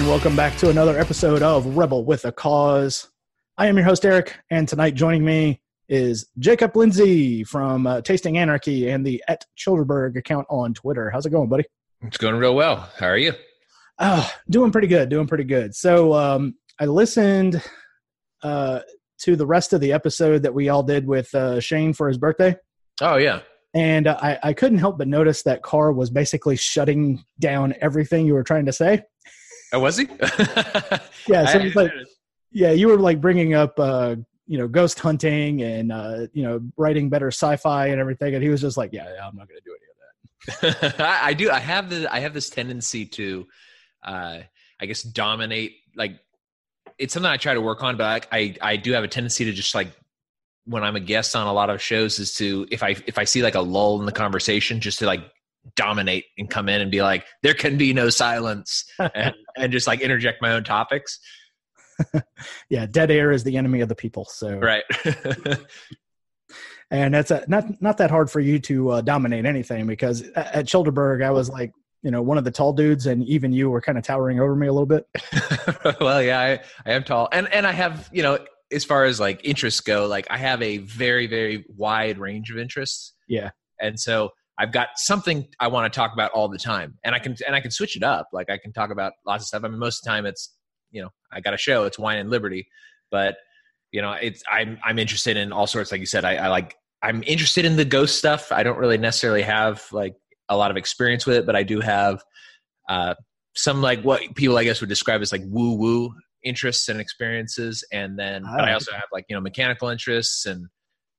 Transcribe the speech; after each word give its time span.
And 0.00 0.08
welcome 0.08 0.34
back 0.34 0.56
to 0.56 0.70
another 0.70 0.98
episode 0.98 1.42
of 1.42 1.76
Rebel 1.76 2.06
with 2.06 2.24
a 2.24 2.32
Cause. 2.32 3.10
I 3.58 3.66
am 3.66 3.76
your 3.76 3.84
host, 3.84 4.06
Eric, 4.06 4.34
and 4.48 4.66
tonight 4.66 4.94
joining 4.94 5.26
me 5.26 5.60
is 5.90 6.26
Jacob 6.38 6.74
Lindsay 6.74 7.44
from 7.44 7.86
uh, 7.86 8.00
Tasting 8.00 8.38
Anarchy 8.38 8.88
and 8.88 9.04
the 9.04 9.22
at 9.28 9.44
Childerberg 9.58 10.16
account 10.16 10.46
on 10.48 10.72
Twitter. 10.72 11.10
How's 11.10 11.26
it 11.26 11.30
going, 11.30 11.50
buddy? 11.50 11.64
It's 12.00 12.16
going 12.16 12.36
real 12.36 12.54
well. 12.54 12.88
How 12.96 13.08
are 13.08 13.18
you? 13.18 13.34
Oh, 13.98 14.26
doing 14.48 14.72
pretty 14.72 14.88
good, 14.88 15.10
doing 15.10 15.26
pretty 15.26 15.44
good. 15.44 15.74
So 15.74 16.14
um, 16.14 16.54
I 16.80 16.86
listened 16.86 17.62
uh, 18.42 18.80
to 19.18 19.36
the 19.36 19.46
rest 19.46 19.74
of 19.74 19.82
the 19.82 19.92
episode 19.92 20.44
that 20.44 20.54
we 20.54 20.70
all 20.70 20.82
did 20.82 21.06
with 21.06 21.34
uh, 21.34 21.60
Shane 21.60 21.92
for 21.92 22.08
his 22.08 22.16
birthday. 22.16 22.56
Oh, 23.02 23.18
yeah. 23.18 23.40
And 23.74 24.06
uh, 24.06 24.18
I, 24.18 24.38
I 24.42 24.52
couldn't 24.54 24.78
help 24.78 24.96
but 24.96 25.08
notice 25.08 25.42
that 25.42 25.62
Carr 25.62 25.92
was 25.92 26.08
basically 26.08 26.56
shutting 26.56 27.22
down 27.38 27.74
everything 27.82 28.24
you 28.24 28.32
were 28.32 28.44
trying 28.44 28.64
to 28.64 28.72
say. 28.72 29.02
Oh, 29.72 29.80
was 29.80 29.96
he? 29.96 30.04
yeah, 31.28 31.46
so 31.46 31.58
it's 31.58 31.76
like, 31.76 31.92
yeah, 32.50 32.72
you 32.72 32.88
were 32.88 32.98
like 32.98 33.20
bringing 33.20 33.54
up, 33.54 33.78
uh, 33.78 34.16
you 34.46 34.58
know, 34.58 34.66
ghost 34.66 34.98
hunting 34.98 35.62
and 35.62 35.92
uh, 35.92 36.26
you 36.32 36.42
know, 36.42 36.60
writing 36.76 37.08
better 37.08 37.28
sci-fi 37.28 37.86
and 37.86 38.00
everything, 38.00 38.34
and 38.34 38.42
he 38.42 38.48
was 38.48 38.60
just 38.60 38.76
like, 38.76 38.92
yeah, 38.92 39.06
yeah 39.14 39.26
I'm 39.26 39.36
not 39.36 39.48
going 39.48 39.60
to 39.60 39.64
do 39.64 39.76
any 39.76 40.74
of 40.74 40.90
that. 40.90 41.00
I, 41.00 41.28
I 41.28 41.34
do. 41.34 41.50
I 41.50 41.60
have 41.60 41.88
the. 41.88 42.12
I 42.12 42.20
have 42.20 42.34
this 42.34 42.50
tendency 42.50 43.06
to, 43.06 43.46
uh, 44.02 44.38
I 44.80 44.86
guess, 44.86 45.02
dominate. 45.02 45.76
Like, 45.94 46.18
it's 46.98 47.14
something 47.14 47.30
I 47.30 47.36
try 47.36 47.54
to 47.54 47.60
work 47.60 47.82
on, 47.84 47.96
but 47.96 48.26
I, 48.32 48.38
I, 48.38 48.56
I 48.60 48.76
do 48.76 48.92
have 48.92 49.04
a 49.04 49.08
tendency 49.08 49.44
to 49.44 49.52
just 49.52 49.74
like 49.74 49.88
when 50.64 50.82
I'm 50.82 50.96
a 50.96 51.00
guest 51.00 51.34
on 51.36 51.46
a 51.46 51.52
lot 51.52 51.70
of 51.70 51.80
shows 51.80 52.18
is 52.18 52.34
to 52.34 52.66
if 52.70 52.82
I 52.82 52.96
if 53.06 53.18
I 53.18 53.24
see 53.24 53.42
like 53.42 53.54
a 53.54 53.60
lull 53.60 54.00
in 54.00 54.06
the 54.06 54.12
conversation, 54.12 54.80
just 54.80 54.98
to 54.98 55.06
like 55.06 55.20
dominate 55.76 56.24
and 56.38 56.48
come 56.48 56.68
in 56.68 56.80
and 56.80 56.90
be 56.90 57.02
like, 57.02 57.24
there 57.42 57.54
can 57.54 57.76
be 57.76 57.92
no 57.92 58.10
silence, 58.10 58.84
and, 58.98 59.34
and 59.56 59.72
just 59.72 59.86
like 59.86 60.00
interject 60.00 60.42
my 60.42 60.52
own 60.52 60.64
topics. 60.64 61.18
yeah, 62.70 62.86
dead 62.86 63.10
air 63.10 63.30
is 63.30 63.44
the 63.44 63.56
enemy 63.56 63.80
of 63.80 63.88
the 63.88 63.94
people. 63.94 64.24
So 64.24 64.58
right. 64.58 64.84
and 66.90 67.14
that's 67.14 67.30
a, 67.30 67.44
not 67.46 67.80
not 67.80 67.98
that 67.98 68.10
hard 68.10 68.30
for 68.30 68.40
you 68.40 68.58
to 68.60 68.90
uh, 68.90 69.00
dominate 69.00 69.44
anything 69.44 69.86
because 69.86 70.22
at, 70.22 70.54
at 70.54 70.66
Childerberg 70.66 71.24
I 71.24 71.30
was 71.30 71.48
like 71.48 71.72
you 72.02 72.10
know 72.10 72.22
one 72.22 72.38
of 72.38 72.44
the 72.44 72.50
tall 72.50 72.72
dudes 72.72 73.06
and 73.06 73.24
even 73.26 73.52
you 73.52 73.70
were 73.70 73.80
kind 73.80 73.98
of 73.98 74.04
towering 74.04 74.40
over 74.40 74.56
me 74.56 74.66
a 74.66 74.72
little 74.72 74.86
bit 74.86 75.06
well 76.00 76.22
yeah 76.22 76.40
I, 76.40 76.60
I 76.86 76.94
am 76.94 77.04
tall 77.04 77.28
and 77.30 77.46
and 77.52 77.66
i 77.66 77.72
have 77.72 78.08
you 78.12 78.22
know 78.22 78.38
as 78.72 78.84
far 78.84 79.04
as 79.04 79.20
like 79.20 79.40
interests 79.44 79.80
go 79.80 80.06
like 80.06 80.26
i 80.30 80.38
have 80.38 80.62
a 80.62 80.78
very 80.78 81.26
very 81.26 81.66
wide 81.76 82.18
range 82.18 82.50
of 82.50 82.58
interests 82.58 83.12
yeah 83.28 83.50
and 83.80 84.00
so 84.00 84.30
I've 84.60 84.72
got 84.72 84.88
something 84.96 85.48
I 85.58 85.68
want 85.68 85.90
to 85.90 85.96
talk 85.96 86.12
about 86.12 86.32
all 86.32 86.46
the 86.46 86.58
time, 86.58 86.98
and 87.02 87.14
I 87.14 87.18
can 87.18 87.34
and 87.46 87.56
I 87.56 87.60
can 87.60 87.70
switch 87.70 87.96
it 87.96 88.02
up. 88.02 88.28
Like 88.30 88.50
I 88.50 88.58
can 88.58 88.74
talk 88.74 88.90
about 88.90 89.14
lots 89.26 89.44
of 89.44 89.48
stuff. 89.48 89.64
I 89.64 89.68
mean, 89.68 89.78
most 89.78 90.00
of 90.00 90.04
the 90.04 90.10
time 90.10 90.26
it's 90.26 90.54
you 90.90 91.00
know 91.00 91.08
I 91.32 91.40
got 91.40 91.54
a 91.54 91.56
show. 91.56 91.84
It's 91.84 91.98
wine 91.98 92.18
and 92.18 92.28
liberty, 92.28 92.68
but 93.10 93.36
you 93.90 94.02
know 94.02 94.12
it's 94.12 94.42
I'm 94.52 94.78
I'm 94.84 94.98
interested 94.98 95.38
in 95.38 95.50
all 95.50 95.66
sorts. 95.66 95.90
Like 95.90 96.00
you 96.00 96.06
said, 96.06 96.26
I, 96.26 96.36
I 96.36 96.48
like 96.48 96.76
I'm 97.02 97.22
interested 97.26 97.64
in 97.64 97.76
the 97.76 97.86
ghost 97.86 98.18
stuff. 98.18 98.52
I 98.52 98.62
don't 98.62 98.76
really 98.76 98.98
necessarily 98.98 99.40
have 99.40 99.82
like 99.92 100.14
a 100.50 100.56
lot 100.58 100.70
of 100.70 100.76
experience 100.76 101.24
with 101.24 101.36
it, 101.38 101.46
but 101.46 101.56
I 101.56 101.62
do 101.62 101.80
have 101.80 102.22
uh, 102.86 103.14
some 103.56 103.80
like 103.80 104.02
what 104.02 104.20
people 104.34 104.58
I 104.58 104.64
guess 104.64 104.80
would 104.80 104.90
describe 104.90 105.22
as 105.22 105.32
like 105.32 105.42
woo 105.46 105.78
woo 105.78 106.12
interests 106.44 106.90
and 106.90 107.00
experiences, 107.00 107.82
and 107.92 108.18
then 108.18 108.42
but 108.42 108.64
I 108.66 108.74
also 108.74 108.92
have 108.92 109.08
like 109.10 109.24
you 109.30 109.34
know 109.34 109.40
mechanical 109.40 109.88
interests 109.88 110.44
and 110.44 110.66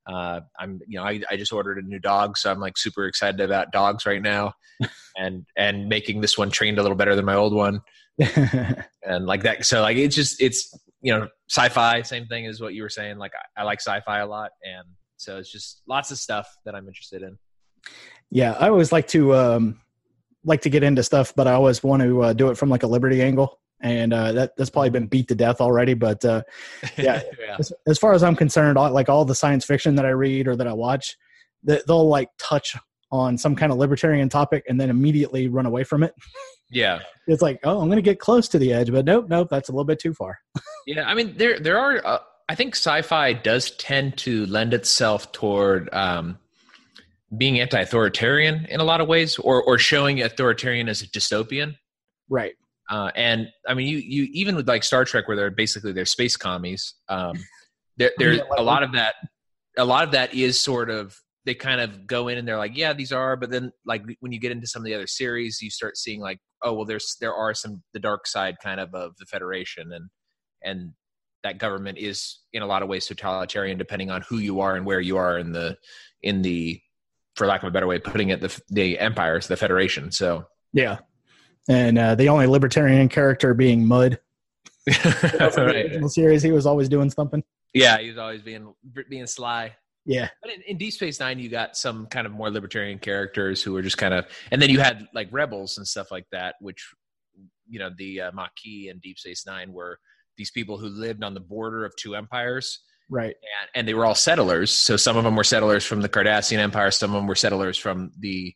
uh, 0.08 0.42
I'm, 0.60 0.80
you 0.88 0.98
know, 0.98 1.06
I, 1.06 1.22
I 1.30 1.38
just 1.38 1.54
ordered 1.54 1.78
a 1.78 1.88
new 1.88 2.00
dog, 2.00 2.38
so 2.38 2.52
I'm 2.52 2.60
like 2.60 2.78
super 2.78 3.06
excited 3.06 3.40
about 3.40 3.72
dogs 3.72 4.06
right 4.06 4.22
now, 4.22 4.54
and 5.18 5.46
and 5.56 5.88
making 5.88 6.22
this 6.22 6.38
one 6.38 6.50
trained 6.50 6.80
a 6.80 6.82
little 6.82 6.98
better 6.98 7.16
than 7.16 7.26
my 7.26 7.36
old 7.36 7.54
one, 7.54 7.82
and 8.20 9.26
like 9.26 9.44
that. 9.44 9.66
So 9.66 9.82
like 9.82 9.98
it's 9.98 10.16
just 10.16 10.42
it's 10.42 10.74
you 11.02 11.14
know 11.14 11.28
sci-fi, 11.50 12.02
same 12.02 12.26
thing 12.28 12.48
as 12.48 12.62
what 12.62 12.74
you 12.74 12.84
were 12.84 12.90
saying. 12.90 13.18
Like 13.18 13.34
I, 13.36 13.62
I 13.62 13.64
like 13.64 13.80
sci-fi 13.80 14.20
a 14.20 14.28
lot, 14.28 14.52
and 14.64 14.88
so 15.18 15.38
it's 15.38 15.52
just 15.52 15.82
lots 15.88 16.12
of 16.12 16.18
stuff 16.18 16.48
that 16.66 16.76
I'm 16.76 16.88
interested 16.88 17.22
in. 17.22 17.38
Yeah, 18.32 18.54
I 18.54 18.70
always 18.70 18.92
like 18.92 19.08
to 19.10 19.36
um, 19.36 19.82
like 20.44 20.62
to 20.62 20.70
get 20.70 20.84
into 20.84 21.04
stuff, 21.04 21.34
but 21.36 21.48
I 21.48 21.54
always 21.54 21.84
want 21.84 22.02
to 22.02 22.22
uh, 22.24 22.34
do 22.34 22.50
it 22.50 22.58
from 22.58 22.70
like 22.70 22.84
a 22.84 22.88
liberty 22.88 23.22
angle 23.22 23.60
and 23.82 24.14
uh, 24.14 24.32
that 24.32 24.56
that's 24.58 24.70
probably 24.70 24.90
been 24.92 25.08
beat 25.08 25.28
to 25.30 25.36
death 25.36 25.60
already. 25.60 25.94
But 25.94 26.24
uh, 26.24 26.44
yeah, 26.98 27.22
yeah. 27.40 27.58
As, 27.60 27.74
as, 27.88 27.98
far 27.98 28.14
as 28.14 28.24
I'm 28.24 28.36
concerned, 28.36 28.78
all, 28.78 28.92
like 28.92 29.10
all 29.10 29.26
the 29.26 29.36
science 29.36 29.66
fiction 29.66 29.96
that 29.96 30.06
I 30.06 30.10
read 30.10 30.48
or 30.48 30.56
that 30.56 30.68
I 30.68 30.74
watch, 30.74 31.18
that 31.64 31.88
they'll 31.88 32.08
like 32.08 32.30
touch 32.38 32.76
on 33.12 33.38
some 33.38 33.56
kind 33.56 33.72
of 33.72 33.78
libertarian 33.78 34.30
topic 34.30 34.64
and 34.70 34.80
then 34.80 34.90
immediately 34.90 35.48
run 35.48 35.66
away 35.66 35.84
from 35.84 36.04
it. 36.04 36.14
Yeah, 36.70 37.00
it's 37.28 37.42
like, 37.42 37.60
oh, 37.64 37.82
I'm 37.82 37.88
going 37.88 37.98
to 37.98 38.02
get 38.02 38.20
close 38.20 38.48
to 38.50 38.60
the 38.60 38.72
edge, 38.72 38.92
but 38.92 39.04
nope, 39.04 39.26
nope, 39.28 39.50
that's 39.52 39.68
a 39.68 39.72
little 39.74 39.84
bit 39.84 40.00
too 40.00 40.14
far. 40.14 40.40
yeah, 40.88 41.04
I 41.04 41.14
mean, 41.16 41.36
there 41.38 41.60
there 41.60 41.78
are. 41.78 42.02
Uh, 42.06 42.20
I 42.48 42.56
think 42.56 42.76
sci-fi 42.76 43.34
does 43.34 43.72
tend 43.72 44.18
to 44.20 44.46
lend 44.46 44.74
itself 44.74 45.32
toward. 45.32 45.94
Um, 45.94 46.38
being 47.38 47.62
anti-authoritarian 47.62 48.66
in 48.66 48.82
a 48.82 48.84
lot 48.84 49.00
of 49.00 49.08
ways, 49.08 49.38
or 49.38 49.64
or 49.64 49.78
showing 49.78 50.22
authoritarian 50.22 50.90
as 50.90 51.02
a 51.02 51.08
dystopian. 51.08 51.76
Right. 52.30 52.54
Uh, 52.92 53.10
and 53.16 53.48
I 53.68 53.74
mean, 53.74 53.88
you 53.88 53.98
you 53.98 54.28
even 54.34 54.56
with 54.56 54.68
like 54.68 54.84
Star 54.84 55.06
Trek, 55.06 55.28
where 55.28 55.38
they're 55.38 55.50
basically 55.50 55.94
they're 55.94 56.06
space 56.06 56.36
commies. 56.36 56.96
Um, 57.08 57.40
there, 57.96 58.12
there's 58.18 58.42
a 58.58 58.62
lot 58.62 58.84
of 58.84 58.92
that. 58.94 59.16
A 59.78 59.86
lot 59.86 60.04
of 60.04 60.12
that 60.12 60.34
is 60.34 60.60
sort 60.60 60.90
of 60.90 61.18
they 61.46 61.56
kind 61.56 61.80
of 61.80 62.06
go 62.06 62.28
in 62.28 62.38
and 62.38 62.46
they're 62.46 62.58
like, 62.58 62.76
yeah, 62.76 62.92
these 62.92 63.14
are. 63.14 63.38
But 63.38 63.50
then, 63.50 63.72
like 63.86 64.04
when 64.20 64.34
you 64.34 64.40
get 64.40 64.52
into 64.52 64.68
some 64.68 64.82
of 64.82 64.86
the 64.86 64.94
other 64.94 65.08
series, 65.08 65.60
you 65.62 65.70
start 65.70 65.96
seeing 65.98 66.20
like, 66.20 66.40
oh, 66.64 66.74
well, 66.74 66.86
there's 66.86 67.16
there 67.22 67.34
are 67.34 67.54
some 67.54 67.82
the 67.94 68.00
dark 68.00 68.28
side 68.28 68.58
kind 68.62 68.82
of 68.82 68.94
of 68.94 69.14
the 69.18 69.26
Federation, 69.26 69.94
and 69.94 70.10
and 70.62 70.92
that 71.44 71.58
government 71.60 71.98
is 71.98 72.40
in 72.52 72.62
a 72.62 72.68
lot 72.68 72.84
of 72.84 72.90
ways 72.90 73.08
totalitarian, 73.08 73.78
depending 73.78 74.12
on 74.12 74.22
who 74.24 74.38
you 74.40 74.60
are 74.60 74.76
and 74.76 74.86
where 74.86 75.00
you 75.00 75.16
are 75.16 75.38
in 75.38 75.54
the 75.54 75.78
in 76.22 76.42
the, 76.42 76.80
for 77.36 77.48
lack 77.48 77.64
of 77.64 77.70
a 77.70 77.72
better 77.72 77.88
way 77.88 77.96
of 77.96 78.04
putting 78.04 78.30
it, 78.30 78.42
the 78.42 78.62
the 78.68 79.00
empires, 79.00 79.48
the 79.48 79.56
Federation. 79.56 80.12
So 80.12 80.46
yeah, 80.74 80.98
and 81.70 81.98
uh, 81.98 82.16
the 82.16 82.30
only 82.30 82.48
libertarian 82.48 83.10
character 83.10 83.54
being 83.54 83.86
Mudd. 83.86 84.20
That's 84.86 85.58
right. 85.58 86.02
the 86.02 86.10
series, 86.10 86.42
he 86.42 86.52
was 86.52 86.66
always 86.66 86.90
doing 86.90 87.10
something. 87.10 87.44
Yeah, 87.74 88.00
he 88.00 88.10
was 88.10 88.18
always 88.18 88.42
being 88.42 88.74
being 89.10 89.28
sly. 89.28 89.76
Yeah, 90.06 90.30
but 90.42 90.52
in, 90.52 90.62
in, 90.64 90.78
Deep 90.78 90.94
Space 90.94 91.20
Nine, 91.20 91.38
you 91.38 91.48
got 91.48 91.78
some 91.78 92.08
kind 92.08 92.26
of 92.26 92.34
more 92.34 92.50
libertarian 92.50 92.98
characters 92.98 93.62
who 93.62 93.74
were 93.74 93.84
just 93.84 94.00
kind 94.00 94.16
of, 94.16 94.26
and 94.50 94.60
then 94.60 94.72
you 94.72 94.80
had 94.80 95.08
like 95.14 95.28
rebels 95.32 95.78
and 95.78 95.88
stuff 95.88 96.12
like 96.12 96.26
that, 96.32 96.56
which 96.60 96.84
you 97.70 97.80
know 97.80 97.92
the 97.96 98.22
uh, 98.22 98.32
Maquis 98.32 98.90
and 98.90 99.00
Deep 99.00 99.20
Space 99.20 99.46
Nine 99.46 99.72
were 99.72 100.00
these 100.38 100.52
people 100.52 100.78
who 100.78 100.88
lived 100.88 101.24
on 101.24 101.36
the 101.36 101.40
border 101.40 101.86
of 101.86 101.96
two 101.96 102.16
empires. 102.16 102.80
Right. 103.10 103.36
And, 103.36 103.70
and 103.76 103.88
they 103.88 103.94
were 103.94 104.06
all 104.06 104.16
settlers. 104.16 104.72
So 104.72 104.96
some 104.96 105.18
of 105.18 105.24
them 105.24 105.36
were 105.36 105.44
settlers 105.44 105.86
from 105.86 106.02
the 106.02 106.10
Cardassian 106.10 106.58
Empire, 106.58 106.90
some 106.92 107.12
of 107.12 107.16
them 107.16 107.28
were 107.28 107.36
settlers 107.36 107.78
from 107.78 108.12
the 108.18 108.56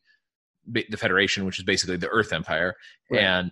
the 0.67 0.97
Federation, 0.97 1.45
which 1.45 1.59
is 1.59 1.65
basically 1.65 1.97
the 1.97 2.09
Earth 2.09 2.33
Empire, 2.33 2.75
right. 3.09 3.21
and 3.21 3.51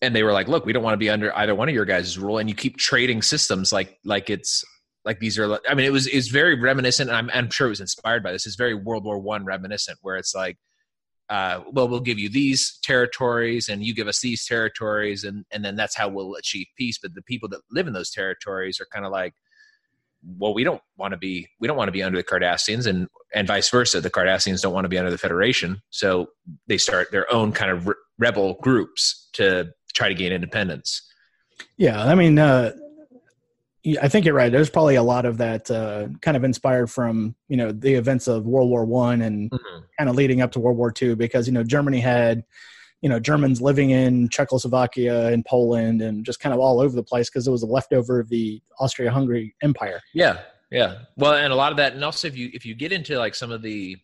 and 0.00 0.14
they 0.14 0.22
were 0.22 0.32
like, 0.32 0.48
look, 0.48 0.64
we 0.64 0.72
don't 0.72 0.82
want 0.82 0.94
to 0.94 0.98
be 0.98 1.10
under 1.10 1.36
either 1.36 1.54
one 1.54 1.68
of 1.68 1.74
your 1.74 1.84
guys' 1.84 2.18
rule, 2.18 2.38
and 2.38 2.48
you 2.48 2.54
keep 2.54 2.76
trading 2.76 3.22
systems 3.22 3.72
like 3.72 3.98
like 4.04 4.30
it's 4.30 4.64
like 5.04 5.20
these 5.20 5.38
are. 5.38 5.58
I 5.68 5.74
mean, 5.74 5.86
it 5.86 5.92
was 5.92 6.06
is 6.06 6.28
very 6.28 6.58
reminiscent. 6.58 7.10
I'm 7.10 7.30
I'm 7.32 7.50
sure 7.50 7.66
it 7.66 7.70
was 7.70 7.80
inspired 7.80 8.22
by 8.22 8.32
this. 8.32 8.46
It's 8.46 8.56
very 8.56 8.74
World 8.74 9.04
War 9.04 9.18
One 9.18 9.44
reminiscent, 9.44 9.98
where 10.02 10.16
it's 10.16 10.34
like. 10.34 10.56
Uh, 11.30 11.62
well, 11.72 11.86
we'll 11.86 12.00
give 12.00 12.18
you 12.18 12.30
these 12.30 12.78
territories, 12.82 13.68
and 13.68 13.84
you 13.84 13.94
give 13.94 14.08
us 14.08 14.22
these 14.22 14.46
territories, 14.46 15.24
and 15.24 15.44
and 15.52 15.62
then 15.62 15.76
that's 15.76 15.94
how 15.94 16.08
we'll 16.08 16.34
achieve 16.36 16.66
peace. 16.78 16.98
But 16.98 17.14
the 17.14 17.20
people 17.20 17.50
that 17.50 17.60
live 17.70 17.86
in 17.86 17.92
those 17.92 18.10
territories 18.10 18.80
are 18.80 18.86
kind 18.90 19.04
of 19.04 19.12
like, 19.12 19.34
well, 20.22 20.54
we 20.54 20.64
don't 20.64 20.80
want 20.96 21.12
to 21.12 21.18
be 21.18 21.48
we 21.60 21.68
don't 21.68 21.76
want 21.76 21.88
to 21.88 21.92
be 21.92 22.02
under 22.02 22.18
the 22.18 22.24
Cardassians, 22.24 22.86
and 22.86 23.08
and 23.34 23.46
vice 23.46 23.70
versa. 23.70 24.00
The 24.00 24.10
Cardassians 24.10 24.62
don't 24.62 24.72
want 24.72 24.84
to 24.84 24.88
be 24.88 24.98
under 24.98 25.10
the 25.10 25.18
Federation, 25.18 25.82
so 25.90 26.28
they 26.66 26.78
start 26.78 27.10
their 27.10 27.32
own 27.32 27.52
kind 27.52 27.70
of 27.70 27.88
re- 27.88 27.94
rebel 28.18 28.54
groups 28.60 29.28
to 29.34 29.72
try 29.94 30.08
to 30.08 30.14
gain 30.14 30.32
independence. 30.32 31.02
Yeah, 31.76 32.04
I 32.04 32.14
mean, 32.14 32.38
uh, 32.38 32.72
I 34.02 34.08
think 34.08 34.26
you're 34.26 34.34
right. 34.34 34.50
There's 34.50 34.70
probably 34.70 34.96
a 34.96 35.02
lot 35.02 35.24
of 35.24 35.38
that 35.38 35.70
uh, 35.70 36.08
kind 36.20 36.36
of 36.36 36.44
inspired 36.44 36.90
from 36.90 37.34
you 37.48 37.56
know 37.56 37.72
the 37.72 37.94
events 37.94 38.26
of 38.26 38.46
World 38.46 38.70
War 38.70 38.84
One 38.84 39.22
and 39.22 39.50
mm-hmm. 39.50 39.78
kind 39.98 40.10
of 40.10 40.16
leading 40.16 40.40
up 40.40 40.52
to 40.52 40.60
World 40.60 40.76
War 40.76 40.90
Two, 40.90 41.16
because 41.16 41.46
you 41.46 41.52
know 41.52 41.62
Germany 41.62 42.00
had 42.00 42.44
you 43.00 43.08
know 43.08 43.20
Germans 43.20 43.60
living 43.60 43.90
in 43.90 44.28
Czechoslovakia 44.28 45.28
and 45.28 45.44
Poland 45.44 46.02
and 46.02 46.24
just 46.24 46.40
kind 46.40 46.52
of 46.52 46.60
all 46.60 46.80
over 46.80 46.94
the 46.94 47.02
place 47.02 47.30
because 47.30 47.46
it 47.46 47.50
was 47.50 47.62
a 47.62 47.66
leftover 47.66 48.20
of 48.20 48.28
the 48.28 48.60
Austria-Hungary 48.80 49.54
Empire. 49.62 50.00
Yeah, 50.14 50.40
yeah. 50.70 50.98
Well, 51.16 51.34
and 51.34 51.52
a 51.52 51.56
lot 51.56 51.70
of 51.72 51.76
that, 51.78 51.94
and 51.94 52.04
also 52.04 52.28
if 52.28 52.36
you 52.36 52.50
if 52.52 52.66
you 52.66 52.74
get 52.74 52.92
into 52.92 53.18
like 53.18 53.34
some 53.34 53.50
of 53.50 53.62
the 53.62 53.96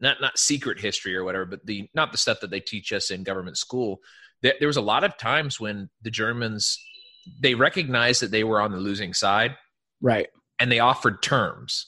not 0.00 0.20
not 0.20 0.38
secret 0.38 0.80
history 0.80 1.14
or 1.16 1.24
whatever, 1.24 1.44
but 1.44 1.64
the 1.66 1.88
not 1.94 2.12
the 2.12 2.18
stuff 2.18 2.40
that 2.40 2.50
they 2.50 2.60
teach 2.60 2.92
us 2.92 3.10
in 3.10 3.22
government 3.22 3.58
school. 3.58 4.00
There, 4.42 4.54
there 4.58 4.68
was 4.68 4.78
a 4.78 4.82
lot 4.82 5.04
of 5.04 5.18
times 5.18 5.60
when 5.60 5.90
the 6.02 6.10
Germans 6.10 6.78
they 7.38 7.54
recognized 7.54 8.22
that 8.22 8.30
they 8.30 8.44
were 8.44 8.60
on 8.60 8.72
the 8.72 8.78
losing 8.78 9.12
side, 9.12 9.56
right? 10.00 10.28
And 10.58 10.70
they 10.70 10.78
offered 10.78 11.22
terms 11.22 11.86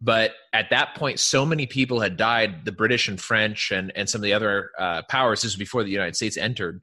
but 0.00 0.32
at 0.52 0.70
that 0.70 0.94
point, 0.94 1.18
so 1.20 1.46
many 1.46 1.66
people 1.66 2.00
had 2.00 2.16
died. 2.16 2.64
The 2.64 2.72
British 2.72 3.08
and 3.08 3.20
French 3.20 3.70
and 3.70 3.92
and 3.96 4.08
some 4.08 4.20
of 4.20 4.22
the 4.22 4.32
other 4.32 4.70
uh, 4.78 5.02
powers. 5.08 5.42
This 5.42 5.52
was 5.52 5.56
before 5.56 5.84
the 5.84 5.90
United 5.90 6.16
States 6.16 6.36
entered. 6.36 6.82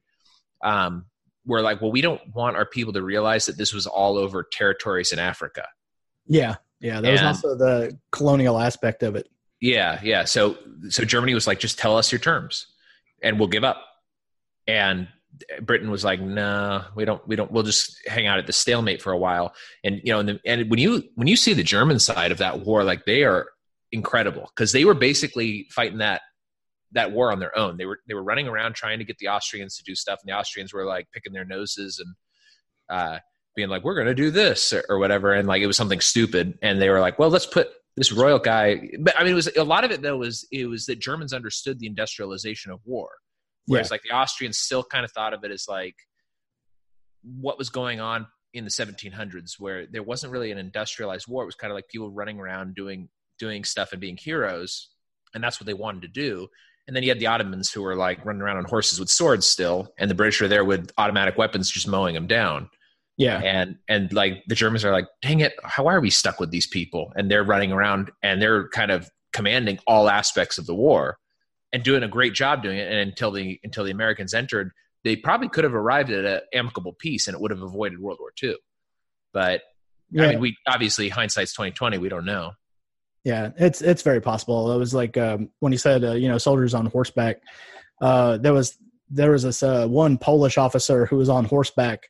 Um, 0.62 1.06
were 1.46 1.60
like, 1.60 1.80
well, 1.80 1.92
we 1.92 2.00
don't 2.00 2.22
want 2.34 2.56
our 2.56 2.64
people 2.64 2.92
to 2.94 3.02
realize 3.02 3.46
that 3.46 3.58
this 3.58 3.74
was 3.74 3.86
all 3.86 4.16
over 4.16 4.42
territories 4.42 5.12
in 5.12 5.18
Africa. 5.18 5.66
Yeah, 6.26 6.56
yeah, 6.80 7.00
that 7.00 7.12
was 7.12 7.22
also 7.22 7.54
the 7.54 7.98
colonial 8.10 8.58
aspect 8.58 9.02
of 9.02 9.14
it. 9.14 9.28
Yeah, 9.60 10.00
yeah. 10.02 10.24
So 10.24 10.58
so 10.88 11.04
Germany 11.04 11.34
was 11.34 11.46
like, 11.46 11.60
just 11.60 11.78
tell 11.78 11.96
us 11.96 12.10
your 12.10 12.18
terms, 12.18 12.66
and 13.22 13.38
we'll 13.38 13.48
give 13.48 13.64
up. 13.64 13.84
And 14.66 15.08
Britain 15.62 15.90
was 15.90 16.04
like, 16.04 16.20
"Nah, 16.20 16.84
we 16.94 17.04
don't. 17.04 17.26
We 17.26 17.36
don't. 17.36 17.50
We'll 17.50 17.62
just 17.62 17.98
hang 18.06 18.26
out 18.26 18.38
at 18.38 18.46
the 18.46 18.52
stalemate 18.52 19.02
for 19.02 19.12
a 19.12 19.18
while." 19.18 19.54
And 19.82 20.00
you 20.04 20.12
know, 20.12 20.20
and, 20.20 20.28
the, 20.28 20.40
and 20.44 20.70
when 20.70 20.78
you 20.78 21.02
when 21.14 21.28
you 21.28 21.36
see 21.36 21.52
the 21.54 21.62
German 21.62 21.98
side 21.98 22.32
of 22.32 22.38
that 22.38 22.60
war, 22.60 22.84
like 22.84 23.04
they 23.04 23.24
are 23.24 23.48
incredible 23.92 24.50
because 24.54 24.72
they 24.72 24.84
were 24.84 24.94
basically 24.94 25.66
fighting 25.70 25.98
that 25.98 26.22
that 26.94 27.12
war 27.12 27.30
on 27.30 27.40
their 27.40 27.56
own. 27.56 27.76
They 27.76 27.86
were 27.86 28.00
they 28.08 28.14
were 28.14 28.22
running 28.22 28.48
around 28.48 28.74
trying 28.74 28.98
to 28.98 29.04
get 29.04 29.18
the 29.18 29.28
Austrians 29.28 29.76
to 29.76 29.84
do 29.84 29.94
stuff, 29.94 30.20
and 30.22 30.32
the 30.32 30.36
Austrians 30.38 30.72
were 30.72 30.84
like 30.84 31.06
picking 31.12 31.32
their 31.32 31.44
noses 31.44 32.02
and 32.04 32.14
uh, 32.88 33.18
being 33.54 33.68
like, 33.68 33.84
"We're 33.84 33.94
going 33.94 34.06
to 34.06 34.14
do 34.14 34.30
this" 34.30 34.72
or, 34.72 34.84
or, 34.88 34.98
whatever, 34.98 35.32
and 35.32 35.46
like 35.46 35.62
it 35.62 35.66
was 35.66 35.76
something 35.76 36.00
stupid, 36.00 36.58
and 36.62 36.80
they 36.80 36.88
were 36.88 37.00
like, 37.00 37.18
"Well, 37.18 37.30
let's 37.30 37.46
put 37.46 37.68
this 37.96 38.12
royal 38.12 38.38
guy." 38.38 38.90
But 39.00 39.18
I 39.18 39.24
mean, 39.24 39.32
it 39.32 39.36
was 39.36 39.48
a 39.56 39.64
lot 39.64 39.84
of 39.84 39.90
it 39.90 40.02
though 40.02 40.16
was 40.16 40.46
it 40.50 40.66
was 40.66 40.86
that 40.86 41.00
Germans 41.00 41.32
understood 41.32 41.78
the 41.78 41.86
industrialization 41.86 42.72
of 42.72 42.80
war, 42.84 43.10
whereas 43.66 43.88
yeah. 43.88 43.94
like 43.94 44.02
the 44.02 44.14
Austrians 44.14 44.58
still 44.58 44.82
kind 44.82 45.04
of 45.04 45.12
thought 45.12 45.34
of 45.34 45.44
it 45.44 45.50
as 45.50 45.66
like 45.68 45.96
what 47.22 47.58
was 47.58 47.70
going 47.70 48.00
on 48.00 48.26
in 48.52 48.64
the 48.64 48.70
1700s, 48.70 49.58
where 49.58 49.86
there 49.86 50.02
wasn't 50.02 50.32
really 50.32 50.52
an 50.52 50.58
industrialized 50.58 51.26
war. 51.26 51.42
It 51.42 51.46
was 51.46 51.54
kind 51.56 51.70
of 51.70 51.74
like 51.74 51.88
people 51.88 52.10
running 52.10 52.38
around 52.38 52.74
doing 52.74 53.08
doing 53.38 53.64
stuff 53.64 53.92
and 53.92 54.00
being 54.00 54.16
heroes, 54.16 54.90
and 55.34 55.42
that's 55.42 55.60
what 55.60 55.66
they 55.66 55.74
wanted 55.74 56.02
to 56.02 56.08
do. 56.08 56.48
And 56.86 56.94
then 56.94 57.02
you 57.02 57.08
had 57.08 57.18
the 57.18 57.26
Ottomans 57.26 57.72
who 57.72 57.82
were 57.82 57.96
like 57.96 58.24
running 58.24 58.42
around 58.42 58.58
on 58.58 58.64
horses 58.64 59.00
with 59.00 59.08
swords 59.08 59.46
still, 59.46 59.92
and 59.98 60.10
the 60.10 60.14
British 60.14 60.40
are 60.42 60.48
there 60.48 60.64
with 60.64 60.90
automatic 60.98 61.38
weapons 61.38 61.70
just 61.70 61.88
mowing 61.88 62.14
them 62.14 62.26
down. 62.26 62.68
Yeah. 63.16 63.38
And 63.38 63.76
and 63.88 64.12
like 64.12 64.42
the 64.48 64.54
Germans 64.54 64.84
are 64.84 64.92
like, 64.92 65.06
dang 65.22 65.40
it, 65.40 65.54
how 65.62 65.86
are 65.86 66.00
we 66.00 66.10
stuck 66.10 66.40
with 66.40 66.50
these 66.50 66.66
people? 66.66 67.12
And 67.16 67.30
they're 67.30 67.44
running 67.44 67.72
around 67.72 68.10
and 68.22 68.42
they're 68.42 68.68
kind 68.68 68.90
of 68.90 69.08
commanding 69.32 69.78
all 69.86 70.08
aspects 70.08 70.58
of 70.58 70.66
the 70.66 70.74
war 70.74 71.18
and 71.74 71.82
doing 71.82 72.04
a 72.04 72.08
great 72.08 72.32
job 72.32 72.62
doing 72.62 72.78
it. 72.78 72.90
And 72.90 73.00
until 73.00 73.32
the 73.32 73.60
until 73.64 73.84
the 73.84 73.90
Americans 73.90 74.32
entered, 74.32 74.70
they 75.02 75.16
probably 75.16 75.48
could 75.48 75.64
have 75.64 75.74
arrived 75.74 76.10
at 76.10 76.24
an 76.24 76.40
amicable 76.54 76.94
peace 76.94 77.26
and 77.26 77.34
it 77.34 77.40
would 77.40 77.50
have 77.50 77.60
avoided 77.60 77.98
World 77.98 78.18
War 78.20 78.32
II. 78.42 78.54
But 79.32 79.62
yeah. 80.10 80.22
I 80.22 80.30
mean, 80.30 80.40
we 80.40 80.56
obviously 80.68 81.08
hindsight's 81.08 81.52
twenty 81.52 81.72
twenty. 81.72 81.98
We 81.98 82.08
don't 82.08 82.24
know. 82.24 82.52
Yeah, 83.24 83.50
it's 83.58 83.82
it's 83.82 84.02
very 84.02 84.20
possible. 84.20 84.72
It 84.72 84.78
was 84.78 84.94
like 84.94 85.16
um, 85.16 85.50
when 85.58 85.72
he 85.72 85.78
said, 85.78 86.04
uh, 86.04 86.12
you 86.12 86.28
know, 86.28 86.38
soldiers 86.38 86.74
on 86.74 86.86
horseback. 86.86 87.42
Uh, 88.00 88.38
there 88.38 88.52
was 88.52 88.78
there 89.10 89.32
was 89.32 89.42
this 89.42 89.62
uh, 89.62 89.88
one 89.88 90.16
Polish 90.16 90.56
officer 90.56 91.06
who 91.06 91.16
was 91.16 91.28
on 91.28 91.44
horseback, 91.44 92.08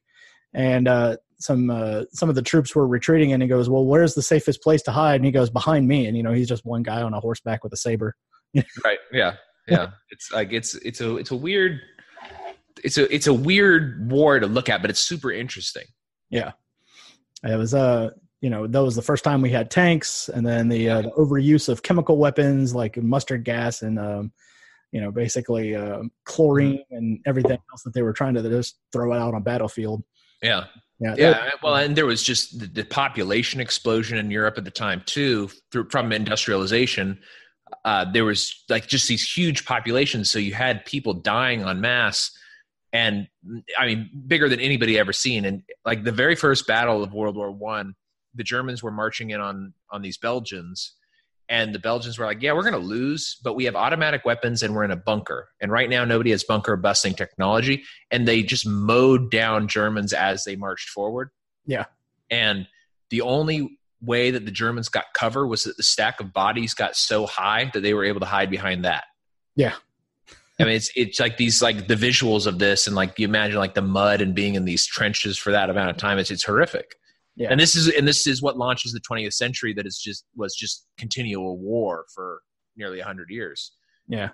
and 0.53 0.87
uh, 0.87 1.17
some 1.39 1.71
uh, 1.71 2.03
some 2.13 2.29
of 2.29 2.35
the 2.35 2.43
troops 2.43 2.75
were 2.75 2.87
retreating, 2.87 3.33
and 3.33 3.43
he 3.43 3.49
goes, 3.49 3.71
"Well, 3.71 3.87
where's 3.87 4.15
the 4.15 4.23
safest 4.23 4.63
place 4.63 4.83
to 4.83 4.93
hide?" 4.93 5.17
And 5.17 5.25
he 5.25 5.33
goes, 5.33 5.49
"Behind 5.49 5.89
me." 5.89 6.07
And 6.07 6.17
you 6.17 6.23
know, 6.23 6.33
he's 6.33 6.49
just 6.49 6.67
one 6.67 6.83
guy 6.83 7.01
on 7.01 7.15
a 7.15 7.21
horseback 7.21 7.65
with 7.65 7.73
a 7.73 7.79
saber. 7.79 8.15
right. 8.85 8.99
Yeah. 9.13 9.37
Yeah. 9.67 9.91
it's 10.11 10.31
like 10.33 10.53
it's 10.53 10.75
it's 10.77 11.01
a 11.01 11.17
it's 11.17 11.31
a 11.31 11.37
weird 11.37 11.81
it's 12.83 12.99
a 12.99 13.13
it's 13.15 13.27
a 13.27 13.35
weird 13.35 14.11
war 14.11 14.39
to 14.39 14.47
look 14.47 14.69
at, 14.69 14.83
but 14.83 14.91
it's 14.91 15.01
super 15.01 15.33
interesting. 15.33 15.85
Yeah. 16.31 16.53
It 17.43 17.57
was 17.57 17.75
uh 17.75 18.11
you 18.45 18.51
know 18.51 18.67
that 18.67 18.83
was 18.83 18.95
the 18.95 19.03
first 19.03 19.25
time 19.25 19.41
we 19.41 19.49
had 19.49 19.71
tanks 19.71 20.29
and 20.29 20.47
then 20.47 20.69
the, 20.69 20.91
uh, 20.91 21.01
the 21.01 21.11
overuse 21.13 21.71
of 21.71 21.83
chemical 21.83 22.19
weapons 22.19 22.75
like 22.75 22.95
mustard 22.99 23.43
gas 23.43 23.81
and 23.81 23.99
um, 23.99 24.31
you 24.93 25.01
know 25.01 25.11
basically 25.11 25.75
uh, 25.75 26.03
chlorine 26.27 26.75
mm-hmm. 26.75 26.95
and 26.95 27.21
everything 27.25 27.59
else 27.73 27.83
that 27.85 27.95
they 27.95 28.03
were 28.03 28.13
trying 28.13 28.35
to 28.35 28.43
just 28.43 28.81
throw 28.93 29.15
out 29.15 29.33
on 29.33 29.43
battlefield 29.43 30.03
yeah 30.43 30.65
yeah 31.01 31.15
yeah 31.17 31.51
well 31.63 31.77
and 31.77 31.97
there 31.97 32.05
was 32.05 32.23
just 32.23 32.61
the, 32.61 32.67
the 32.67 32.85
population 32.85 33.61
explosion 33.61 34.19
in 34.19 34.31
europe 34.31 34.59
at 34.59 34.65
the 34.65 34.71
time 34.71 35.03
too 35.07 35.49
through, 35.73 35.89
from 35.89 36.13
industrialization 36.13 37.19
uh, 37.85 38.05
there 38.11 38.25
was 38.25 38.65
like 38.69 38.87
just 38.87 39.09
these 39.09 39.31
huge 39.31 39.65
populations 39.65 40.31
so 40.31 40.39
you 40.39 40.55
had 40.55 40.85
people 40.85 41.15
dying 41.15 41.65
on 41.65 41.81
mass 41.81 42.31
and 42.93 43.27
i 43.79 43.87
mean 43.87 44.11
bigger 44.27 44.49
than 44.49 44.61
anybody 44.61 44.99
ever 44.99 45.13
seen 45.13 45.45
and 45.45 45.63
like 45.85 46.05
the 46.05 46.13
very 46.13 46.35
first 46.35 46.67
battle 46.67 47.03
of 47.03 47.13
world 47.13 47.37
war 47.37 47.51
one 47.51 47.95
the 48.35 48.45
Germans 48.45 48.83
were 48.83 48.91
marching 48.91 49.31
in 49.31 49.41
on 49.41 49.73
on 49.91 50.03
these 50.03 50.19
Belgians, 50.19 50.95
and 51.49 51.75
the 51.75 51.79
Belgians 51.79 52.19
were 52.19 52.27
like, 52.27 52.43
"Yeah, 52.43 52.53
we're 52.53 52.63
going 52.63 52.75
to 52.75 52.79
lose, 52.79 53.39
but 53.43 53.55
we 53.55 53.65
have 53.65 53.77
automatic 53.77 54.25
weapons 54.25 54.63
and 54.63 54.75
we're 54.75 54.85
in 54.85 54.91
a 54.91 54.97
bunker. 54.97 55.49
And 55.61 55.71
right 55.71 55.89
now, 55.89 56.05
nobody 56.05 56.31
has 56.31 56.45
bunker 56.45 56.77
busting 56.77 57.15
technology." 57.15 57.85
And 58.11 58.27
they 58.27 58.43
just 58.43 58.67
mowed 58.67 59.31
down 59.31 59.69
Germans 59.69 60.13
as 60.13 60.45
they 60.45 60.57
marched 60.57 60.89
forward. 60.89 61.31
Yeah, 61.67 61.85
and 62.31 62.67
the 63.11 63.23
only 63.23 63.79
way 64.05 64.31
that 64.31 64.45
the 64.45 64.51
Germans 64.51 64.89
got 64.89 65.07
cover 65.15 65.47
was 65.47 65.65
that 65.65 65.77
the 65.77 65.83
stack 65.83 66.21
of 66.21 66.33
bodies 66.33 66.75
got 66.75 66.97
so 66.97 67.27
high 67.27 67.71
that 67.75 67.81
they 67.81 67.95
were 67.95 68.05
able 68.05 68.21
to 68.21 68.27
hide 68.27 68.51
behind 68.51 68.85
that. 68.85 69.05
Yeah. 69.57 69.75
I 70.61 70.65
mean, 70.65 70.75
it's 70.75 70.91
it's 70.95 71.19
like 71.19 71.37
these 71.37 71.61
like 71.61 71.89
the 71.89 71.97
visuals 71.97 72.47
of 72.47 72.61
this, 72.61 72.87
and 72.87 72.95
like 72.95 73.19
you 73.19 73.27
imagine 73.27 73.59
like 73.59 73.75
the 73.75 73.83
mud 73.83 74.21
and 74.21 74.35
being 74.35 74.55
in 74.55 74.65
these 74.65 74.87
trenches 74.87 75.37
for 75.37 75.51
that 75.51 75.69
amount 75.69 75.91
of 75.91 75.97
time. 75.97 76.19
It's 76.19 76.31
it's 76.31 76.45
horrific. 76.45 76.95
Yeah. 77.37 77.49
And 77.51 77.59
this 77.59 77.75
is 77.75 77.89
and 77.89 78.07
this 78.07 78.27
is 78.27 78.41
what 78.41 78.57
launches 78.57 78.93
the 78.93 79.01
20th 79.01 79.33
century 79.33 79.75
that 79.75 79.87
is 79.87 79.99
just 79.99 80.25
was 80.37 80.55
just 80.55 80.87
continual 80.97 81.59
war 81.59 82.05
for 82.15 82.41
nearly 82.77 82.99
100 82.99 83.31
years. 83.31 83.73
Yeah. 84.07 84.31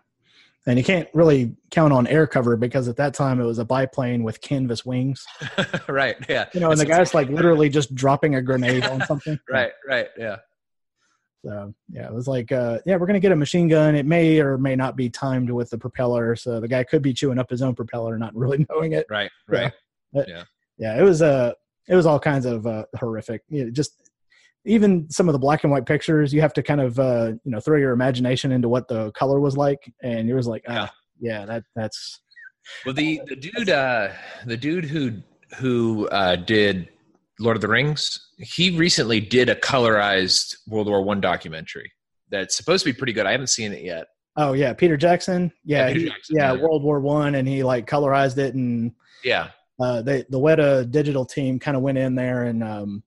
And 0.67 0.79
you 0.79 0.85
can't 0.85 1.09
really 1.15 1.57
count 1.71 1.93
on 1.93 2.07
air 2.07 2.27
cover 2.27 2.57
because 2.57 2.87
at 2.87 2.97
that 2.97 3.15
time 3.15 3.41
it 3.41 3.45
was 3.45 3.59
a 3.59 3.65
biplane 3.65 4.23
with 4.23 4.41
canvas 4.43 4.85
wings. 4.85 5.25
right. 5.89 6.17
Yeah. 6.29 6.47
You 6.53 6.61
know, 6.61 6.71
and 6.71 6.79
the 6.79 6.85
guy's 6.85 7.15
like 7.15 7.29
literally 7.31 7.71
just 7.71 7.95
dropping 7.95 8.35
a 8.35 8.43
grenade 8.43 8.85
on 8.85 9.01
something. 9.07 9.39
right. 9.51 9.73
Right. 9.89 10.09
Yeah. 10.19 10.37
So 11.45 11.75
yeah, 11.91 12.07
it 12.07 12.13
was 12.13 12.29
like, 12.29 12.53
uh, 12.53 12.81
yeah, 12.85 12.97
we're 12.97 13.07
gonna 13.07 13.21
get 13.21 13.33
a 13.33 13.37
machine 13.37 13.69
gun. 13.69 13.95
It 13.95 14.05
may 14.05 14.41
or 14.41 14.59
may 14.59 14.77
not 14.77 14.97
be 14.97 15.09
timed 15.09 15.51
with 15.51 15.71
the 15.71 15.79
propeller, 15.79 16.37
so 16.37 16.61
the 16.61 16.69
guy 16.69 16.85
could 16.85 17.01
be 17.01 17.15
chewing 17.15 17.39
up 17.39 17.49
his 17.49 17.63
own 17.63 17.75
propeller, 17.75 18.19
not 18.19 18.35
really 18.37 18.67
knowing 18.71 18.93
it. 18.93 19.07
Right. 19.09 19.31
Right. 19.49 19.73
Yeah. 20.13 20.25
yeah. 20.29 20.45
yeah. 20.77 21.01
It 21.01 21.03
was 21.03 21.23
a 21.23 21.27
uh, 21.27 21.53
it 21.89 21.97
was 21.97 22.07
all 22.07 22.21
kinds 22.21 22.45
of 22.45 22.67
uh, 22.67 22.85
horrific. 22.99 23.43
You 23.49 23.65
know, 23.65 23.71
just 23.71 24.10
even 24.65 25.11
some 25.11 25.29
of 25.29 25.33
the 25.33 25.39
black 25.39 25.65
and 25.65 25.73
white 25.73 25.87
pictures, 25.87 26.33
you 26.33 26.41
have 26.41 26.53
to 26.55 26.63
kind 26.63 26.81
of 26.81 26.99
uh, 26.99 27.33
you 27.45 27.51
know 27.51 27.61
throw 27.61 27.79
your 27.79 27.93
imagination 27.93 28.53
into 28.53 28.69
what 28.69 28.89
the 28.89 29.11
color 29.13 29.41
was 29.41 29.57
like, 29.57 29.93
and 30.03 30.29
you 30.29 30.35
was 30.35 30.47
like, 30.47 30.65
ah, 30.69 30.93
yeah, 31.21 31.45
that 31.47 31.65
that's. 31.75 32.21
Well, 32.85 32.95
the 32.95 33.21
the 33.27 33.37
dude, 33.37 33.71
uh, 33.71 34.09
the 34.47 34.57
dude 34.57 34.85
who 34.85 35.13
who 35.57 36.09
uh, 36.09 36.37
did 36.37 36.89
Lord 37.39 37.57
of 37.57 37.63
the 37.63 37.69
Rings, 37.69 38.21
he 38.39 38.77
recently 38.77 39.21
did 39.21 39.49
a 39.49 39.55
colorized 39.55 40.57
World 40.69 40.89
War 40.89 41.03
One 41.03 41.21
documentary 41.21 41.91
that's 42.31 42.57
supposed 42.57 42.85
to 42.85 42.93
be 42.93 42.97
pretty 42.97 43.13
good. 43.13 43.27
I 43.27 43.33
haven't 43.33 43.49
seen 43.49 43.73
it 43.73 43.83
yet. 43.83 44.07
Oh 44.37 44.53
yeah, 44.53 44.73
Peter 44.75 44.97
Jackson. 44.97 45.51
Yeah, 45.65 45.89
yeah, 45.89 45.95
Peter 45.95 46.09
Jackson, 46.11 46.37
yeah, 46.37 46.53
yeah. 46.53 46.61
World 46.61 46.83
War 46.83 47.01
One, 47.01 47.35
and 47.35 47.49
he 47.49 47.63
like 47.63 47.87
colorized 47.87 48.39
it 48.39 48.55
and 48.55 48.93
yeah, 49.25 49.49
uh, 49.81 50.03
they, 50.03 50.25
the 50.29 50.39
Weta 50.39 50.89
digital 50.91 51.25
team 51.25 51.59
kind 51.59 51.77
of 51.77 51.83
went 51.83 51.99
in 51.99 52.15
there 52.15 52.45
and 52.45 52.63
um, 52.63 53.03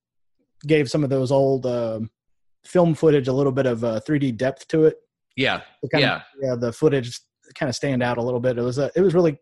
gave 0.66 0.90
some 0.90 1.04
of 1.04 1.10
those 1.10 1.32
old 1.32 1.66
uh, 1.66 2.00
film 2.66 2.96
footage 2.96 3.28
a 3.28 3.34
little 3.34 3.52
bit 3.52 3.66
of 3.66 3.84
uh, 3.84 4.00
3D 4.08 4.38
depth 4.38 4.68
to 4.70 4.86
it. 4.86 4.98
Yeah, 5.36 5.62
yeah, 5.94 6.16
of, 6.18 6.22
yeah. 6.42 6.56
The 6.56 6.72
footage 6.72 7.20
kind 7.56 7.70
of 7.70 7.76
stand 7.76 8.04
out 8.04 8.18
a 8.18 8.22
little 8.22 8.40
bit. 8.40 8.58
It 8.58 8.62
was 8.62 8.78
a, 8.78 8.92
it 8.96 9.02
was 9.02 9.14
really 9.14 9.40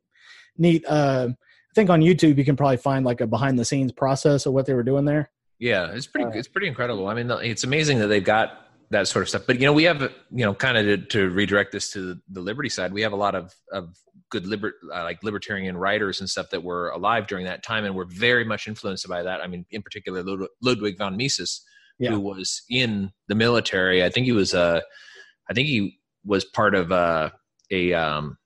neat. 0.58 0.86
Uh, 0.88 1.30
I 1.30 1.74
think 1.76 1.90
on 1.90 2.02
YouTube 2.02 2.38
you 2.38 2.46
can 2.46 2.56
probably 2.56 2.78
find 2.78 3.06
like 3.06 3.22
a 3.22 3.28
behind 3.28 3.60
the 3.60 3.66
scenes 3.66 3.92
process 3.92 4.46
of 4.46 4.54
what 4.54 4.66
they 4.66 4.74
were 4.74 4.84
doing 4.84 5.06
there. 5.06 5.32
Yeah, 5.60 5.92
it's 5.94 6.08
pretty. 6.08 6.28
Uh, 6.28 6.40
it's 6.40 6.48
pretty 6.48 6.68
incredible. 6.68 7.08
I 7.08 7.14
mean, 7.14 7.30
it's 7.44 7.64
amazing 7.64 8.00
that 8.00 8.08
they've 8.08 8.24
got 8.24 8.68
that 8.90 9.08
sort 9.08 9.24
of 9.24 9.30
stuff. 9.30 9.44
But 9.48 9.60
you 9.60 9.66
know, 9.66 9.74
we 9.74 9.84
have 9.84 10.02
you 10.02 10.46
know, 10.46 10.54
kind 10.54 10.78
of 10.78 10.86
to, 10.86 10.98
to 10.98 11.30
redirect 11.30 11.72
this 11.72 11.92
to 11.92 12.20
the 12.30 12.42
liberty 12.42 12.70
side. 12.70 12.94
We 12.94 13.02
have 13.02 13.14
a 13.14 13.18
lot 13.18 13.36
of 13.36 13.54
of 13.72 13.96
good 14.32 14.48
liber- 14.48 14.76
uh, 14.94 15.04
like 15.04 15.24
libertarian 15.24 15.78
writers 15.78 16.20
and 16.20 16.30
stuff 16.30 16.50
that 16.50 16.64
were 16.64 16.90
alive 16.90 17.28
during 17.28 17.46
that 17.46 17.64
time 17.64 17.86
and 17.86 17.94
were 17.94 18.06
very 18.06 18.44
much 18.44 18.68
influenced 18.68 19.08
by 19.08 19.22
that. 19.22 19.42
I 19.42 19.48
mean, 19.48 19.66
in 19.72 19.82
particular, 19.82 20.24
Lud- 20.24 20.48
Ludwig 20.62 20.98
von 20.98 21.16
Mises, 21.16 21.62
yeah. 22.00 22.10
who 22.10 22.20
was 22.20 22.64
in 22.70 23.12
the 23.28 23.36
military. 23.36 24.04
I 24.04 24.10
think 24.10 24.26
he 24.26 24.32
was 24.32 24.54
uh, 24.54 24.82
I 25.50 25.54
think 25.54 25.68
he 25.68 26.00
was 26.26 26.46
part 26.46 26.74
of 26.74 26.92
uh, 26.92 27.30
a 27.70 27.94
um, 27.94 28.38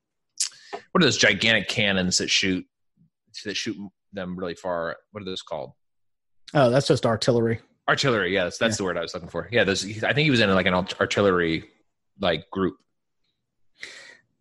what 0.92 1.04
are 1.04 1.06
those 1.06 1.18
gigantic 1.18 1.68
cannons 1.68 2.18
that 2.18 2.30
shoot 2.30 2.66
that 3.46 3.56
shoot 3.56 3.78
them 4.12 4.36
really 4.38 4.56
far? 4.56 4.98
What 5.12 5.22
are 5.22 5.26
those 5.26 5.42
called? 5.42 5.72
Oh, 6.54 6.70
that's 6.70 6.88
just 6.88 7.06
artillery. 7.06 7.60
Artillery, 7.88 8.34
yes, 8.34 8.58
that's 8.58 8.74
yeah. 8.74 8.78
the 8.78 8.84
word 8.86 8.98
I 8.98 9.02
was 9.02 9.14
looking 9.14 9.30
for. 9.30 9.48
Yeah, 9.52 9.64
those. 9.64 9.86
I 10.04 10.14
think 10.14 10.26
he 10.26 10.32
was 10.32 10.40
in 10.40 10.50
like 10.54 10.66
an 10.66 10.74
artillery 10.74 11.66
like 12.20 12.50
group. 12.52 12.78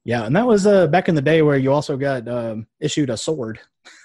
Yeah, 0.04 0.26
and 0.26 0.37
that 0.37 0.46
was 0.46 0.66
uh, 0.66 0.87
back 0.87 1.08
in 1.08 1.14
the 1.14 1.23
day 1.23 1.40
where 1.42 1.56
you 1.56 1.73
also 1.73 1.96
got 1.96 2.28
um, 2.28 2.66
issued 2.78 3.08
a 3.08 3.16
sword. 3.16 3.58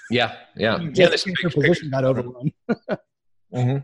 Yeah, 0.09 0.35
yeah, 0.55 0.77
yeah. 0.93 1.09
This 1.09 1.25
position 1.25 1.89
got 1.89 2.05
overrun. 2.05 2.51
mm-hmm. 3.53 3.77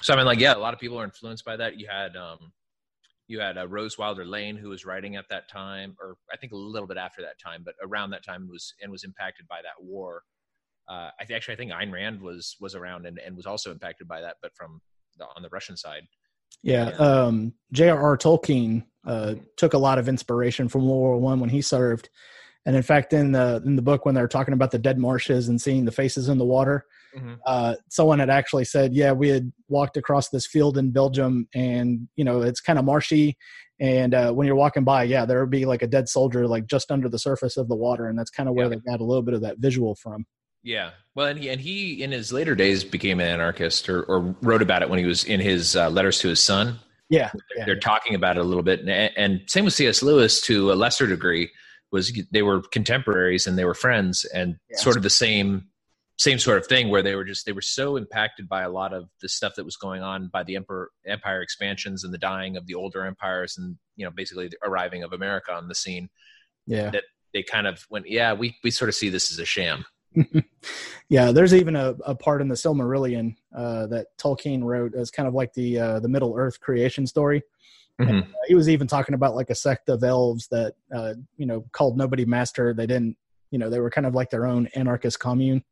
So 0.00 0.14
I 0.14 0.16
mean, 0.16 0.26
like, 0.26 0.38
yeah, 0.38 0.54
a 0.54 0.58
lot 0.58 0.74
of 0.74 0.80
people 0.80 1.00
are 1.00 1.04
influenced 1.04 1.44
by 1.44 1.56
that. 1.56 1.78
You 1.78 1.88
had, 1.90 2.16
um, 2.16 2.52
you 3.26 3.40
had 3.40 3.58
uh, 3.58 3.66
Rose 3.66 3.98
Wilder 3.98 4.24
Lane, 4.24 4.56
who 4.56 4.68
was 4.68 4.86
writing 4.86 5.16
at 5.16 5.28
that 5.30 5.50
time, 5.50 5.96
or 6.00 6.16
I 6.32 6.36
think 6.36 6.52
a 6.52 6.56
little 6.56 6.88
bit 6.88 6.96
after 6.96 7.22
that 7.22 7.40
time, 7.44 7.62
but 7.64 7.74
around 7.82 8.10
that 8.10 8.24
time 8.24 8.48
was 8.48 8.72
and 8.80 8.92
was 8.92 9.02
impacted 9.04 9.48
by 9.48 9.60
that 9.62 9.84
war. 9.84 10.22
Uh, 10.88 11.10
I 11.20 11.24
th- 11.24 11.36
actually 11.36 11.54
I 11.54 11.56
think 11.56 11.72
Ayn 11.72 11.92
Rand 11.92 12.22
was 12.22 12.56
was 12.60 12.74
around 12.74 13.04
and, 13.04 13.18
and 13.18 13.36
was 13.36 13.46
also 13.46 13.72
impacted 13.72 14.06
by 14.06 14.20
that, 14.20 14.36
but 14.40 14.52
from 14.54 14.80
the, 15.18 15.26
on 15.36 15.42
the 15.42 15.50
Russian 15.50 15.76
side. 15.76 16.04
Yeah, 16.62 16.88
um, 16.98 17.54
J.R.R. 17.72 18.16
Tolkien 18.16 18.84
uh, 19.06 19.34
took 19.56 19.74
a 19.74 19.78
lot 19.78 19.98
of 19.98 20.08
inspiration 20.08 20.68
from 20.68 20.82
World 20.82 21.00
War 21.00 21.16
One 21.18 21.40
when 21.40 21.50
he 21.50 21.62
served, 21.62 22.10
and 22.66 22.76
in 22.76 22.82
fact, 22.82 23.12
in 23.12 23.32
the 23.32 23.62
in 23.64 23.76
the 23.76 23.82
book 23.82 24.04
when 24.04 24.14
they're 24.14 24.28
talking 24.28 24.54
about 24.54 24.70
the 24.70 24.78
dead 24.78 24.98
marshes 24.98 25.48
and 25.48 25.60
seeing 25.60 25.84
the 25.84 25.92
faces 25.92 26.28
in 26.28 26.38
the 26.38 26.44
water, 26.44 26.84
mm-hmm. 27.16 27.34
uh, 27.46 27.76
someone 27.88 28.18
had 28.18 28.30
actually 28.30 28.64
said, 28.64 28.92
"Yeah, 28.92 29.12
we 29.12 29.28
had 29.28 29.52
walked 29.68 29.96
across 29.96 30.28
this 30.28 30.46
field 30.46 30.76
in 30.76 30.90
Belgium, 30.90 31.48
and 31.54 32.08
you 32.16 32.24
know 32.24 32.42
it's 32.42 32.60
kind 32.60 32.78
of 32.78 32.84
marshy, 32.84 33.36
and 33.80 34.12
uh, 34.14 34.32
when 34.32 34.46
you're 34.46 34.56
walking 34.56 34.84
by, 34.84 35.04
yeah, 35.04 35.24
there 35.24 35.40
would 35.40 35.50
be 35.50 35.64
like 35.64 35.82
a 35.82 35.86
dead 35.86 36.08
soldier 36.08 36.46
like 36.46 36.66
just 36.66 36.90
under 36.90 37.08
the 37.08 37.18
surface 37.18 37.56
of 37.56 37.68
the 37.68 37.76
water, 37.76 38.08
and 38.08 38.18
that's 38.18 38.30
kind 38.30 38.48
of 38.48 38.54
where 38.54 38.66
yeah. 38.66 38.76
they 38.84 38.90
got 38.90 39.00
a 39.00 39.04
little 39.04 39.22
bit 39.22 39.34
of 39.34 39.42
that 39.42 39.58
visual 39.58 39.94
from." 39.94 40.26
Yeah, 40.62 40.90
well, 41.14 41.26
and 41.26 41.38
he 41.38 41.48
and 41.48 41.60
he 41.60 42.02
in 42.02 42.10
his 42.10 42.32
later 42.32 42.54
days 42.54 42.84
became 42.84 43.20
an 43.20 43.26
anarchist, 43.26 43.88
or, 43.88 44.02
or 44.04 44.34
wrote 44.42 44.62
about 44.62 44.82
it 44.82 44.90
when 44.90 44.98
he 44.98 45.04
was 45.04 45.24
in 45.24 45.40
his 45.40 45.76
uh, 45.76 45.88
letters 45.90 46.18
to 46.20 46.28
his 46.28 46.42
son. 46.42 46.78
Yeah, 47.08 47.30
they're, 47.56 47.66
they're 47.66 47.80
talking 47.80 48.14
about 48.14 48.36
it 48.36 48.40
a 48.40 48.44
little 48.44 48.62
bit, 48.62 48.80
and, 48.80 48.90
and 48.90 49.40
same 49.46 49.64
with 49.64 49.74
C.S. 49.74 50.02
Lewis 50.02 50.40
to 50.42 50.72
a 50.72 50.74
lesser 50.74 51.06
degree 51.06 51.50
was 51.90 52.12
they 52.32 52.42
were 52.42 52.60
contemporaries 52.60 53.46
and 53.46 53.56
they 53.56 53.64
were 53.64 53.74
friends, 53.74 54.24
and 54.26 54.56
yeah. 54.68 54.76
sort 54.78 54.96
of 54.96 55.02
the 55.02 55.10
same 55.10 55.68
same 56.18 56.38
sort 56.38 56.58
of 56.58 56.66
thing 56.66 56.88
where 56.88 57.02
they 57.02 57.14
were 57.14 57.24
just 57.24 57.46
they 57.46 57.52
were 57.52 57.62
so 57.62 57.96
impacted 57.96 58.48
by 58.48 58.62
a 58.62 58.70
lot 58.70 58.92
of 58.92 59.08
the 59.22 59.28
stuff 59.28 59.54
that 59.54 59.64
was 59.64 59.76
going 59.76 60.02
on 60.02 60.28
by 60.32 60.42
the 60.42 60.56
emperor 60.56 60.90
empire 61.06 61.40
expansions 61.40 62.02
and 62.02 62.12
the 62.12 62.18
dying 62.18 62.56
of 62.56 62.66
the 62.66 62.74
older 62.74 63.06
empires 63.06 63.56
and 63.56 63.76
you 63.96 64.04
know 64.04 64.10
basically 64.10 64.48
the 64.48 64.56
arriving 64.64 65.04
of 65.04 65.12
america 65.12 65.52
on 65.52 65.68
the 65.68 65.74
scene 65.74 66.08
yeah 66.66 66.90
that 66.90 67.04
they 67.32 67.42
kind 67.42 67.68
of 67.68 67.86
went 67.88 68.08
yeah 68.08 68.32
we 68.32 68.56
we 68.64 68.70
sort 68.70 68.88
of 68.88 68.96
see 68.96 69.08
this 69.08 69.30
as 69.30 69.38
a 69.38 69.44
sham 69.44 69.84
yeah 71.08 71.32
there's 71.32 71.54
even 71.54 71.76
a, 71.76 71.94
a 72.04 72.14
part 72.14 72.40
in 72.40 72.48
the 72.48 72.54
silmarillion 72.54 73.34
uh, 73.54 73.86
that 73.86 74.06
tolkien 74.18 74.62
wrote 74.62 74.94
as 74.94 75.10
kind 75.10 75.28
of 75.28 75.34
like 75.34 75.52
the 75.54 75.78
uh, 75.78 76.00
the 76.00 76.08
middle 76.08 76.34
earth 76.36 76.60
creation 76.60 77.06
story 77.06 77.42
mm-hmm. 78.00 78.10
and, 78.10 78.22
uh, 78.22 78.26
he 78.46 78.54
was 78.54 78.68
even 78.68 78.86
talking 78.86 79.14
about 79.14 79.34
like 79.34 79.50
a 79.50 79.54
sect 79.54 79.88
of 79.88 80.02
elves 80.02 80.48
that 80.48 80.74
uh, 80.94 81.14
you 81.36 81.46
know 81.46 81.64
called 81.72 81.96
nobody 81.96 82.24
master 82.24 82.72
they 82.72 82.86
didn't 82.86 83.16
you 83.50 83.58
know 83.58 83.70
they 83.70 83.80
were 83.80 83.90
kind 83.90 84.06
of 84.06 84.14
like 84.14 84.30
their 84.30 84.46
own 84.46 84.66
anarchist 84.74 85.20
commune 85.20 85.62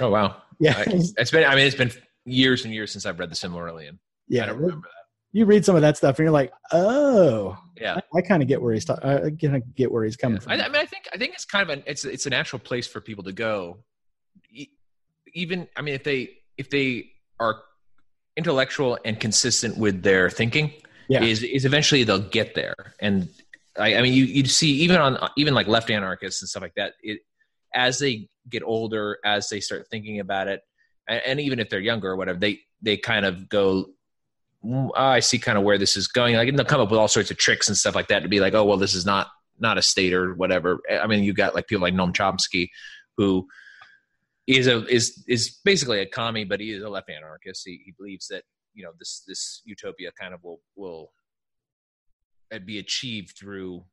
Oh 0.00 0.10
wow! 0.10 0.36
Yeah, 0.58 0.74
I, 0.76 0.84
it's 0.88 1.30
been. 1.30 1.44
I 1.44 1.54
mean, 1.54 1.66
it's 1.66 1.76
been 1.76 1.92
years 2.24 2.64
and 2.64 2.74
years 2.74 2.92
since 2.92 3.06
I've 3.06 3.18
read 3.18 3.30
the 3.30 3.34
Silmarillion. 3.34 3.98
Yeah, 4.28 4.44
I 4.44 4.46
don't 4.46 4.58
remember 4.58 4.88
that. 4.88 5.38
You 5.38 5.46
read 5.46 5.64
some 5.64 5.76
of 5.76 5.82
that 5.82 5.96
stuff, 5.96 6.18
and 6.18 6.24
you're 6.24 6.32
like, 6.32 6.52
oh, 6.72 7.56
yeah. 7.80 8.00
I, 8.14 8.18
I 8.18 8.20
kind 8.22 8.42
of 8.42 8.48
get 8.48 8.60
where 8.60 8.74
he's. 8.74 8.84
Ta- 8.84 8.98
I 9.02 9.30
kind 9.40 9.56
of 9.56 9.74
get 9.74 9.90
where 9.90 10.04
he's 10.04 10.16
coming 10.16 10.36
yeah. 10.36 10.42
from. 10.42 10.52
I, 10.52 10.64
I, 10.66 10.68
mean, 10.68 10.82
I 10.82 10.86
think 10.86 11.08
I 11.12 11.18
think 11.18 11.34
it's 11.34 11.44
kind 11.44 11.62
of 11.62 11.70
an 11.70 11.82
it's 11.86 12.04
it's 12.04 12.26
a 12.26 12.30
natural 12.30 12.60
place 12.60 12.86
for 12.86 13.00
people 13.00 13.24
to 13.24 13.32
go. 13.32 13.78
Even 15.34 15.68
I 15.76 15.82
mean, 15.82 15.94
if 15.94 16.04
they 16.04 16.30
if 16.56 16.70
they 16.70 17.10
are 17.38 17.62
intellectual 18.36 18.98
and 19.04 19.18
consistent 19.18 19.76
with 19.76 20.02
their 20.02 20.30
thinking, 20.30 20.72
yeah. 21.08 21.22
is 21.22 21.42
is 21.42 21.64
eventually 21.64 22.04
they'll 22.04 22.18
get 22.18 22.54
there. 22.54 22.94
And 23.00 23.28
I, 23.78 23.96
I 23.96 24.02
mean, 24.02 24.12
you 24.12 24.24
you 24.24 24.44
see 24.46 24.70
even 24.72 24.96
on 24.96 25.18
even 25.36 25.54
like 25.54 25.66
left 25.66 25.90
anarchists 25.90 26.42
and 26.42 26.48
stuff 26.48 26.62
like 26.62 26.74
that. 26.76 26.94
It 27.02 27.20
as 27.74 27.98
they 27.98 28.28
get 28.48 28.62
older, 28.62 29.18
as 29.24 29.48
they 29.48 29.60
start 29.60 29.86
thinking 29.90 30.20
about 30.20 30.48
it, 30.48 30.62
and, 31.08 31.22
and 31.26 31.40
even 31.40 31.58
if 31.58 31.68
they're 31.68 31.80
younger 31.80 32.10
or 32.10 32.16
whatever, 32.16 32.38
they 32.38 32.60
they 32.82 32.96
kind 32.96 33.24
of 33.26 33.48
go, 33.48 33.86
oh, 34.66 34.90
I 34.94 35.20
see 35.20 35.38
kind 35.38 35.58
of 35.58 35.64
where 35.64 35.78
this 35.78 35.96
is 35.96 36.08
going. 36.08 36.36
Like, 36.36 36.48
and 36.48 36.58
they'll 36.58 36.66
come 36.66 36.80
up 36.80 36.90
with 36.90 37.00
all 37.00 37.08
sorts 37.08 37.30
of 37.30 37.38
tricks 37.38 37.68
and 37.68 37.76
stuff 37.76 37.94
like 37.94 38.08
that 38.08 38.22
to 38.22 38.28
be 38.28 38.40
like, 38.40 38.54
oh, 38.54 38.64
well, 38.64 38.76
this 38.76 38.94
is 38.94 39.06
not 39.06 39.28
not 39.58 39.78
a 39.78 39.82
state 39.82 40.12
or 40.12 40.34
whatever. 40.34 40.80
I 40.90 41.06
mean, 41.06 41.24
you 41.24 41.32
got 41.32 41.54
like 41.54 41.66
people 41.66 41.82
like 41.82 41.94
Noam 41.94 42.12
Chomsky, 42.12 42.68
who 43.16 43.46
is 44.46 44.66
a 44.66 44.86
is 44.86 45.24
is 45.28 45.58
basically 45.64 46.00
a 46.00 46.06
commie, 46.06 46.44
but 46.44 46.60
he 46.60 46.72
is 46.72 46.82
a 46.82 46.88
left 46.88 47.10
anarchist. 47.10 47.62
He, 47.64 47.80
he 47.84 47.92
believes 47.96 48.28
that 48.28 48.42
you 48.74 48.84
know 48.84 48.92
this 48.98 49.22
this 49.26 49.62
utopia 49.64 50.10
kind 50.18 50.34
of 50.34 50.42
will 50.42 50.60
will 50.76 51.12
be 52.64 52.78
achieved 52.78 53.36
through 53.36 53.84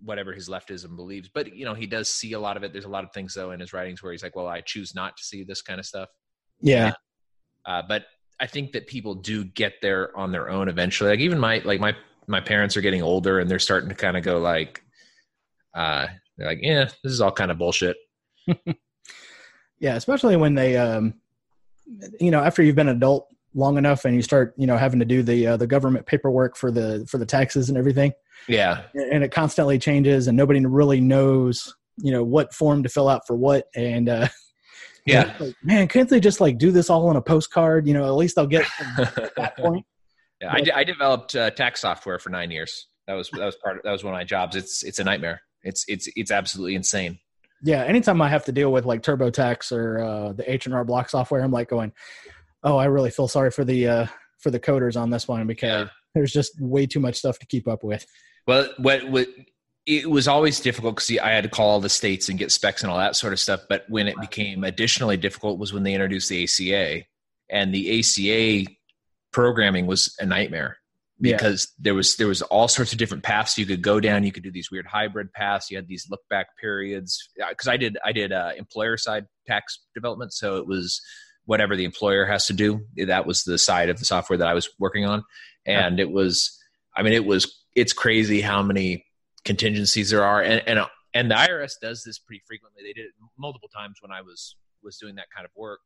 whatever 0.00 0.32
his 0.32 0.48
leftism 0.48 0.96
believes. 0.96 1.28
But 1.32 1.54
you 1.54 1.64
know, 1.64 1.74
he 1.74 1.86
does 1.86 2.08
see 2.08 2.32
a 2.32 2.40
lot 2.40 2.56
of 2.56 2.62
it. 2.64 2.72
There's 2.72 2.86
a 2.86 2.90
lot 2.90 3.04
of 3.04 3.12
things 3.12 3.34
though 3.34 3.52
in 3.52 3.60
his 3.60 3.72
writings 3.72 4.02
where 4.02 4.12
he's 4.12 4.22
like, 4.22 4.34
"Well, 4.34 4.48
I 4.48 4.60
choose 4.62 4.94
not 4.94 5.16
to 5.16 5.22
see 5.22 5.44
this 5.44 5.62
kind 5.62 5.78
of 5.78 5.86
stuff." 5.86 6.08
Yeah. 6.60 6.94
Uh, 7.64 7.82
but 7.86 8.06
I 8.38 8.46
think 8.46 8.72
that 8.72 8.86
people 8.86 9.14
do 9.14 9.44
get 9.44 9.74
there 9.80 10.16
on 10.16 10.32
their 10.32 10.50
own 10.50 10.68
eventually. 10.68 11.10
Like 11.10 11.20
even 11.20 11.38
my 11.38 11.62
like 11.64 11.80
my 11.80 11.94
my 12.26 12.40
parents 12.40 12.76
are 12.76 12.80
getting 12.80 13.02
older 13.02 13.40
and 13.40 13.50
they're 13.50 13.58
starting 13.58 13.88
to 13.88 13.94
kind 13.94 14.16
of 14.16 14.22
go 14.22 14.38
like, 14.38 14.82
uh, 15.74 16.06
they're 16.36 16.48
like, 16.48 16.58
"Yeah, 16.62 16.84
this 17.02 17.12
is 17.12 17.20
all 17.20 17.32
kind 17.32 17.50
of 17.50 17.58
bullshit." 17.58 17.96
yeah, 19.78 19.96
especially 19.96 20.36
when 20.36 20.54
they, 20.54 20.76
um, 20.76 21.14
you 22.20 22.30
know, 22.30 22.40
after 22.40 22.62
you've 22.62 22.76
been 22.76 22.88
an 22.88 22.96
adult 22.96 23.28
long 23.54 23.78
enough 23.78 24.04
and 24.04 24.14
you 24.14 24.22
start, 24.22 24.54
you 24.58 24.66
know, 24.66 24.76
having 24.76 24.98
to 24.98 25.06
do 25.06 25.22
the 25.22 25.46
uh, 25.46 25.56
the 25.56 25.66
government 25.66 26.06
paperwork 26.06 26.56
for 26.56 26.70
the 26.70 27.06
for 27.08 27.18
the 27.18 27.26
taxes 27.26 27.68
and 27.68 27.78
everything 27.78 28.12
yeah. 28.48 28.82
And 28.94 29.24
it 29.24 29.30
constantly 29.30 29.78
changes 29.78 30.28
and 30.28 30.36
nobody 30.36 30.64
really 30.64 31.00
knows, 31.00 31.74
you 31.98 32.12
know, 32.12 32.22
what 32.22 32.54
form 32.54 32.82
to 32.82 32.88
fill 32.88 33.08
out 33.08 33.26
for 33.26 33.36
what. 33.36 33.66
And, 33.74 34.08
uh, 34.08 34.28
yeah, 35.06 35.34
like, 35.38 35.54
man, 35.62 35.88
can't 35.88 36.08
they 36.08 36.20
just 36.20 36.40
like 36.40 36.58
do 36.58 36.70
this 36.70 36.90
all 36.90 37.08
on 37.08 37.16
a 37.16 37.22
postcard? 37.22 37.86
You 37.86 37.94
know, 37.94 38.04
at 38.04 38.14
least 38.16 38.38
I'll 38.38 38.46
get 38.46 38.66
that 39.36 39.54
point. 39.56 39.86
Yeah, 40.40 40.52
I, 40.52 40.80
I 40.80 40.84
developed 40.84 41.34
uh, 41.34 41.50
tax 41.50 41.80
software 41.80 42.18
for 42.18 42.30
nine 42.30 42.50
years. 42.50 42.88
That 43.06 43.14
was 43.14 43.30
that 43.30 43.44
was 43.44 43.56
part 43.56 43.76
of 43.76 43.82
that 43.84 43.92
was 43.92 44.04
one 44.04 44.12
of 44.12 44.18
my 44.18 44.24
jobs. 44.24 44.56
It's 44.56 44.82
it's 44.82 44.98
a 44.98 45.04
nightmare. 45.04 45.40
It's 45.62 45.84
it's 45.88 46.08
it's 46.16 46.30
absolutely 46.30 46.74
insane. 46.74 47.18
Yeah, 47.62 47.84
anytime 47.84 48.20
I 48.20 48.28
have 48.28 48.44
to 48.46 48.52
deal 48.52 48.70
with 48.70 48.84
like 48.84 49.02
TurboTax 49.02 49.72
or 49.72 49.98
uh, 49.98 50.32
the 50.32 50.50
H 50.50 50.66
and 50.66 50.74
R 50.74 50.84
Block 50.84 51.08
software, 51.08 51.42
I'm 51.42 51.52
like 51.52 51.68
going, 51.68 51.92
"Oh, 52.62 52.76
I 52.76 52.86
really 52.86 53.10
feel 53.10 53.28
sorry 53.28 53.50
for 53.50 53.64
the 53.64 53.88
uh, 53.88 54.06
for 54.38 54.50
the 54.50 54.60
coders 54.60 55.00
on 55.00 55.10
this 55.10 55.26
one 55.26 55.46
because 55.46 55.86
yeah. 55.86 55.88
there's 56.14 56.32
just 56.32 56.60
way 56.60 56.86
too 56.86 57.00
much 57.00 57.16
stuff 57.16 57.38
to 57.38 57.46
keep 57.46 57.68
up 57.68 57.82
with." 57.82 58.04
Well, 58.46 58.68
what 58.78 59.08
what 59.08 59.28
it 59.86 60.10
was 60.10 60.26
always 60.26 60.58
difficult 60.58 60.96
because 60.96 61.16
I 61.18 61.30
had 61.30 61.44
to 61.44 61.50
call 61.50 61.70
all 61.70 61.80
the 61.80 61.88
states 61.88 62.28
and 62.28 62.38
get 62.38 62.50
specs 62.50 62.82
and 62.82 62.90
all 62.90 62.98
that 62.98 63.14
sort 63.14 63.32
of 63.32 63.38
stuff. 63.38 63.60
But 63.68 63.84
when 63.88 64.08
it 64.08 64.20
became 64.20 64.64
additionally 64.64 65.16
difficult 65.16 65.58
was 65.58 65.72
when 65.72 65.84
they 65.84 65.94
introduced 65.94 66.28
the 66.28 66.42
ACA, 66.42 67.04
and 67.48 67.72
the 67.72 68.00
ACA 68.00 68.70
programming 69.30 69.86
was 69.86 70.14
a 70.18 70.26
nightmare 70.26 70.78
because 71.20 71.68
yeah. 71.78 71.84
there 71.84 71.94
was 71.94 72.16
there 72.16 72.26
was 72.26 72.42
all 72.42 72.68
sorts 72.68 72.92
of 72.92 72.98
different 72.98 73.22
paths 73.22 73.56
you 73.56 73.64
could 73.64 73.82
go 73.82 74.00
down. 74.00 74.24
You 74.24 74.32
could 74.32 74.42
do 74.42 74.50
these 74.50 74.70
weird 74.70 74.86
hybrid 74.86 75.32
paths. 75.32 75.70
You 75.70 75.76
had 75.76 75.86
these 75.86 76.08
look 76.10 76.22
back 76.28 76.56
periods 76.58 77.28
because 77.36 77.68
I 77.68 77.76
did 77.76 77.96
I 78.04 78.12
did 78.12 78.32
uh, 78.32 78.50
employer 78.56 78.96
side 78.96 79.26
tax 79.46 79.78
development, 79.94 80.32
so 80.32 80.56
it 80.56 80.66
was 80.66 81.00
whatever 81.44 81.76
the 81.76 81.84
employer 81.84 82.26
has 82.26 82.46
to 82.48 82.52
do. 82.52 82.80
That 82.96 83.24
was 83.24 83.44
the 83.44 83.56
side 83.56 83.88
of 83.88 83.98
the 83.98 84.04
software 84.04 84.36
that 84.36 84.48
I 84.48 84.54
was 84.54 84.68
working 84.80 85.04
on, 85.04 85.22
and 85.64 86.00
it 86.00 86.10
was 86.10 86.58
I 86.96 87.04
mean 87.04 87.12
it 87.12 87.24
was 87.24 87.64
it's 87.76 87.92
crazy 87.92 88.40
how 88.40 88.62
many 88.62 89.05
contingencies 89.46 90.10
there 90.10 90.24
are, 90.24 90.42
and 90.42 90.62
and 90.66 90.80
and 91.14 91.30
the 91.30 91.34
IRS 91.34 91.74
does 91.80 92.02
this 92.04 92.18
pretty 92.18 92.42
frequently. 92.46 92.82
They 92.82 92.92
did 92.92 93.06
it 93.06 93.12
multiple 93.38 93.68
times 93.68 93.98
when 94.00 94.12
I 94.12 94.20
was 94.20 94.56
was 94.82 94.98
doing 94.98 95.14
that 95.16 95.26
kind 95.34 95.44
of 95.44 95.50
work, 95.56 95.80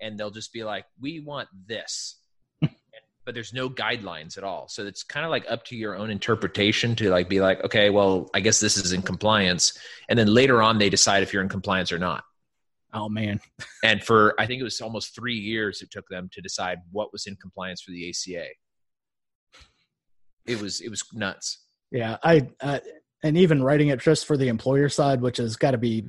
and 0.00 0.18
they'll 0.18 0.30
just 0.30 0.52
be 0.52 0.64
like, 0.64 0.84
"We 1.00 1.20
want 1.20 1.48
this." 1.66 2.20
but 2.62 3.34
there's 3.34 3.52
no 3.52 3.68
guidelines 3.68 4.38
at 4.38 4.44
all. 4.44 4.68
So 4.68 4.86
it's 4.86 5.02
kind 5.02 5.24
of 5.24 5.30
like 5.30 5.44
up 5.50 5.64
to 5.66 5.76
your 5.76 5.96
own 5.96 6.10
interpretation 6.10 6.94
to 6.96 7.10
like 7.10 7.28
be 7.28 7.40
like, 7.40 7.62
okay, 7.64 7.90
well, 7.90 8.30
I 8.34 8.40
guess 8.40 8.60
this 8.60 8.76
is 8.76 8.92
in 8.92 9.02
compliance. 9.02 9.76
And 10.08 10.16
then 10.16 10.28
later 10.28 10.62
on 10.62 10.78
they 10.78 10.88
decide 10.88 11.24
if 11.24 11.32
you're 11.32 11.42
in 11.42 11.48
compliance 11.48 11.90
or 11.90 11.98
not. 11.98 12.22
Oh 12.94 13.08
man. 13.08 13.40
and 13.84 14.02
for 14.02 14.40
I 14.40 14.46
think 14.46 14.60
it 14.60 14.64
was 14.64 14.80
almost 14.80 15.14
3 15.16 15.34
years 15.34 15.82
it 15.82 15.90
took 15.90 16.08
them 16.08 16.30
to 16.32 16.40
decide 16.40 16.78
what 16.92 17.12
was 17.12 17.26
in 17.26 17.34
compliance 17.34 17.82
for 17.82 17.90
the 17.90 18.08
ACA 18.08 18.46
it 20.46 20.60
was 20.60 20.80
it 20.80 20.88
was 20.88 21.04
nuts. 21.12 21.64
Yeah, 21.90 22.16
I 22.22 22.48
uh, 22.60 22.80
and 23.22 23.36
even 23.36 23.62
writing 23.62 23.88
it 23.88 24.00
just 24.00 24.26
for 24.26 24.36
the 24.36 24.48
employer 24.48 24.88
side, 24.88 25.20
which 25.20 25.38
has 25.38 25.56
got 25.56 25.72
to 25.72 25.78
be, 25.78 26.06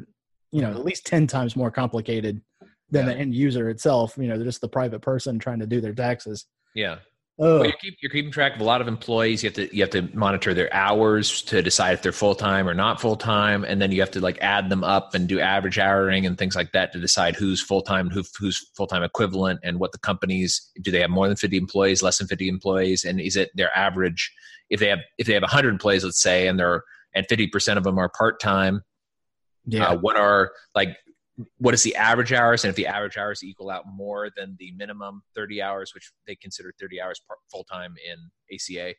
you 0.51 0.61
know, 0.61 0.69
mm-hmm. 0.69 0.77
at 0.77 0.85
least 0.85 1.05
ten 1.05 1.27
times 1.27 1.55
more 1.55 1.71
complicated 1.71 2.41
than 2.89 3.07
yeah. 3.07 3.13
the 3.13 3.19
end 3.19 3.35
user 3.35 3.69
itself. 3.69 4.15
You 4.17 4.27
know, 4.27 4.43
just 4.43 4.61
the 4.61 4.69
private 4.69 5.01
person 5.01 5.39
trying 5.39 5.59
to 5.59 5.67
do 5.67 5.81
their 5.81 5.93
taxes. 5.93 6.45
Yeah. 6.75 6.97
Oh. 7.39 7.59
Well, 7.59 7.65
you're, 7.65 7.73
keep, 7.73 7.97
you're, 8.01 8.09
keeping 8.09 8.31
track 8.31 8.55
of 8.55 8.61
a 8.61 8.63
lot 8.63 8.81
of 8.81 8.87
employees. 8.87 9.43
You 9.43 9.49
have 9.49 9.55
to 9.55 9.75
you 9.75 9.83
have 9.83 9.91
to 9.91 10.09
monitor 10.17 10.55
their 10.55 10.73
hours 10.73 11.43
to 11.43 11.61
decide 11.61 11.93
if 11.93 12.01
they're 12.01 12.11
full 12.11 12.33
time 12.33 12.67
or 12.67 12.73
not 12.73 12.99
full 12.99 13.15
time, 13.15 13.63
and 13.63 13.79
then 13.79 13.91
you 13.91 14.01
have 14.01 14.09
to 14.11 14.19
like 14.19 14.39
add 14.41 14.69
them 14.69 14.83
up 14.83 15.13
and 15.13 15.27
do 15.27 15.39
average 15.39 15.77
houring 15.77 16.25
and 16.25 16.35
things 16.35 16.55
like 16.55 16.71
that 16.71 16.91
to 16.93 16.99
decide 16.99 17.35
who's 17.35 17.61
full 17.61 17.81
time, 17.81 18.09
who, 18.09 18.23
who's 18.39 18.71
full 18.75 18.87
time 18.87 19.03
equivalent, 19.03 19.59
and 19.63 19.79
what 19.79 19.91
the 19.91 19.99
companies 19.99 20.71
do. 20.81 20.89
They 20.89 21.01
have 21.01 21.11
more 21.11 21.27
than 21.27 21.37
fifty 21.37 21.57
employees, 21.57 22.01
less 22.01 22.17
than 22.17 22.27
fifty 22.27 22.49
employees, 22.49 23.05
and 23.05 23.21
is 23.21 23.35
it 23.35 23.51
their 23.53 23.75
average? 23.77 24.33
If 24.71 24.79
they 24.79 24.89
have 24.89 24.99
if 25.19 25.27
they 25.27 25.33
have 25.33 25.43
hundred 25.43 25.69
employees, 25.69 26.03
let's 26.03 26.21
say, 26.21 26.47
and 26.47 26.57
they're 26.57 26.83
and 27.17 27.25
fifty 27.27 27.47
percent 27.47 27.77
of 27.77 27.83
them 27.83 27.97
are 27.97 28.09
part 28.09 28.39
time. 28.39 28.81
Yeah. 29.65 29.89
Uh, 29.89 29.97
what 29.97 30.15
are 30.15 30.51
like 30.75 30.95
what 31.57 31.73
is 31.73 31.83
the 31.83 31.95
average 31.95 32.33
hours? 32.33 32.63
And 32.63 32.69
if 32.69 32.75
the 32.75 32.87
average 32.87 33.17
hours 33.17 33.43
equal 33.43 33.69
out 33.69 33.83
more 33.91 34.29
than 34.35 34.55
the 34.59 34.71
minimum 34.71 35.21
30 35.35 35.61
hours 35.61 35.91
which 35.93 36.11
they 36.25 36.35
consider 36.35 36.73
30 36.79 37.01
hours 37.01 37.21
full 37.51 37.63
time 37.63 37.93
in 38.09 38.17
aca 38.51 38.95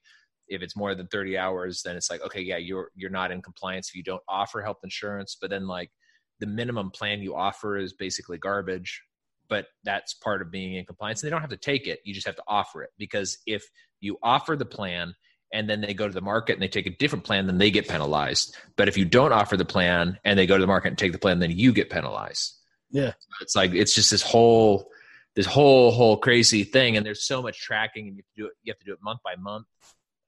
if 0.46 0.62
it's 0.62 0.76
more 0.76 0.94
than 0.94 1.08
30 1.08 1.36
hours 1.36 1.82
then 1.82 1.96
it's 1.96 2.10
like 2.10 2.22
okay 2.24 2.40
yeah 2.40 2.56
you're 2.56 2.90
you're 2.94 3.10
not 3.10 3.32
in 3.32 3.42
compliance 3.42 3.88
if 3.88 3.96
you 3.96 4.04
don't 4.04 4.22
offer 4.28 4.60
health 4.62 4.78
insurance. 4.84 5.36
But 5.40 5.50
then 5.50 5.66
like 5.66 5.90
the 6.38 6.46
minimum 6.46 6.90
plan 6.90 7.20
you 7.20 7.34
offer 7.34 7.76
is 7.76 7.92
basically 7.92 8.38
garbage 8.38 9.02
but 9.48 9.66
that's 9.84 10.14
part 10.14 10.42
of 10.42 10.50
being 10.50 10.74
in 10.74 10.84
compliance. 10.84 11.22
And 11.22 11.26
they 11.26 11.30
don't 11.30 11.40
have 11.40 11.50
to 11.50 11.56
take 11.56 11.86
it. 11.86 12.00
You 12.04 12.14
just 12.14 12.26
have 12.26 12.36
to 12.36 12.42
offer 12.46 12.82
it. 12.82 12.90
Because 12.98 13.38
if 13.46 13.64
you 14.00 14.18
offer 14.22 14.56
the 14.56 14.66
plan 14.66 15.14
and 15.52 15.68
then 15.68 15.80
they 15.80 15.94
go 15.94 16.06
to 16.06 16.14
the 16.14 16.20
market 16.20 16.54
and 16.54 16.62
they 16.62 16.68
take 16.68 16.86
a 16.86 16.96
different 16.96 17.24
plan 17.24 17.46
then 17.46 17.58
they 17.58 17.70
get 17.70 17.88
penalized. 17.88 18.56
But 18.76 18.88
if 18.88 18.96
you 18.96 19.04
don't 19.04 19.32
offer 19.32 19.56
the 19.56 19.64
plan 19.64 20.18
and 20.24 20.38
they 20.38 20.46
go 20.46 20.56
to 20.56 20.60
the 20.60 20.66
market 20.66 20.88
and 20.88 20.98
take 20.98 21.12
the 21.12 21.18
plan 21.18 21.38
then 21.38 21.50
you 21.50 21.72
get 21.72 21.90
penalized. 21.90 22.54
Yeah. 22.90 23.12
It's 23.40 23.56
like 23.56 23.72
it's 23.72 23.94
just 23.94 24.10
this 24.10 24.22
whole 24.22 24.90
this 25.36 25.46
whole 25.46 25.90
whole 25.90 26.16
crazy 26.16 26.64
thing. 26.64 26.96
And 26.96 27.04
there's 27.04 27.26
so 27.26 27.42
much 27.42 27.60
tracking 27.60 28.08
and 28.08 28.16
you 28.16 28.22
have 28.22 28.34
to 28.34 28.42
do 28.42 28.46
it 28.46 28.52
you 28.62 28.72
have 28.72 28.78
to 28.78 28.84
do 28.84 28.92
it 28.92 28.98
month 29.02 29.20
by 29.24 29.36
month. 29.36 29.66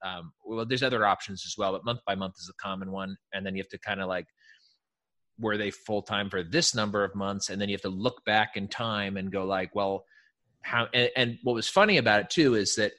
Um, 0.03 0.33
well 0.43 0.65
there's 0.65 0.83
other 0.83 1.05
options 1.05 1.43
as 1.45 1.55
well 1.57 1.73
but 1.73 1.85
month 1.85 1.99
by 2.05 2.15
month 2.15 2.35
is 2.39 2.49
a 2.49 2.63
common 2.63 2.91
one. 2.91 3.17
And 3.33 3.45
then 3.45 3.55
you 3.55 3.61
have 3.61 3.69
to 3.69 3.79
kind 3.79 4.01
of 4.01 4.07
like 4.07 4.27
were 5.39 5.57
they 5.57 5.71
full 5.71 6.03
time 6.03 6.29
for 6.29 6.43
this 6.43 6.75
number 6.75 7.03
of 7.03 7.15
months? 7.15 7.49
And 7.49 7.59
then 7.59 7.69
you 7.69 7.73
have 7.73 7.81
to 7.81 7.89
look 7.89 8.23
back 8.25 8.57
in 8.57 8.67
time 8.67 9.17
and 9.17 9.31
go 9.31 9.45
like 9.45 9.75
well 9.75 10.05
how 10.63 10.87
and, 10.93 11.09
and 11.15 11.37
what 11.43 11.53
was 11.53 11.67
funny 11.67 11.97
about 11.97 12.21
it 12.21 12.29
too 12.29 12.55
is 12.55 12.75
that 12.75 12.93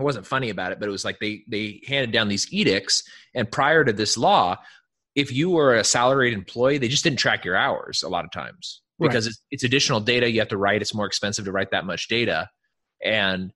it 0.00 0.04
wasn't 0.04 0.26
funny 0.26 0.50
about 0.50 0.72
it 0.72 0.80
but 0.80 0.88
it 0.88 0.92
was 0.92 1.04
like 1.04 1.18
they 1.20 1.42
they 1.48 1.80
handed 1.86 2.12
down 2.12 2.28
these 2.28 2.52
edicts 2.52 3.02
and 3.34 3.50
prior 3.50 3.84
to 3.84 3.92
this 3.92 4.16
law 4.16 4.56
if 5.14 5.32
you 5.32 5.50
were 5.50 5.74
a 5.74 5.84
salaried 5.84 6.32
employee 6.32 6.78
they 6.78 6.88
just 6.88 7.04
didn't 7.04 7.18
track 7.18 7.44
your 7.44 7.56
hours 7.56 8.02
a 8.02 8.08
lot 8.08 8.24
of 8.24 8.30
times. 8.30 8.82
Because 8.98 9.24
right. 9.24 9.30
it's, 9.30 9.42
it's, 9.50 9.64
additional 9.64 10.00
data 10.00 10.30
you 10.30 10.40
have 10.40 10.48
to 10.48 10.58
write 10.58 10.82
it's 10.82 10.94
more 10.94 11.06
expensive 11.06 11.46
to 11.46 11.52
write 11.52 11.70
that 11.70 11.86
much 11.86 12.08
data 12.08 12.48
and 13.02 13.50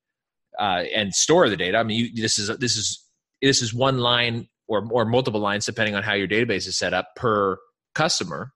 uh, 0.59 0.85
and 0.95 1.15
store 1.15 1.51
the 1.51 1.57
data. 1.57 1.77
I 1.77 1.83
mean 1.83 1.99
you, 1.99 2.23
this 2.23 2.39
is 2.39 2.57
this 2.59 2.77
is 2.77 3.05
this 3.43 3.61
is 3.61 3.75
one 3.75 3.99
line 3.99 4.49
or 4.69 4.87
or 4.91 5.05
multiple 5.05 5.41
lines 5.41 5.67
depending 5.67 5.95
on 5.95 6.03
how 6.03 6.15
your 6.15 6.29
database 6.29 6.67
is 6.67 6.79
set 6.79 6.95
up 6.95 7.09
per 7.17 7.59
customer 7.95 8.53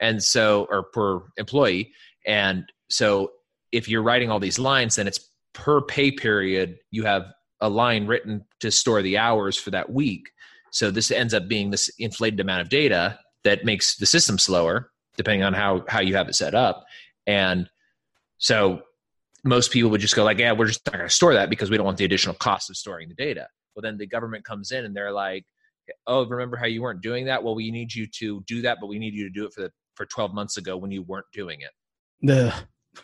and 0.00 0.22
so 0.22 0.66
or 0.68 0.84
per 0.92 1.20
employee. 1.36 1.92
And 2.26 2.64
so 2.90 3.30
if 3.70 3.88
you're 3.88 4.02
writing 4.02 4.30
all 4.30 4.40
these 4.40 4.58
lines 4.58 4.96
then 4.96 5.06
it's 5.06 5.20
per 5.56 5.80
pay 5.80 6.10
period 6.10 6.76
you 6.90 7.02
have 7.02 7.24
a 7.60 7.68
line 7.68 8.06
written 8.06 8.44
to 8.60 8.70
store 8.70 9.00
the 9.00 9.16
hours 9.16 9.56
for 9.56 9.70
that 9.70 9.90
week 9.90 10.28
so 10.70 10.90
this 10.90 11.10
ends 11.10 11.32
up 11.32 11.48
being 11.48 11.70
this 11.70 11.88
inflated 11.98 12.38
amount 12.40 12.60
of 12.60 12.68
data 12.68 13.18
that 13.42 13.64
makes 13.64 13.96
the 13.96 14.06
system 14.06 14.38
slower 14.38 14.90
depending 15.16 15.42
on 15.42 15.54
how 15.54 15.82
how 15.88 16.00
you 16.00 16.14
have 16.14 16.28
it 16.28 16.34
set 16.34 16.54
up 16.54 16.84
and 17.26 17.68
so 18.38 18.82
most 19.44 19.70
people 19.70 19.90
would 19.90 20.00
just 20.00 20.14
go 20.14 20.24
like 20.24 20.38
yeah 20.38 20.52
we're 20.52 20.66
just 20.66 20.84
not 20.86 20.92
going 20.92 21.08
to 21.08 21.14
store 21.14 21.32
that 21.32 21.48
because 21.48 21.70
we 21.70 21.76
don't 21.76 21.86
want 21.86 21.96
the 21.96 22.04
additional 22.04 22.34
cost 22.34 22.68
of 22.68 22.76
storing 22.76 23.08
the 23.08 23.14
data 23.14 23.48
well 23.74 23.82
then 23.82 23.96
the 23.96 24.06
government 24.06 24.44
comes 24.44 24.70
in 24.72 24.84
and 24.84 24.94
they're 24.94 25.12
like 25.12 25.44
oh, 26.06 26.26
remember 26.26 26.56
how 26.56 26.66
you 26.66 26.82
weren't 26.82 27.00
doing 27.00 27.26
that? 27.26 27.42
Well, 27.42 27.54
we 27.54 27.70
need 27.70 27.94
you 27.94 28.06
to 28.18 28.42
do 28.46 28.62
that, 28.62 28.78
but 28.80 28.88
we 28.88 28.98
need 28.98 29.14
you 29.14 29.24
to 29.24 29.30
do 29.30 29.44
it 29.46 29.52
for 29.52 29.62
the 29.62 29.72
for 29.94 30.06
12 30.06 30.34
months 30.34 30.56
ago 30.58 30.76
when 30.76 30.90
you 30.90 31.02
weren't 31.02 31.26
doing 31.32 31.60
it. 31.62 31.70
The 32.20 32.54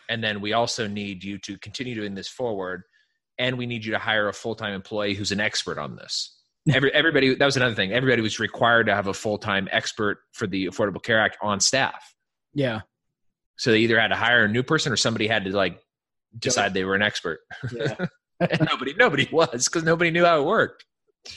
and 0.09 0.23
then 0.23 0.41
we 0.41 0.53
also 0.53 0.87
need 0.87 1.23
you 1.23 1.37
to 1.39 1.57
continue 1.59 1.95
doing 1.95 2.15
this 2.15 2.27
forward, 2.27 2.83
and 3.37 3.57
we 3.57 3.65
need 3.65 3.85
you 3.85 3.91
to 3.91 3.99
hire 3.99 4.29
a 4.29 4.33
full 4.33 4.55
time 4.55 4.73
employee 4.73 5.13
who's 5.13 5.31
an 5.31 5.39
expert 5.39 5.77
on 5.77 5.95
this. 5.95 6.37
Every, 6.71 6.93
everybody 6.93 7.35
that 7.35 7.45
was 7.45 7.57
another 7.57 7.75
thing. 7.75 7.91
Everybody 7.91 8.21
was 8.21 8.39
required 8.39 8.87
to 8.87 8.95
have 8.95 9.07
a 9.07 9.13
full 9.13 9.37
time 9.37 9.67
expert 9.71 10.19
for 10.33 10.47
the 10.47 10.67
Affordable 10.67 11.01
Care 11.01 11.19
Act 11.19 11.37
on 11.41 11.59
staff. 11.59 12.13
Yeah. 12.53 12.81
So 13.57 13.71
they 13.71 13.79
either 13.79 13.99
had 13.99 14.09
to 14.09 14.15
hire 14.15 14.45
a 14.45 14.49
new 14.49 14.63
person 14.63 14.91
or 14.91 14.97
somebody 14.97 15.27
had 15.27 15.45
to 15.45 15.51
like 15.51 15.79
decide 16.39 16.73
they 16.73 16.83
were 16.83 16.95
an 16.95 17.01
expert. 17.01 17.39
Yeah. 17.71 17.95
nobody 18.69 18.93
nobody 18.93 19.29
was 19.31 19.65
because 19.65 19.83
nobody 19.83 20.11
knew 20.11 20.25
how 20.25 20.41
it 20.41 20.45
worked. 20.45 20.85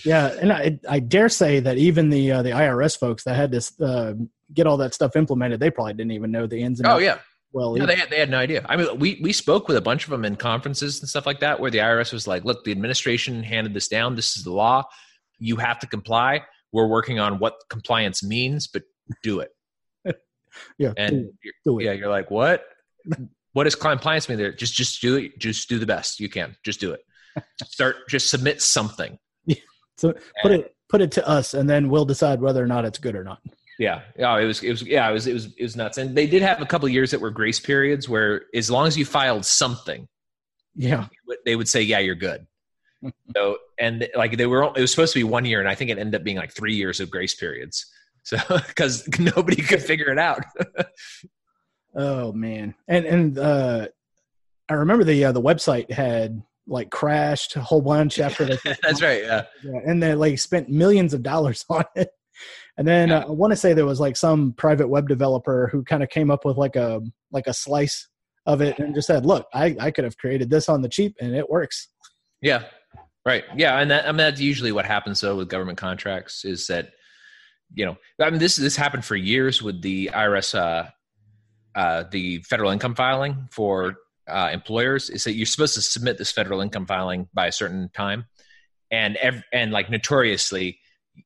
Yeah, 0.05 0.29
and 0.41 0.53
I, 0.53 0.79
I 0.89 0.99
dare 0.99 1.29
say 1.29 1.61
that 1.61 1.79
even 1.79 2.11
the 2.11 2.33
uh, 2.33 2.43
the 2.43 2.51
IRS 2.51 2.99
folks 2.99 3.25
that 3.25 3.37
had 3.37 3.53
to 3.53 3.85
uh, 3.85 4.15
get 4.53 4.67
all 4.67 4.77
that 4.79 4.95
stuff 4.95 5.15
implemented, 5.15 5.61
they 5.61 5.71
probably 5.71 5.95
didn't 5.95 6.13
even 6.13 6.33
know 6.33 6.47
the 6.47 6.61
ins 6.61 6.81
and 6.81 6.89
oh, 6.89 6.93
outs. 6.93 6.99
Oh 6.99 7.05
yeah, 7.05 7.19
well, 7.57 7.75
no, 7.75 7.87
they 7.87 7.97
had, 7.97 8.11
they 8.11 8.19
had 8.19 8.29
no 8.29 8.37
idea. 8.37 8.67
I 8.69 8.77
mean, 8.77 8.99
we 8.99 9.19
we 9.23 9.33
spoke 9.33 9.67
with 9.67 9.79
a 9.79 9.81
bunch 9.81 10.05
of 10.05 10.11
them 10.11 10.27
in 10.27 10.37
conferences 10.37 11.01
and 11.01 11.09
stuff 11.09 11.25
like 11.25 11.41
that, 11.41 11.59
where 11.59 11.71
the 11.71 11.79
IRS 11.79 12.13
was 12.13 12.27
like, 12.27 12.45
"Look, 12.45 12.65
the 12.65 12.71
administration 12.71 13.43
handed 13.43 13.73
this 13.73 13.89
down. 13.89 14.15
This 14.15 14.37
is 14.37 14.45
the 14.45 14.53
law. 14.53 14.85
You 15.39 15.57
have 15.57 15.79
to 15.79 15.87
comply. 15.87 16.43
We're 16.71 16.87
working 16.87 17.19
on 17.19 17.39
what 17.39 17.55
compliance 17.71 18.23
means, 18.23 18.67
but 18.67 18.83
do 19.23 19.41
it." 19.41 19.53
yeah, 20.79 20.93
and 20.99 21.31
do, 21.43 21.51
do 21.65 21.79
it. 21.79 21.85
yeah, 21.85 21.93
you're 21.93 22.11
like, 22.11 22.31
"What? 22.31 22.63
what 23.55 23.65
does 23.65 23.75
compliance 23.75 24.29
mean?" 24.29 24.37
There, 24.37 24.53
just 24.53 24.75
just 24.75 25.01
do 25.01 25.17
it. 25.17 25.39
Just 25.39 25.67
do 25.67 25.79
the 25.79 25.87
best 25.87 26.21
you 26.21 26.29
can. 26.29 26.57
Just 26.63 26.79
do 26.79 26.93
it. 26.93 27.01
Start. 27.65 28.07
Just 28.07 28.29
submit 28.29 28.61
something. 28.61 29.19
Yeah. 29.47 29.57
So 29.97 30.13
put 30.43 30.53
it 30.53 30.77
put 30.91 31.01
it 31.01 31.11
to 31.13 31.27
us, 31.27 31.55
and 31.55 31.71
then 31.71 31.89
we'll 31.89 32.05
decide 32.05 32.43
whether 32.43 32.63
or 32.63 32.67
not 32.67 32.85
it's 32.85 32.99
good 32.99 33.17
or 33.17 33.25
not. 33.25 33.41
Yeah, 33.79 34.03
yeah, 34.19 34.39
it 34.39 34.47
was, 34.47 34.63
it 34.63 34.71
was, 34.71 34.83
yeah, 34.83 35.09
it 35.09 35.13
was, 35.13 35.27
it 35.27 35.35
was, 35.35 35.47
it 35.47 35.63
was 35.63 35.77
nuts. 35.77 35.99
And 35.99 36.17
they 36.17 36.27
did 36.27 36.43
have 36.43 36.63
a 36.63 36.67
couple 36.67 36.89
years 36.89 37.11
that 37.11 37.21
were 37.21 37.31
grace 37.31 37.61
periods 37.61 38.09
where, 38.09 38.47
as 38.55 38.71
long 38.71 38.87
as 38.87 38.97
you 38.97 39.05
filed 39.05 39.45
something, 39.45 40.09
yeah, 40.75 41.09
they 41.45 41.57
would 41.57 41.69
say, 41.69 41.83
yeah, 41.83 41.99
you're 41.99 42.15
good. 42.15 42.47
so, 43.37 43.59
and 43.79 44.09
like 44.15 44.37
they 44.37 44.47
were, 44.47 44.65
it 44.75 44.81
was 44.81 44.91
supposed 44.91 45.13
to 45.13 45.19
be 45.19 45.25
one 45.25 45.45
year, 45.45 45.61
and 45.61 45.69
I 45.69 45.75
think 45.75 45.91
it 45.91 45.99
ended 45.99 46.15
up 46.19 46.25
being 46.25 46.37
like 46.37 46.53
three 46.53 46.75
years 46.75 47.01
of 47.01 47.11
grace 47.11 47.35
periods. 47.35 47.87
So, 48.23 48.39
because 48.67 49.07
nobody 49.19 49.63
could 49.63 49.83
figure 49.83 50.11
it 50.11 50.19
out. 50.19 50.43
oh 51.95 52.33
man, 52.33 52.75
and 52.89 53.05
and 53.05 53.39
uh, 53.39 53.89
I 54.69 54.75
remember 54.75 55.05
the 55.05 55.27
uh, 55.27 55.33
the 55.33 55.43
website 55.43 55.91
had 55.91 56.43
like 56.67 56.91
crashed 56.91 57.57
a 57.57 57.61
whole 57.61 57.83
bunch 57.83 58.19
after 58.19 58.45
they. 58.45 58.59
That's 58.83 59.03
right. 59.03 59.23
Yeah. 59.23 59.45
yeah. 59.63 59.81
And 59.85 60.03
they 60.03 60.15
like 60.15 60.39
spent 60.39 60.69
millions 60.69 61.15
of 61.15 61.23
dollars 61.23 61.65
on 61.69 61.85
it. 61.95 62.11
And 62.79 62.87
then 62.87 63.09
yeah. 63.09 63.19
uh, 63.19 63.29
I 63.29 63.31
want 63.31 63.53
to 63.53 63.57
say 63.57 63.73
there 63.73 63.87
was 63.87 64.01
like 64.01 64.17
some 64.17 64.53
private 64.53 64.89
web 64.89 65.09
developer 65.09 65.69
who 65.73 65.83
kind 65.83 66.03
of 66.03 66.11
came 66.11 66.31
up 66.31 66.45
with 66.45 66.57
like 66.57 66.77
a 66.77 67.01
like 67.31 67.47
a 67.47 67.55
slice 67.55 68.09
of 68.45 68.61
it 68.61 68.79
and 68.79 68.95
just 68.95 69.07
said, 69.07 69.25
"Look, 69.25 69.47
I 69.55 69.77
I 69.81 69.91
could 69.91 70.05
have 70.05 70.19
created 70.19 70.51
this 70.51 70.69
on 70.69 70.83
the 70.83 70.89
cheap 70.89 71.17
and 71.21 71.35
it 71.35 71.49
works." 71.49 71.89
Yeah. 72.41 72.65
Right. 73.25 73.45
Yeah, 73.57 73.81
and 73.81 73.91
that, 73.91 74.05
I 74.07 74.13
mean 74.13 74.19
that's 74.19 74.41
usually 74.41 74.71
what 74.71 74.87
happens 74.87 75.21
though 75.21 75.37
with 75.37 75.49
government 75.49 75.79
contracts 75.79 76.45
is 76.45 76.69
that 76.69 76.93
you 77.75 77.85
know 77.85 77.97
I 78.21 78.31
mean 78.31 78.39
this 78.39 78.55
this 78.55 78.77
happened 78.77 79.05
for 79.05 79.17
years 79.17 79.61
with 79.61 79.83
the 79.83 80.11
IRS 80.15 80.55
uh, 80.55 80.91
uh, 81.75 82.05
the 82.11 82.39
federal 82.43 82.71
income 82.71 82.95
filing 82.95 83.49
for 83.51 83.97
uh, 84.29 84.51
employers 84.53 85.11
is 85.11 85.25
that 85.25 85.35
you're 85.35 85.47
supposed 85.47 85.75
to 85.75 85.83
submit 85.83 86.19
this 86.19 86.31
federal 86.31 86.61
income 86.61 86.87
filing 86.87 87.29
by 87.35 87.49
a 87.49 87.53
certain 87.53 87.91
time, 87.95 88.27
and 88.93 89.17
ev- 89.17 89.43
and 89.53 89.73
like 89.73 89.91
notoriously, 89.91 90.79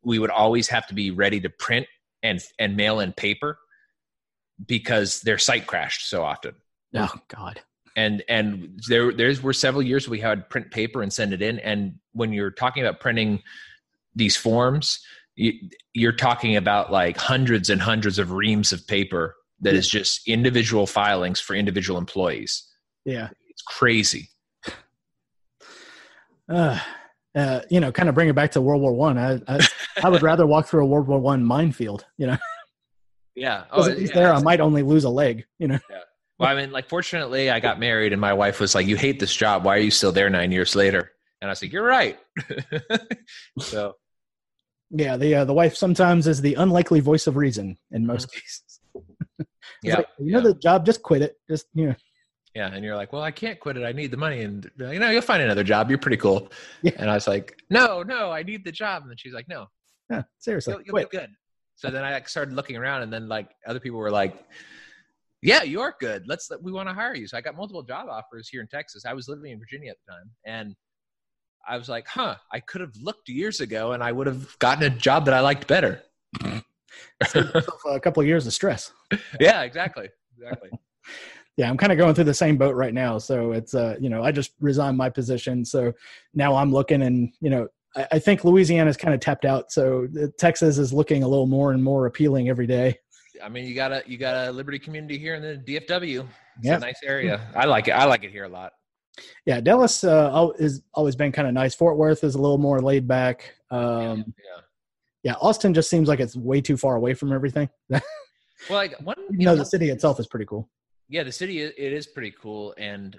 we 0.02 0.18
would 0.18 0.30
always 0.30 0.68
have 0.68 0.86
to 0.88 0.94
be 0.94 1.10
ready 1.10 1.40
to 1.40 1.50
print 1.50 1.86
and 2.22 2.40
and 2.58 2.76
mail 2.76 3.00
in 3.00 3.12
paper 3.12 3.58
because 4.66 5.20
their 5.22 5.38
site 5.38 5.66
crashed 5.66 6.08
so 6.08 6.22
often. 6.22 6.54
Oh 6.94 7.12
God. 7.28 7.60
And 7.96 8.22
and 8.28 8.80
there 8.88 9.12
there's 9.12 9.42
were 9.42 9.52
several 9.52 9.82
years 9.82 10.08
we 10.08 10.20
had 10.20 10.48
print 10.48 10.70
paper 10.70 11.02
and 11.02 11.12
send 11.12 11.32
it 11.32 11.42
in. 11.42 11.58
And 11.60 11.96
when 12.12 12.32
you're 12.32 12.50
talking 12.50 12.84
about 12.84 13.00
printing 13.00 13.42
these 14.14 14.36
forms, 14.36 15.00
you, 15.36 15.54
you're 15.92 16.12
talking 16.12 16.56
about 16.56 16.92
like 16.92 17.16
hundreds 17.16 17.70
and 17.70 17.80
hundreds 17.80 18.18
of 18.18 18.32
reams 18.32 18.72
of 18.72 18.86
paper 18.86 19.36
that 19.60 19.74
is 19.74 19.88
just 19.88 20.26
individual 20.26 20.86
filings 20.86 21.40
for 21.40 21.54
individual 21.54 21.98
employees. 21.98 22.66
Yeah, 23.04 23.28
it's 23.48 23.62
crazy. 23.62 24.28
Uh, 26.48 26.80
uh, 27.36 27.60
you 27.70 27.78
know, 27.78 27.92
kind 27.92 28.08
of 28.08 28.14
bring 28.16 28.28
it 28.28 28.34
back 28.34 28.50
to 28.50 28.60
World 28.60 28.82
War 28.82 28.92
One. 28.92 29.16
I, 29.16 29.40
I, 29.46 29.64
I 30.02 30.08
would 30.08 30.22
rather 30.22 30.46
walk 30.46 30.66
through 30.66 30.84
a 30.84 30.86
World 30.86 31.08
War 31.08 31.18
One 31.18 31.44
minefield. 31.44 32.04
You 32.16 32.28
know. 32.28 32.38
Yeah. 33.36 33.64
Oh, 33.70 33.88
yeah, 33.88 34.08
there, 34.12 34.34
I 34.34 34.42
might 34.42 34.60
only 34.60 34.82
lose 34.82 35.04
a 35.04 35.10
leg. 35.10 35.46
You 35.58 35.68
know. 35.68 35.78
Yeah. 35.88 36.00
Well, 36.38 36.48
I 36.48 36.54
mean, 36.54 36.72
like, 36.72 36.88
fortunately, 36.88 37.50
I 37.50 37.60
got 37.60 37.78
married, 37.78 38.12
and 38.12 38.20
my 38.20 38.32
wife 38.32 38.60
was 38.60 38.74
like, 38.74 38.86
"You 38.86 38.96
hate 38.96 39.20
this 39.20 39.34
job. 39.34 39.64
Why 39.64 39.76
are 39.76 39.80
you 39.80 39.90
still 39.90 40.12
there 40.12 40.30
nine 40.30 40.52
years 40.52 40.74
later?" 40.74 41.12
And 41.40 41.48
I 41.48 41.52
was 41.52 41.62
like, 41.62 41.72
"You're 41.72 41.84
right." 41.84 42.18
so. 43.60 43.94
Yeah, 44.90 45.16
the 45.16 45.36
uh, 45.36 45.44
the 45.44 45.52
wife 45.52 45.76
sometimes 45.76 46.26
is 46.26 46.40
the 46.40 46.54
unlikely 46.54 47.00
voice 47.00 47.26
of 47.26 47.36
reason 47.36 47.78
in 47.92 48.06
most 48.06 48.28
mm-hmm. 48.28 48.40
cases. 48.40 49.48
yeah, 49.82 49.96
like, 49.96 50.08
you 50.18 50.32
know 50.32 50.40
the 50.40 50.54
job, 50.54 50.84
just 50.84 51.02
quit 51.02 51.22
it. 51.22 51.36
Just 51.48 51.66
you 51.74 51.88
know. 51.88 51.94
Yeah, 52.54 52.74
and 52.74 52.84
you're 52.84 52.96
like, 52.96 53.12
well, 53.12 53.22
I 53.22 53.30
can't 53.30 53.60
quit 53.60 53.76
it. 53.76 53.84
I 53.84 53.92
need 53.92 54.10
the 54.10 54.16
money, 54.16 54.40
and 54.40 54.68
you 54.76 54.98
know, 54.98 55.10
you'll 55.10 55.22
find 55.22 55.42
another 55.42 55.62
job. 55.62 55.88
You're 55.88 55.98
pretty 55.98 56.16
cool. 56.16 56.50
Yeah. 56.82 56.92
And 56.96 57.08
I 57.08 57.14
was 57.14 57.28
like, 57.28 57.62
no, 57.70 58.02
no, 58.02 58.32
I 58.32 58.42
need 58.42 58.64
the 58.64 58.72
job. 58.72 59.02
And 59.02 59.10
then 59.10 59.16
she's 59.16 59.32
like, 59.32 59.46
no, 59.48 59.66
yeah, 60.10 60.22
seriously, 60.38 60.74
you'll, 60.74 60.98
you'll 60.98 61.08
be 61.08 61.16
good. 61.16 61.30
So 61.76 61.90
then 61.90 62.04
I 62.04 62.20
started 62.22 62.54
looking 62.54 62.76
around, 62.76 63.02
and 63.02 63.12
then 63.12 63.28
like 63.28 63.48
other 63.66 63.80
people 63.80 63.98
were 63.98 64.10
like, 64.10 64.34
yeah, 65.42 65.62
you 65.62 65.80
are 65.80 65.94
good. 66.00 66.24
Let's 66.26 66.50
we 66.60 66.72
want 66.72 66.88
to 66.88 66.94
hire 66.94 67.14
you. 67.14 67.26
So 67.26 67.38
I 67.38 67.40
got 67.40 67.56
multiple 67.56 67.82
job 67.82 68.08
offers 68.08 68.48
here 68.48 68.60
in 68.60 68.68
Texas. 68.68 69.04
I 69.06 69.14
was 69.14 69.28
living 69.28 69.52
in 69.52 69.58
Virginia 69.58 69.90
at 69.90 69.96
the 70.06 70.12
time, 70.12 70.30
and 70.44 70.76
I 71.66 71.78
was 71.78 71.88
like, 71.88 72.06
huh, 72.06 72.36
I 72.52 72.60
could 72.60 72.80
have 72.80 72.94
looked 73.00 73.28
years 73.28 73.60
ago, 73.60 73.92
and 73.92 74.02
I 74.02 74.12
would 74.12 74.26
have 74.26 74.58
gotten 74.58 74.84
a 74.84 74.90
job 74.90 75.24
that 75.26 75.34
I 75.34 75.40
liked 75.40 75.66
better. 75.66 76.02
a 76.42 78.00
couple 78.00 78.20
of 78.20 78.26
years 78.26 78.46
of 78.46 78.52
stress. 78.52 78.92
yeah, 79.40 79.62
exactly, 79.62 80.08
exactly 80.36 80.70
yeah, 81.56 81.68
I'm 81.68 81.76
kind 81.76 81.92
of 81.92 81.98
going 81.98 82.14
through 82.14 82.24
the 82.24 82.34
same 82.34 82.56
boat 82.56 82.74
right 82.74 82.94
now. 82.94 83.18
So 83.18 83.52
it's 83.52 83.74
uh, 83.74 83.96
you 84.00 84.08
know, 84.08 84.22
I 84.22 84.32
just 84.32 84.52
resigned 84.60 84.96
my 84.96 85.10
position. 85.10 85.64
So 85.64 85.92
now 86.34 86.56
I'm 86.56 86.72
looking 86.72 87.02
and, 87.02 87.32
you 87.40 87.50
know, 87.50 87.68
I, 87.96 88.06
I 88.12 88.18
think 88.18 88.44
Louisiana's 88.44 88.96
kind 88.96 89.14
of 89.14 89.20
tapped 89.20 89.44
out, 89.44 89.72
so 89.72 90.06
Texas 90.38 90.78
is 90.78 90.92
looking 90.92 91.22
a 91.22 91.28
little 91.28 91.46
more 91.46 91.72
and 91.72 91.82
more 91.82 92.06
appealing 92.06 92.48
every 92.48 92.66
day. 92.66 92.98
I 93.42 93.48
mean, 93.48 93.66
you 93.66 93.74
got 93.74 93.92
a 93.92 94.02
you 94.06 94.18
got 94.18 94.48
a 94.48 94.52
Liberty 94.52 94.78
community 94.78 95.18
here 95.18 95.34
in 95.34 95.42
the 95.42 95.56
DFW. 95.56 96.20
It's 96.20 96.66
yep. 96.66 96.78
a 96.78 96.80
nice 96.80 97.00
area. 97.04 97.48
I 97.54 97.66
like 97.66 97.88
it. 97.88 97.92
I 97.92 98.04
like 98.04 98.24
it 98.24 98.30
here 98.30 98.44
a 98.44 98.48
lot. 98.48 98.72
Yeah, 99.46 99.60
Dallas 99.60 100.04
uh, 100.04 100.48
has 100.58 100.82
always 100.94 101.16
been 101.16 101.32
kind 101.32 101.48
of 101.48 101.54
nice. 101.54 101.74
Fort 101.74 101.96
Worth 101.96 102.24
is 102.24 102.34
a 102.34 102.40
little 102.40 102.58
more 102.58 102.80
laid 102.80 103.08
back. 103.08 103.54
Um, 103.70 104.34
yeah, 104.38 104.62
yeah. 105.22 105.34
Austin 105.40 105.74
just 105.74 105.90
seems 105.90 106.08
like 106.08 106.20
it's 106.20 106.36
way 106.36 106.60
too 106.60 106.76
far 106.76 106.96
away 106.96 107.14
from 107.14 107.32
everything. 107.32 107.68
well, 107.88 108.00
like 108.70 108.98
one, 109.00 109.16
you, 109.30 109.40
you 109.40 109.44
know, 109.46 109.52
know, 109.52 109.58
the 109.58 109.64
city 109.64 109.90
itself 109.90 110.20
is 110.20 110.26
pretty 110.26 110.46
cool. 110.46 110.68
Yeah, 111.08 111.24
the 111.24 111.32
city 111.32 111.60
it 111.60 111.74
is 111.76 112.06
pretty 112.06 112.32
cool, 112.40 112.74
and 112.78 113.18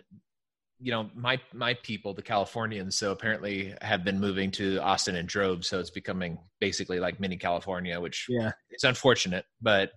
you 0.82 0.91
know 0.91 1.10
my 1.15 1.39
my 1.54 1.74
people 1.76 2.13
the 2.13 2.22
californians 2.22 2.98
so 2.98 3.12
apparently 3.12 3.74
have 3.82 4.04
been 4.04 4.20
moving 4.20 4.50
to 4.50 4.78
austin 4.80 5.15
and 5.15 5.28
droves 5.28 5.67
so 5.67 5.80
it's 5.80 5.91
becoming 5.91 6.38
basically 6.60 7.00
like 7.00 7.20
mini 7.20 7.38
california 7.38 8.00
which 8.00 8.26
yeah 8.28 8.52
it's 8.72 8.84
unfortunate 8.84 9.46
but 9.62 9.91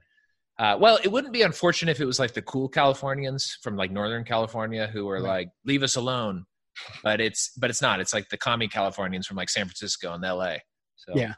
uh, 0.59 0.77
well 0.79 0.99
it 1.03 1.11
wouldn't 1.11 1.33
be 1.33 1.43
unfortunate 1.43 1.91
if 1.91 2.01
it 2.01 2.05
was 2.05 2.19
like 2.19 2.35
the 2.35 2.43
cool 2.43 2.69
californians 2.69 3.59
from 3.63 3.77
like 3.77 3.91
northern 3.91 4.25
california 4.25 4.87
who 4.87 5.07
were 5.07 5.15
right. 5.15 5.23
like 5.23 5.49
leave 5.65 5.83
us 5.83 5.97
alone 5.97 6.45
but 7.03 7.21
it's 7.21 7.51
but 7.57 7.71
it's 7.71 7.83
not 7.83 7.99
it's 7.99 8.13
like 8.13 8.29
the 8.29 8.37
commie 8.37 8.69
californians 8.69 9.27
from 9.27 9.37
like 9.37 9.49
san 9.49 9.65
francisco 9.65 10.13
and 10.13 10.23
la 10.23 10.55
so 10.97 11.13
yeah 11.17 11.35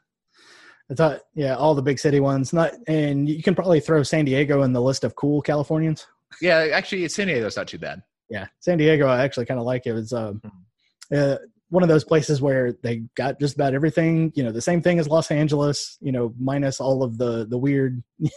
I 0.88 0.94
thought, 0.94 1.22
yeah, 1.34 1.56
all 1.56 1.74
the 1.74 1.82
big 1.82 1.98
city 1.98 2.20
ones. 2.20 2.52
Not, 2.52 2.72
and 2.86 3.28
you 3.28 3.42
can 3.42 3.56
probably 3.56 3.80
throw 3.80 4.04
San 4.04 4.24
Diego 4.24 4.62
in 4.62 4.72
the 4.72 4.80
list 4.80 5.02
of 5.02 5.16
cool 5.16 5.42
Californians. 5.42 6.06
Yeah, 6.40 6.68
actually, 6.72 7.08
San 7.08 7.26
Diego's 7.26 7.56
not 7.56 7.66
too 7.66 7.80
bad 7.80 8.04
yeah, 8.28 8.46
San 8.60 8.78
Diego, 8.78 9.06
I 9.06 9.22
actually 9.22 9.46
kind 9.46 9.60
of 9.60 9.66
like 9.66 9.86
it. 9.86 9.96
It's 9.96 10.12
um, 10.12 10.40
hmm. 10.42 11.16
uh, 11.16 11.36
one 11.68 11.82
of 11.82 11.88
those 11.88 12.04
places 12.04 12.40
where 12.40 12.72
they 12.82 13.02
got 13.16 13.40
just 13.40 13.54
about 13.54 13.74
everything. 13.74 14.32
You 14.34 14.44
know, 14.44 14.52
the 14.52 14.60
same 14.60 14.82
thing 14.82 14.98
as 14.98 15.08
Los 15.08 15.30
Angeles. 15.30 15.98
You 16.00 16.12
know, 16.12 16.34
minus 16.38 16.80
all 16.80 17.02
of 17.02 17.18
the 17.18 17.46
the 17.46 17.58
weird, 17.58 18.02
you 18.18 18.30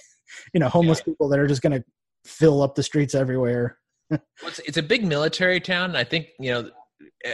know, 0.55 0.69
homeless 0.69 0.99
yeah. 0.99 1.05
people 1.05 1.29
that 1.29 1.39
are 1.39 1.47
just 1.47 1.61
going 1.61 1.79
to 1.79 1.83
fill 2.25 2.61
up 2.61 2.75
the 2.75 2.83
streets 2.83 3.15
everywhere. 3.15 3.77
well, 4.09 4.19
it's, 4.43 4.59
it's 4.59 4.77
a 4.77 4.83
big 4.83 5.05
military 5.05 5.59
town. 5.59 5.95
I 5.95 6.03
think 6.03 6.27
you 6.39 6.51
know, 6.51 6.69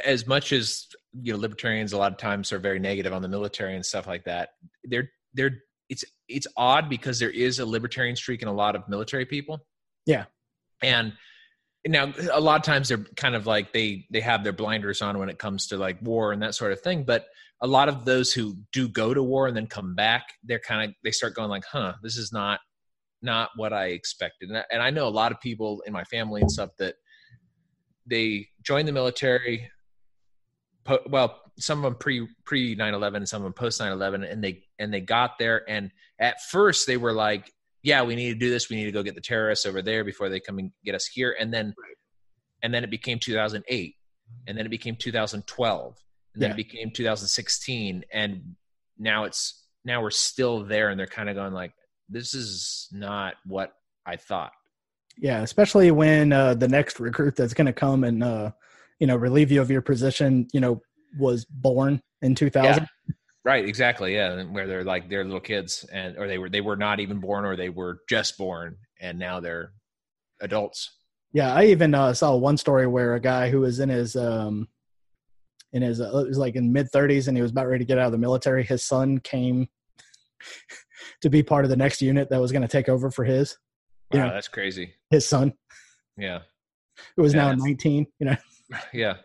as 0.04 0.28
much 0.28 0.52
as 0.52 0.88
you 1.22 1.34
know, 1.34 1.40
libertarians 1.40 1.94
a 1.94 1.98
lot 1.98 2.12
of 2.12 2.18
times 2.18 2.52
are 2.52 2.60
very 2.60 2.80
negative 2.80 3.14
on 3.14 3.22
the 3.22 3.30
military 3.30 3.76
and 3.76 3.86
stuff 3.86 4.08
like 4.08 4.26
that. 4.26 4.50
They're 4.84 5.10
they're 5.34 5.60
it's 5.90 6.04
it's 6.28 6.48
odd 6.58 6.90
because 6.90 7.20
there 7.20 7.30
is 7.30 7.60
a 7.60 7.66
libertarian 7.66 8.16
streak 8.16 8.42
in 8.42 8.48
a 8.48 8.54
lot 8.54 8.76
of 8.76 8.88
military 8.90 9.26
people. 9.26 9.66
Yeah, 10.06 10.26
and 10.82 11.14
now 11.88 12.12
a 12.34 12.40
lot 12.40 12.56
of 12.56 12.64
times 12.64 12.90
they're 12.90 13.06
kind 13.16 13.36
of 13.36 13.46
like 13.46 13.72
they 13.74 14.06
they 14.12 14.22
have 14.22 14.44
their 14.44 14.54
blinders 14.54 15.02
on 15.02 15.18
when 15.20 15.30
it 15.30 15.38
comes 15.38 15.68
to 15.68 15.78
like 15.78 16.02
war 16.02 16.32
and 16.32 16.42
that 16.42 16.56
sort 16.56 16.72
of 16.72 16.82
thing 16.82 17.04
but 17.04 17.26
a 17.62 17.68
lot 17.68 17.88
of 17.88 18.06
those 18.06 18.34
who 18.34 18.56
do 18.74 18.88
go 18.88 19.14
to 19.14 19.24
war 19.24 19.48
and 19.48 19.56
then 19.56 19.68
come 19.68 19.96
back 19.96 20.24
they're 20.44 20.60
kind 20.60 20.90
of 20.90 20.96
they 21.04 21.12
start 21.12 21.36
going 21.36 21.50
like 21.50 21.66
huh 21.66 21.94
this 22.02 22.18
is 22.18 22.32
not 22.32 22.60
not 23.22 23.50
what 23.56 23.74
i 23.74 23.88
expected. 23.88 24.50
And 24.50 24.60
I, 24.60 24.64
and 24.72 24.82
I 24.82 24.90
know 24.90 25.08
a 25.08 25.10
lot 25.10 25.32
of 25.32 25.42
people 25.42 25.82
in 25.86 25.94
my 25.94 26.04
family 26.06 26.42
and 26.42 26.52
stuff 26.52 26.70
that 26.78 26.96
they 28.06 28.48
join 28.62 28.86
the 28.86 28.92
military 28.92 29.70
po- 30.84 31.02
well 31.10 31.42
some 31.58 31.80
of 31.80 31.84
them 31.84 31.96
pre 31.96 32.28
pre 32.46 32.76
9-11 32.76 33.28
some 33.28 33.42
of 33.42 33.44
them 33.44 33.54
post 33.54 33.82
9-11 33.82 34.32
and 34.32 34.44
they 34.44 34.64
and 34.80 34.94
they 34.94 35.02
got 35.02 35.38
there 35.40 35.68
and 35.70 35.92
at 36.20 36.42
first 36.50 36.88
they 36.88 36.98
were 36.98 37.14
like 37.14 37.52
yeah, 37.86 38.02
we 38.02 38.16
need 38.16 38.30
to 38.30 38.40
do 38.40 38.50
this. 38.50 38.68
We 38.68 38.78
need 38.78 38.86
to 38.86 38.92
go 38.92 39.04
get 39.04 39.14
the 39.14 39.22
terrorists 39.22 39.68
over 39.68 39.84
there 39.84 40.04
before 40.04 40.28
they 40.28 40.40
come 40.40 40.58
and 40.58 40.72
get 40.84 40.96
us 40.96 41.06
here. 41.06 41.36
And 41.40 41.54
then, 41.54 41.68
right. 41.68 41.96
and 42.64 42.74
then 42.74 42.84
it 42.84 42.90
became 42.90 43.20
2008, 43.20 43.96
and 44.48 44.58
then 44.58 44.66
it 44.66 44.70
became 44.70 44.96
2012, 44.96 45.96
and 46.34 46.42
then 46.42 46.50
yeah. 46.50 46.54
it 46.54 46.58
became 46.58 46.90
2016, 46.92 48.04
and 48.12 48.56
now 48.98 49.26
it's 49.26 49.68
now 49.86 50.02
we're 50.02 50.10
still 50.10 50.66
there, 50.66 50.90
and 50.90 51.00
they're 51.00 51.06
kind 51.06 51.30
of 51.30 51.36
going 51.36 51.54
like, 51.54 51.74
this 52.10 52.34
is 52.34 52.88
not 52.92 53.36
what 53.46 53.74
I 54.04 54.16
thought. 54.16 54.52
Yeah, 55.20 55.44
especially 55.44 55.92
when 55.92 56.34
uh, 56.34 56.56
the 56.56 56.68
next 56.68 57.00
recruit 57.00 57.36
that's 57.36 57.54
going 57.54 57.68
to 57.68 57.74
come 57.74 58.04
and 58.04 58.24
uh, 58.24 58.52
you 59.00 59.06
know 59.06 59.16
relieve 59.16 59.52
you 59.52 59.62
of 59.62 59.70
your 59.70 59.84
position, 59.84 60.48
you 60.54 60.60
know, 60.60 60.82
was 61.20 61.46
born 61.46 62.02
in 62.24 62.34
2000. 62.34 62.82
Yeah. 62.82 63.14
Right, 63.46 63.64
exactly. 63.64 64.16
Yeah, 64.16 64.42
where 64.46 64.66
they're 64.66 64.84
like 64.84 65.08
they're 65.08 65.24
little 65.24 65.40
kids, 65.40 65.86
and 65.94 66.18
or 66.18 66.28
they 66.28 66.40
were 66.40 66.50
they 66.50 66.62
were 66.62 66.76
not 66.76 67.00
even 67.00 67.20
born, 67.20 67.46
or 67.46 67.56
they 67.56 67.70
were 67.70 68.00
just 68.10 68.40
born, 68.40 68.78
and 69.00 69.20
now 69.20 69.40
they're 69.40 69.72
adults. 70.42 70.98
Yeah, 71.32 71.54
I 71.54 71.66
even 71.66 71.94
uh, 71.94 72.16
saw 72.16 72.36
one 72.36 72.58
story 72.58 72.88
where 72.88 73.14
a 73.14 73.20
guy 73.20 73.52
who 73.52 73.60
was 73.60 73.80
in 73.80 73.90
his 73.90 74.16
um 74.16 74.68
in 75.74 75.84
his 75.84 76.02
uh, 76.02 76.18
it 76.18 76.28
was 76.28 76.40
like 76.40 76.56
in 76.56 76.74
mid 76.74 76.90
thirties, 76.90 77.28
and 77.28 77.38
he 77.38 77.44
was 77.44 77.52
about 77.52 77.68
ready 77.68 77.86
to 77.86 77.88
get 77.88 78.00
out 78.00 78.08
of 78.08 78.14
the 78.14 78.18
military. 78.18 78.64
His 78.64 78.84
son 78.84 79.20
came 79.20 79.68
to 81.22 81.30
be 81.30 81.44
part 81.44 81.66
of 81.66 81.70
the 81.70 81.78
next 81.78 82.02
unit 82.02 82.32
that 82.32 82.42
was 82.42 82.52
going 82.52 82.64
to 82.64 82.68
take 82.68 82.90
over 82.90 83.12
for 83.12 83.24
his. 83.24 83.60
Wow, 84.12 84.28
know, 84.28 84.34
that's 84.34 84.48
crazy. 84.48 84.96
His 85.12 85.28
son. 85.28 85.54
Yeah. 86.18 86.40
Who 87.16 87.22
was 87.22 87.36
yeah, 87.36 87.52
now 87.52 87.54
nineteen. 87.54 88.08
You 88.20 88.26
know. 88.28 88.38
Yeah. 88.92 89.18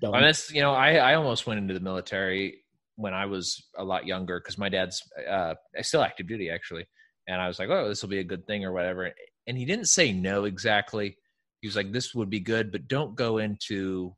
That's 0.00 0.52
you 0.52 0.62
know 0.62 0.72
I 0.72 0.94
I 0.94 1.14
almost 1.16 1.48
went 1.48 1.58
into 1.58 1.74
the 1.74 1.80
military 1.80 2.62
when 2.96 3.14
I 3.14 3.26
was 3.26 3.62
a 3.76 3.84
lot 3.84 4.06
younger 4.06 4.40
because 4.40 4.58
my 4.58 4.68
dad's 4.68 5.02
uh, 5.28 5.54
still 5.82 6.02
active 6.02 6.26
duty 6.26 6.50
actually, 6.50 6.86
and 7.28 7.40
I 7.40 7.48
was 7.48 7.58
like, 7.58 7.68
oh, 7.70 7.88
this 7.88 8.02
will 8.02 8.08
be 8.08 8.18
a 8.18 8.24
good 8.24 8.46
thing 8.46 8.64
or 8.64 8.72
whatever. 8.72 9.12
And 9.46 9.56
he 9.56 9.64
didn't 9.64 9.86
say 9.86 10.12
no 10.12 10.44
exactly. 10.44 11.16
He 11.60 11.68
was 11.68 11.76
like, 11.76 11.92
this 11.92 12.14
would 12.14 12.30
be 12.30 12.40
good, 12.40 12.72
but 12.72 12.88
don't 12.88 13.14
go 13.14 13.38
into 13.38 14.14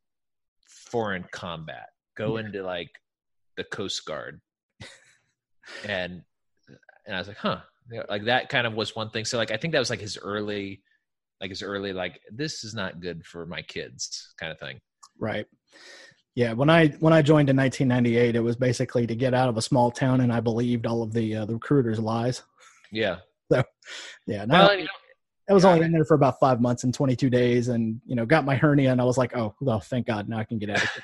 foreign 0.90 1.24
combat. 1.30 1.88
Go 2.16 2.36
yeah. 2.36 2.46
into 2.46 2.62
like 2.62 2.90
the 3.56 3.64
Coast 3.64 4.04
Guard. 4.04 4.40
and 5.88 6.22
and 7.06 7.16
I 7.16 7.18
was 7.18 7.28
like, 7.28 7.38
huh, 7.38 7.60
like 8.08 8.24
that 8.24 8.48
kind 8.48 8.66
of 8.66 8.74
was 8.74 8.94
one 8.94 9.10
thing. 9.10 9.24
So 9.24 9.38
like 9.38 9.50
I 9.50 9.56
think 9.56 9.72
that 9.72 9.78
was 9.78 9.90
like 9.90 10.00
his 10.00 10.18
early, 10.18 10.82
like 11.40 11.50
his 11.50 11.62
early 11.62 11.92
like 11.92 12.20
this 12.30 12.64
is 12.64 12.74
not 12.74 13.00
good 13.00 13.24
for 13.24 13.46
my 13.46 13.62
kids 13.62 14.34
kind 14.38 14.52
of 14.52 14.58
thing. 14.58 14.80
Right. 15.18 15.46
Yeah, 16.38 16.52
when 16.52 16.70
I 16.70 16.90
when 17.00 17.12
I 17.12 17.20
joined 17.20 17.50
in 17.50 17.56
1998, 17.56 18.36
it 18.36 18.40
was 18.40 18.54
basically 18.54 19.08
to 19.08 19.16
get 19.16 19.34
out 19.34 19.48
of 19.48 19.56
a 19.56 19.60
small 19.60 19.90
town, 19.90 20.20
and 20.20 20.32
I 20.32 20.38
believed 20.38 20.86
all 20.86 21.02
of 21.02 21.12
the 21.12 21.34
uh, 21.34 21.46
the 21.46 21.54
recruiters' 21.54 21.98
lies. 21.98 22.44
Yeah. 22.92 23.16
So, 23.50 23.64
yeah. 24.24 24.44
Now, 24.44 24.68
well, 24.68 24.78
you 24.78 24.84
know, 24.84 24.90
I 25.50 25.54
was 25.54 25.64
yeah, 25.64 25.70
only 25.70 25.86
in 25.86 25.90
there 25.90 26.04
for 26.04 26.14
about 26.14 26.38
five 26.38 26.60
months 26.60 26.84
and 26.84 26.94
22 26.94 27.28
days, 27.28 27.66
and 27.66 28.00
you 28.06 28.14
know, 28.14 28.24
got 28.24 28.44
my 28.44 28.54
hernia, 28.54 28.92
and 28.92 29.00
I 29.00 29.04
was 29.04 29.18
like, 29.18 29.36
oh, 29.36 29.56
well, 29.60 29.80
thank 29.80 30.06
God, 30.06 30.28
now 30.28 30.38
I 30.38 30.44
can 30.44 30.58
get 30.58 30.70
out 30.70 30.84
of 30.84 30.88
here. 30.88 31.02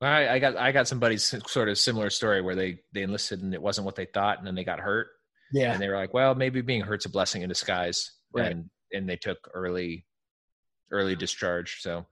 Well, 0.00 0.10
I, 0.10 0.28
I 0.30 0.38
got 0.40 0.56
I 0.56 0.72
got 0.72 0.88
somebody's 0.88 1.32
sort 1.46 1.68
of 1.68 1.78
similar 1.78 2.10
story 2.10 2.42
where 2.42 2.56
they 2.56 2.80
they 2.92 3.02
enlisted 3.02 3.40
and 3.40 3.54
it 3.54 3.62
wasn't 3.62 3.84
what 3.84 3.94
they 3.94 4.06
thought, 4.06 4.38
and 4.38 4.46
then 4.48 4.56
they 4.56 4.64
got 4.64 4.80
hurt. 4.80 5.10
Yeah. 5.52 5.74
And 5.74 5.80
they 5.80 5.88
were 5.88 5.96
like, 5.96 6.12
well, 6.12 6.34
maybe 6.34 6.60
being 6.60 6.80
hurt's 6.80 7.06
a 7.06 7.08
blessing 7.08 7.42
in 7.42 7.48
disguise, 7.48 8.10
right. 8.32 8.50
and 8.50 8.68
and 8.92 9.08
they 9.08 9.14
took 9.14 9.48
early 9.54 10.06
early 10.90 11.14
discharge. 11.14 11.82
So, 11.82 12.04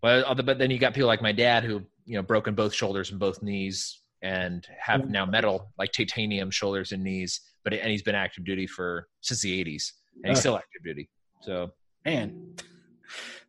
but 0.00 0.34
but 0.44 0.58
then 0.58 0.70
you 0.70 0.78
got 0.78 0.94
people 0.94 1.06
like 1.06 1.22
my 1.22 1.32
dad 1.32 1.64
who 1.64 1.82
you 2.04 2.16
know 2.16 2.22
broken 2.22 2.54
both 2.54 2.74
shoulders 2.74 3.10
and 3.10 3.20
both 3.20 3.42
knees 3.42 4.00
and 4.22 4.66
have 4.78 5.08
now 5.08 5.24
metal 5.24 5.72
like 5.78 5.92
titanium 5.92 6.50
shoulders 6.50 6.92
and 6.92 7.02
knees 7.02 7.40
but 7.64 7.72
and 7.72 7.90
he's 7.90 8.02
been 8.02 8.14
active 8.14 8.44
duty 8.44 8.66
for 8.66 9.08
since 9.20 9.40
the 9.42 9.64
80s 9.64 9.92
and 10.22 10.30
he's 10.30 10.38
uh, 10.38 10.40
still 10.40 10.56
active 10.56 10.82
duty. 10.84 11.08
So 11.42 11.70
man 12.04 12.54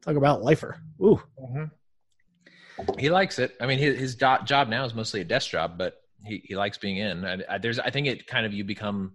talk 0.01 0.15
about 0.15 0.43
lifer. 0.43 0.81
Ooh. 1.01 1.21
Mm-hmm. 1.41 2.99
he 2.99 3.09
likes 3.09 3.39
it. 3.39 3.55
I 3.59 3.65
mean 3.65 3.79
his, 3.79 3.99
his 3.99 4.15
do- 4.15 4.43
job 4.45 4.69
now 4.69 4.85
is 4.85 4.93
mostly 4.93 5.21
a 5.21 5.25
desk 5.25 5.49
job 5.49 5.77
but 5.77 5.95
he, 6.25 6.41
he 6.45 6.55
likes 6.55 6.77
being 6.77 6.97
in. 6.97 7.25
I, 7.25 7.37
I, 7.49 7.57
there's 7.57 7.79
i 7.79 7.89
think 7.89 8.07
it 8.07 8.27
kind 8.27 8.45
of 8.45 8.53
you 8.53 8.63
become 8.63 9.13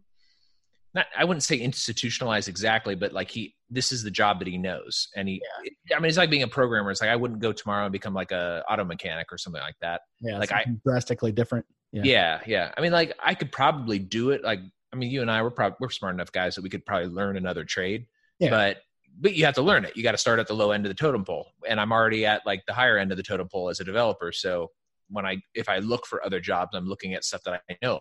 not 0.97 1.07
I 1.17 1.25
wouldn't 1.25 1.45
say 1.45 1.57
institutionalized 1.57 2.49
exactly, 2.49 2.95
but 2.95 3.13
like 3.13 3.31
he 3.31 3.55
this 3.71 3.93
is 3.93 4.03
the 4.03 4.11
job 4.11 4.39
that 4.41 4.49
he 4.49 4.59
knows. 4.59 5.09
And 5.15 5.29
he 5.29 5.43
yeah. 5.89 5.97
I 5.97 6.01
mean 6.01 6.09
it's 6.09 6.19
like 6.19 6.31
being 6.31 6.43
a 6.43 6.49
programmer. 6.49 6.91
It's 6.91 7.01
like 7.01 7.11
I 7.11 7.17
wouldn't 7.17 7.41
go 7.41 7.53
tomorrow 7.53 7.85
and 7.85 7.93
become 7.93 8.15
like 8.15 8.33
a 8.33 8.65
auto 8.69 8.85
mechanic 8.85 9.33
or 9.33 9.39
something 9.39 9.63
like 9.63 9.77
that. 9.83 10.01
Yeah. 10.21 10.39
Like 10.39 10.51
I 10.51 10.65
drastically 10.85 11.31
different. 11.31 11.67
Yeah. 11.93 12.03
yeah. 12.05 12.41
Yeah. 12.47 12.73
I 12.77 12.81
mean 12.81 12.93
like 12.93 13.15
I 13.23 13.35
could 13.35 13.53
probably 13.53 13.99
do 13.99 14.31
it. 14.31 14.43
Like 14.43 14.61
I 14.93 14.97
mean 14.97 15.11
you 15.11 15.21
and 15.21 15.31
I 15.31 15.43
were 15.43 15.51
probably 15.51 15.77
we're 15.79 15.91
smart 15.91 16.15
enough 16.15 16.33
guys 16.33 16.57
that 16.57 16.63
we 16.63 16.71
could 16.71 16.85
probably 16.85 17.09
learn 17.09 17.37
another 17.37 17.65
trade. 17.65 18.07
Yeah. 18.41 18.51
But 18.51 18.79
but 19.19 19.35
you 19.35 19.45
have 19.45 19.55
to 19.55 19.63
learn 19.63 19.85
it. 19.85 19.97
You 19.97 20.03
got 20.03 20.13
to 20.13 20.19
start 20.19 20.41
at 20.41 20.47
the 20.47 20.55
low 20.55 20.73
end 20.73 20.85
of 20.85 20.91
the 20.91 20.95
totem 20.95 21.25
pole. 21.25 21.49
And 21.69 21.81
I'm 21.81 21.93
already 21.93 22.27
at 22.27 22.43
like 22.45 22.65
the 22.67 22.75
higher 22.75 22.99
end 22.99 23.13
of 23.13 23.17
the 23.17 23.23
totem 23.23 23.49
pole 23.49 23.69
as 23.69 23.81
a 23.81 23.85
developer. 23.85 24.33
So 24.33 24.71
when 25.09 25.25
I 25.25 25.39
if 25.55 25.69
I 25.69 25.79
look 25.79 26.07
for 26.07 26.25
other 26.25 26.41
jobs, 26.41 26.71
I'm 26.75 26.87
looking 26.87 27.15
at 27.15 27.25
stuff 27.25 27.43
that 27.45 27.63
I 27.71 27.77
know. 27.83 28.01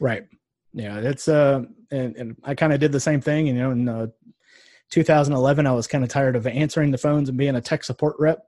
Right. 0.00 0.24
Yeah, 0.74 0.98
it's 0.98 1.28
uh, 1.28 1.62
and, 1.90 2.16
and 2.16 2.36
I 2.44 2.54
kind 2.54 2.72
of 2.72 2.80
did 2.80 2.92
the 2.92 3.00
same 3.00 3.20
thing. 3.20 3.46
You 3.46 3.54
know, 3.54 3.70
in 3.70 3.88
uh, 3.88 4.06
2011, 4.90 5.66
I 5.66 5.72
was 5.72 5.86
kind 5.86 6.02
of 6.02 6.10
tired 6.10 6.36
of 6.36 6.46
answering 6.46 6.90
the 6.90 6.98
phones 6.98 7.28
and 7.28 7.38
being 7.38 7.56
a 7.56 7.60
tech 7.60 7.84
support 7.84 8.16
rep. 8.18 8.40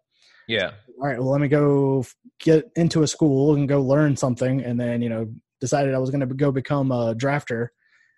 Yeah. 0.49 0.73
All 1.01 1.07
right. 1.07 1.19
Well, 1.19 1.31
let 1.31 1.41
me 1.41 1.49
go 1.49 2.05
get 2.41 2.71
into 2.77 3.03
a 3.03 3.07
school 3.07 3.55
and 3.55 3.69
go 3.69 3.83
learn 3.83 4.17
something, 4.17 4.63
and 4.63 4.81
then 4.81 5.03
you 5.03 5.09
know 5.09 5.33
decided 5.61 5.95
I 5.95 5.99
was 5.99 6.11
going 6.11 6.27
to 6.27 6.35
go 6.35 6.51
become 6.51 6.93
a 6.93 7.15
drafter. 7.15 7.69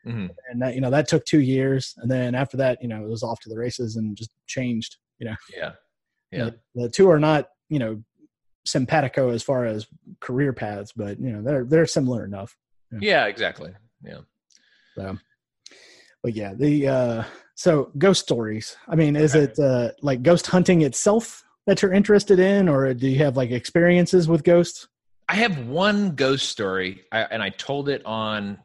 Mm-hmm. 0.07 0.27
And 0.51 0.63
that 0.63 0.75
you 0.75 0.81
know 0.81 0.91
that 0.91 1.09
took 1.09 1.25
two 1.25 1.41
years, 1.41 1.95
and 1.99 2.11
then 2.11 2.35
after 2.35 2.57
that, 2.59 2.81
you 2.81 2.89
know, 2.89 3.05
it 3.05 3.09
was 3.09 3.25
off 3.25 3.41
to 3.41 3.49
the 3.49 3.59
races 3.59 3.97
and 3.97 4.17
just 4.17 4.31
changed. 4.47 4.97
You 5.19 5.31
know. 5.31 5.37
Yeah. 5.57 5.73
Yeah. 6.31 6.45
The, 6.45 6.83
the 6.83 6.89
two 6.91 7.11
are 7.11 7.21
not 7.21 7.49
you 7.69 7.79
know 7.79 8.03
simpatico 8.67 9.31
as 9.31 9.43
far 9.43 9.65
as 9.65 9.87
career 10.21 10.53
paths, 10.53 10.93
but 10.95 11.19
you 11.19 11.33
know 11.33 11.43
they're 11.43 11.65
they're 11.65 11.87
similar 11.87 12.25
enough. 12.25 12.57
Yeah, 12.93 12.99
yeah 13.01 13.27
exactly. 13.27 13.73
Yeah. 14.03 14.21
So, 14.95 15.19
but 16.23 16.35
yeah, 16.35 16.55
the 16.55 16.89
uh, 16.89 17.25
so 17.55 17.91
ghost 17.99 18.23
stories. 18.23 18.77
I 18.89 18.97
mean, 18.97 19.17
is 19.17 19.35
okay. 19.35 19.53
it 19.53 19.59
uh, 19.59 19.93
like 20.03 20.23
ghost 20.23 20.47
hunting 20.47 20.83
itself 20.83 21.45
that 21.67 21.83
you're 21.83 21.93
interested 21.93 22.39
in, 22.39 22.69
or 22.69 22.93
do 22.95 23.09
you 23.09 23.19
have 23.19 23.37
like 23.37 23.51
experiences 23.51 24.29
with 24.29 24.45
ghosts? 24.45 24.89
I 25.29 25.37
have 25.37 25.67
one 25.67 26.15
ghost 26.15 26.49
story, 26.49 27.03
I, 27.11 27.23
and 27.23 27.43
I 27.43 27.51
told 27.51 27.89
it 27.89 28.05
on, 28.05 28.59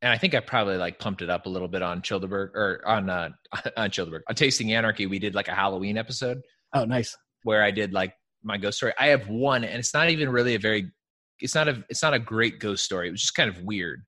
and 0.00 0.12
I 0.12 0.16
think 0.16 0.34
I 0.34 0.40
probably 0.40 0.76
like 0.76 0.98
pumped 0.98 1.20
it 1.20 1.28
up 1.28 1.46
a 1.46 1.48
little 1.48 1.68
bit 1.68 1.82
on 1.82 2.00
Childeberg 2.00 2.54
or 2.54 2.82
on 2.86 3.10
uh, 3.10 3.30
on 3.76 3.90
Childeberg 3.90 4.20
on 4.28 4.34
Tasting 4.34 4.72
Anarchy. 4.72 5.06
We 5.06 5.18
did 5.18 5.34
like 5.34 5.48
a 5.48 5.54
Halloween 5.54 5.98
episode. 5.98 6.40
Oh, 6.74 6.84
nice. 6.84 7.16
Where 7.42 7.62
I 7.62 7.70
did 7.70 7.92
like 7.92 8.14
my 8.42 8.56
ghost 8.56 8.78
story. 8.78 8.92
I 8.98 9.08
have 9.08 9.28
one, 9.28 9.64
and 9.64 9.78
it's 9.78 9.94
not 9.94 10.10
even 10.10 10.30
really 10.30 10.54
a 10.54 10.58
very, 10.58 10.90
it's 11.40 11.54
not 11.54 11.68
a, 11.68 11.84
it's 11.88 12.02
not 12.02 12.14
a 12.14 12.18
great 12.18 12.60
ghost 12.60 12.84
story. 12.84 13.08
It 13.08 13.12
was 13.12 13.20
just 13.20 13.34
kind 13.34 13.50
of 13.50 13.62
weird. 13.62 14.04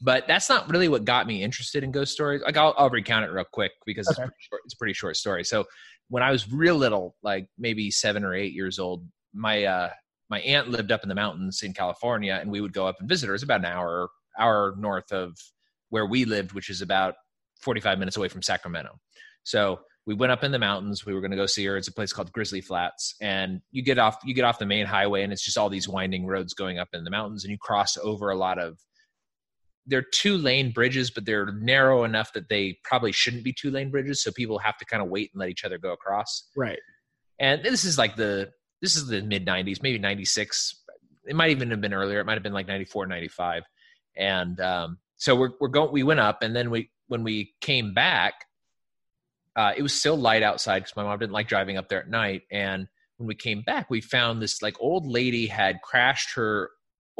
But 0.00 0.26
that's 0.26 0.48
not 0.48 0.70
really 0.70 0.88
what 0.88 1.04
got 1.04 1.26
me 1.26 1.42
interested 1.42 1.84
in 1.84 1.90
ghost 1.90 2.12
stories. 2.12 2.42
Like 2.44 2.56
I'll, 2.56 2.74
I'll 2.76 2.90
recount 2.90 3.24
it 3.24 3.30
real 3.30 3.44
quick 3.50 3.72
because 3.86 4.06
okay. 4.08 4.12
it's, 4.12 4.18
pretty 4.18 4.36
short, 4.40 4.62
it's 4.64 4.74
a 4.74 4.76
pretty 4.76 4.94
short 4.94 5.16
story. 5.16 5.44
So 5.44 5.64
when 6.08 6.22
I 6.22 6.30
was 6.30 6.50
real 6.52 6.76
little, 6.76 7.16
like 7.22 7.48
maybe 7.58 7.90
seven 7.90 8.24
or 8.24 8.34
eight 8.34 8.52
years 8.52 8.78
old, 8.78 9.06
my 9.32 9.64
uh, 9.64 9.90
my 10.28 10.40
aunt 10.40 10.68
lived 10.68 10.92
up 10.92 11.02
in 11.02 11.08
the 11.08 11.14
mountains 11.14 11.62
in 11.62 11.72
California, 11.72 12.38
and 12.40 12.50
we 12.50 12.60
would 12.60 12.72
go 12.72 12.86
up 12.86 12.96
and 13.00 13.08
visit 13.08 13.26
her. 13.26 13.32
It 13.32 13.36
was 13.36 13.42
about 13.42 13.60
an 13.60 13.66
hour 13.66 14.10
hour 14.38 14.74
north 14.78 15.12
of 15.12 15.36
where 15.88 16.06
we 16.06 16.24
lived, 16.24 16.52
which 16.52 16.70
is 16.70 16.82
about 16.82 17.14
45 17.60 17.98
minutes 17.98 18.16
away 18.16 18.28
from 18.28 18.42
Sacramento. 18.42 18.98
So 19.42 19.80
we 20.06 20.14
went 20.14 20.32
up 20.32 20.44
in 20.44 20.52
the 20.52 20.58
mountains. 20.58 21.04
We 21.04 21.14
were 21.14 21.20
going 21.20 21.32
to 21.32 21.36
go 21.36 21.46
see 21.46 21.64
her. 21.66 21.76
It's 21.76 21.88
a 21.88 21.92
place 21.92 22.12
called 22.12 22.32
Grizzly 22.32 22.60
Flats, 22.60 23.14
and 23.20 23.60
you 23.70 23.82
get 23.82 23.98
off 23.98 24.18
you 24.24 24.34
get 24.34 24.44
off 24.44 24.58
the 24.58 24.66
main 24.66 24.86
highway, 24.86 25.22
and 25.22 25.32
it's 25.32 25.44
just 25.44 25.58
all 25.58 25.68
these 25.68 25.88
winding 25.88 26.26
roads 26.26 26.54
going 26.54 26.78
up 26.78 26.88
in 26.92 27.04
the 27.04 27.10
mountains, 27.10 27.44
and 27.44 27.50
you 27.50 27.58
cross 27.58 27.96
over 27.96 28.30
a 28.30 28.36
lot 28.36 28.58
of. 28.58 28.78
They're 29.86 30.02
two 30.02 30.36
lane 30.36 30.72
bridges, 30.72 31.10
but 31.10 31.24
they're 31.24 31.52
narrow 31.52 32.04
enough 32.04 32.32
that 32.34 32.48
they 32.48 32.78
probably 32.84 33.12
shouldn't 33.12 33.44
be 33.44 33.52
two 33.52 33.70
lane 33.70 33.90
bridges. 33.90 34.22
So 34.22 34.30
people 34.30 34.58
have 34.58 34.76
to 34.78 34.84
kind 34.84 35.02
of 35.02 35.08
wait 35.08 35.30
and 35.32 35.40
let 35.40 35.48
each 35.48 35.64
other 35.64 35.78
go 35.78 35.92
across. 35.92 36.48
Right. 36.56 36.78
And 37.38 37.62
this 37.64 37.84
is 37.84 37.98
like 37.98 38.16
the 38.16 38.50
this 38.82 38.96
is 38.96 39.08
the 39.08 39.22
mid 39.22 39.46
90s, 39.46 39.82
maybe 39.82 39.98
96. 39.98 40.82
It 41.26 41.36
might 41.36 41.50
even 41.50 41.70
have 41.70 41.80
been 41.80 41.94
earlier. 41.94 42.20
It 42.20 42.26
might 42.26 42.34
have 42.34 42.42
been 42.42 42.52
like 42.52 42.66
94, 42.66 43.06
95. 43.06 43.62
And 44.16 44.60
um, 44.60 44.98
so 45.16 45.34
we're 45.34 45.50
we're 45.60 45.68
going. 45.68 45.92
We 45.92 46.02
went 46.02 46.20
up, 46.20 46.42
and 46.42 46.54
then 46.54 46.70
we 46.70 46.90
when 47.08 47.24
we 47.24 47.54
came 47.60 47.94
back 47.94 48.34
uh, 49.56 49.72
it 49.76 49.82
was 49.82 49.92
still 49.92 50.16
light 50.16 50.42
outside 50.42 50.80
because 50.80 50.96
my 50.96 51.02
mom 51.02 51.18
didn't 51.18 51.32
like 51.32 51.48
driving 51.48 51.76
up 51.76 51.88
there 51.88 52.00
at 52.00 52.08
night. 52.08 52.42
And 52.50 52.86
when 53.16 53.26
we 53.26 53.34
came 53.34 53.62
back, 53.62 53.90
we 53.90 54.00
found 54.00 54.40
this 54.40 54.62
like 54.62 54.76
old 54.80 55.06
lady 55.06 55.46
had 55.46 55.82
crashed 55.82 56.34
her 56.36 56.70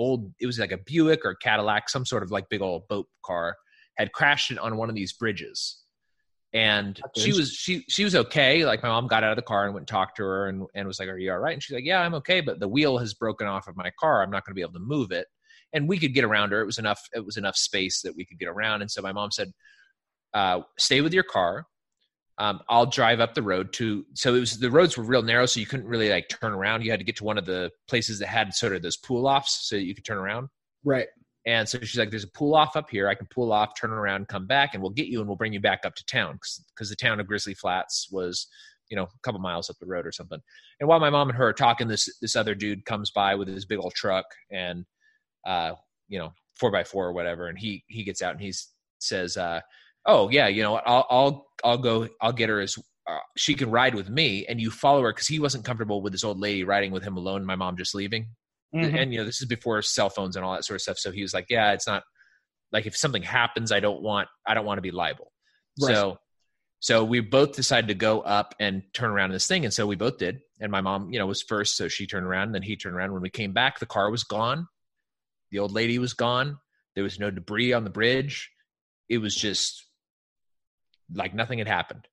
old, 0.00 0.32
it 0.40 0.46
was 0.46 0.58
like 0.58 0.72
a 0.72 0.78
Buick 0.78 1.24
or 1.24 1.34
Cadillac, 1.34 1.88
some 1.88 2.06
sort 2.06 2.22
of 2.22 2.30
like 2.30 2.48
big 2.48 2.62
old 2.62 2.88
boat 2.88 3.06
car, 3.24 3.56
had 3.96 4.12
crashed 4.12 4.50
it 4.50 4.58
on 4.58 4.76
one 4.76 4.88
of 4.88 4.94
these 4.94 5.12
bridges. 5.12 5.82
And 6.52 7.00
she 7.16 7.32
was 7.32 7.52
she 7.52 7.84
she 7.88 8.02
was 8.02 8.16
okay. 8.16 8.64
Like 8.64 8.82
my 8.82 8.88
mom 8.88 9.06
got 9.06 9.22
out 9.22 9.30
of 9.30 9.36
the 9.36 9.42
car 9.42 9.66
and 9.66 9.74
went 9.74 9.82
and 9.82 9.88
talked 9.88 10.16
to 10.16 10.24
her 10.24 10.48
and, 10.48 10.66
and 10.74 10.88
was 10.88 10.98
like, 10.98 11.08
Are 11.08 11.16
you 11.16 11.30
all 11.30 11.38
right? 11.38 11.52
And 11.52 11.62
she's 11.62 11.74
like, 11.74 11.84
Yeah, 11.84 12.00
I'm 12.00 12.14
okay, 12.14 12.40
but 12.40 12.58
the 12.58 12.66
wheel 12.66 12.98
has 12.98 13.14
broken 13.14 13.46
off 13.46 13.68
of 13.68 13.76
my 13.76 13.92
car. 14.00 14.22
I'm 14.22 14.30
not 14.30 14.44
gonna 14.44 14.56
be 14.56 14.62
able 14.62 14.72
to 14.72 14.80
move 14.80 15.12
it. 15.12 15.28
And 15.72 15.88
we 15.88 15.96
could 15.96 16.12
get 16.12 16.24
around 16.24 16.50
her. 16.50 16.60
It 16.60 16.66
was 16.66 16.78
enough, 16.78 17.00
it 17.14 17.24
was 17.24 17.36
enough 17.36 17.56
space 17.56 18.02
that 18.02 18.16
we 18.16 18.24
could 18.24 18.40
get 18.40 18.48
around. 18.48 18.80
And 18.80 18.90
so 18.90 19.00
my 19.00 19.12
mom 19.12 19.30
said, 19.30 19.52
uh, 20.34 20.62
stay 20.76 21.00
with 21.02 21.14
your 21.14 21.22
car 21.22 21.66
um, 22.40 22.60
I'll 22.70 22.86
drive 22.86 23.20
up 23.20 23.34
the 23.34 23.42
road 23.42 23.70
to. 23.74 24.04
So 24.14 24.34
it 24.34 24.40
was 24.40 24.58
the 24.58 24.70
roads 24.70 24.96
were 24.96 25.04
real 25.04 25.22
narrow, 25.22 25.44
so 25.44 25.60
you 25.60 25.66
couldn't 25.66 25.86
really 25.86 26.08
like 26.08 26.28
turn 26.30 26.52
around. 26.52 26.82
You 26.82 26.90
had 26.90 26.98
to 26.98 27.04
get 27.04 27.16
to 27.16 27.24
one 27.24 27.36
of 27.36 27.44
the 27.44 27.70
places 27.86 28.18
that 28.18 28.28
had 28.28 28.54
sort 28.54 28.74
of 28.74 28.80
those 28.80 28.96
pull 28.96 29.28
offs, 29.28 29.68
so 29.68 29.76
you 29.76 29.94
could 29.94 30.06
turn 30.06 30.16
around. 30.16 30.48
Right. 30.82 31.06
And 31.46 31.68
so 31.68 31.78
she's 31.80 31.98
like, 31.98 32.08
"There's 32.10 32.24
a 32.24 32.30
pull 32.30 32.54
off 32.54 32.76
up 32.76 32.88
here. 32.88 33.08
I 33.08 33.14
can 33.14 33.26
pull 33.30 33.52
off, 33.52 33.78
turn 33.78 33.90
around, 33.90 34.28
come 34.28 34.46
back, 34.46 34.72
and 34.72 34.82
we'll 34.82 34.90
get 34.90 35.06
you, 35.06 35.20
and 35.20 35.28
we'll 35.28 35.36
bring 35.36 35.52
you 35.52 35.60
back 35.60 35.80
up 35.84 35.94
to 35.96 36.04
town 36.06 36.38
because 36.74 36.88
the 36.88 36.96
town 36.96 37.20
of 37.20 37.26
Grizzly 37.26 37.54
Flats 37.54 38.08
was, 38.10 38.46
you 38.88 38.96
know, 38.96 39.04
a 39.04 39.18
couple 39.22 39.40
miles 39.40 39.68
up 39.68 39.76
the 39.78 39.86
road 39.86 40.06
or 40.06 40.12
something." 40.12 40.40
And 40.80 40.88
while 40.88 41.00
my 41.00 41.10
mom 41.10 41.28
and 41.28 41.36
her 41.36 41.48
are 41.48 41.52
talking, 41.52 41.88
this 41.88 42.08
this 42.22 42.36
other 42.36 42.54
dude 42.54 42.86
comes 42.86 43.10
by 43.10 43.34
with 43.34 43.48
his 43.48 43.66
big 43.66 43.78
old 43.78 43.92
truck 43.92 44.24
and, 44.50 44.86
uh, 45.46 45.74
you 46.08 46.18
know, 46.18 46.32
four 46.58 46.70
by 46.70 46.84
four 46.84 47.06
or 47.06 47.12
whatever, 47.12 47.48
and 47.48 47.58
he 47.58 47.84
he 47.88 48.02
gets 48.02 48.22
out 48.22 48.32
and 48.32 48.40
he 48.40 48.52
says, 48.98 49.36
uh, 49.36 49.60
oh 50.06 50.28
yeah, 50.30 50.48
you 50.48 50.62
know, 50.62 50.76
I'll 50.76 51.06
I'll 51.10 51.46
I'll 51.64 51.78
go, 51.78 52.08
I'll 52.20 52.32
get 52.32 52.48
her 52.48 52.60
as 52.60 52.76
uh, 53.08 53.18
she 53.36 53.54
can 53.54 53.70
ride 53.70 53.94
with 53.94 54.08
me, 54.08 54.46
and 54.46 54.60
you 54.60 54.70
follow 54.70 55.02
her 55.02 55.12
because 55.12 55.26
he 55.26 55.38
wasn't 55.38 55.64
comfortable 55.64 56.02
with 56.02 56.12
this 56.12 56.24
old 56.24 56.38
lady 56.38 56.64
riding 56.64 56.92
with 56.92 57.02
him 57.02 57.16
alone. 57.16 57.44
My 57.44 57.56
mom 57.56 57.76
just 57.76 57.94
leaving, 57.94 58.28
mm-hmm. 58.74 58.94
and 58.94 59.12
you 59.12 59.18
know, 59.18 59.24
this 59.24 59.40
is 59.40 59.48
before 59.48 59.82
cell 59.82 60.10
phones 60.10 60.36
and 60.36 60.44
all 60.44 60.54
that 60.54 60.64
sort 60.64 60.76
of 60.76 60.82
stuff. 60.82 60.98
So 60.98 61.10
he 61.10 61.22
was 61.22 61.34
like, 61.34 61.46
yeah, 61.48 61.72
it's 61.72 61.86
not 61.86 62.02
like 62.72 62.86
if 62.86 62.96
something 62.96 63.22
happens, 63.22 63.72
I 63.72 63.80
don't 63.80 64.02
want 64.02 64.28
I 64.46 64.54
don't 64.54 64.66
want 64.66 64.78
to 64.78 64.82
be 64.82 64.90
liable. 64.90 65.32
Right. 65.80 65.94
So 65.94 66.18
so 66.80 67.04
we 67.04 67.20
both 67.20 67.52
decided 67.52 67.88
to 67.88 67.94
go 67.94 68.22
up 68.22 68.54
and 68.58 68.82
turn 68.94 69.10
around 69.10 69.30
in 69.30 69.34
this 69.34 69.46
thing, 69.46 69.64
and 69.64 69.72
so 69.72 69.86
we 69.86 69.96
both 69.96 70.16
did. 70.16 70.40
And 70.60 70.72
my 70.72 70.80
mom, 70.80 71.12
you 71.12 71.18
know, 71.18 71.26
was 71.26 71.42
first, 71.42 71.76
so 71.76 71.88
she 71.88 72.06
turned 72.06 72.26
around, 72.26 72.44
and 72.44 72.54
then 72.54 72.62
he 72.62 72.76
turned 72.76 72.96
around. 72.96 73.12
When 73.12 73.22
we 73.22 73.30
came 73.30 73.52
back, 73.52 73.78
the 73.78 73.86
car 73.86 74.10
was 74.10 74.24
gone. 74.24 74.66
The 75.50 75.58
old 75.58 75.72
lady 75.72 75.98
was 75.98 76.14
gone. 76.14 76.58
There 76.94 77.04
was 77.04 77.18
no 77.18 77.30
debris 77.30 77.74
on 77.74 77.84
the 77.84 77.90
bridge. 77.90 78.50
It 79.08 79.18
was 79.18 79.34
just 79.34 79.84
like 81.12 81.34
nothing 81.34 81.58
had 81.58 81.68
happened. 81.68 82.06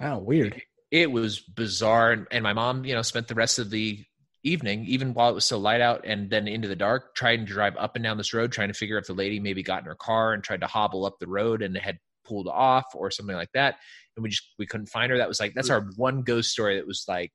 Oh, 0.00 0.18
weird. 0.18 0.54
It, 0.90 1.02
it 1.02 1.12
was 1.12 1.40
bizarre. 1.40 2.12
And, 2.12 2.26
and 2.30 2.42
my 2.42 2.52
mom, 2.52 2.84
you 2.84 2.94
know, 2.94 3.02
spent 3.02 3.28
the 3.28 3.34
rest 3.34 3.58
of 3.58 3.70
the 3.70 4.04
evening, 4.44 4.84
even 4.86 5.14
while 5.14 5.30
it 5.30 5.34
was 5.34 5.44
so 5.44 5.58
light 5.58 5.80
out 5.80 6.04
and 6.04 6.28
then 6.28 6.48
into 6.48 6.68
the 6.68 6.76
dark, 6.76 7.14
trying 7.14 7.46
to 7.46 7.52
drive 7.52 7.76
up 7.76 7.96
and 7.96 8.02
down 8.02 8.16
this 8.16 8.34
road, 8.34 8.52
trying 8.52 8.68
to 8.68 8.74
figure 8.74 8.98
if 8.98 9.06
the 9.06 9.12
lady 9.12 9.38
maybe 9.38 9.62
got 9.62 9.82
in 9.82 9.86
her 9.86 9.94
car 9.94 10.32
and 10.32 10.42
tried 10.42 10.60
to 10.60 10.66
hobble 10.66 11.06
up 11.06 11.18
the 11.18 11.28
road 11.28 11.62
and 11.62 11.76
had 11.76 11.98
pulled 12.24 12.48
off 12.48 12.86
or 12.94 13.10
something 13.10 13.36
like 13.36 13.52
that. 13.54 13.76
And 14.16 14.22
we 14.22 14.30
just 14.30 14.42
we 14.58 14.66
couldn't 14.66 14.88
find 14.88 15.10
her. 15.10 15.18
That 15.18 15.28
was 15.28 15.40
like 15.40 15.54
that's 15.54 15.70
our 15.70 15.86
one 15.96 16.22
ghost 16.22 16.50
story 16.50 16.76
that 16.76 16.86
was 16.86 17.04
like 17.08 17.32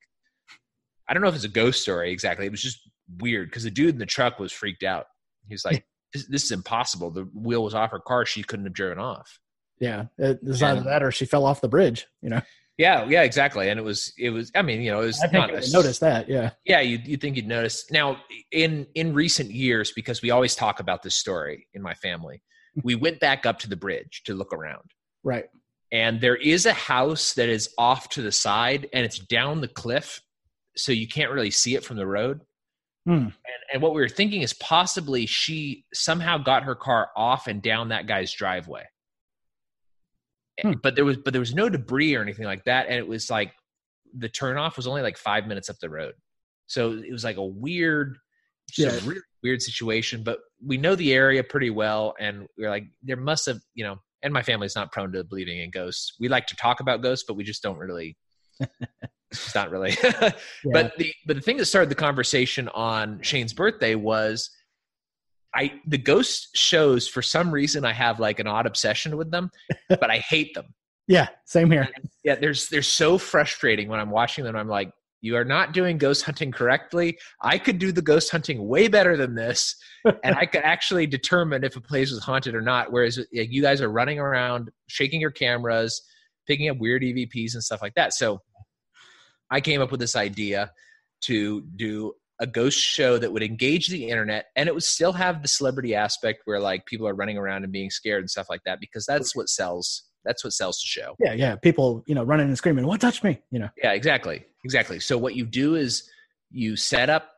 I 1.08 1.14
don't 1.14 1.22
know 1.22 1.28
if 1.28 1.34
it's 1.34 1.44
a 1.44 1.48
ghost 1.48 1.82
story 1.82 2.12
exactly. 2.12 2.46
It 2.46 2.50
was 2.50 2.62
just 2.62 2.88
weird 3.18 3.48
because 3.48 3.64
the 3.64 3.70
dude 3.70 3.94
in 3.94 3.98
the 3.98 4.06
truck 4.06 4.38
was 4.38 4.52
freaked 4.52 4.82
out. 4.82 5.06
He 5.46 5.54
was 5.54 5.64
like, 5.64 5.84
this, 6.12 6.26
this, 6.26 6.44
is 6.44 6.52
impossible. 6.52 7.10
The 7.10 7.22
wheel 7.34 7.64
was 7.64 7.74
off 7.74 7.90
her 7.90 7.98
car. 7.98 8.26
She 8.26 8.42
couldn't 8.42 8.66
have 8.66 8.74
driven 8.74 8.98
off. 8.98 9.40
Yeah, 9.80 10.06
it 10.18 10.42
was 10.42 10.62
either 10.62 10.82
that 10.82 11.02
or 11.02 11.10
she 11.10 11.24
fell 11.24 11.44
off 11.44 11.60
the 11.60 11.68
bridge. 11.68 12.06
You 12.22 12.30
know. 12.30 12.40
Yeah, 12.78 13.06
yeah, 13.06 13.22
exactly. 13.22 13.68
And 13.68 13.78
it 13.78 13.82
was, 13.82 14.12
it 14.16 14.30
was. 14.30 14.52
I 14.54 14.62
mean, 14.62 14.80
you 14.80 14.92
know, 14.92 15.02
it 15.02 15.06
was 15.06 15.20
I 15.20 15.26
think 15.26 15.52
not. 15.52 15.64
notice 15.72 15.98
that. 15.98 16.28
Yeah. 16.28 16.50
Yeah, 16.64 16.80
you 16.80 16.98
you 17.04 17.16
think 17.16 17.34
you'd 17.34 17.48
notice 17.48 17.90
now 17.90 18.18
in 18.52 18.86
in 18.94 19.14
recent 19.14 19.50
years 19.50 19.90
because 19.90 20.22
we 20.22 20.30
always 20.30 20.54
talk 20.54 20.78
about 20.78 21.02
this 21.02 21.16
story 21.16 21.66
in 21.74 21.82
my 21.82 21.94
family. 21.94 22.40
we 22.84 22.94
went 22.94 23.18
back 23.18 23.46
up 23.46 23.58
to 23.60 23.68
the 23.68 23.76
bridge 23.76 24.22
to 24.26 24.34
look 24.34 24.52
around. 24.52 24.92
Right. 25.24 25.46
And 25.90 26.20
there 26.20 26.36
is 26.36 26.66
a 26.66 26.72
house 26.72 27.34
that 27.34 27.48
is 27.48 27.70
off 27.78 28.10
to 28.10 28.22
the 28.22 28.30
side, 28.30 28.88
and 28.92 29.04
it's 29.04 29.18
down 29.18 29.60
the 29.60 29.68
cliff, 29.68 30.22
so 30.76 30.92
you 30.92 31.08
can't 31.08 31.32
really 31.32 31.50
see 31.50 31.74
it 31.74 31.84
from 31.84 31.96
the 31.96 32.06
road. 32.06 32.42
Hmm. 33.06 33.12
And, 33.12 33.32
and 33.72 33.82
what 33.82 33.94
we 33.94 34.02
were 34.02 34.08
thinking 34.08 34.42
is 34.42 34.52
possibly 34.52 35.24
she 35.24 35.84
somehow 35.94 36.38
got 36.38 36.62
her 36.62 36.74
car 36.74 37.08
off 37.16 37.46
and 37.48 37.62
down 37.62 37.88
that 37.88 38.06
guy's 38.06 38.32
driveway 38.32 38.84
hmm. 40.62 40.72
but 40.82 40.94
there 40.94 41.04
was 41.04 41.16
but 41.16 41.32
there 41.32 41.40
was 41.40 41.54
no 41.54 41.68
debris 41.68 42.14
or 42.14 42.22
anything 42.22 42.44
like 42.44 42.64
that, 42.64 42.86
and 42.88 42.96
it 42.96 43.06
was 43.06 43.30
like 43.30 43.52
the 44.16 44.28
turnoff 44.28 44.76
was 44.76 44.86
only 44.86 45.02
like 45.02 45.16
five 45.16 45.46
minutes 45.46 45.68
up 45.68 45.78
the 45.80 45.90
road, 45.90 46.14
so 46.66 46.92
it 46.92 47.12
was 47.12 47.24
like 47.24 47.36
a 47.36 47.44
weird, 47.44 48.18
yeah. 48.76 48.88
a 48.88 49.00
really 49.00 49.20
weird 49.42 49.62
situation. 49.62 50.22
But 50.22 50.40
we 50.64 50.76
know 50.76 50.94
the 50.94 51.12
area 51.12 51.42
pretty 51.42 51.70
well, 51.70 52.14
and 52.18 52.46
we 52.56 52.64
are 52.64 52.70
like, 52.70 52.84
there 53.02 53.16
must 53.16 53.46
have, 53.46 53.58
you 53.74 53.84
know. 53.84 53.96
And 54.20 54.34
my 54.34 54.42
family's 54.42 54.74
not 54.74 54.90
prone 54.90 55.12
to 55.12 55.22
believing 55.22 55.60
in 55.60 55.70
ghosts. 55.70 56.14
We 56.18 56.26
like 56.28 56.48
to 56.48 56.56
talk 56.56 56.80
about 56.80 57.02
ghosts, 57.02 57.24
but 57.26 57.34
we 57.34 57.44
just 57.44 57.62
don't 57.62 57.78
really. 57.78 58.16
it's 59.30 59.54
not 59.54 59.70
really. 59.70 59.96
yeah. 60.02 60.32
But 60.64 60.96
the 60.98 61.12
but 61.24 61.36
the 61.36 61.42
thing 61.42 61.56
that 61.58 61.66
started 61.66 61.88
the 61.88 61.94
conversation 61.94 62.68
on 62.70 63.20
Shane's 63.22 63.52
birthday 63.52 63.94
was 63.94 64.50
I 65.54 65.80
the 65.86 65.98
ghost 65.98 66.50
shows 66.54 67.08
for 67.08 67.22
some 67.22 67.50
reason 67.50 67.84
I 67.84 67.92
have 67.92 68.20
like 68.20 68.38
an 68.38 68.46
odd 68.46 68.66
obsession 68.66 69.16
with 69.16 69.30
them, 69.30 69.50
but 69.88 70.10
I 70.10 70.18
hate 70.18 70.54
them. 70.54 70.66
Yeah, 71.10 71.28
same 71.46 71.70
here. 71.70 71.88
Yeah, 72.22 72.34
there's 72.34 72.68
they're 72.68 72.82
so 72.82 73.16
frustrating 73.16 73.88
when 73.88 73.98
I'm 73.98 74.10
watching 74.10 74.44
them. 74.44 74.54
I'm 74.54 74.68
like, 74.68 74.92
you 75.22 75.36
are 75.36 75.44
not 75.44 75.72
doing 75.72 75.96
ghost 75.96 76.22
hunting 76.22 76.52
correctly. 76.52 77.18
I 77.42 77.56
could 77.56 77.78
do 77.78 77.92
the 77.92 78.02
ghost 78.02 78.30
hunting 78.30 78.68
way 78.68 78.88
better 78.88 79.16
than 79.16 79.34
this, 79.34 79.74
and 80.22 80.36
I 80.36 80.44
could 80.44 80.60
actually 80.64 81.06
determine 81.06 81.64
if 81.64 81.76
a 81.76 81.80
place 81.80 82.10
was 82.10 82.22
haunted 82.22 82.54
or 82.54 82.60
not. 82.60 82.92
Whereas 82.92 83.18
you 83.32 83.62
guys 83.62 83.80
are 83.80 83.90
running 83.90 84.18
around, 84.18 84.70
shaking 84.86 85.18
your 85.18 85.30
cameras, 85.30 86.02
picking 86.46 86.68
up 86.68 86.76
weird 86.76 87.00
EVPs 87.00 87.54
and 87.54 87.64
stuff 87.64 87.80
like 87.80 87.94
that. 87.94 88.12
So 88.12 88.42
I 89.50 89.62
came 89.62 89.80
up 89.80 89.90
with 89.90 90.00
this 90.00 90.14
idea 90.14 90.72
to 91.22 91.62
do 91.76 92.12
a 92.40 92.46
ghost 92.46 92.78
show 92.78 93.18
that 93.18 93.32
would 93.32 93.42
engage 93.42 93.88
the 93.88 94.08
internet 94.08 94.46
and 94.54 94.68
it 94.68 94.74
would 94.74 94.84
still 94.84 95.12
have 95.12 95.42
the 95.42 95.48
celebrity 95.48 95.94
aspect 95.94 96.42
where 96.44 96.60
like 96.60 96.86
people 96.86 97.06
are 97.06 97.14
running 97.14 97.36
around 97.36 97.64
and 97.64 97.72
being 97.72 97.90
scared 97.90 98.20
and 98.20 98.30
stuff 98.30 98.46
like 98.48 98.62
that 98.64 98.78
because 98.80 99.04
that's 99.06 99.34
what 99.34 99.48
sells 99.48 100.04
that's 100.24 100.44
what 100.44 100.52
sells 100.52 100.78
the 100.78 100.86
show 100.86 101.14
yeah 101.18 101.32
yeah 101.32 101.56
people 101.56 102.04
you 102.06 102.14
know 102.14 102.22
running 102.22 102.46
and 102.46 102.56
screaming 102.56 102.86
what 102.86 103.00
touched 103.00 103.24
me 103.24 103.40
you 103.50 103.58
know 103.58 103.68
yeah 103.82 103.92
exactly 103.92 104.44
exactly 104.64 105.00
so 105.00 105.18
what 105.18 105.34
you 105.34 105.44
do 105.44 105.74
is 105.74 106.08
you 106.50 106.76
set 106.76 107.10
up 107.10 107.32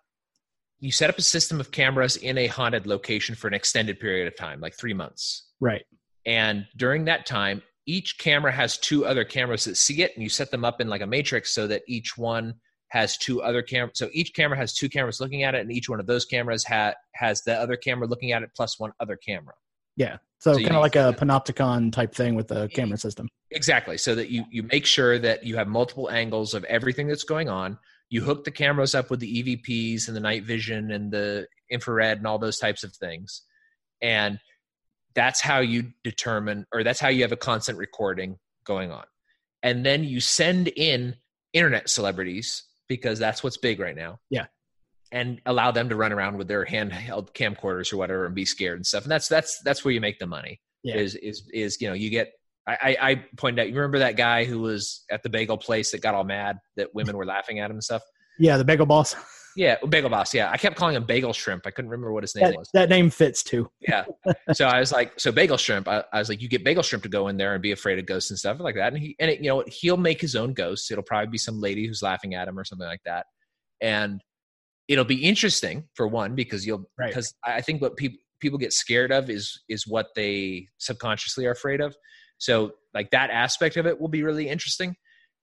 you 0.80 0.90
set 0.90 1.10
up 1.10 1.18
a 1.18 1.22
system 1.22 1.60
of 1.60 1.70
cameras 1.70 2.16
in 2.16 2.38
a 2.38 2.46
haunted 2.46 2.86
location 2.86 3.34
for 3.34 3.48
an 3.48 3.54
extended 3.54 4.00
period 4.00 4.26
of 4.26 4.36
time, 4.36 4.60
like 4.60 4.74
three 4.74 4.94
months. 4.94 5.46
Right. 5.60 5.84
And 6.26 6.66
during 6.76 7.04
that 7.04 7.26
time, 7.26 7.62
each 7.86 8.18
camera 8.18 8.50
has 8.50 8.78
two 8.78 9.04
other 9.04 9.24
cameras 9.24 9.64
that 9.64 9.76
see 9.76 10.02
it, 10.02 10.12
and 10.14 10.22
you 10.22 10.28
set 10.28 10.50
them 10.50 10.64
up 10.64 10.80
in 10.80 10.88
like 10.88 11.02
a 11.02 11.06
matrix 11.06 11.54
so 11.54 11.66
that 11.66 11.82
each 11.86 12.16
one 12.16 12.54
has 12.90 13.16
two 13.16 13.40
other 13.42 13.62
cameras. 13.62 13.92
So 13.94 14.08
each 14.12 14.34
camera 14.34 14.58
has 14.58 14.74
two 14.74 14.88
cameras 14.88 15.20
looking 15.20 15.42
at 15.44 15.54
it, 15.54 15.60
and 15.60 15.72
each 15.72 15.88
one 15.88 16.00
of 16.00 16.06
those 16.06 16.24
cameras 16.24 16.64
ha- 16.64 16.94
has 17.14 17.42
the 17.42 17.54
other 17.54 17.76
camera 17.76 18.06
looking 18.06 18.32
at 18.32 18.42
it 18.42 18.50
plus 18.54 18.78
one 18.78 18.92
other 19.00 19.16
camera. 19.16 19.54
Yeah. 19.96 20.18
So, 20.40 20.54
so 20.54 20.60
kind 20.60 20.76
of 20.76 20.82
like 20.82 20.96
a 20.96 21.14
panopticon 21.18 21.92
type 21.92 22.14
thing 22.14 22.34
with 22.34 22.48
the 22.48 22.68
camera 22.68 22.96
system. 22.98 23.28
Exactly. 23.50 23.98
So 23.98 24.14
that 24.14 24.30
you 24.30 24.44
you 24.50 24.62
make 24.64 24.86
sure 24.86 25.18
that 25.18 25.44
you 25.44 25.56
have 25.56 25.68
multiple 25.68 26.10
angles 26.10 26.54
of 26.54 26.64
everything 26.64 27.08
that's 27.08 27.24
going 27.24 27.48
on. 27.48 27.78
You 28.08 28.22
hook 28.22 28.44
the 28.44 28.50
cameras 28.50 28.94
up 28.94 29.10
with 29.10 29.20
the 29.20 29.42
EVPs 29.42 30.08
and 30.08 30.16
the 30.16 30.20
night 30.20 30.44
vision 30.44 30.90
and 30.90 31.12
the 31.12 31.46
infrared 31.70 32.18
and 32.18 32.26
all 32.26 32.38
those 32.38 32.58
types 32.58 32.82
of 32.82 32.94
things. 32.94 33.42
And 34.02 34.40
that's 35.14 35.40
how 35.40 35.60
you 35.60 35.92
determine 36.02 36.66
or 36.72 36.82
that's 36.82 37.00
how 37.00 37.08
you 37.08 37.22
have 37.22 37.32
a 37.32 37.36
constant 37.36 37.78
recording 37.78 38.38
going 38.64 38.90
on. 38.90 39.04
And 39.62 39.84
then 39.84 40.04
you 40.04 40.20
send 40.20 40.68
in 40.68 41.16
internet 41.52 41.90
celebrities 41.90 42.64
because 42.90 43.20
that's 43.20 43.44
what's 43.44 43.56
big 43.56 43.78
right 43.78 43.94
now. 43.94 44.18
Yeah. 44.30 44.46
And 45.12 45.40
allow 45.46 45.70
them 45.70 45.88
to 45.88 45.96
run 45.96 46.12
around 46.12 46.36
with 46.36 46.48
their 46.48 46.66
handheld 46.66 47.32
camcorders 47.34 47.92
or 47.92 47.96
whatever 47.96 48.26
and 48.26 48.34
be 48.34 48.44
scared 48.44 48.78
and 48.78 48.86
stuff. 48.86 49.04
And 49.04 49.12
that's 49.12 49.28
that's 49.28 49.60
that's 49.64 49.84
where 49.84 49.94
you 49.94 50.00
make 50.00 50.18
the 50.18 50.26
money. 50.26 50.60
Yeah. 50.82 50.96
Is 50.96 51.14
is 51.14 51.48
is 51.54 51.80
you 51.80 51.88
know, 51.88 51.94
you 51.94 52.10
get 52.10 52.32
I, 52.66 52.96
I 53.00 53.24
pointed 53.36 53.62
out 53.62 53.68
you 53.68 53.74
remember 53.74 54.00
that 54.00 54.16
guy 54.16 54.44
who 54.44 54.60
was 54.60 55.04
at 55.10 55.22
the 55.22 55.28
bagel 55.28 55.56
place 55.56 55.92
that 55.92 56.02
got 56.02 56.14
all 56.14 56.24
mad 56.24 56.58
that 56.76 56.88
women 56.94 57.16
were 57.16 57.24
laughing 57.24 57.60
at 57.60 57.70
him 57.70 57.76
and 57.76 57.84
stuff? 57.84 58.02
Yeah, 58.38 58.56
the 58.56 58.64
bagel 58.64 58.86
boss. 58.86 59.14
Yeah, 59.60 59.76
Bagel 59.86 60.08
Boss. 60.08 60.32
Yeah, 60.32 60.50
I 60.50 60.56
kept 60.56 60.76
calling 60.76 60.96
him 60.96 61.04
Bagel 61.04 61.34
Shrimp. 61.34 61.66
I 61.66 61.70
couldn't 61.70 61.90
remember 61.90 62.14
what 62.14 62.22
his 62.22 62.34
name 62.34 62.46
that, 62.46 62.56
was. 62.56 62.70
That 62.72 62.88
name 62.88 63.10
fits 63.10 63.42
too. 63.42 63.70
yeah. 63.80 64.06
So 64.54 64.64
I 64.64 64.80
was 64.80 64.90
like, 64.90 65.20
so 65.20 65.30
Bagel 65.30 65.58
Shrimp. 65.58 65.86
I, 65.86 66.02
I, 66.14 66.18
was 66.18 66.30
like, 66.30 66.40
you 66.40 66.48
get 66.48 66.64
Bagel 66.64 66.82
Shrimp 66.82 67.02
to 67.02 67.10
go 67.10 67.28
in 67.28 67.36
there 67.36 67.52
and 67.52 67.60
be 67.60 67.72
afraid 67.72 67.98
of 67.98 68.06
ghosts 68.06 68.30
and 68.30 68.38
stuff 68.38 68.58
like 68.58 68.74
that. 68.76 68.94
And 68.94 69.02
he, 69.02 69.16
and 69.20 69.30
it, 69.30 69.42
you 69.42 69.50
know, 69.50 69.62
he'll 69.66 69.98
make 69.98 70.18
his 70.18 70.34
own 70.34 70.54
ghosts. 70.54 70.90
It'll 70.90 71.04
probably 71.04 71.28
be 71.28 71.36
some 71.36 71.60
lady 71.60 71.86
who's 71.86 72.02
laughing 72.02 72.34
at 72.34 72.48
him 72.48 72.58
or 72.58 72.64
something 72.64 72.86
like 72.86 73.02
that. 73.04 73.26
And 73.82 74.22
it'll 74.88 75.04
be 75.04 75.22
interesting 75.22 75.84
for 75.92 76.08
one 76.08 76.34
because 76.34 76.66
you'll 76.66 76.88
right. 76.98 77.10
because 77.10 77.34
I 77.44 77.60
think 77.60 77.82
what 77.82 77.98
people 77.98 78.18
people 78.40 78.58
get 78.58 78.72
scared 78.72 79.12
of 79.12 79.28
is 79.28 79.60
is 79.68 79.86
what 79.86 80.06
they 80.16 80.68
subconsciously 80.78 81.44
are 81.44 81.52
afraid 81.52 81.82
of. 81.82 81.94
So 82.38 82.72
like 82.94 83.10
that 83.10 83.28
aspect 83.28 83.76
of 83.76 83.86
it 83.86 84.00
will 84.00 84.08
be 84.08 84.22
really 84.22 84.48
interesting 84.48 84.96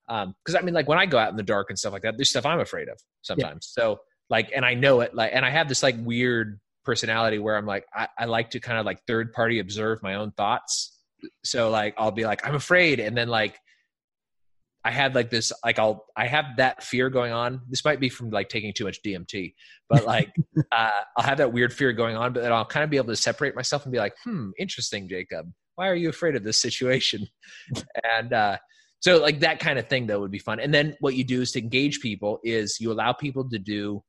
because 0.08 0.54
um, 0.54 0.56
I 0.56 0.62
mean, 0.62 0.74
like 0.74 0.88
when 0.88 0.98
I 0.98 1.06
go 1.06 1.18
out 1.18 1.30
in 1.30 1.36
the 1.36 1.44
dark 1.44 1.68
and 1.68 1.78
stuff 1.78 1.92
like 1.92 2.02
that, 2.02 2.16
there's 2.16 2.30
stuff 2.30 2.46
I'm 2.46 2.58
afraid 2.58 2.88
of 2.88 2.98
sometimes. 3.22 3.72
Yeah. 3.76 3.82
So 3.84 3.98
like, 4.30 4.50
and 4.54 4.64
I 4.64 4.74
know 4.74 5.00
it. 5.00 5.14
Like, 5.14 5.32
and 5.34 5.44
I 5.44 5.50
have 5.50 5.68
this 5.68 5.82
like 5.82 5.96
weird 5.98 6.60
personality 6.84 7.38
where 7.38 7.56
I'm 7.56 7.66
like, 7.66 7.84
I, 7.94 8.08
I 8.18 8.24
like 8.26 8.50
to 8.50 8.60
kind 8.60 8.78
of 8.78 8.86
like 8.86 9.00
third 9.06 9.32
party 9.32 9.58
observe 9.58 10.02
my 10.02 10.14
own 10.14 10.32
thoughts. 10.32 10.96
So 11.44 11.70
like, 11.70 11.94
I'll 11.98 12.12
be 12.12 12.24
like, 12.24 12.46
I'm 12.46 12.54
afraid, 12.54 13.00
and 13.00 13.16
then 13.16 13.28
like, 13.28 13.58
I 14.84 14.90
had 14.90 15.14
like 15.14 15.28
this, 15.28 15.52
like 15.64 15.78
I'll, 15.78 16.06
I 16.16 16.26
have 16.28 16.44
that 16.58 16.82
fear 16.82 17.10
going 17.10 17.32
on. 17.32 17.60
This 17.68 17.84
might 17.84 18.00
be 18.00 18.08
from 18.08 18.30
like 18.30 18.48
taking 18.48 18.72
too 18.72 18.84
much 18.84 19.02
DMT, 19.02 19.54
but 19.88 20.04
like, 20.06 20.30
uh, 20.72 20.90
I'll 21.16 21.24
have 21.24 21.38
that 21.38 21.52
weird 21.52 21.72
fear 21.72 21.92
going 21.92 22.16
on, 22.16 22.32
but 22.32 22.42
then 22.42 22.52
I'll 22.52 22.64
kind 22.64 22.84
of 22.84 22.90
be 22.90 22.96
able 22.96 23.08
to 23.08 23.16
separate 23.16 23.56
myself 23.56 23.84
and 23.84 23.92
be 23.92 23.98
like, 23.98 24.14
hmm, 24.24 24.50
interesting, 24.58 25.08
Jacob. 25.08 25.52
Why 25.74 25.88
are 25.88 25.94
you 25.94 26.08
afraid 26.08 26.36
of 26.36 26.44
this 26.44 26.62
situation? 26.62 27.26
and 28.04 28.32
uh, 28.32 28.58
so 29.00 29.18
like 29.18 29.40
that 29.40 29.60
kind 29.60 29.78
of 29.78 29.88
thing 29.88 30.06
though 30.06 30.20
would 30.20 30.30
be 30.30 30.38
fun 30.38 30.60
and 30.60 30.72
then 30.74 30.96
what 31.00 31.14
you 31.14 31.24
do 31.24 31.40
is 31.40 31.52
to 31.52 31.60
engage 31.60 32.00
people 32.00 32.40
is 32.42 32.78
you 32.80 32.90
allow 32.90 33.12
people 33.12 33.48
to 33.48 33.58
do 33.58 34.02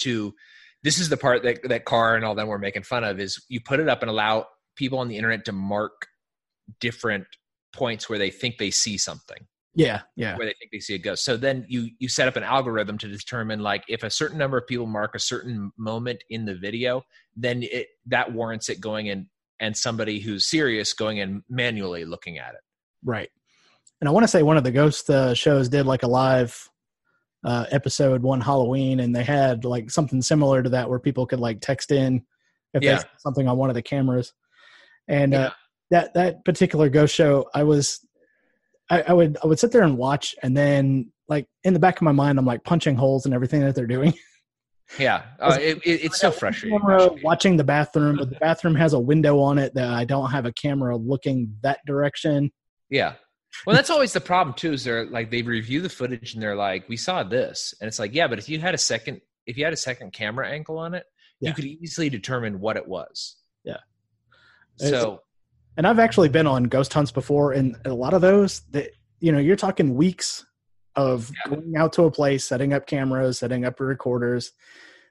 to 0.00 0.34
this 0.82 0.98
is 0.98 1.08
the 1.08 1.16
part 1.16 1.42
that 1.42 1.58
that 1.68 1.84
car 1.84 2.16
and 2.16 2.24
all 2.24 2.34
them 2.34 2.48
were 2.48 2.58
making 2.58 2.82
fun 2.82 3.04
of 3.04 3.18
is 3.18 3.42
you 3.48 3.60
put 3.60 3.80
it 3.80 3.88
up 3.88 4.02
and 4.02 4.10
allow 4.10 4.46
people 4.76 4.98
on 4.98 5.08
the 5.08 5.16
internet 5.16 5.44
to 5.46 5.52
mark 5.52 6.06
different 6.80 7.26
points 7.72 8.08
where 8.08 8.18
they 8.18 8.30
think 8.30 8.58
they 8.58 8.70
see 8.70 8.98
something. 8.98 9.46
Yeah 9.74 10.02
yeah. 10.16 10.36
Where 10.36 10.46
they 10.46 10.54
think 10.58 10.70
they 10.72 10.80
see 10.80 10.94
a 10.94 10.98
ghost. 10.98 11.24
So 11.24 11.36
then 11.36 11.66
you 11.68 11.90
you 11.98 12.08
set 12.08 12.28
up 12.28 12.36
an 12.36 12.42
algorithm 12.42 12.98
to 12.98 13.08
determine 13.08 13.60
like 13.60 13.84
if 13.88 14.02
a 14.02 14.10
certain 14.10 14.38
number 14.38 14.56
of 14.56 14.66
people 14.66 14.86
mark 14.86 15.14
a 15.14 15.18
certain 15.18 15.70
moment 15.76 16.22
in 16.30 16.44
the 16.44 16.54
video 16.54 17.02
then 17.36 17.62
it 17.62 17.88
that 18.06 18.32
warrants 18.32 18.68
it 18.68 18.80
going 18.80 19.06
in 19.06 19.28
and 19.60 19.76
somebody 19.76 20.20
who's 20.20 20.48
serious 20.48 20.92
going 20.92 21.18
in 21.18 21.42
manually 21.48 22.04
looking 22.04 22.38
at 22.38 22.54
it. 22.54 22.60
Right. 23.04 23.28
And 24.00 24.08
I 24.08 24.12
want 24.12 24.24
to 24.24 24.28
say 24.28 24.42
one 24.42 24.56
of 24.56 24.64
the 24.64 24.70
ghost 24.70 25.08
uh, 25.08 25.34
shows 25.34 25.68
did 25.68 25.86
like 25.86 26.02
a 26.02 26.08
live 26.08 26.68
uh, 27.46 27.64
episode 27.70 28.22
one 28.22 28.40
Halloween, 28.40 29.00
and 29.00 29.14
they 29.14 29.22
had 29.22 29.64
like 29.64 29.88
something 29.88 30.20
similar 30.20 30.62
to 30.64 30.70
that 30.70 30.90
where 30.90 30.98
people 30.98 31.26
could 31.26 31.38
like 31.38 31.60
text 31.60 31.92
in 31.92 32.24
if 32.74 32.82
yeah. 32.82 32.96
they 32.96 33.04
something 33.18 33.46
on 33.46 33.56
one 33.56 33.70
of 33.70 33.74
the 33.74 33.82
cameras. 33.82 34.34
And 35.06 35.32
uh, 35.32 35.38
yeah. 35.38 35.46
uh, 35.46 35.50
that 35.90 36.14
that 36.14 36.44
particular 36.44 36.88
ghost 36.88 37.14
show, 37.14 37.48
I 37.54 37.62
was, 37.62 38.04
I, 38.90 39.02
I, 39.02 39.12
would 39.12 39.38
I 39.42 39.46
would 39.46 39.60
sit 39.60 39.70
there 39.70 39.84
and 39.84 39.96
watch, 39.96 40.34
and 40.42 40.56
then 40.56 41.12
like 41.28 41.46
in 41.62 41.72
the 41.72 41.78
back 41.78 41.96
of 41.96 42.02
my 42.02 42.12
mind, 42.12 42.36
I'm 42.36 42.44
like 42.44 42.64
punching 42.64 42.96
holes 42.96 43.26
in 43.26 43.32
everything 43.32 43.60
that 43.60 43.76
they're 43.76 43.86
doing. 43.86 44.12
Yeah, 44.98 45.22
uh, 45.40 45.56
it, 45.60 45.78
it, 45.84 46.04
it's 46.04 46.18
so 46.18 46.32
frustrating. 46.32 46.80
watching 47.22 47.56
the 47.56 47.64
bathroom, 47.64 48.16
but 48.16 48.28
the 48.30 48.40
bathroom 48.40 48.74
has 48.74 48.92
a 48.92 49.00
window 49.00 49.38
on 49.38 49.58
it 49.58 49.72
that 49.74 49.90
I 49.90 50.04
don't 50.04 50.32
have 50.32 50.46
a 50.46 50.52
camera 50.52 50.96
looking 50.96 51.56
that 51.62 51.78
direction. 51.86 52.50
Yeah, 52.90 53.14
well, 53.64 53.76
that's 53.76 53.90
always 53.90 54.12
the 54.12 54.20
problem 54.20 54.54
too. 54.54 54.72
Is 54.72 54.84
they're 54.84 55.06
like 55.06 55.30
they 55.30 55.42
review 55.42 55.80
the 55.80 55.88
footage 55.88 56.34
and 56.34 56.42
they're 56.42 56.56
like, 56.56 56.88
"We 56.88 56.96
saw 56.96 57.22
this," 57.22 57.74
and 57.80 57.88
it's 57.88 57.98
like, 57.98 58.14
"Yeah, 58.14 58.28
but 58.28 58.38
if 58.38 58.48
you 58.48 58.58
had 58.58 58.74
a 58.74 58.78
second, 58.78 59.20
if 59.46 59.56
you 59.56 59.64
had 59.64 59.72
a 59.72 59.76
second 59.76 60.12
camera 60.12 60.48
angle 60.48 60.78
on 60.78 60.94
it, 60.94 61.04
yeah. 61.40 61.50
you 61.50 61.54
could 61.54 61.64
easily 61.64 62.08
determine 62.08 62.60
what 62.60 62.76
it 62.76 62.86
was." 62.86 63.36
Yeah. 63.64 63.78
So, 64.76 65.14
it's, 65.14 65.22
and 65.76 65.86
I've 65.86 65.98
actually 65.98 66.28
been 66.28 66.46
on 66.46 66.64
ghost 66.64 66.92
hunts 66.92 67.12
before, 67.12 67.52
and 67.52 67.76
a 67.84 67.94
lot 67.94 68.14
of 68.14 68.20
those 68.20 68.60
that 68.72 68.90
you 69.20 69.32
know 69.32 69.38
you're 69.38 69.56
talking 69.56 69.94
weeks 69.94 70.44
of 70.96 71.30
yeah. 71.30 71.54
going 71.54 71.76
out 71.76 71.92
to 71.94 72.04
a 72.04 72.10
place, 72.10 72.44
setting 72.44 72.72
up 72.72 72.86
cameras, 72.86 73.38
setting 73.38 73.64
up 73.64 73.78
recorders, 73.80 74.52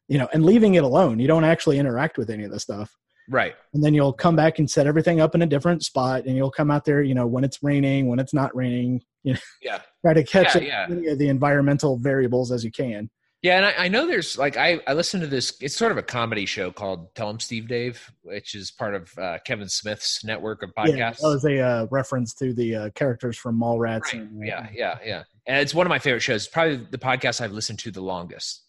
you 0.08 0.18
know, 0.18 0.28
and 0.34 0.46
leaving 0.46 0.76
it 0.76 0.84
alone. 0.84 1.20
You 1.20 1.28
don't 1.28 1.44
actually 1.44 1.80
interact 1.80 2.18
with 2.18 2.30
any 2.30 2.44
of 2.44 2.52
the 2.52 2.60
stuff. 2.60 2.96
Right. 3.30 3.56
And 3.74 3.84
then 3.84 3.94
you'll 3.94 4.14
come 4.14 4.36
back 4.36 4.60
and 4.60 4.70
set 4.70 4.88
everything 4.88 5.20
up 5.20 5.36
in 5.36 5.42
a 5.42 5.46
different 5.46 5.84
spot 5.84 6.26
and 6.26 6.36
you'll 6.36 6.52
come 6.52 6.70
out 6.72 6.86
there, 6.86 7.02
you 7.02 7.16
know, 7.16 7.28
when 7.28 7.44
it's 7.44 7.64
raining, 7.64 8.08
when 8.08 8.20
it's 8.20 8.34
not 8.34 8.56
raining, 8.56 9.02
you 9.24 9.34
know, 9.34 9.40
yeah. 9.62 9.80
try 10.06 10.14
to 10.14 10.24
catch 10.24 10.56
yeah, 10.62 10.88
yeah. 10.90 11.16
the 11.16 11.30
environmental 11.30 11.98
variables 11.98 12.52
as 12.52 12.64
you 12.64 12.72
can. 12.72 13.10
Yeah, 13.42 13.58
and 13.58 13.66
I, 13.68 13.86
I, 13.86 13.88
know 13.90 14.08
there's 14.08 14.40
like 14.40 14.58
I, 14.58 14.80
I 14.88 14.94
listened 14.94 15.22
to 15.22 15.28
this. 15.28 15.56
It's 15.62 15.76
sort 15.76 15.92
of 15.92 16.00
a 16.00 16.02
comedy 16.02 16.48
show 16.48 16.72
called 16.72 17.14
Tell 17.14 17.30
'Em 17.30 17.40
Steve-Dave, 17.40 18.12
which 18.24 18.56
is 18.56 18.72
part 18.72 18.96
of 18.96 19.16
uh, 19.20 19.38
Kevin 19.46 19.70
Smith's 19.70 20.24
network 20.24 20.64
of 20.64 20.74
podcasts. 20.74 20.98
Yeah, 20.98 21.12
that 21.12 21.22
was 21.22 21.46
a 21.46 21.60
uh, 21.60 21.88
reference 21.92 22.34
to 22.36 22.56
the 22.56 22.76
uh, 22.76 22.90
characters 22.96 23.38
from 23.38 23.60
Mallrats. 23.60 24.06
Right. 24.06 24.16
And, 24.16 24.42
uh, 24.42 24.46
yeah, 24.48 24.68
yeah, 24.74 24.98
yeah. 25.06 25.24
And 25.46 25.60
it's 25.60 25.76
one 25.76 25.86
of 25.86 25.90
my 25.90 26.00
favorite 26.00 26.22
shows. 26.22 26.46
It's 26.46 26.52
probably 26.52 26.88
the 26.90 26.98
podcast 26.98 27.40
I've 27.40 27.52
listened 27.52 27.78
to 27.80 27.92
the 27.92 28.02
longest 28.02 28.65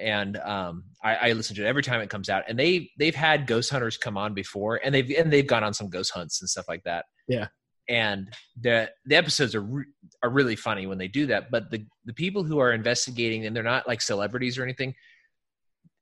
and 0.00 0.36
um, 0.38 0.84
I, 1.02 1.14
I, 1.16 1.32
listen 1.32 1.56
to 1.56 1.64
it 1.64 1.66
every 1.66 1.82
time 1.82 2.00
it 2.00 2.10
comes 2.10 2.28
out. 2.28 2.44
And 2.48 2.58
they 2.58 2.90
they've 2.98 3.14
had 3.14 3.46
ghost 3.46 3.70
hunters 3.70 3.96
come 3.96 4.16
on 4.16 4.34
before, 4.34 4.80
and 4.82 4.94
they've 4.94 5.10
and 5.16 5.32
they've 5.32 5.46
gone 5.46 5.64
on 5.64 5.74
some 5.74 5.88
ghost 5.88 6.12
hunts 6.12 6.40
and 6.40 6.48
stuff 6.48 6.66
like 6.68 6.82
that. 6.84 7.04
Yeah. 7.28 7.48
And 7.88 8.32
the 8.60 8.90
the 9.04 9.16
episodes 9.16 9.54
are 9.54 9.62
re- 9.62 9.84
are 10.22 10.30
really 10.30 10.56
funny 10.56 10.86
when 10.86 10.98
they 10.98 11.08
do 11.08 11.26
that. 11.26 11.50
But 11.50 11.70
the 11.70 11.84
the 12.04 12.14
people 12.14 12.44
who 12.44 12.58
are 12.58 12.72
investigating, 12.72 13.46
and 13.46 13.54
they're 13.54 13.62
not 13.62 13.86
like 13.86 14.00
celebrities 14.00 14.58
or 14.58 14.62
anything, 14.62 14.94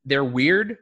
they're 0.04 0.24
weird, 0.24 0.76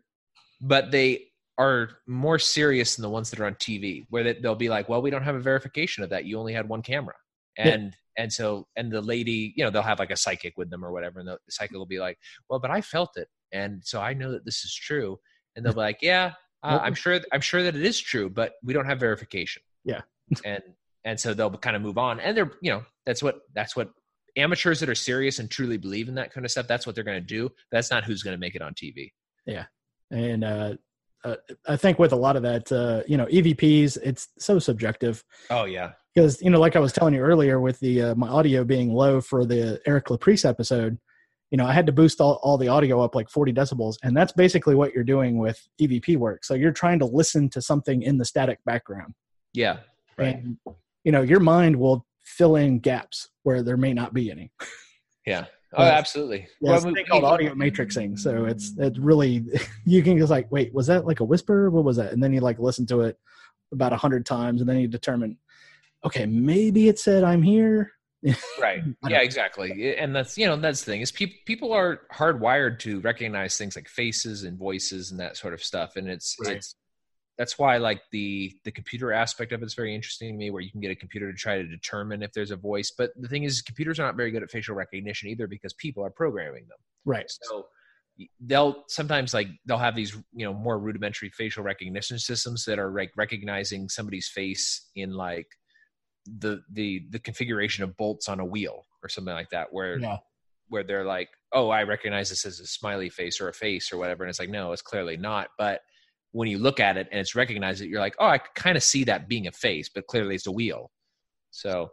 but 0.60 0.90
they 0.90 1.28
are 1.58 1.88
more 2.06 2.38
serious 2.38 2.96
than 2.96 3.02
the 3.02 3.10
ones 3.10 3.30
that 3.30 3.40
are 3.40 3.46
on 3.46 3.54
TV, 3.54 4.04
where 4.10 4.22
they, 4.24 4.34
they'll 4.34 4.54
be 4.54 4.68
like, 4.68 4.88
"Well, 4.88 5.02
we 5.02 5.10
don't 5.10 5.22
have 5.22 5.36
a 5.36 5.40
verification 5.40 6.04
of 6.04 6.10
that. 6.10 6.24
You 6.24 6.38
only 6.38 6.52
had 6.52 6.68
one 6.68 6.82
camera." 6.82 7.14
And 7.58 7.96
and 8.16 8.32
so 8.32 8.66
and 8.76 8.90
the 8.90 9.00
lady 9.00 9.52
you 9.56 9.64
know 9.64 9.70
they'll 9.70 9.82
have 9.82 9.98
like 9.98 10.10
a 10.10 10.16
psychic 10.16 10.54
with 10.56 10.70
them 10.70 10.84
or 10.84 10.92
whatever 10.92 11.20
and 11.20 11.28
the 11.28 11.38
psychic 11.48 11.76
will 11.76 11.86
be 11.86 11.98
like 11.98 12.18
well 12.48 12.58
but 12.58 12.70
i 12.70 12.80
felt 12.80 13.16
it 13.16 13.28
and 13.52 13.80
so 13.84 14.00
i 14.00 14.12
know 14.12 14.32
that 14.32 14.44
this 14.44 14.64
is 14.64 14.74
true. 14.74 15.18
And 15.54 15.64
they'll 15.64 15.72
be 15.72 15.80
like 15.80 15.98
yeah 16.02 16.32
uh, 16.62 16.80
i'm 16.82 16.94
sure 16.94 17.18
i'm 17.32 17.40
sure 17.40 17.62
that 17.62 17.74
it 17.74 17.82
is 17.82 17.98
true 17.98 18.28
but 18.28 18.54
we 18.62 18.72
don't 18.74 18.86
have 18.86 19.00
verification. 19.00 19.62
Yeah. 19.84 20.02
And 20.44 20.62
and 21.04 21.20
so 21.20 21.34
they'll 21.34 21.50
kind 21.50 21.76
of 21.76 21.82
move 21.82 21.98
on 21.98 22.20
and 22.20 22.36
they're 22.36 22.50
you 22.60 22.70
know 22.70 22.82
that's 23.06 23.22
what 23.22 23.40
that's 23.54 23.76
what 23.76 23.90
amateurs 24.36 24.80
that 24.80 24.88
are 24.88 24.94
serious 24.94 25.38
and 25.38 25.50
truly 25.50 25.78
believe 25.78 26.08
in 26.08 26.16
that 26.16 26.32
kind 26.32 26.44
of 26.44 26.50
stuff 26.50 26.66
that's 26.66 26.84
what 26.84 26.94
they're 26.94 27.04
going 27.04 27.20
to 27.20 27.26
do. 27.26 27.48
That's 27.70 27.90
not 27.90 28.04
who's 28.04 28.22
going 28.22 28.34
to 28.36 28.40
make 28.40 28.54
it 28.54 28.60
on 28.60 28.74
tv 28.74 29.12
yeah. 29.46 29.66
And 30.10 30.44
uh, 30.44 30.74
uh, 31.26 31.36
i 31.68 31.76
think 31.76 31.98
with 31.98 32.12
a 32.12 32.16
lot 32.16 32.36
of 32.36 32.42
that 32.42 32.70
uh, 32.72 33.02
you 33.06 33.16
know 33.16 33.26
evps 33.26 33.98
it's 34.02 34.28
so 34.38 34.58
subjective. 34.58 35.24
Oh 35.50 35.64
yeah. 35.64 35.92
Because 36.14 36.40
you 36.40 36.50
know 36.50 36.60
like 36.60 36.76
i 36.76 36.78
was 36.78 36.92
telling 36.92 37.14
you 37.14 37.20
earlier 37.20 37.60
with 37.60 37.78
the 37.80 38.02
uh, 38.02 38.14
my 38.14 38.28
audio 38.28 38.64
being 38.64 38.92
low 38.92 39.20
for 39.20 39.44
the 39.44 39.80
eric 39.86 40.06
laprice 40.06 40.48
episode 40.48 40.98
you 41.50 41.58
know 41.58 41.66
i 41.66 41.72
had 41.72 41.86
to 41.86 41.92
boost 41.92 42.20
all, 42.20 42.40
all 42.42 42.56
the 42.56 42.68
audio 42.68 43.02
up 43.02 43.14
like 43.14 43.28
40 43.28 43.52
decibels 43.52 43.96
and 44.02 44.16
that's 44.16 44.32
basically 44.32 44.74
what 44.74 44.94
you're 44.94 45.04
doing 45.04 45.38
with 45.38 45.60
evp 45.80 46.16
work. 46.16 46.44
So 46.44 46.54
you're 46.54 46.72
trying 46.72 46.98
to 47.00 47.06
listen 47.06 47.50
to 47.50 47.60
something 47.60 48.02
in 48.02 48.18
the 48.18 48.24
static 48.24 48.60
background. 48.64 49.14
Yeah 49.52 49.78
right. 50.16 50.36
And 50.36 50.56
you 51.04 51.12
know 51.12 51.22
your 51.22 51.40
mind 51.40 51.76
will 51.76 52.06
fill 52.24 52.56
in 52.56 52.78
gaps 52.78 53.28
where 53.42 53.62
there 53.62 53.76
may 53.76 53.92
not 53.92 54.14
be 54.14 54.30
any. 54.30 54.52
Yeah 55.26 55.46
Oh, 55.74 55.82
absolutely. 55.82 56.46
Yeah, 56.60 56.72
well, 56.72 56.94
it's 56.96 57.08
called 57.08 57.24
audio 57.24 57.54
matrixing. 57.54 58.18
So 58.18 58.44
it's 58.44 58.72
it's 58.78 58.98
really 58.98 59.44
you 59.84 60.02
can 60.02 60.18
just 60.18 60.30
like, 60.30 60.50
wait, 60.50 60.72
was 60.72 60.86
that 60.86 61.06
like 61.06 61.20
a 61.20 61.24
whisper? 61.24 61.70
What 61.70 61.84
was 61.84 61.96
that? 61.96 62.12
And 62.12 62.22
then 62.22 62.32
you 62.32 62.40
like 62.40 62.58
listen 62.58 62.86
to 62.86 63.02
it 63.02 63.18
about 63.72 63.92
a 63.92 63.96
hundred 63.96 64.24
times, 64.24 64.60
and 64.60 64.70
then 64.70 64.78
you 64.78 64.88
determine, 64.88 65.38
okay, 66.04 66.26
maybe 66.26 66.88
it 66.88 66.98
said 66.98 67.24
I'm 67.24 67.42
here. 67.42 67.92
right. 68.60 68.82
Yeah, 69.06 69.20
exactly. 69.20 69.96
And 69.96 70.14
that's 70.14 70.38
you 70.38 70.46
know 70.46 70.56
that's 70.56 70.84
the 70.84 70.92
thing 70.92 71.00
is 71.00 71.12
people 71.12 71.36
people 71.44 71.72
are 71.72 72.02
hardwired 72.12 72.78
to 72.80 73.00
recognize 73.00 73.56
things 73.56 73.76
like 73.76 73.88
faces 73.88 74.44
and 74.44 74.58
voices 74.58 75.10
and 75.10 75.20
that 75.20 75.36
sort 75.36 75.52
of 75.52 75.62
stuff, 75.62 75.96
and 75.96 76.08
it's 76.08 76.36
right. 76.44 76.56
it's 76.56 76.76
that's 77.38 77.58
why 77.58 77.76
like 77.76 78.00
the 78.12 78.52
the 78.64 78.70
computer 78.70 79.12
aspect 79.12 79.52
of 79.52 79.62
it's 79.62 79.74
very 79.74 79.94
interesting 79.94 80.32
to 80.32 80.38
me 80.38 80.50
where 80.50 80.62
you 80.62 80.70
can 80.70 80.80
get 80.80 80.90
a 80.90 80.96
computer 80.96 81.30
to 81.30 81.36
try 81.36 81.56
to 81.56 81.66
determine 81.66 82.22
if 82.22 82.32
there's 82.32 82.50
a 82.50 82.56
voice. 82.56 82.90
But 82.96 83.10
the 83.16 83.28
thing 83.28 83.44
is 83.44 83.60
computers 83.62 84.00
are 84.00 84.04
not 84.04 84.16
very 84.16 84.30
good 84.30 84.42
at 84.42 84.50
facial 84.50 84.74
recognition 84.74 85.28
either 85.28 85.46
because 85.46 85.74
people 85.74 86.04
are 86.04 86.10
programming 86.10 86.66
them. 86.68 86.78
Right. 87.04 87.26
So 87.28 87.66
they'll 88.40 88.84
sometimes 88.88 89.34
like 89.34 89.48
they'll 89.66 89.76
have 89.76 89.94
these 89.94 90.16
you 90.32 90.46
know 90.46 90.54
more 90.54 90.78
rudimentary 90.78 91.28
facial 91.30 91.62
recognition 91.62 92.18
systems 92.18 92.64
that 92.64 92.78
are 92.78 92.90
like 92.90 93.12
recognizing 93.16 93.88
somebody's 93.88 94.28
face 94.28 94.88
in 94.94 95.12
like 95.12 95.46
the 96.38 96.62
the 96.72 97.06
the 97.10 97.18
configuration 97.18 97.84
of 97.84 97.96
bolts 97.96 98.28
on 98.28 98.40
a 98.40 98.44
wheel 98.44 98.84
or 99.02 99.08
something 99.08 99.34
like 99.34 99.50
that 99.50 99.68
where 99.70 99.98
yeah. 99.98 100.16
where 100.68 100.82
they're 100.82 101.04
like 101.04 101.28
oh 101.52 101.68
i 101.68 101.82
recognize 101.82 102.30
this 102.30 102.46
as 102.46 102.58
a 102.58 102.66
smiley 102.66 103.10
face 103.10 103.40
or 103.40 103.48
a 103.48 103.52
face 103.52 103.92
or 103.92 103.98
whatever 103.98 104.24
and 104.24 104.30
it's 104.30 104.40
like 104.40 104.48
no 104.48 104.72
it's 104.72 104.82
clearly 104.82 105.18
not. 105.18 105.48
But 105.58 105.82
when 106.36 106.48
you 106.48 106.58
look 106.58 106.80
at 106.80 106.98
it 106.98 107.08
and 107.10 107.18
it's 107.18 107.34
recognized 107.34 107.80
it, 107.80 107.88
you're 107.88 108.00
like, 108.00 108.14
oh, 108.18 108.26
I 108.26 108.38
kind 108.54 108.76
of 108.76 108.82
see 108.82 109.04
that 109.04 109.26
being 109.26 109.46
a 109.46 109.52
face, 109.52 109.88
but 109.88 110.06
clearly 110.06 110.34
it's 110.34 110.46
a 110.46 110.52
wheel. 110.52 110.90
So, 111.50 111.92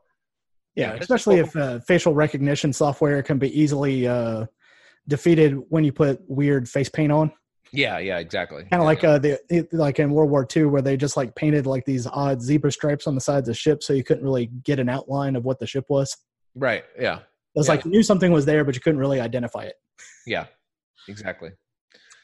yeah, 0.76 0.98
especially 1.00 1.40
if 1.40 1.56
uh, 1.56 1.80
facial 1.80 2.14
recognition 2.14 2.74
software 2.74 3.24
can 3.24 3.38
be 3.38 3.58
easily 3.58 4.06
uh, 4.06 4.48
defeated 5.08 5.58
when 5.70 5.86
you 5.86 5.94
put 5.94 6.20
weird 6.28 6.68
face 6.68 6.90
paint 6.90 7.12
on. 7.12 7.32
Yeah, 7.72 8.00
yeah, 8.00 8.18
exactly. 8.18 8.64
Kind 8.64 8.74
of 8.74 8.80
yeah. 8.82 8.84
like 8.84 9.04
uh, 9.06 9.18
the 9.20 9.68
like 9.72 10.00
in 10.00 10.12
World 10.12 10.30
War 10.30 10.46
II, 10.54 10.66
where 10.66 10.82
they 10.82 10.98
just 10.98 11.16
like 11.16 11.34
painted 11.36 11.66
like 11.66 11.86
these 11.86 12.06
odd 12.06 12.42
zebra 12.42 12.72
stripes 12.72 13.08
on 13.08 13.16
the 13.16 13.22
sides 13.22 13.48
of 13.48 13.58
ships, 13.58 13.88
so 13.88 13.94
you 13.94 14.04
couldn't 14.04 14.26
really 14.26 14.48
get 14.48 14.78
an 14.78 14.90
outline 14.90 15.38
of 15.38 15.46
what 15.46 15.58
the 15.60 15.66
ship 15.66 15.86
was. 15.88 16.18
Right. 16.54 16.84
Yeah. 17.00 17.20
It 17.20 17.24
was 17.56 17.68
yeah. 17.68 17.76
like 17.76 17.86
you 17.86 17.92
knew 17.92 18.04
something 18.04 18.32
was 18.34 18.46
there, 18.46 18.66
but 18.66 18.76
you 18.76 18.82
couldn't 18.82 19.00
really 19.00 19.22
identify 19.22 19.64
it. 19.64 19.76
Yeah. 20.28 20.48
Exactly. 21.08 21.52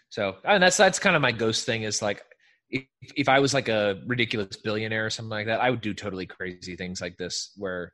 So 0.10 0.38
and 0.44 0.62
that's 0.62 0.78
that's 0.78 1.00
kind 1.00 1.16
of 1.16 1.22
my 1.22 1.32
ghost 1.32 1.66
thing 1.66 1.84
is 1.84 2.02
like 2.02 2.24
if, 2.70 2.86
if 3.16 3.30
I 3.30 3.40
was 3.40 3.54
like 3.54 3.70
a 3.70 4.02
ridiculous 4.06 4.58
billionaire 4.58 5.06
or 5.06 5.10
something 5.10 5.30
like 5.30 5.48
that, 5.48 5.62
I 5.62 5.70
would 5.70 5.82
do 5.82 5.94
totally 5.94 6.26
crazy 6.26 6.76
things 6.76 7.02
like 7.02 7.18
this 7.18 7.52
where 7.58 7.94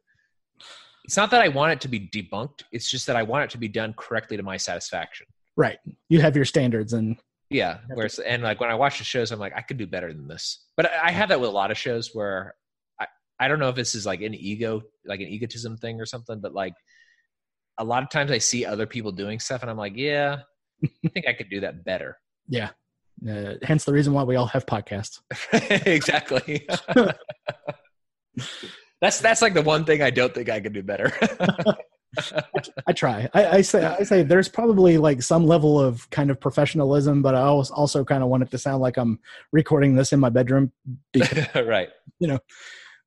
it's 1.04 1.18
not 1.18 1.32
that 1.32 1.42
I 1.42 1.50
want 1.50 1.74
it 1.74 1.82
to 1.82 1.88
be 1.88 2.00
debunked, 2.00 2.64
it's 2.72 2.90
just 2.90 3.08
that 3.08 3.16
I 3.16 3.24
want 3.24 3.46
it 3.46 3.50
to 3.52 3.58
be 3.58 3.68
done 3.68 3.94
correctly 3.94 4.38
to 4.38 4.44
my 4.44 4.58
satisfaction. 4.58 5.28
Right. 5.56 5.78
You 6.10 6.20
have 6.22 6.36
your 6.36 6.46
standards 6.46 6.94
and 6.94 7.18
yeah, 7.50 7.78
where 7.94 8.08
it's, 8.08 8.18
and 8.18 8.42
like 8.42 8.60
when 8.60 8.72
I 8.72 8.76
watch 8.76 8.98
the 8.98 9.04
shows, 9.04 9.32
I'm 9.32 9.40
like, 9.40 9.54
I 9.56 9.62
could 9.62 9.78
do 9.78 9.86
better 9.86 10.12
than 10.12 10.28
this. 10.28 10.66
But 10.76 10.92
I 10.92 11.12
have 11.12 11.30
that 11.30 11.40
with 11.40 11.50
a 11.50 11.54
lot 11.54 11.70
of 11.70 11.78
shows 11.78 12.10
where 12.14 12.56
I, 13.00 13.06
I 13.40 13.48
don't 13.48 13.60
know 13.60 13.70
if 13.70 13.76
this 13.76 13.94
is 13.94 14.06
like 14.06 14.22
an 14.22 14.34
ego, 14.34 14.82
like 15.06 15.20
an 15.20 15.28
egotism 15.28 15.78
thing 15.78 16.02
or 16.02 16.08
something, 16.08 16.40
but 16.40 16.54
like 16.54 16.74
a 17.78 17.84
lot 17.84 18.02
of 18.02 18.10
times 18.10 18.32
I 18.32 18.40
see 18.40 18.66
other 18.66 18.88
people 18.88 19.12
doing 19.12 19.40
stuff 19.40 19.62
and 19.62 19.70
I'm 19.70 19.78
like, 19.78 19.94
yeah, 19.96 20.40
I 20.84 21.08
think 21.10 21.28
I 21.28 21.34
could 21.34 21.50
do 21.50 21.62
that 21.62 21.84
better. 21.84 22.18
Yeah. 22.48 22.70
Uh, 23.28 23.54
hence 23.62 23.86
the 23.86 23.94
reason 23.94 24.14
why 24.14 24.24
we 24.24 24.36
all 24.36 24.48
have 24.48 24.66
podcasts. 24.66 25.20
exactly. 25.86 26.68
that's 29.02 29.20
that's 29.20 29.42
like 29.42 29.54
the 29.54 29.62
one 29.62 29.86
thing 29.86 30.02
I 30.02 30.10
don't 30.10 30.34
think 30.34 30.50
I 30.50 30.60
could 30.60 30.74
do 30.74 30.84
better. 30.84 31.14
I 32.88 32.94
try. 32.94 33.30
I, 33.34 33.48
I, 33.48 33.62
say 33.62 33.84
I 33.84 34.04
say 34.04 34.24
there's 34.24 34.50
probably 34.50 34.98
like 34.98 35.22
some 35.22 35.46
level 35.46 35.80
of 35.80 36.10
kind 36.10 36.30
of 36.30 36.40
professionalism, 36.40 37.22
but 37.22 37.36
I 37.36 37.42
also 37.42 37.74
also 37.74 38.04
kind 38.04 38.24
of 38.24 38.30
want 38.30 38.44
it 38.44 38.52
to 38.52 38.58
sound 38.58 38.82
like 38.82 38.98
I'm 38.98 39.20
recording 39.52 39.96
this 39.96 40.14
in 40.14 40.20
my 40.20 40.30
bedroom. 40.30 40.72
Because, 41.12 41.48
right. 41.66 41.90
You 42.20 42.28
know. 42.28 42.40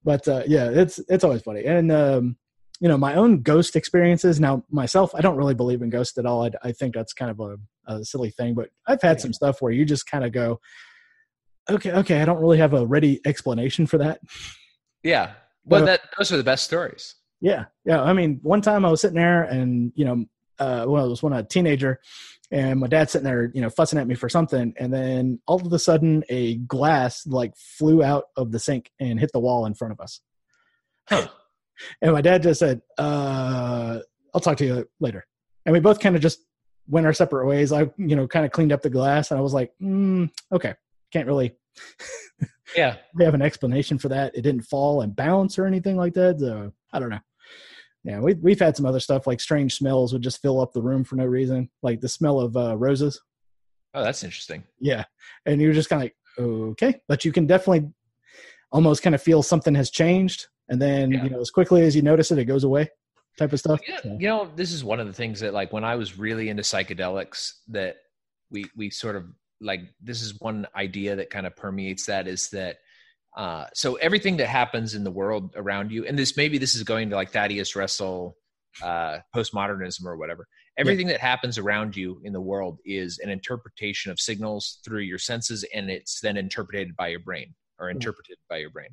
But 0.04 0.26
uh, 0.28 0.42
yeah, 0.46 0.70
it's 0.70 0.98
it's 1.08 1.24
always 1.24 1.42
funny. 1.42 1.64
And 1.64 1.90
um, 1.92 2.36
you 2.80 2.88
know 2.88 2.98
my 2.98 3.14
own 3.14 3.42
ghost 3.42 3.76
experiences. 3.76 4.40
Now 4.40 4.64
myself 4.70 5.14
i 5.14 5.20
don't 5.20 5.36
really 5.36 5.54
believe 5.54 5.82
in 5.82 5.90
ghosts 5.90 6.18
at 6.18 6.26
all. 6.26 6.44
I, 6.44 6.50
I 6.62 6.72
think 6.72 6.94
that's 6.94 7.12
kind 7.12 7.30
of 7.30 7.40
a, 7.40 7.56
a, 7.86 8.04
silly 8.04 8.30
thing 8.30 8.54
but 8.54 8.68
i've 8.86 9.02
had 9.02 9.16
yeah. 9.16 9.22
some 9.22 9.32
stuff 9.32 9.60
where 9.60 9.72
you 9.72 9.84
just 9.84 10.06
kind 10.06 10.24
of 10.24 10.32
go 10.32 10.60
okay 11.70 11.92
okay 11.92 12.20
i 12.20 12.24
don't 12.24 12.40
really 12.40 12.58
have 12.58 12.74
a 12.74 12.86
ready 12.86 13.20
explanation 13.26 13.86
for 13.86 13.98
that. 13.98 14.20
Yeah. 15.02 15.32
Well 15.64 15.84
that 15.84 16.02
those 16.16 16.32
are 16.32 16.36
the 16.36 16.44
best 16.44 16.64
stories. 16.64 17.14
Yeah. 17.40 17.66
Yeah. 17.84 18.02
I 18.02 18.12
mean 18.12 18.40
one 18.42 18.62
time 18.62 18.84
i 18.84 18.90
was 18.90 19.00
sitting 19.00 19.18
there 19.18 19.42
and 19.42 19.92
you 19.94 20.04
know 20.04 20.24
uh 20.58 20.84
when 20.86 21.02
i 21.02 21.04
was 21.04 21.22
when 21.22 21.32
i 21.32 21.36
was 21.36 21.44
a 21.44 21.48
teenager 21.48 22.00
and 22.50 22.80
my 22.80 22.86
dad's 22.86 23.12
sitting 23.12 23.26
there 23.26 23.50
you 23.54 23.60
know 23.60 23.70
fussing 23.70 23.98
at 23.98 24.06
me 24.06 24.14
for 24.14 24.28
something. 24.28 24.72
And 24.78 24.92
then 24.92 25.40
all 25.46 25.60
of 25.60 25.72
a 25.72 25.78
sudden 25.78 26.24
a 26.28 26.56
glass 26.56 27.26
like 27.26 27.56
flew 27.56 28.02
out 28.02 28.24
of 28.36 28.52
the 28.52 28.58
sink 28.58 28.90
and 29.00 29.20
hit 29.20 29.30
the 29.32 29.40
wall 29.40 29.66
in 29.66 29.74
front 29.74 29.92
of 29.92 30.00
us. 30.00 30.20
Huh 31.08 31.28
and 32.02 32.12
my 32.12 32.20
dad 32.20 32.42
just 32.42 32.60
said, 32.60 32.82
uh, 32.98 33.98
I'll 34.34 34.40
talk 34.40 34.56
to 34.58 34.66
you 34.66 34.88
later. 35.00 35.26
And 35.66 35.72
we 35.72 35.80
both 35.80 36.00
kind 36.00 36.16
of 36.16 36.22
just 36.22 36.40
went 36.88 37.06
our 37.06 37.12
separate 37.12 37.46
ways. 37.46 37.72
I, 37.72 37.90
you 37.96 38.16
know, 38.16 38.26
kind 38.26 38.46
of 38.46 38.52
cleaned 38.52 38.72
up 38.72 38.82
the 38.82 38.90
glass 38.90 39.30
and 39.30 39.38
I 39.38 39.42
was 39.42 39.54
like, 39.54 39.72
mm, 39.80 40.30
okay, 40.52 40.74
can't 41.12 41.26
really 41.26 41.56
yeah 42.76 42.96
we 43.14 43.24
have 43.24 43.34
an 43.34 43.42
explanation 43.42 43.98
for 43.98 44.08
that. 44.08 44.36
It 44.36 44.42
didn't 44.42 44.62
fall 44.62 45.02
and 45.02 45.14
bounce 45.14 45.58
or 45.58 45.66
anything 45.66 45.96
like 45.96 46.14
that. 46.14 46.40
So 46.40 46.72
I 46.92 46.98
don't 46.98 47.10
know. 47.10 47.20
Yeah, 48.04 48.20
we, 48.20 48.34
we've 48.34 48.60
had 48.60 48.76
some 48.76 48.86
other 48.86 49.00
stuff 49.00 49.26
like 49.26 49.40
strange 49.40 49.74
smells 49.76 50.12
would 50.12 50.22
just 50.22 50.40
fill 50.40 50.60
up 50.60 50.72
the 50.72 50.82
room 50.82 51.04
for 51.04 51.16
no 51.16 51.26
reason, 51.26 51.68
like 51.82 52.00
the 52.00 52.08
smell 52.08 52.40
of 52.40 52.56
uh, 52.56 52.76
roses. 52.76 53.20
Oh, 53.92 54.02
that's 54.02 54.22
interesting. 54.22 54.64
Yeah. 54.80 55.04
And 55.46 55.60
you're 55.60 55.72
just 55.72 55.88
kind 55.88 56.02
of 56.02 56.04
like, 56.04 56.16
okay. 56.38 57.00
But 57.08 57.24
you 57.24 57.32
can 57.32 57.46
definitely 57.46 57.90
almost 58.70 59.02
kind 59.02 59.14
of 59.14 59.22
feel 59.22 59.42
something 59.42 59.74
has 59.74 59.90
changed 59.90 60.46
and 60.68 60.80
then 60.80 61.10
yeah. 61.10 61.24
you 61.24 61.30
know 61.30 61.40
as 61.40 61.50
quickly 61.50 61.82
as 61.82 61.94
you 61.94 62.02
notice 62.02 62.30
it 62.30 62.38
it 62.38 62.44
goes 62.44 62.64
away 62.64 62.88
type 63.38 63.52
of 63.52 63.58
stuff 63.58 63.80
yeah, 63.86 64.00
you 64.04 64.26
know 64.26 64.50
this 64.56 64.72
is 64.72 64.82
one 64.82 65.00
of 65.00 65.06
the 65.06 65.12
things 65.12 65.40
that 65.40 65.54
like 65.54 65.72
when 65.72 65.84
i 65.84 65.94
was 65.94 66.18
really 66.18 66.48
into 66.48 66.62
psychedelics 66.62 67.52
that 67.68 67.96
we 68.50 68.64
we 68.76 68.90
sort 68.90 69.16
of 69.16 69.24
like 69.60 69.80
this 70.00 70.22
is 70.22 70.38
one 70.40 70.66
idea 70.76 71.16
that 71.16 71.30
kind 71.30 71.46
of 71.46 71.56
permeates 71.56 72.06
that 72.06 72.26
is 72.26 72.48
that 72.50 72.78
uh, 73.36 73.66
so 73.72 73.94
everything 73.96 74.36
that 74.38 74.48
happens 74.48 74.94
in 74.94 75.04
the 75.04 75.10
world 75.10 75.52
around 75.54 75.92
you 75.92 76.04
and 76.06 76.18
this 76.18 76.36
maybe 76.36 76.58
this 76.58 76.74
is 76.74 76.82
going 76.82 77.10
to 77.10 77.16
like 77.16 77.30
thaddeus 77.30 77.76
russell 77.76 78.36
uh, 78.82 79.18
postmodernism 79.34 80.04
or 80.04 80.16
whatever 80.16 80.46
everything 80.76 81.06
yeah. 81.06 81.14
that 81.14 81.20
happens 81.20 81.58
around 81.58 81.96
you 81.96 82.20
in 82.24 82.32
the 82.32 82.40
world 82.40 82.78
is 82.84 83.18
an 83.18 83.28
interpretation 83.28 84.10
of 84.10 84.18
signals 84.18 84.80
through 84.84 85.00
your 85.00 85.18
senses 85.18 85.64
and 85.74 85.90
it's 85.90 86.20
then 86.20 86.36
interpreted 86.36 86.96
by 86.96 87.08
your 87.08 87.20
brain 87.20 87.54
or 87.78 87.90
interpreted 87.90 88.36
by 88.48 88.56
your 88.56 88.70
brain 88.70 88.90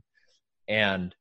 and 0.68 1.16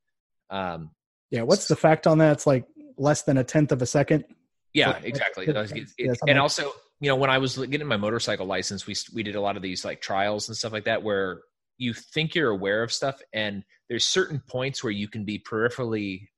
um, 0.50 0.90
yeah, 1.30 1.42
what's 1.42 1.68
the 1.68 1.76
fact 1.76 2.06
on 2.06 2.18
that? 2.18 2.32
It's 2.32 2.46
like 2.46 2.64
less 2.96 3.22
than 3.22 3.38
a 3.38 3.44
tenth 3.44 3.72
of 3.72 3.82
a 3.82 3.86
second. 3.86 4.24
Yeah, 4.72 4.98
exactly. 5.02 5.46
It, 5.46 5.56
it, 5.56 5.88
it, 5.98 6.18
and 6.28 6.38
also, 6.38 6.72
you 7.00 7.08
know, 7.08 7.16
when 7.16 7.30
I 7.30 7.38
was 7.38 7.56
getting 7.56 7.86
my 7.86 7.96
motorcycle 7.96 8.46
license, 8.46 8.86
we 8.86 8.94
we 9.14 9.22
did 9.22 9.36
a 9.36 9.40
lot 9.40 9.56
of 9.56 9.62
these 9.62 9.84
like 9.84 10.00
trials 10.00 10.48
and 10.48 10.56
stuff 10.56 10.72
like 10.72 10.84
that, 10.84 11.02
where 11.02 11.42
you 11.78 11.94
think 11.94 12.34
you're 12.34 12.50
aware 12.50 12.82
of 12.82 12.92
stuff, 12.92 13.20
and 13.32 13.64
there's 13.88 14.04
certain 14.04 14.42
points 14.48 14.82
where 14.82 14.92
you 14.92 15.08
can 15.08 15.24
be 15.24 15.38
peripherally 15.38 16.28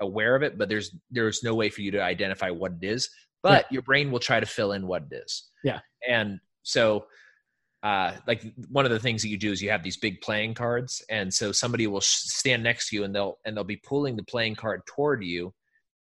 aware 0.00 0.36
of 0.36 0.42
it, 0.42 0.58
but 0.58 0.68
there's 0.68 0.94
there's 1.10 1.42
no 1.42 1.54
way 1.54 1.70
for 1.70 1.80
you 1.80 1.90
to 1.92 2.02
identify 2.02 2.50
what 2.50 2.72
it 2.80 2.86
is. 2.86 3.10
But 3.42 3.66
yeah. 3.70 3.74
your 3.74 3.82
brain 3.82 4.10
will 4.10 4.20
try 4.20 4.40
to 4.40 4.46
fill 4.46 4.72
in 4.72 4.86
what 4.86 5.04
it 5.10 5.16
is. 5.24 5.44
Yeah, 5.64 5.80
and 6.06 6.40
so 6.62 7.06
uh, 7.86 8.16
like 8.26 8.42
one 8.68 8.84
of 8.84 8.90
the 8.90 8.98
things 8.98 9.22
that 9.22 9.28
you 9.28 9.36
do 9.36 9.52
is 9.52 9.62
you 9.62 9.70
have 9.70 9.84
these 9.84 9.96
big 9.96 10.20
playing 10.20 10.54
cards, 10.54 11.04
and 11.08 11.32
so 11.32 11.52
somebody 11.52 11.86
will 11.86 12.00
stand 12.00 12.64
next 12.64 12.88
to 12.88 12.96
you 12.96 13.04
and 13.04 13.14
they'll 13.14 13.38
and 13.44 13.56
they'll 13.56 13.62
be 13.62 13.76
pulling 13.76 14.16
the 14.16 14.24
playing 14.24 14.56
card 14.56 14.82
toward 14.86 15.22
you, 15.22 15.54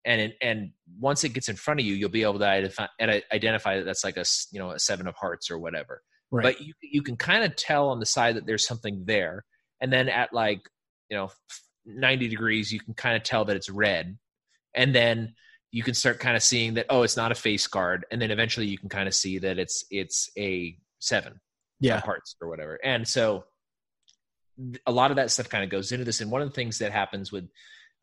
and 0.03 0.19
it, 0.19 0.35
and 0.41 0.71
once 0.99 1.23
it 1.23 1.29
gets 1.29 1.47
in 1.47 1.55
front 1.55 1.79
of 1.79 1.85
you, 1.85 1.93
you'll 1.93 2.09
be 2.09 2.23
able 2.23 2.39
to 2.39 2.47
identify, 2.47 2.87
identify 3.31 3.77
that 3.77 3.83
that's 3.85 4.03
like 4.03 4.17
a 4.17 4.25
you 4.51 4.57
know 4.57 4.71
a 4.71 4.79
seven 4.79 5.05
of 5.05 5.13
hearts 5.13 5.51
or 5.51 5.59
whatever. 5.59 6.01
Right. 6.31 6.41
But 6.41 6.61
you 6.61 6.73
you 6.81 7.03
can 7.03 7.17
kind 7.17 7.43
of 7.43 7.55
tell 7.55 7.89
on 7.89 7.99
the 7.99 8.07
side 8.07 8.35
that 8.37 8.47
there's 8.47 8.65
something 8.65 9.03
there, 9.05 9.45
and 9.79 9.93
then 9.93 10.09
at 10.09 10.33
like 10.33 10.67
you 11.11 11.17
know 11.17 11.29
90 11.85 12.29
degrees, 12.29 12.71
you 12.71 12.79
can 12.79 12.95
kind 12.95 13.15
of 13.15 13.21
tell 13.21 13.45
that 13.45 13.55
it's 13.55 13.69
red, 13.69 14.17
and 14.73 14.95
then 14.95 15.35
you 15.71 15.83
can 15.83 15.93
start 15.93 16.19
kind 16.19 16.35
of 16.35 16.41
seeing 16.41 16.73
that 16.75 16.87
oh 16.89 17.03
it's 17.03 17.15
not 17.15 17.31
a 17.31 17.35
face 17.35 17.67
card, 17.67 18.07
and 18.09 18.19
then 18.19 18.31
eventually 18.31 18.65
you 18.65 18.79
can 18.79 18.89
kind 18.89 19.07
of 19.07 19.13
see 19.13 19.37
that 19.37 19.59
it's 19.59 19.85
it's 19.91 20.31
a 20.35 20.75
seven 20.97 21.39
yeah. 21.85 22.01
parts 22.01 22.35
or 22.41 22.49
whatever. 22.49 22.79
And 22.83 23.07
so 23.07 23.45
a 24.85 24.91
lot 24.91 25.11
of 25.11 25.17
that 25.17 25.31
stuff 25.31 25.49
kind 25.49 25.63
of 25.63 25.69
goes 25.69 25.91
into 25.91 26.05
this. 26.05 26.21
And 26.21 26.31
one 26.31 26.41
of 26.41 26.47
the 26.47 26.53
things 26.53 26.79
that 26.79 26.91
happens 26.91 27.31
with 27.31 27.45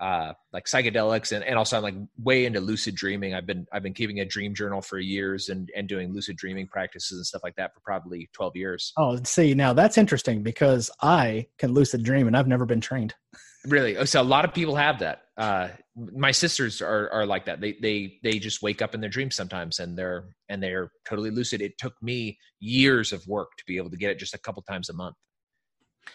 uh, 0.00 0.32
like 0.52 0.64
psychedelics 0.64 1.30
and, 1.30 1.44
and 1.44 1.56
also 1.56 1.76
I'm 1.76 1.82
like 1.82 1.94
way 2.20 2.44
into 2.44 2.60
lucid 2.60 2.96
dreaming. 2.96 3.34
I've 3.34 3.46
been 3.46 3.66
I've 3.72 3.84
been 3.84 3.94
keeping 3.94 4.18
a 4.18 4.24
dream 4.24 4.52
journal 4.52 4.82
for 4.82 4.98
years 4.98 5.48
and 5.48 5.70
and 5.76 5.88
doing 5.88 6.12
lucid 6.12 6.36
dreaming 6.36 6.66
practices 6.66 7.18
and 7.18 7.26
stuff 7.26 7.42
like 7.44 7.54
that 7.54 7.72
for 7.72 7.80
probably 7.80 8.28
12 8.32 8.56
years. 8.56 8.92
Oh, 8.96 9.18
see, 9.22 9.54
now 9.54 9.72
that's 9.72 9.96
interesting 9.96 10.42
because 10.42 10.90
I 11.00 11.46
can 11.58 11.72
lucid 11.72 12.02
dream 12.02 12.26
and 12.26 12.36
I've 12.36 12.48
never 12.48 12.66
been 12.66 12.80
trained. 12.80 13.14
Really? 13.66 13.96
Oh, 13.96 14.04
So 14.04 14.20
a 14.20 14.24
lot 14.24 14.44
of 14.44 14.52
people 14.52 14.74
have 14.74 14.98
that. 15.00 15.22
Uh, 15.36 15.68
my 15.96 16.30
sisters 16.30 16.82
are 16.82 17.08
are 17.10 17.24
like 17.26 17.44
that. 17.46 17.60
They 17.60 17.76
they 17.80 18.18
they 18.22 18.38
just 18.38 18.62
wake 18.62 18.82
up 18.82 18.94
in 18.94 19.00
their 19.00 19.10
dreams 19.10 19.36
sometimes, 19.36 19.78
and 19.78 19.96
they're 19.96 20.26
and 20.48 20.62
they're 20.62 20.90
totally 21.08 21.30
lucid. 21.30 21.62
It 21.62 21.78
took 21.78 21.94
me 22.02 22.38
years 22.60 23.12
of 23.12 23.26
work 23.26 23.50
to 23.58 23.64
be 23.66 23.76
able 23.76 23.90
to 23.90 23.96
get 23.96 24.10
it 24.10 24.18
just 24.18 24.34
a 24.34 24.38
couple 24.38 24.62
times 24.62 24.88
a 24.88 24.94
month, 24.94 25.16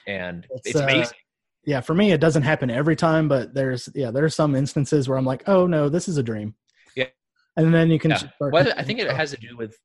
and 0.08 0.46
it's, 0.52 0.70
It's, 0.70 0.80
uh, 0.80 0.84
amazing. 0.84 1.18
Yeah, 1.66 1.82
for 1.82 1.94
me, 1.94 2.12
it 2.12 2.22
doesn't 2.22 2.44
happen 2.44 2.70
every 2.70 2.96
time, 2.96 3.28
but 3.28 3.54
there's 3.54 3.90
yeah, 3.96 4.12
there's 4.12 4.36
some 4.36 4.56
instances 4.56 5.08
where 5.08 5.18
I'm 5.18 5.26
like, 5.26 5.48
oh 5.48 5.68
no, 5.68 5.90
this 5.90 6.08
is 6.08 6.18
a 6.18 6.24
dream. 6.24 6.56
Yeah. 6.96 7.08
and 7.56 7.74
then 7.74 7.90
you 7.90 8.00
can. 8.00 8.12
Yeah. 8.12 8.18
start 8.18 8.54
Well, 8.54 8.74
I 8.76 8.84
think 8.84 9.00
it 9.00 9.12
has 9.12 9.32
to 9.32 9.38
do 9.38 9.58
with 9.58 9.76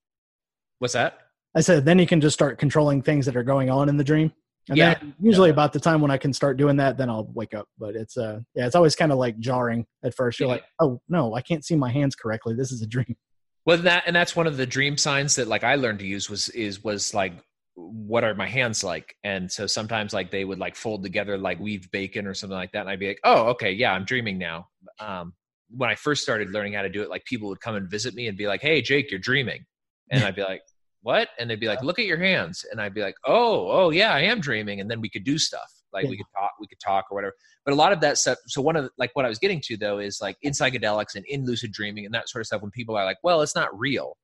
what's 0.78 0.94
that? 0.94 1.18
I 1.54 1.60
said 1.60 1.84
then 1.84 1.98
you 1.98 2.06
can 2.06 2.20
just 2.20 2.34
start 2.34 2.58
controlling 2.58 3.02
things 3.02 3.26
that 3.26 3.36
are 3.36 3.42
going 3.42 3.70
on 3.70 3.88
in 3.88 3.96
the 3.96 4.04
dream. 4.04 4.32
And 4.68 4.78
Yeah. 4.78 4.98
usually 5.20 5.48
Yeah. 5.48 5.54
about 5.54 5.72
the 5.72 5.80
time 5.80 6.00
when 6.00 6.10
I 6.10 6.18
can 6.18 6.32
start 6.32 6.56
doing 6.56 6.76
that, 6.76 6.96
then 6.96 7.10
I'll 7.10 7.30
wake 7.34 7.54
up. 7.54 7.66
But 7.78 7.96
it's 7.96 8.16
uh 8.16 8.40
yeah, 8.54 8.66
it's 8.66 8.74
always 8.76 8.94
kind 8.94 9.12
of 9.12 9.18
like 9.18 9.38
jarring 9.38 9.86
at 10.04 10.14
first. 10.14 10.38
You're 10.38 10.48
Yeah. 10.48 10.54
like, 10.54 10.64
oh 10.80 11.00
no, 11.08 11.34
I 11.34 11.40
can't 11.42 11.64
see 11.64 11.76
my 11.76 11.90
hands 11.90 12.14
correctly. 12.14 12.54
This 12.54 12.70
is 12.72 12.82
a 12.82 12.86
dream. 12.86 13.16
Well, 13.64 13.78
that 13.78 14.04
and 14.06 14.14
that's 14.14 14.34
one 14.34 14.46
of 14.46 14.56
the 14.56 14.66
dream 14.66 14.96
signs 14.96 15.36
that 15.36 15.48
like 15.48 15.64
I 15.64 15.74
learned 15.76 15.98
to 16.00 16.06
use 16.06 16.28
was 16.30 16.48
is 16.50 16.82
was 16.82 17.14
like 17.14 17.32
what 17.74 18.22
are 18.22 18.34
my 18.34 18.46
hands 18.46 18.84
like? 18.84 19.16
And 19.24 19.50
so 19.50 19.66
sometimes 19.66 20.12
like 20.12 20.30
they 20.30 20.44
would 20.44 20.58
like 20.58 20.76
fold 20.76 21.02
together 21.02 21.38
like 21.38 21.58
weaved 21.58 21.90
bacon 21.90 22.26
or 22.26 22.34
something 22.34 22.56
like 22.56 22.72
that, 22.72 22.82
and 22.82 22.90
I'd 22.90 22.98
be 23.00 23.08
like, 23.08 23.20
oh, 23.24 23.46
okay, 23.50 23.72
yeah, 23.72 23.92
I'm 23.92 24.04
dreaming 24.04 24.38
now. 24.38 24.68
Um, 24.98 25.32
when 25.70 25.88
I 25.88 25.94
first 25.94 26.22
started 26.22 26.50
learning 26.50 26.74
how 26.74 26.82
to 26.82 26.90
do 26.90 27.02
it, 27.02 27.08
like 27.08 27.24
people 27.24 27.48
would 27.48 27.60
come 27.60 27.74
and 27.76 27.90
visit 27.90 28.14
me 28.14 28.28
and 28.28 28.36
be 28.36 28.46
like, 28.46 28.60
hey, 28.60 28.82
Jake, 28.82 29.10
you're 29.10 29.20
dreaming, 29.20 29.64
and 30.10 30.22
I'd 30.22 30.36
be 30.36 30.42
like, 30.42 30.60
what? 31.02 31.28
And 31.38 31.50
they'd 31.50 31.60
be 31.60 31.68
like, 31.68 31.82
look 31.82 31.98
at 31.98 32.06
your 32.06 32.18
hands, 32.18 32.64
and 32.70 32.80
I'd 32.80 32.94
be 32.94 33.02
like, 33.02 33.16
oh, 33.26 33.70
oh 33.70 33.90
yeah, 33.90 34.12
I 34.12 34.20
am 34.20 34.40
dreaming, 34.40 34.80
and 34.80 34.90
then 34.90 35.00
we 35.00 35.08
could 35.08 35.24
do 35.24 35.38
stuff 35.38 35.70
like 35.92 36.06
we 36.08 36.16
could 36.16 36.26
talk, 36.34 36.52
we 36.58 36.66
could 36.66 36.80
talk 36.80 37.04
or 37.10 37.14
whatever. 37.16 37.34
But 37.66 37.72
a 37.72 37.74
lot 37.74 37.92
of 37.92 38.00
that 38.00 38.16
stuff. 38.16 38.38
So 38.46 38.62
one 38.62 38.76
of 38.76 38.84
the, 38.84 38.90
like 38.96 39.10
what 39.12 39.26
I 39.26 39.28
was 39.28 39.38
getting 39.38 39.60
to 39.66 39.76
though 39.76 39.98
is 39.98 40.22
like 40.22 40.38
in 40.40 40.54
psychedelics 40.54 41.16
and 41.16 41.24
in 41.26 41.44
lucid 41.44 41.70
dreaming 41.70 42.06
and 42.06 42.14
that 42.14 42.30
sort 42.30 42.40
of 42.40 42.46
stuff. 42.46 42.62
When 42.62 42.70
people 42.70 42.96
are 42.96 43.04
like, 43.04 43.18
well, 43.22 43.42
it's 43.42 43.54
not 43.54 43.78
real 43.78 44.16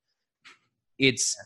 it's 0.99 1.37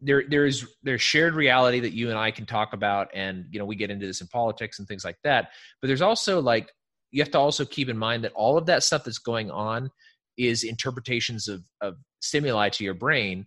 there 0.00 0.24
there's 0.28 0.66
there's 0.82 1.02
shared 1.02 1.34
reality 1.34 1.80
that 1.80 1.92
you 1.92 2.08
and 2.10 2.18
I 2.18 2.30
can 2.30 2.46
talk 2.46 2.72
about 2.72 3.08
and 3.14 3.46
you 3.50 3.58
know 3.58 3.64
we 3.64 3.76
get 3.76 3.90
into 3.90 4.06
this 4.06 4.20
in 4.20 4.26
politics 4.28 4.78
and 4.78 4.88
things 4.88 5.04
like 5.04 5.18
that 5.24 5.50
but 5.80 5.88
there's 5.88 6.02
also 6.02 6.40
like 6.40 6.70
you 7.10 7.22
have 7.22 7.30
to 7.32 7.38
also 7.38 7.64
keep 7.64 7.88
in 7.88 7.98
mind 7.98 8.24
that 8.24 8.32
all 8.32 8.56
of 8.56 8.66
that 8.66 8.82
stuff 8.82 9.04
that's 9.04 9.18
going 9.18 9.50
on 9.50 9.90
is 10.36 10.64
interpretations 10.64 11.48
of 11.48 11.62
of 11.80 11.96
stimuli 12.20 12.68
to 12.70 12.84
your 12.84 12.94
brain 12.94 13.46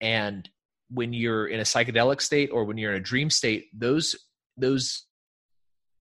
and 0.00 0.48
when 0.92 1.12
you're 1.12 1.46
in 1.46 1.60
a 1.60 1.64
psychedelic 1.64 2.20
state 2.20 2.50
or 2.52 2.64
when 2.64 2.76
you're 2.78 2.92
in 2.92 3.00
a 3.00 3.04
dream 3.04 3.30
state 3.30 3.66
those 3.78 4.16
those 4.56 5.06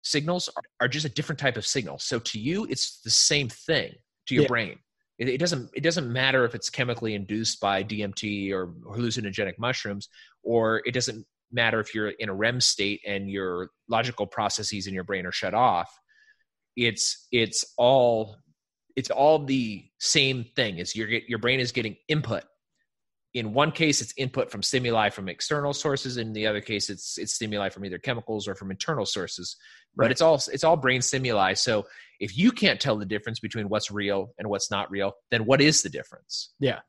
signals 0.03 0.49
are, 0.55 0.63
are 0.81 0.87
just 0.87 1.05
a 1.05 1.09
different 1.09 1.39
type 1.39 1.57
of 1.57 1.65
signal 1.65 1.97
so 1.99 2.19
to 2.19 2.39
you 2.39 2.65
it's 2.69 3.01
the 3.01 3.09
same 3.09 3.49
thing 3.49 3.93
to 4.25 4.35
your 4.35 4.43
Yeah. 4.43 4.47
brain 4.47 4.79
it, 5.19 5.27
it 5.27 5.37
doesn't 5.37 5.69
it 5.73 5.81
doesn't 5.81 6.11
matter 6.11 6.45
if 6.45 6.55
it's 6.55 6.69
chemically 6.69 7.13
induced 7.13 7.59
by 7.59 7.83
DMT 7.83 8.51
or 8.51 8.67
hallucinogenic 8.67 9.59
mushrooms, 9.59 10.07
or 10.43 10.81
it 10.85 10.93
doesn't 10.93 11.25
matter 11.51 11.79
if 11.81 11.93
you're 11.93 12.09
in 12.09 12.29
a 12.29 12.33
REM 12.33 12.61
state 12.61 13.01
and 13.05 13.29
your 13.29 13.69
logical 13.89 14.25
processes 14.25 14.87
in 14.87 14.93
your 14.93 15.03
brain 15.03 15.25
are 15.25 15.31
shut 15.31 15.53
off. 15.53 15.93
It's 16.77 17.27
it's 17.33 17.65
all 17.77 18.37
it's 18.95 19.09
all 19.09 19.39
the 19.39 19.85
same 19.99 20.45
thing. 20.55 20.77
Is 20.77 20.95
your 20.95 21.09
your 21.09 21.39
brain 21.39 21.59
is 21.59 21.73
getting 21.73 21.97
input. 22.07 22.45
In 23.33 23.53
one 23.53 23.71
case, 23.71 24.01
it's 24.01 24.13
input 24.17 24.49
from 24.49 24.63
stimuli 24.63 25.09
from 25.09 25.29
external 25.29 25.71
sources. 25.73 26.17
In 26.17 26.33
the 26.33 26.47
other 26.47 26.61
case, 26.61 26.89
it's 26.89 27.17
it's 27.17 27.33
stimuli 27.33 27.69
from 27.69 27.85
either 27.85 27.99
chemicals 27.99 28.47
or 28.47 28.55
from 28.55 28.71
internal 28.71 29.05
sources. 29.05 29.55
But 29.95 30.03
Right. 30.03 30.11
it's 30.11 30.21
all 30.21 30.35
it's 30.51 30.63
all 30.63 30.77
brain 30.77 31.01
stimuli. 31.01 31.53
So 31.53 31.85
if 32.19 32.37
you 32.37 32.51
can't 32.51 32.79
tell 32.79 32.97
the 32.97 33.05
difference 33.05 33.39
between 33.39 33.69
what's 33.69 33.91
real 33.91 34.33
and 34.39 34.49
what's 34.49 34.71
not 34.71 34.89
real, 34.89 35.13
then 35.29 35.45
what 35.45 35.61
is 35.61 35.83
the 35.83 35.89
difference? 35.89 36.53
Yeah. 36.59 36.79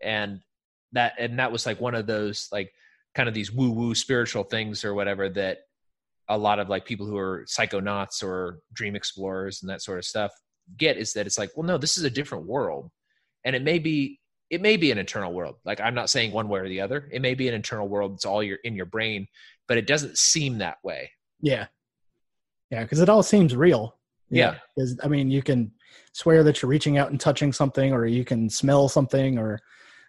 And 0.00 0.40
that 0.92 1.14
and 1.18 1.38
that 1.40 1.50
was 1.52 1.66
like 1.66 1.80
one 1.80 1.94
of 1.96 2.06
those 2.06 2.48
like 2.52 2.72
kind 3.14 3.28
of 3.28 3.34
these 3.34 3.50
woo 3.50 3.70
woo 3.70 3.94
spiritual 3.94 4.44
things 4.44 4.84
or 4.84 4.94
whatever 4.94 5.28
that 5.30 5.58
a 6.28 6.38
lot 6.38 6.58
of 6.60 6.68
like 6.68 6.84
people 6.84 7.06
who 7.06 7.16
are 7.16 7.44
psychonauts 7.48 8.22
or 8.22 8.60
dream 8.72 8.94
explorers 8.94 9.62
and 9.62 9.70
that 9.70 9.82
sort 9.82 9.98
of 9.98 10.04
stuff 10.04 10.30
get 10.76 10.96
is 10.96 11.14
that 11.14 11.26
it's 11.26 11.38
like, 11.38 11.50
well, 11.56 11.66
no, 11.66 11.78
this 11.78 11.96
is 11.98 12.04
a 12.04 12.10
different 12.10 12.46
world. 12.46 12.90
And 13.44 13.56
it 13.56 13.62
may 13.62 13.78
be 13.78 14.17
it 14.50 14.60
may 14.60 14.76
be 14.76 14.90
an 14.90 14.98
internal 14.98 15.32
world. 15.32 15.56
Like 15.64 15.80
I'm 15.80 15.94
not 15.94 16.10
saying 16.10 16.32
one 16.32 16.48
way 16.48 16.60
or 16.60 16.68
the 16.68 16.80
other. 16.80 17.08
It 17.12 17.20
may 17.22 17.34
be 17.34 17.48
an 17.48 17.54
internal 17.54 17.88
world. 17.88 18.14
It's 18.14 18.24
all 18.24 18.42
your 18.42 18.58
in 18.64 18.74
your 18.74 18.86
brain, 18.86 19.26
but 19.66 19.76
it 19.78 19.86
doesn't 19.86 20.16
seem 20.18 20.58
that 20.58 20.78
way. 20.82 21.10
Yeah. 21.40 21.66
Yeah, 22.70 22.82
because 22.82 23.00
it 23.00 23.08
all 23.08 23.22
seems 23.22 23.54
real. 23.56 23.96
Yeah. 24.30 24.56
Because 24.76 24.98
I 25.02 25.08
mean, 25.08 25.30
you 25.30 25.42
can 25.42 25.72
swear 26.12 26.42
that 26.44 26.60
you're 26.62 26.68
reaching 26.68 26.98
out 26.98 27.10
and 27.10 27.20
touching 27.20 27.52
something, 27.52 27.92
or 27.92 28.06
you 28.06 28.24
can 28.24 28.50
smell 28.50 28.88
something, 28.88 29.38
or 29.38 29.58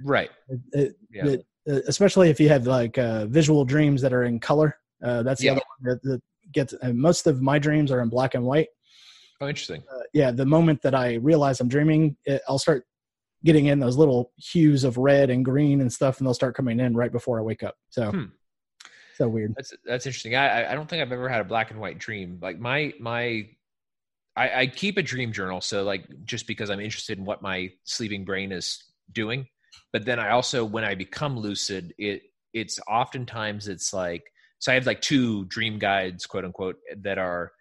Right. 0.03 0.31
it, 0.73 0.95
Yeah. 1.11 1.25
it- 1.27 1.45
uh, 1.69 1.81
especially 1.87 2.29
if 2.29 2.39
you 2.39 2.47
have 2.49 2.65
like 2.67 2.97
uh, 2.97 3.25
visual 3.27 3.63
dreams 3.65 4.01
that 4.01 4.13
are 4.13 4.23
in 4.23 4.39
color. 4.39 4.77
Uh, 5.03 5.21
that's 5.23 5.39
the 5.41 5.47
Yeah. 5.47 5.51
other 5.53 5.61
one 5.77 5.89
that, 5.93 6.01
that 6.03 6.21
gets. 6.53 6.73
Most 6.93 7.27
of 7.27 7.41
my 7.41 7.59
dreams 7.59 7.91
are 7.91 8.01
in 8.01 8.09
black 8.09 8.33
and 8.33 8.43
white. 8.45 8.69
Oh, 9.41 9.47
interesting. 9.47 9.83
Uh, 9.93 9.99
yeah, 10.13 10.31
the 10.31 10.45
moment 10.45 10.81
that 10.81 10.95
I 10.95 11.15
realize 11.15 11.59
I'm 11.59 11.67
dreaming, 11.67 12.17
it, 12.25 12.41
I'll 12.47 12.59
start 12.59 12.85
getting 13.43 13.67
in 13.67 13.79
those 13.79 13.97
little 13.97 14.31
hues 14.37 14.83
of 14.83 14.97
red 14.97 15.29
and 15.29 15.45
green 15.45 15.81
and 15.81 15.91
stuff, 15.91 16.17
and 16.17 16.27
they'll 16.27 16.33
start 16.33 16.55
coming 16.55 16.79
in 16.79 16.95
right 16.95 17.11
before 17.11 17.39
I 17.39 17.41
wake 17.43 17.63
up. 17.63 17.77
So, 17.89 18.11
Hmm. 18.11 18.23
so 19.15 19.27
weird. 19.29 19.53
That's 19.55 19.73
that's 19.85 20.05
interesting. 20.05 20.35
I 20.35 20.71
I- 20.71 20.75
don't 20.75 20.89
think 20.89 21.01
I've 21.01 21.11
ever 21.11 21.29
had 21.29 21.41
a 21.41 21.45
black 21.45 21.71
and 21.71 21.79
white 21.79 21.99
dream. 21.99 22.39
Like 22.41 22.59
my 22.59 22.93
my, 22.99 23.47
I, 24.35 24.61
I 24.61 24.67
keep 24.67 24.97
a 24.97 25.01
dream 25.03 25.31
journal. 25.33 25.61
So 25.61 25.83
like 25.83 26.05
just 26.25 26.47
because 26.47 26.69
I'm 26.69 26.79
interested 26.79 27.17
in 27.17 27.25
what 27.25 27.41
my 27.41 27.71
sleeping 27.83 28.25
brain 28.25 28.51
is 28.51 28.83
doing, 29.11 29.47
but 29.91 30.05
then 30.05 30.19
I 30.19 30.29
also 30.31 30.63
when 30.65 30.83
I 30.83 30.95
become 30.95 31.37
lucid, 31.37 31.93
it 31.97 32.23
it's 32.53 32.79
oftentimes 32.87 33.67
it's 33.67 33.93
like 33.93 34.23
so 34.59 34.71
I 34.71 34.75
have 34.75 34.85
like 34.85 35.01
two 35.01 35.45
dream 35.45 35.79
guides, 35.79 36.25
quote 36.25 36.43
unquote, 36.45 36.77
that 36.97 37.17
are 37.17 37.51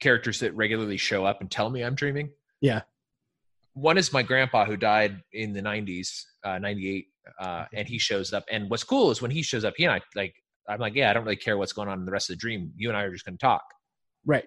characters 0.00 0.40
that 0.40 0.54
regularly 0.56 0.96
show 0.96 1.24
up 1.24 1.40
and 1.40 1.50
tell 1.50 1.70
me 1.70 1.82
I'm 1.82 1.94
dreaming. 1.94 2.30
Yeah. 2.60 2.82
One 3.80 3.96
is 3.96 4.12
my 4.12 4.22
grandpa 4.22 4.64
who 4.64 4.76
died 4.76 5.20
in 5.32 5.52
the 5.52 5.62
90s, 5.62 6.08
uh, 6.44 6.58
98, 6.58 7.06
uh, 7.40 7.64
and 7.74 7.88
he 7.88 7.98
shows 7.98 8.32
up. 8.32 8.44
And 8.50 8.68
what's 8.68 8.84
cool 8.84 9.10
is 9.10 9.22
when 9.22 9.30
he 9.30 9.42
shows 9.42 9.64
up, 9.64 9.74
he 9.76 9.84
and 9.84 9.94
I 9.94 10.00
like 10.14 10.34
I'm 10.68 10.78
like, 10.78 10.94
yeah, 10.94 11.10
I 11.10 11.12
don't 11.12 11.24
really 11.24 11.36
care 11.36 11.58
what's 11.58 11.72
going 11.72 11.88
on 11.88 11.98
in 11.98 12.04
the 12.04 12.12
rest 12.12 12.30
of 12.30 12.36
the 12.36 12.40
dream. 12.40 12.72
You 12.76 12.88
and 12.88 12.96
I 12.96 13.02
are 13.02 13.12
just 13.12 13.24
going 13.24 13.36
to 13.36 13.40
talk. 13.44 13.62
Right. 14.24 14.44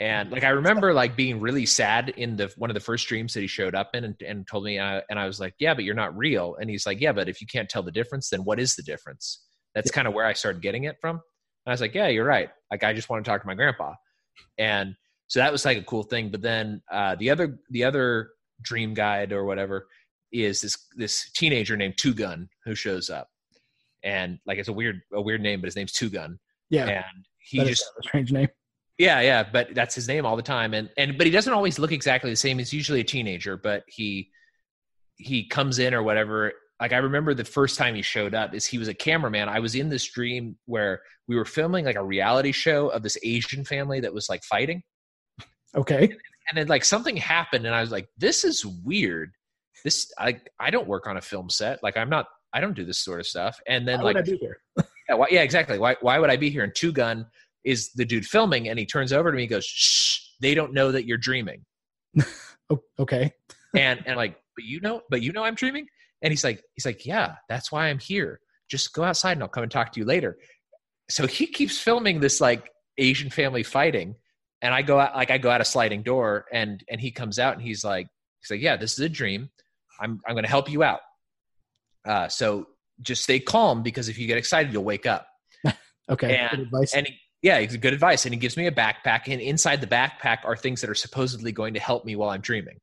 And 0.00 0.30
like 0.30 0.44
I 0.44 0.50
remember 0.50 0.92
like 0.92 1.16
being 1.16 1.40
really 1.40 1.64
sad 1.66 2.10
in 2.10 2.36
the 2.36 2.52
one 2.56 2.70
of 2.70 2.74
the 2.74 2.80
first 2.80 3.06
dreams 3.06 3.34
that 3.34 3.40
he 3.40 3.46
showed 3.46 3.74
up 3.74 3.90
in 3.94 4.04
and, 4.04 4.14
and 4.26 4.46
told 4.46 4.64
me, 4.64 4.78
uh, 4.78 5.00
and 5.08 5.18
I 5.18 5.26
was 5.26 5.38
like, 5.38 5.54
yeah, 5.58 5.74
but 5.74 5.84
you're 5.84 5.94
not 5.94 6.16
real. 6.16 6.56
And 6.60 6.68
he's 6.68 6.86
like, 6.86 7.00
yeah, 7.00 7.12
but 7.12 7.28
if 7.28 7.40
you 7.40 7.46
can't 7.46 7.68
tell 7.68 7.82
the 7.82 7.92
difference, 7.92 8.30
then 8.30 8.44
what 8.44 8.58
is 8.58 8.74
the 8.74 8.82
difference? 8.82 9.44
That's 9.74 9.90
kind 9.90 10.08
of 10.08 10.14
where 10.14 10.26
I 10.26 10.32
started 10.32 10.62
getting 10.62 10.84
it 10.84 10.96
from. 11.00 11.16
And 11.16 11.20
I 11.68 11.70
was 11.70 11.80
like, 11.80 11.94
yeah, 11.94 12.08
you're 12.08 12.24
right. 12.24 12.48
Like 12.70 12.82
I 12.82 12.92
just 12.94 13.08
want 13.08 13.24
to 13.24 13.30
talk 13.30 13.42
to 13.42 13.46
my 13.46 13.54
grandpa, 13.54 13.94
and 14.58 14.94
so 15.28 15.40
that 15.40 15.52
was 15.52 15.64
like 15.64 15.78
a 15.78 15.82
cool 15.82 16.02
thing. 16.02 16.30
But 16.30 16.42
then 16.42 16.82
uh, 16.90 17.14
the 17.16 17.30
other 17.30 17.58
the 17.70 17.84
other 17.84 18.30
dream 18.62 18.94
guide 18.94 19.32
or 19.32 19.44
whatever 19.44 19.86
is 20.32 20.60
this 20.60 20.76
this 20.96 21.30
teenager 21.32 21.76
named 21.76 21.94
Two 21.96 22.12
Gun 22.14 22.48
who 22.64 22.74
shows 22.74 23.10
up, 23.10 23.28
and 24.02 24.38
like 24.46 24.58
it's 24.58 24.68
a 24.68 24.72
weird 24.72 25.00
a 25.12 25.20
weird 25.22 25.40
name, 25.40 25.60
but 25.60 25.66
his 25.66 25.76
name's 25.76 25.92
Two 25.92 26.10
Gun, 26.10 26.38
Yeah. 26.70 26.86
and 26.88 27.24
he 27.38 27.58
that 27.58 27.66
just 27.68 27.84
strange 28.02 28.32
name. 28.32 28.48
yeah, 28.98 29.20
yeah, 29.20 29.44
but 29.50 29.74
that's 29.74 29.94
his 29.94 30.08
name 30.08 30.26
all 30.26 30.36
the 30.36 30.42
time, 30.42 30.74
and 30.74 30.90
and 30.96 31.16
but 31.16 31.26
he 31.26 31.30
doesn't 31.32 31.52
always 31.52 31.78
look 31.78 31.92
exactly 31.92 32.30
the 32.30 32.36
same. 32.36 32.58
He's 32.58 32.72
usually 32.72 33.00
a 33.00 33.04
teenager, 33.04 33.56
but 33.56 33.84
he 33.88 34.30
he 35.16 35.46
comes 35.46 35.78
in 35.78 35.94
or 35.94 36.02
whatever. 36.02 36.52
Like 36.80 36.92
I 36.92 36.98
remember 36.98 37.32
the 37.32 37.44
first 37.44 37.78
time 37.78 37.94
he 37.94 38.02
showed 38.02 38.34
up 38.34 38.52
is 38.52 38.66
he 38.66 38.76
was 38.76 38.88
a 38.88 38.94
cameraman. 38.94 39.48
I 39.48 39.60
was 39.60 39.74
in 39.74 39.88
this 39.88 40.04
dream 40.10 40.58
where 40.66 41.00
we 41.26 41.34
were 41.36 41.46
filming 41.46 41.86
like 41.86 41.96
a 41.96 42.04
reality 42.04 42.52
show 42.52 42.88
of 42.88 43.02
this 43.02 43.16
Asian 43.22 43.64
family 43.64 44.00
that 44.00 44.12
was 44.12 44.28
like 44.28 44.42
fighting, 44.44 44.82
Okay. 45.74 46.14
And 46.48 46.56
then 46.56 46.66
like 46.68 46.84
something 46.84 47.16
happened, 47.16 47.66
and 47.66 47.74
I 47.74 47.80
was 47.80 47.90
like, 47.90 48.08
"This 48.16 48.44
is 48.44 48.64
weird. 48.64 49.32
This 49.84 50.12
I 50.18 50.40
I 50.58 50.70
don't 50.70 50.86
work 50.86 51.06
on 51.06 51.16
a 51.16 51.20
film 51.20 51.50
set. 51.50 51.82
Like 51.82 51.96
I'm 51.96 52.10
not. 52.10 52.26
I 52.52 52.60
don't 52.60 52.74
do 52.74 52.84
this 52.84 52.98
sort 52.98 53.20
of 53.20 53.26
stuff." 53.26 53.60
And 53.66 53.86
then 53.86 53.98
Why 53.98 54.04
like 54.04 54.14
would 54.16 54.28
I 54.28 54.30
be 54.30 54.38
here? 54.38 54.58
yeah, 55.08 55.14
why, 55.14 55.26
yeah, 55.30 55.42
exactly. 55.42 55.78
Why 55.78 55.96
why 56.00 56.18
would 56.18 56.30
I 56.30 56.36
be 56.36 56.50
here? 56.50 56.64
And 56.64 56.74
Two 56.74 56.92
Gun 56.92 57.26
is 57.64 57.92
the 57.92 58.04
dude 58.04 58.26
filming, 58.26 58.68
and 58.68 58.78
he 58.78 58.86
turns 58.86 59.12
over 59.12 59.30
to 59.30 59.36
me, 59.36 59.44
and 59.44 59.50
goes, 59.50 59.64
"Shh, 59.64 60.20
they 60.40 60.54
don't 60.54 60.72
know 60.72 60.92
that 60.92 61.06
you're 61.06 61.18
dreaming." 61.18 61.64
Oh, 62.70 62.82
okay. 62.98 63.32
And 63.76 64.02
and 64.06 64.16
like, 64.16 64.36
but 64.56 64.64
you 64.64 64.80
know, 64.80 65.02
but 65.10 65.20
you 65.20 65.32
know, 65.32 65.44
I'm 65.44 65.54
dreaming. 65.54 65.86
And 66.22 66.32
he's 66.32 66.42
like, 66.42 66.62
he's 66.74 66.86
like, 66.86 67.04
yeah, 67.04 67.34
that's 67.46 67.70
why 67.70 67.88
I'm 67.88 67.98
here. 67.98 68.40
Just 68.70 68.94
go 68.94 69.04
outside, 69.04 69.32
and 69.32 69.42
I'll 69.42 69.50
come 69.50 69.64
and 69.64 69.70
talk 69.70 69.92
to 69.92 70.00
you 70.00 70.06
later. 70.06 70.38
So 71.10 71.26
he 71.26 71.46
keeps 71.46 71.76
filming 71.78 72.20
this 72.20 72.40
like 72.40 72.70
Asian 72.96 73.28
family 73.28 73.62
fighting, 73.62 74.16
and 74.62 74.74
I 74.74 74.82
go 74.82 74.98
out 74.98 75.14
like 75.14 75.30
I 75.30 75.38
go 75.38 75.50
out 75.50 75.60
a 75.60 75.64
sliding 75.64 76.02
door, 76.02 76.46
and 76.52 76.82
and 76.88 77.00
he 77.00 77.10
comes 77.10 77.38
out, 77.38 77.54
and 77.54 77.62
he's 77.62 77.84
like, 77.84 78.08
he's 78.40 78.50
like, 78.50 78.60
yeah, 78.60 78.76
this 78.76 78.92
is 78.92 79.00
a 79.00 79.08
dream. 79.08 79.50
I'm 80.00 80.20
I'm 80.26 80.34
going 80.34 80.44
to 80.44 80.50
help 80.50 80.70
you 80.70 80.82
out. 80.82 81.00
Uh, 82.06 82.28
so 82.28 82.66
just 83.00 83.22
stay 83.22 83.40
calm 83.40 83.82
because 83.82 84.08
if 84.08 84.18
you 84.18 84.26
get 84.26 84.38
excited, 84.38 84.72
you'll 84.72 84.84
wake 84.84 85.06
up 85.06 85.26
Okay. 86.08 86.36
And- 86.36 86.50
Good 86.50 86.60
advice. 86.60 86.94
and 86.94 87.06
he 87.06 87.14
yeah, 87.42 87.58
it's 87.58 87.76
good 87.76 87.92
advice. 87.92 88.24
And 88.24 88.34
he 88.34 88.40
gives 88.40 88.56
me 88.56 88.66
a 88.66 88.72
backpack, 88.72 89.28
and 89.28 89.40
inside 89.40 89.80
the 89.80 89.86
backpack 89.86 90.38
are 90.44 90.56
things 90.56 90.80
that 90.80 90.90
are 90.90 90.94
supposedly 90.94 91.52
going 91.52 91.74
to 91.74 91.80
help 91.80 92.04
me 92.04 92.16
while 92.16 92.30
I'm 92.30 92.40
dreaming. 92.40 92.78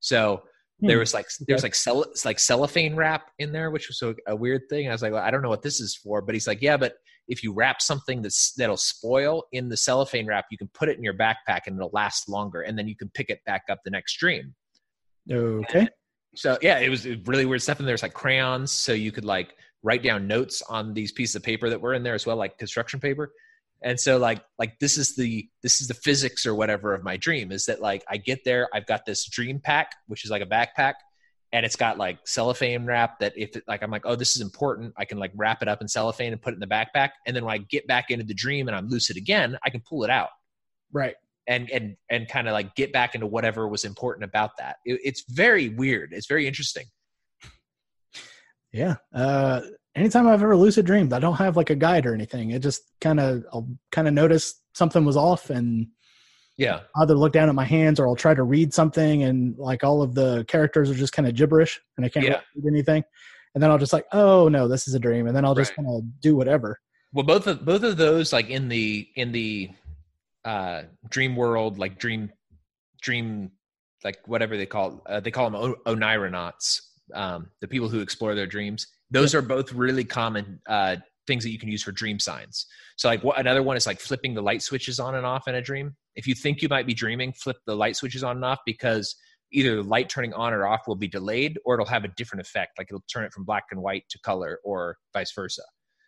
So 0.00 0.42
hmm. 0.80 0.86
there 0.86 0.98
was 0.98 1.14
like 1.14 1.26
there's 1.48 1.62
like 1.62 1.74
cell 1.74 2.04
like 2.24 2.38
cellophane 2.38 2.94
wrap 2.94 3.30
in 3.38 3.50
there, 3.50 3.70
which 3.70 3.88
was 3.88 4.02
a, 4.02 4.14
a 4.30 4.36
weird 4.36 4.62
thing. 4.68 4.88
I 4.88 4.92
was 4.92 5.02
like, 5.02 5.12
well, 5.12 5.24
I 5.24 5.30
don't 5.30 5.42
know 5.42 5.48
what 5.48 5.62
this 5.62 5.80
is 5.80 5.96
for, 5.96 6.20
but 6.20 6.34
he's 6.34 6.46
like, 6.46 6.62
yeah, 6.62 6.76
but 6.76 6.94
if 7.28 7.42
you 7.42 7.52
wrap 7.52 7.80
something 7.80 8.22
that's 8.22 8.52
that'll 8.52 8.76
spoil 8.76 9.44
in 9.52 9.68
the 9.68 9.76
cellophane 9.76 10.26
wrap, 10.26 10.46
you 10.50 10.58
can 10.58 10.68
put 10.68 10.88
it 10.88 10.96
in 10.96 11.04
your 11.04 11.14
backpack 11.14 11.62
and 11.66 11.76
it'll 11.76 11.90
last 11.92 12.28
longer, 12.28 12.62
and 12.62 12.78
then 12.78 12.88
you 12.88 12.96
can 12.96 13.08
pick 13.10 13.30
it 13.30 13.40
back 13.44 13.62
up 13.70 13.78
the 13.84 13.90
next 13.90 14.16
dream. 14.18 14.54
Okay. 15.30 15.80
And 15.80 15.90
so 16.34 16.58
yeah, 16.62 16.78
it 16.78 16.88
was 16.88 17.06
really 17.26 17.46
weird 17.46 17.62
stuff. 17.62 17.78
And 17.78 17.88
there's 17.88 18.02
like 18.02 18.14
crayons, 18.14 18.70
so 18.70 18.92
you 18.92 19.12
could 19.12 19.24
like 19.24 19.54
write 19.82 20.02
down 20.02 20.26
notes 20.26 20.62
on 20.62 20.94
these 20.94 21.12
pieces 21.12 21.36
of 21.36 21.42
paper 21.42 21.68
that 21.70 21.80
were 21.80 21.94
in 21.94 22.02
there 22.02 22.14
as 22.14 22.26
well, 22.26 22.36
like 22.36 22.58
construction 22.58 23.00
paper 23.00 23.32
and 23.84 24.00
so 24.00 24.16
like 24.16 24.42
like 24.58 24.78
this 24.80 24.98
is 24.98 25.14
the 25.14 25.48
this 25.62 25.80
is 25.80 25.86
the 25.86 25.94
physics 25.94 26.44
or 26.46 26.54
whatever 26.54 26.94
of 26.94 27.04
my 27.04 27.16
dream 27.16 27.52
is 27.52 27.66
that 27.66 27.80
like 27.80 28.02
i 28.08 28.16
get 28.16 28.42
there 28.44 28.68
i've 28.74 28.86
got 28.86 29.04
this 29.04 29.26
dream 29.26 29.60
pack 29.60 29.92
which 30.08 30.24
is 30.24 30.30
like 30.30 30.42
a 30.42 30.46
backpack 30.46 30.94
and 31.54 31.64
it's 31.64 31.76
got 31.76 31.96
like 31.96 32.18
cellophane 32.26 32.84
wrap 32.84 33.20
that 33.20 33.32
if 33.36 33.56
it, 33.56 33.62
like 33.68 33.82
i'm 33.82 33.90
like 33.90 34.04
oh 34.04 34.16
this 34.16 34.36
is 34.36 34.42
important. 34.42 34.92
I 34.98 35.06
can 35.06 35.18
like 35.18 35.30
wrap 35.34 35.62
it 35.62 35.68
up 35.68 35.80
in 35.80 35.88
cellophane 35.88 36.32
and 36.32 36.42
put 36.42 36.52
it 36.52 36.56
in 36.56 36.60
the 36.60 36.66
backpack. 36.66 37.10
And 37.26 37.34
then 37.34 37.44
when 37.44 37.54
i 37.54 37.58
get 37.58 37.86
back 37.86 38.10
into 38.10 38.24
the 38.24 38.34
dream 38.34 38.66
and 38.68 38.76
i'm 38.76 38.88
lucid 38.88 39.16
again 39.16 39.56
i 39.64 39.70
can 39.70 39.80
pull 39.88 40.04
it 40.04 40.10
out. 40.10 40.30
Right. 40.92 41.14
And 41.46 41.70
and 41.70 41.96
and 42.10 42.28
kind 42.28 42.48
of 42.48 42.52
like 42.52 42.74
get 42.74 42.92
back 42.92 43.14
into 43.14 43.26
whatever 43.26 43.68
was 43.68 43.84
important 43.84 44.24
about 44.24 44.50
that. 44.58 44.76
It, 44.84 45.00
it's 45.04 45.24
very 45.30 45.68
weird. 45.68 46.12
It's 46.12 46.26
very 46.26 46.46
interesting. 46.46 46.86
Yeah. 48.72 48.96
Uh 49.14 49.60
anytime 49.94 50.26
I've 50.26 50.42
ever 50.42 50.56
lucid 50.56 50.86
dreamed, 50.86 51.12
I 51.12 51.20
don't 51.20 51.36
have 51.36 51.56
like 51.56 51.70
a 51.70 51.76
guide 51.76 52.04
or 52.04 52.14
anything. 52.14 52.50
It 52.50 52.62
just 52.62 52.82
kind 53.00 53.20
of 53.20 53.44
I'll 53.52 53.68
kind 53.92 54.08
of 54.08 54.14
notice 54.14 54.60
something 54.74 55.04
was 55.04 55.16
off 55.16 55.50
and 55.50 55.86
yeah, 56.56 56.80
either 56.96 57.14
look 57.14 57.32
down 57.32 57.48
at 57.48 57.54
my 57.54 57.64
hands 57.64 57.98
or 57.98 58.06
I'll 58.06 58.16
try 58.16 58.34
to 58.34 58.42
read 58.42 58.72
something 58.72 59.22
and 59.24 59.56
like 59.58 59.84
all 59.84 60.02
of 60.02 60.14
the 60.14 60.44
characters 60.46 60.90
are 60.90 60.94
just 60.94 61.12
kind 61.12 61.28
of 61.28 61.34
gibberish 61.34 61.80
and 61.96 62.06
I 62.06 62.08
can't 62.08 62.26
yeah. 62.26 62.40
read 62.54 62.72
anything. 62.72 63.04
And 63.54 63.62
then 63.62 63.70
I'll 63.70 63.78
just 63.78 63.92
like, 63.92 64.06
oh 64.12 64.48
no, 64.48 64.66
this 64.66 64.88
is 64.88 64.94
a 64.94 64.98
dream, 64.98 65.26
and 65.26 65.36
then 65.36 65.44
I'll 65.44 65.54
just 65.54 65.70
right. 65.72 65.84
kind 65.84 65.96
of 65.96 66.20
do 66.20 66.34
whatever. 66.34 66.80
Well, 67.12 67.24
both 67.24 67.46
of 67.46 67.64
both 67.64 67.84
of 67.84 67.96
those, 67.96 68.32
like 68.32 68.50
in 68.50 68.68
the 68.68 69.08
in 69.14 69.30
the 69.30 69.70
uh, 70.44 70.82
dream 71.08 71.36
world, 71.36 71.78
like 71.78 71.98
dream 71.98 72.32
dream, 73.00 73.52
like 74.02 74.18
whatever 74.26 74.56
they 74.56 74.66
call 74.66 75.02
uh, 75.06 75.20
they 75.20 75.30
call 75.30 75.48
them 75.48 75.54
o- 75.54 75.92
oneironauts, 75.92 76.80
um, 77.14 77.48
the 77.60 77.68
people 77.68 77.88
who 77.88 78.00
explore 78.00 78.34
their 78.34 78.48
dreams 78.48 78.88
those 79.14 79.34
are 79.34 79.42
both 79.42 79.72
really 79.72 80.04
common 80.04 80.60
uh, 80.66 80.96
things 81.26 81.44
that 81.44 81.50
you 81.50 81.58
can 81.58 81.70
use 81.70 81.82
for 81.82 81.92
dream 81.92 82.18
signs. 82.18 82.66
So 82.96 83.08
like 83.08 83.22
what, 83.22 83.38
another 83.38 83.62
one 83.62 83.76
is 83.76 83.86
like 83.86 84.00
flipping 84.00 84.34
the 84.34 84.42
light 84.42 84.62
switches 84.62 85.00
on 85.00 85.14
and 85.14 85.26
off 85.26 85.48
in 85.48 85.54
a 85.54 85.62
dream. 85.62 85.96
If 86.16 86.26
you 86.26 86.34
think 86.34 86.62
you 86.62 86.68
might 86.68 86.86
be 86.86 86.94
dreaming, 86.94 87.32
flip 87.32 87.56
the 87.66 87.74
light 87.74 87.96
switches 87.96 88.22
on 88.22 88.36
and 88.36 88.44
off 88.44 88.60
because 88.66 89.16
either 89.52 89.76
the 89.76 89.82
light 89.82 90.08
turning 90.08 90.32
on 90.32 90.52
or 90.52 90.66
off 90.66 90.82
will 90.86 90.96
be 90.96 91.08
delayed 91.08 91.58
or 91.64 91.74
it'll 91.74 91.86
have 91.86 92.04
a 92.04 92.08
different 92.08 92.40
effect. 92.40 92.78
Like 92.78 92.88
it'll 92.90 93.04
turn 93.12 93.24
it 93.24 93.32
from 93.32 93.44
black 93.44 93.64
and 93.70 93.80
white 93.80 94.04
to 94.10 94.18
color 94.20 94.60
or 94.64 94.96
vice 95.12 95.32
versa. 95.32 95.62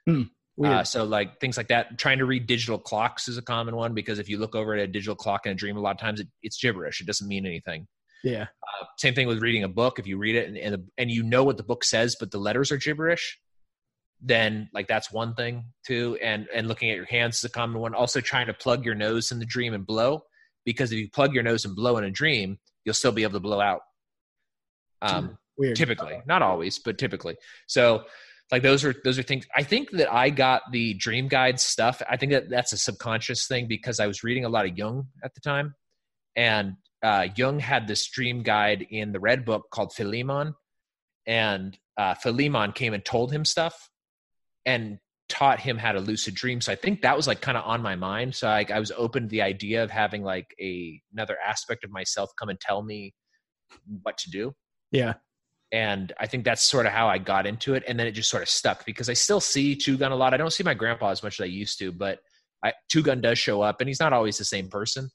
Hmm, 0.07 0.23
uh, 0.65 0.85
so 0.85 1.05
like 1.05 1.41
things 1.41 1.57
like 1.57 1.69
that. 1.69 1.99
Trying 1.99 2.19
to 2.19 2.25
read 2.25 2.47
digital 2.47 2.79
clocks 2.79 3.29
is 3.29 3.37
a 3.37 3.43
common 3.43 3.77
one 3.77 3.95
because 3.95 4.19
if 4.19 4.29
you 4.29 4.39
look 4.39 4.55
over 4.55 4.75
at 4.75 4.81
a 4.81 4.87
digital 4.87 5.15
clock 5.15 5.47
in 5.47 5.53
a 5.53 5.55
dream, 5.55 5.77
a 5.77 5.81
lot 5.81 5.91
of 5.93 5.99
times 5.99 6.21
it, 6.21 6.29
it's 6.43 6.61
gibberish. 6.61 7.01
It 7.01 7.07
doesn't 7.07 7.29
mean 7.29 7.47
anything. 7.47 7.87
Yeah. 8.25 8.43
Uh, 8.43 8.87
same 8.99 9.15
thing 9.15 9.27
with 9.27 9.43
reading 9.43 9.65
a 9.65 9.69
book. 9.69 9.99
If 9.99 10.07
you 10.07 10.19
read 10.19 10.37
it 10.37 10.49
and, 10.49 10.57
and, 10.57 10.85
and 10.97 11.11
you 11.11 11.23
know 11.23 11.45
what 11.45 11.57
the 11.57 11.63
book 11.63 11.85
says, 11.85 12.17
but 12.19 12.31
the 12.31 12.39
letters 12.39 12.73
are 12.73 12.79
gibberish, 12.79 13.39
then 14.21 14.69
like 14.73 14.89
that's 14.89 15.13
one 15.13 15.35
thing 15.35 15.65
too. 15.87 16.19
And 16.23 16.47
and 16.55 16.69
looking 16.69 16.91
at 16.91 16.97
your 16.97 17.07
hands 17.07 17.39
is 17.39 17.45
a 17.45 17.51
common 17.51 17.81
one. 17.81 17.95
Also 17.95 18.21
trying 18.21 18.47
to 18.47 18.55
plug 18.55 18.85
your 18.85 18.95
nose 18.95 19.33
in 19.33 19.39
the 19.39 19.45
dream 19.45 19.75
and 19.75 19.87
blow, 19.87 20.23
because 20.65 20.93
if 20.93 20.99
you 20.99 21.11
plug 21.11 21.35
your 21.35 21.43
nose 21.43 21.65
and 21.65 21.77
blow 21.77 21.97
in 21.99 22.05
a 22.05 22.11
dream, 22.11 22.59
you'll 22.85 22.95
still 22.95 23.13
be 23.13 23.23
able 23.23 23.35
to 23.35 23.41
blow 23.41 23.61
out. 23.61 23.81
Um, 25.03 25.39
Weird. 25.59 25.77
Typically, 25.77 26.21
not 26.27 26.43
always, 26.43 26.79
but 26.79 26.99
typically. 26.99 27.37
So 27.67 28.05
like 28.53 28.63
those 28.63 28.85
are 28.85 28.95
those 29.03 29.19
are 29.19 29.25
things 29.25 29.45
i 29.57 29.63
think 29.65 29.91
that 29.91 30.09
i 30.13 30.31
got 30.31 30.63
the 30.71 30.95
dream 30.95 31.27
guide 31.27 31.59
stuff 31.59 32.01
i 32.09 32.17
think 32.17 32.31
that 32.31 32.49
that's 32.49 32.73
a 32.73 32.79
subconscious 32.79 33.49
thing 33.49 33.67
because 33.67 33.99
i 33.99 34.07
was 34.07 34.23
reading 34.23 34.45
a 34.45 34.49
lot 34.49 34.65
of 34.65 34.79
jung 34.79 35.05
at 35.25 35.35
the 35.35 35.41
time 35.41 35.75
and 36.37 36.77
uh, 37.03 37.29
Jung 37.37 37.59
had 37.59 37.87
this 37.87 38.09
dream 38.09 38.43
guide 38.43 38.87
in 38.91 39.13
the 39.13 39.21
Red 39.21 39.45
Book 39.45 39.67
called 39.71 39.93
Philemon, 39.93 40.55
and 41.27 41.79
uh, 41.97 42.15
Philemon 42.15 42.73
came 42.73 42.95
and 42.95 43.05
told 43.05 43.33
him 43.33 43.45
stuff 43.45 43.91
and 44.67 44.99
taught 45.29 45.59
him 45.59 45.79
how 45.79 45.93
to 45.93 46.01
lucid 46.01 46.35
dream. 46.35 46.61
So 46.61 46.71
I 46.73 46.77
think 46.77 47.03
that 47.03 47.17
was 47.17 47.27
like 47.27 47.41
kind 47.41 47.57
of 47.57 47.65
on 47.65 47.83
my 47.83 47.97
mind. 47.97 48.35
So 48.35 48.49
I, 48.49 48.65
I 48.73 48.79
was 48.79 48.93
open 48.97 49.23
to 49.25 49.29
the 49.29 49.43
idea 49.43 49.83
of 49.83 49.91
having 49.91 50.23
like 50.23 50.55
a 50.61 51.01
another 51.13 51.37
aspect 51.45 51.85
of 51.85 51.91
myself 51.91 52.31
come 52.39 52.49
and 52.49 52.61
tell 52.61 52.83
me 52.83 53.15
what 54.03 54.19
to 54.19 54.31
do. 54.31 54.53
Yeah. 54.93 55.15
And 55.73 56.13
I 56.21 56.27
think 56.27 56.45
that's 56.45 56.63
sort 56.63 56.87
of 56.87 56.93
how 56.93 57.09
I 57.09 57.19
got 57.19 57.47
into 57.47 57.75
it. 57.75 57.83
And 57.89 57.99
then 57.99 58.07
it 58.07 58.13
just 58.13 58.31
sort 58.31 58.43
of 58.43 58.49
stuck 58.49 58.87
because 58.87 59.09
I 59.09 59.15
still 59.15 59.41
see 59.41 59.75
Two 59.75 59.97
Gun 59.97 60.13
a 60.13 60.17
lot. 60.17 60.33
I 60.35 60.37
don't 60.37 60.53
see 60.53 60.63
my 60.63 60.75
grandpa 60.75 61.11
as 61.11 61.23
much 61.23 61.41
as 61.41 61.45
I 61.45 61.49
used 61.49 61.79
to, 61.81 61.91
but 61.91 62.21
I, 62.65 62.73
Two 62.89 63.03
Gun 63.03 63.21
does 63.21 63.39
show 63.39 63.63
up 63.63 63.81
and 63.81 63.89
he's 63.89 64.01
not 64.01 64.13
always 64.13 64.39
the 64.39 64.45
same 64.45 64.69
person 64.69 65.11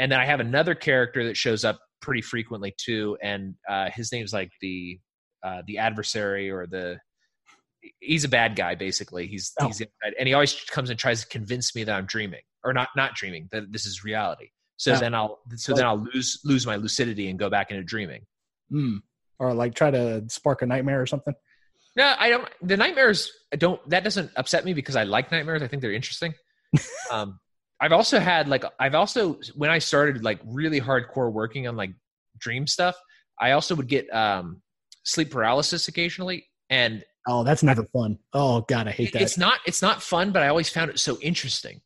and 0.00 0.10
then 0.10 0.18
I 0.18 0.24
have 0.24 0.40
another 0.40 0.74
character 0.74 1.24
that 1.26 1.36
shows 1.36 1.64
up 1.64 1.78
pretty 2.00 2.22
frequently 2.22 2.74
too, 2.78 3.18
and 3.22 3.54
uh, 3.68 3.90
his 3.94 4.10
name's 4.12 4.32
like 4.32 4.50
the 4.60 4.98
uh, 5.44 5.62
the 5.66 5.78
adversary 5.78 6.50
or 6.50 6.66
the 6.66 6.98
he's 8.00 8.24
a 8.24 8.28
bad 8.28 8.56
guy 8.56 8.74
basically. 8.74 9.26
He's 9.26 9.52
oh. 9.60 9.66
he's 9.66 9.80
and 9.80 10.28
he 10.28 10.34
always 10.34 10.54
comes 10.70 10.90
and 10.90 10.98
tries 10.98 11.22
to 11.22 11.28
convince 11.28 11.74
me 11.74 11.84
that 11.84 11.94
I'm 11.94 12.06
dreaming 12.06 12.42
or 12.64 12.72
not 12.72 12.88
not 12.96 13.14
dreaming 13.14 13.48
that 13.52 13.72
this 13.72 13.86
is 13.86 14.04
reality. 14.04 14.48
So 14.76 14.92
yeah. 14.92 15.00
then 15.00 15.14
I'll 15.14 15.40
so 15.56 15.74
then 15.74 15.86
I'll 15.86 16.04
lose 16.14 16.40
lose 16.44 16.66
my 16.66 16.76
lucidity 16.76 17.28
and 17.28 17.38
go 17.38 17.50
back 17.50 17.70
into 17.70 17.82
dreaming. 17.82 18.22
Mm. 18.72 19.00
Or 19.38 19.54
like 19.54 19.74
try 19.74 19.90
to 19.90 20.24
spark 20.28 20.62
a 20.62 20.66
nightmare 20.66 21.00
or 21.00 21.06
something. 21.06 21.34
No, 21.96 22.14
I 22.18 22.28
don't. 22.28 22.48
The 22.62 22.76
nightmares 22.76 23.32
I 23.52 23.56
don't. 23.56 23.80
That 23.90 24.04
doesn't 24.04 24.30
upset 24.36 24.64
me 24.64 24.74
because 24.74 24.96
I 24.96 25.04
like 25.04 25.32
nightmares. 25.32 25.62
I 25.62 25.68
think 25.68 25.82
they're 25.82 25.92
interesting. 25.92 26.34
um, 27.10 27.38
I've 27.80 27.92
also 27.92 28.20
had 28.20 28.48
like 28.48 28.64
I've 28.78 28.94
also 28.94 29.38
when 29.54 29.70
I 29.70 29.78
started 29.78 30.22
like 30.22 30.40
really 30.44 30.80
hardcore 30.80 31.32
working 31.32 31.66
on 31.66 31.76
like 31.76 31.90
dream 32.38 32.66
stuff, 32.66 32.96
I 33.40 33.52
also 33.52 33.74
would 33.74 33.88
get 33.88 34.12
um 34.14 34.62
sleep 35.04 35.30
paralysis 35.30 35.88
occasionally 35.88 36.46
and 36.68 37.04
oh 37.26 37.44
that's 37.44 37.62
never 37.62 37.84
fun. 37.84 38.18
Oh 38.32 38.62
god, 38.62 38.88
I 38.88 38.92
hate 38.92 39.12
that. 39.12 39.22
It's 39.22 39.38
not 39.38 39.60
it's 39.66 39.82
not 39.82 40.02
fun, 40.02 40.32
but 40.32 40.42
I 40.42 40.48
always 40.48 40.68
found 40.68 40.90
it 40.90 40.98
so 40.98 41.18
interesting. 41.20 41.80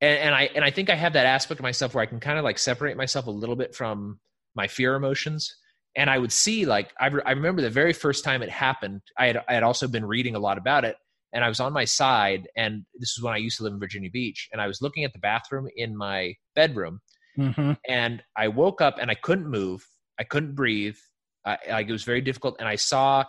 And, 0.00 0.18
and 0.18 0.34
I 0.34 0.50
and 0.54 0.64
I 0.64 0.70
think 0.70 0.90
I 0.90 0.94
have 0.94 1.12
that 1.12 1.26
aspect 1.26 1.60
of 1.60 1.62
myself 1.62 1.94
where 1.94 2.02
I 2.02 2.06
can 2.06 2.20
kind 2.20 2.38
of 2.38 2.44
like 2.44 2.58
separate 2.58 2.96
myself 2.96 3.26
a 3.26 3.30
little 3.30 3.56
bit 3.56 3.74
from 3.74 4.18
my 4.54 4.66
fear 4.66 4.94
emotions. 4.94 5.54
And 5.96 6.08
I 6.08 6.18
would 6.18 6.32
see 6.32 6.66
like 6.66 6.92
I, 7.00 7.08
re- 7.08 7.22
I 7.26 7.32
remember 7.32 7.62
the 7.62 7.70
very 7.70 7.92
first 7.92 8.24
time 8.24 8.42
it 8.42 8.50
happened. 8.50 9.02
I 9.18 9.26
had 9.26 9.42
I 9.48 9.54
had 9.54 9.62
also 9.62 9.88
been 9.88 10.04
reading 10.04 10.36
a 10.36 10.38
lot 10.38 10.56
about 10.56 10.84
it, 10.84 10.96
and 11.32 11.44
I 11.44 11.48
was 11.48 11.60
on 11.60 11.72
my 11.72 11.84
side, 11.84 12.48
and 12.56 12.84
this 12.94 13.10
is 13.10 13.22
when 13.22 13.34
I 13.34 13.38
used 13.38 13.56
to 13.58 13.64
live 13.64 13.72
in 13.72 13.80
Virginia 13.80 14.10
Beach, 14.10 14.48
and 14.52 14.60
I 14.60 14.66
was 14.66 14.80
looking 14.80 15.04
at 15.04 15.12
the 15.12 15.18
bathroom 15.18 15.68
in 15.76 15.96
my 15.96 16.34
bedroom, 16.54 17.00
mm-hmm. 17.36 17.72
and 17.88 18.22
I 18.36 18.48
woke 18.48 18.80
up 18.80 18.98
and 19.00 19.10
I 19.10 19.14
couldn't 19.14 19.48
move, 19.48 19.84
I 20.18 20.24
couldn't 20.24 20.54
breathe, 20.54 20.96
I, 21.44 21.58
like 21.70 21.88
it 21.88 21.92
was 21.92 22.04
very 22.04 22.20
difficult, 22.20 22.56
and 22.58 22.68
I 22.68 22.76
saw 22.76 23.24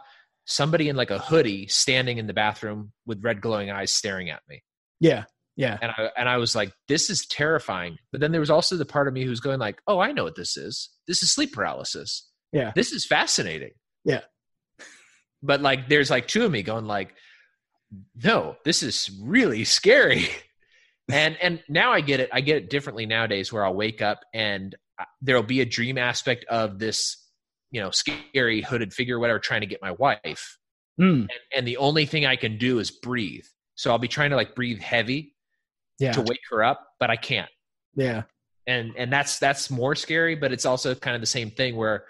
somebody 0.52 0.90
in 0.90 0.96
like 0.96 1.12
a 1.12 1.20
hoodie 1.20 1.68
standing 1.68 2.18
in 2.18 2.28
the 2.28 2.34
bathroom 2.34 2.92
with 3.06 3.24
red 3.24 3.42
glowing 3.42 3.72
eyes 3.72 3.92
staring 3.92 4.30
at 4.30 4.42
me. 4.50 4.64
Yeah, 5.00 5.26
yeah, 5.56 5.78
and 5.82 5.92
I 5.92 6.10
and 6.18 6.30
I 6.30 6.38
was 6.38 6.56
like, 6.56 6.72
this 6.88 7.10
is 7.10 7.26
terrifying. 7.26 7.98
But 8.12 8.22
then 8.22 8.32
there 8.32 8.42
was 8.42 8.50
also 8.50 8.78
the 8.78 8.86
part 8.86 9.08
of 9.08 9.14
me 9.14 9.24
who's 9.24 9.40
going 9.40 9.60
like, 9.60 9.82
oh, 9.88 10.00
I 10.00 10.12
know 10.12 10.24
what 10.24 10.36
this 10.36 10.58
is. 10.58 10.90
This 11.08 11.24
is 11.24 11.32
sleep 11.32 11.54
paralysis. 11.54 12.30
Yeah, 12.52 12.72
this 12.76 12.92
is 12.92 13.06
fascinating. 13.06 13.72
Yeah, 14.04 14.22
but 15.44 15.62
like, 15.62 15.90
there's 15.90 16.10
like 16.10 16.28
two 16.28 16.46
of 16.46 16.52
me 16.52 16.64
going 16.64 16.86
like 16.86 17.16
no, 18.24 18.56
this 18.64 18.84
is 18.84 19.10
really 19.22 19.64
scary. 19.64 20.28
and 21.12 21.38
and 21.42 21.64
now 21.68 21.92
I 21.92 22.02
get 22.02 22.20
it. 22.20 22.30
I 22.32 22.42
get 22.42 22.58
it 22.58 22.70
differently 22.70 23.06
nowadays 23.06 23.52
where 23.52 23.66
I'll 23.66 23.74
wake 23.74 24.02
up 24.02 24.22
and 24.34 24.76
uh, 25.00 25.06
there'll 25.22 25.44
be 25.44 25.62
a 25.62 25.66
dream 25.66 25.98
aspect 25.98 26.46
of 26.46 26.80
this, 26.80 27.21
you 27.72 27.82
know, 27.82 27.92
scary 27.92 28.62
hooded 28.62 28.94
figure, 28.94 29.20
whatever, 29.20 29.40
trying 29.40 29.62
to 29.62 29.68
get 29.68 29.82
my 29.82 29.92
wife. 29.92 30.58
Mm. 31.00 31.22
And, 31.22 31.30
and, 31.56 31.68
the 31.68 31.78
only 31.78 32.06
thing 32.06 32.26
I 32.26 32.36
can 32.36 32.58
do 32.58 32.80
is 32.80 32.92
breathe. 32.92 33.46
So 33.76 33.92
I'll 33.92 33.98
be 33.98 34.10
trying 34.10 34.30
to 34.32 34.36
like 34.36 34.56
breathe 34.56 34.80
heavy 34.80 35.36
yeah. 36.00 36.12
to 36.12 36.22
wake 36.22 36.42
her 36.52 36.64
up, 36.64 36.86
but 37.00 37.10
I 37.10 37.16
can't. 37.16 37.50
Yeah. 37.96 38.24
And 38.68 38.94
and 38.98 39.12
that's 39.12 39.40
that's 39.40 39.72
more 39.72 39.96
scary, 39.96 40.36
but 40.36 40.52
it's 40.52 40.66
also 40.66 40.94
kind 40.94 41.16
of 41.16 41.22
the 41.22 41.28
same 41.28 41.50
thing 41.50 41.76
where 41.76 42.06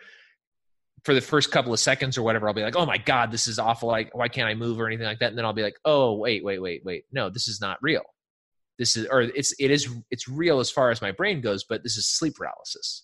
for 1.04 1.14
the 1.14 1.22
first 1.22 1.52
couple 1.52 1.74
of 1.74 1.80
seconds 1.80 2.18
or 2.18 2.24
whatever, 2.24 2.48
I'll 2.48 2.54
be 2.54 2.62
like, 2.62 2.76
oh 2.76 2.86
my 2.86 2.98
God, 2.98 3.32
this 3.32 3.48
is 3.48 3.58
awful. 3.58 3.90
Like, 3.90 4.14
why 4.14 4.28
can't 4.28 4.48
I 4.48 4.54
move 4.54 4.80
or 4.80 4.88
anything 4.88 5.08
like 5.08 5.20
that? 5.20 5.30
And 5.30 5.38
then 5.38 5.46
I'll 5.46 5.54
be 5.54 5.64
like, 5.64 5.78
oh, 5.84 6.14
wait, 6.14 6.44
wait, 6.44 6.62
wait, 6.62 6.86
wait. 6.86 7.06
No, 7.12 7.30
this 7.30 7.48
is 7.48 7.60
not 7.60 7.78
real. 7.82 8.04
This 8.78 8.96
is, 8.96 9.08
or 9.10 9.22
it's, 9.22 9.54
it 9.60 9.72
is, 9.72 9.90
it's 10.12 10.28
real 10.28 10.60
as 10.60 10.70
far 10.70 10.92
as 10.92 11.02
my 11.02 11.12
brain 11.12 11.42
goes, 11.42 11.64
but 11.64 11.82
this 11.84 11.98
is 11.98 12.08
sleep 12.08 12.36
paralysis. 12.36 13.04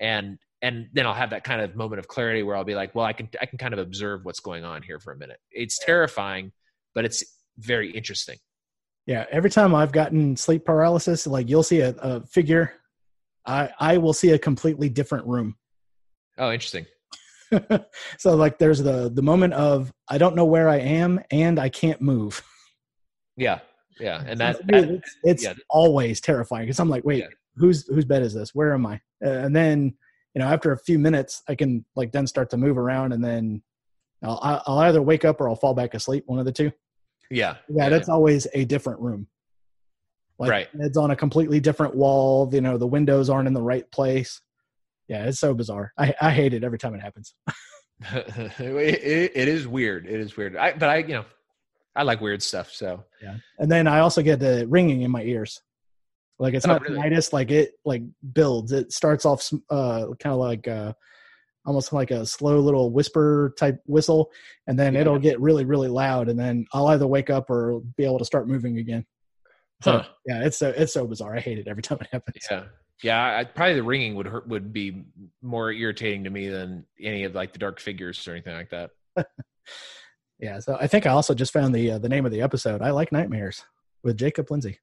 And, 0.00 0.38
and 0.62 0.88
then 0.92 1.06
I'll 1.06 1.14
have 1.14 1.30
that 1.30 1.44
kind 1.44 1.60
of 1.60 1.76
moment 1.76 1.98
of 1.98 2.08
clarity 2.08 2.42
where 2.42 2.56
I'll 2.56 2.64
be 2.64 2.74
like, 2.74 2.94
well, 2.94 3.04
I 3.04 3.12
can, 3.12 3.28
I 3.40 3.46
can 3.46 3.58
kind 3.58 3.74
of 3.74 3.80
observe 3.80 4.24
what's 4.24 4.40
going 4.40 4.64
on 4.64 4.82
here 4.82 4.98
for 4.98 5.12
a 5.12 5.16
minute. 5.16 5.38
It's 5.50 5.78
terrifying, 5.78 6.52
but 6.94 7.04
it's 7.04 7.22
very 7.58 7.90
interesting. 7.90 8.38
Yeah, 9.06 9.26
every 9.30 9.50
time 9.50 9.74
I've 9.74 9.92
gotten 9.92 10.36
sleep 10.36 10.64
paralysis, 10.64 11.26
like 11.26 11.48
you'll 11.48 11.62
see 11.62 11.80
a, 11.80 11.90
a 11.98 12.26
figure, 12.26 12.72
I 13.46 13.68
I 13.78 13.98
will 13.98 14.14
see 14.14 14.30
a 14.30 14.38
completely 14.38 14.88
different 14.88 15.26
room. 15.26 15.56
Oh, 16.36 16.50
interesting. 16.50 16.84
so 18.18 18.34
like 18.34 18.58
there's 18.58 18.80
the 18.80 19.08
the 19.08 19.22
moment 19.22 19.54
of 19.54 19.92
I 20.08 20.18
don't 20.18 20.34
know 20.34 20.46
where 20.46 20.68
I 20.68 20.78
am 20.78 21.20
and 21.30 21.60
I 21.60 21.68
can't 21.68 22.00
move. 22.00 22.42
Yeah, 23.36 23.58
yeah, 23.98 24.22
and 24.24 24.38
that, 24.38 24.60
it's, 24.68 25.16
it's 25.24 25.42
yeah. 25.42 25.54
always 25.68 26.20
terrifying 26.20 26.66
because 26.66 26.78
I'm 26.78 26.88
like, 26.88 27.04
wait, 27.04 27.18
yeah. 27.24 27.26
whose 27.56 27.84
whose 27.88 28.04
bed 28.04 28.22
is 28.22 28.32
this? 28.32 28.54
Where 28.54 28.72
am 28.72 28.86
I? 28.86 29.00
Uh, 29.24 29.30
and 29.30 29.56
then 29.56 29.94
you 30.34 30.40
know 30.40 30.46
after 30.46 30.72
a 30.72 30.78
few 30.78 30.98
minutes, 30.98 31.42
I 31.48 31.54
can 31.54 31.84
like 31.94 32.12
then 32.12 32.26
start 32.26 32.50
to 32.50 32.56
move 32.56 32.78
around, 32.78 33.12
and 33.12 33.24
then 33.24 33.62
I'll 34.22 34.62
I'll 34.66 34.78
either 34.80 35.02
wake 35.02 35.24
up 35.24 35.40
or 35.40 35.48
I'll 35.48 35.56
fall 35.56 35.74
back 35.74 35.94
asleep. 35.94 36.24
One 36.26 36.38
of 36.38 36.44
the 36.44 36.52
two. 36.52 36.72
Yeah, 37.30 37.56
yeah, 37.68 37.88
that's 37.88 38.08
always 38.08 38.46
a 38.54 38.64
different 38.64 39.00
room. 39.00 39.28
Like 40.38 40.50
right, 40.50 40.68
it's 40.74 40.96
on 40.96 41.10
a 41.10 41.16
completely 41.16 41.60
different 41.60 41.94
wall. 41.94 42.50
You 42.52 42.60
know, 42.60 42.76
the 42.76 42.86
windows 42.86 43.30
aren't 43.30 43.46
in 43.46 43.54
the 43.54 43.62
right 43.62 43.88
place. 43.90 44.40
Yeah, 45.08 45.24
it's 45.26 45.38
so 45.38 45.54
bizarre. 45.54 45.92
I 45.98 46.14
I 46.20 46.30
hate 46.30 46.54
it 46.54 46.64
every 46.64 46.78
time 46.78 46.94
it 46.94 47.00
happens. 47.00 47.34
it, 48.12 49.32
it 49.34 49.48
is 49.48 49.66
weird. 49.66 50.06
It 50.06 50.20
is 50.20 50.36
weird. 50.36 50.56
I, 50.56 50.72
but 50.72 50.88
I, 50.88 50.96
you 50.98 51.14
know, 51.14 51.24
I 51.94 52.02
like 52.02 52.20
weird 52.20 52.42
stuff. 52.42 52.72
So 52.72 53.04
yeah, 53.22 53.36
and 53.58 53.70
then 53.70 53.86
I 53.86 54.00
also 54.00 54.22
get 54.22 54.40
the 54.40 54.66
ringing 54.68 55.02
in 55.02 55.10
my 55.10 55.22
ears. 55.22 55.62
Like 56.38 56.54
it's 56.54 56.66
oh, 56.66 56.72
not 56.72 56.82
really? 56.82 56.98
tinnitus. 56.98 57.32
Like 57.32 57.50
it 57.50 57.72
like 57.84 58.02
builds. 58.32 58.72
It 58.72 58.92
starts 58.92 59.24
off 59.24 59.48
uh, 59.70 60.06
kind 60.18 60.32
of 60.32 60.38
like 60.38 60.66
uh, 60.66 60.92
almost 61.64 61.92
like 61.92 62.10
a 62.10 62.26
slow 62.26 62.58
little 62.58 62.90
whisper 62.90 63.54
type 63.58 63.80
whistle, 63.86 64.30
and 64.66 64.78
then 64.78 64.94
yeah. 64.94 65.02
it'll 65.02 65.18
get 65.18 65.40
really 65.40 65.64
really 65.64 65.88
loud, 65.88 66.28
and 66.28 66.38
then 66.38 66.66
I'll 66.72 66.88
either 66.88 67.06
wake 67.06 67.30
up 67.30 67.50
or 67.50 67.80
be 67.96 68.04
able 68.04 68.18
to 68.18 68.24
start 68.24 68.48
moving 68.48 68.78
again. 68.78 69.04
So, 69.82 69.98
huh. 69.98 70.04
Yeah, 70.26 70.44
it's 70.44 70.58
so 70.58 70.70
it's 70.76 70.92
so 70.92 71.06
bizarre. 71.06 71.36
I 71.36 71.40
hate 71.40 71.58
it 71.58 71.68
every 71.68 71.82
time 71.82 71.98
it 72.00 72.08
happens. 72.10 72.46
Yeah, 72.50 72.64
yeah. 73.02 73.38
I, 73.38 73.44
probably 73.44 73.74
the 73.74 73.82
ringing 73.82 74.14
would 74.16 74.26
hurt 74.26 74.48
would 74.48 74.72
be 74.72 75.04
more 75.42 75.70
irritating 75.70 76.24
to 76.24 76.30
me 76.30 76.48
than 76.48 76.84
any 77.00 77.24
of 77.24 77.34
like 77.34 77.52
the 77.52 77.58
dark 77.58 77.80
figures 77.80 78.26
or 78.26 78.32
anything 78.32 78.54
like 78.54 78.70
that. 78.70 78.90
Yeah, 80.38 80.58
so 80.58 80.76
I 80.80 80.88
think 80.88 81.06
I 81.06 81.10
also 81.10 81.34
just 81.34 81.52
found 81.52 81.74
the 81.74 81.92
uh, 81.92 81.98
the 81.98 82.08
name 82.08 82.26
of 82.26 82.32
the 82.32 82.42
episode. 82.42 82.82
I 82.82 82.90
like 82.90 83.12
nightmares 83.12 83.64
with 84.02 84.18
Jacob 84.18 84.50
Lindsay. 84.50 84.78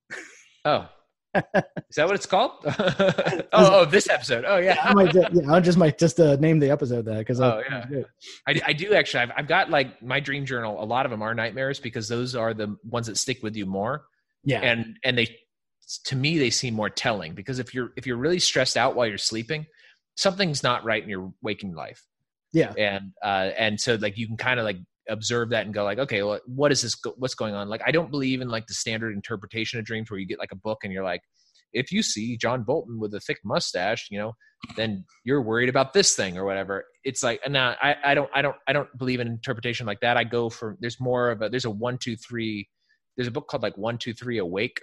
Oh, 0.63 0.87
is 1.35 1.95
that 1.95 2.05
what 2.07 2.15
it's 2.15 2.25
called? 2.25 2.51
oh, 2.65 3.47
oh, 3.53 3.85
this 3.85 4.09
episode. 4.09 4.45
Oh, 4.45 4.57
yeah. 4.57 4.77
I 4.83 4.93
might 4.93 5.13
just, 5.13 5.33
yeah, 5.33 5.51
I 5.51 5.59
just 5.59 5.77
might 5.77 5.97
just 5.97 6.19
uh, 6.19 6.35
name 6.35 6.59
the 6.59 6.69
episode 6.69 7.05
that 7.05 7.19
because 7.19 7.39
oh 7.39 7.61
yeah, 7.69 8.03
I, 8.47 8.61
I 8.67 8.73
do 8.73 8.93
actually. 8.93 9.21
I've, 9.21 9.31
I've 9.37 9.47
got 9.47 9.69
like 9.69 10.01
my 10.01 10.19
dream 10.19 10.45
journal. 10.45 10.81
A 10.81 10.85
lot 10.85 11.05
of 11.05 11.11
them 11.11 11.21
are 11.21 11.33
nightmares 11.33 11.79
because 11.79 12.07
those 12.07 12.35
are 12.35 12.53
the 12.53 12.75
ones 12.83 13.07
that 13.07 13.17
stick 13.17 13.41
with 13.43 13.55
you 13.55 13.65
more. 13.65 14.03
Yeah, 14.43 14.59
and 14.61 14.97
and 15.03 15.17
they 15.17 15.37
to 16.05 16.15
me 16.15 16.37
they 16.37 16.49
seem 16.49 16.73
more 16.73 16.89
telling 16.89 17.33
because 17.33 17.59
if 17.59 17.73
you're 17.73 17.91
if 17.95 18.05
you're 18.05 18.17
really 18.17 18.39
stressed 18.39 18.77
out 18.77 18.95
while 18.95 19.07
you're 19.07 19.17
sleeping, 19.17 19.65
something's 20.15 20.63
not 20.63 20.83
right 20.83 21.01
in 21.01 21.09
your 21.09 21.33
waking 21.41 21.73
life. 21.73 22.03
Yeah, 22.53 22.73
and 22.77 23.11
uh, 23.23 23.51
and 23.57 23.79
so 23.79 23.95
like 23.95 24.17
you 24.17 24.27
can 24.27 24.37
kind 24.37 24.59
of 24.59 24.65
like 24.65 24.77
observe 25.11 25.49
that 25.49 25.65
and 25.65 25.73
go 25.73 25.83
like 25.83 25.99
okay 25.99 26.23
well, 26.23 26.39
what 26.45 26.71
is 26.71 26.81
this 26.81 26.95
what's 27.17 27.35
going 27.35 27.53
on? 27.53 27.69
Like 27.69 27.81
i 27.85 27.91
don't 27.91 28.09
believe 28.09 28.41
in 28.41 28.49
like 28.49 28.65
the 28.67 28.73
standard 28.73 29.13
interpretation 29.13 29.77
of 29.79 29.85
dreams 29.85 30.09
where 30.09 30.19
you 30.19 30.25
get 30.25 30.39
like 30.39 30.51
a 30.51 30.55
book 30.55 30.79
and 30.83 30.91
you're 30.91 31.03
like 31.03 31.21
if 31.73 31.91
you 31.91 32.03
see 32.03 32.35
john 32.35 32.63
bolton 32.63 32.99
with 32.99 33.13
a 33.13 33.19
thick 33.21 33.37
mustache 33.45 34.07
you 34.11 34.19
know 34.19 34.33
then 34.75 35.05
you're 35.23 35.41
worried 35.41 35.69
about 35.69 35.93
this 35.93 36.15
thing 36.15 36.37
or 36.37 36.45
whatever. 36.45 36.85
It's 37.03 37.23
like 37.23 37.41
and 37.43 37.53
now 37.53 37.75
I, 37.81 37.95
I 38.03 38.13
don't 38.13 38.29
i 38.33 38.41
don't 38.41 38.55
i 38.67 38.73
don't 38.73 38.89
believe 38.97 39.19
in 39.19 39.27
interpretation 39.27 39.85
like 39.85 39.99
that. 40.01 40.17
I 40.17 40.23
go 40.23 40.49
for 40.49 40.77
there's 40.79 40.99
more 40.99 41.31
of 41.31 41.41
a 41.41 41.49
there's 41.49 41.65
a 41.65 41.71
one 41.71 41.97
two 41.97 42.15
three 42.15 42.67
there's 43.17 43.27
a 43.27 43.31
book 43.31 43.47
called 43.47 43.63
like 43.63 43.77
one 43.77 43.97
two 43.97 44.13
three 44.13 44.37
awake 44.37 44.81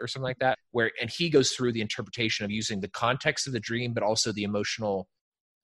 or 0.00 0.06
something 0.06 0.24
like 0.24 0.38
that 0.40 0.58
where 0.72 0.90
and 1.00 1.10
he 1.10 1.30
goes 1.30 1.52
through 1.52 1.72
the 1.72 1.80
interpretation 1.80 2.44
of 2.44 2.50
using 2.50 2.80
the 2.80 2.88
context 2.88 3.46
of 3.46 3.52
the 3.52 3.60
dream 3.60 3.92
but 3.92 4.02
also 4.02 4.32
the 4.32 4.44
emotional 4.44 5.08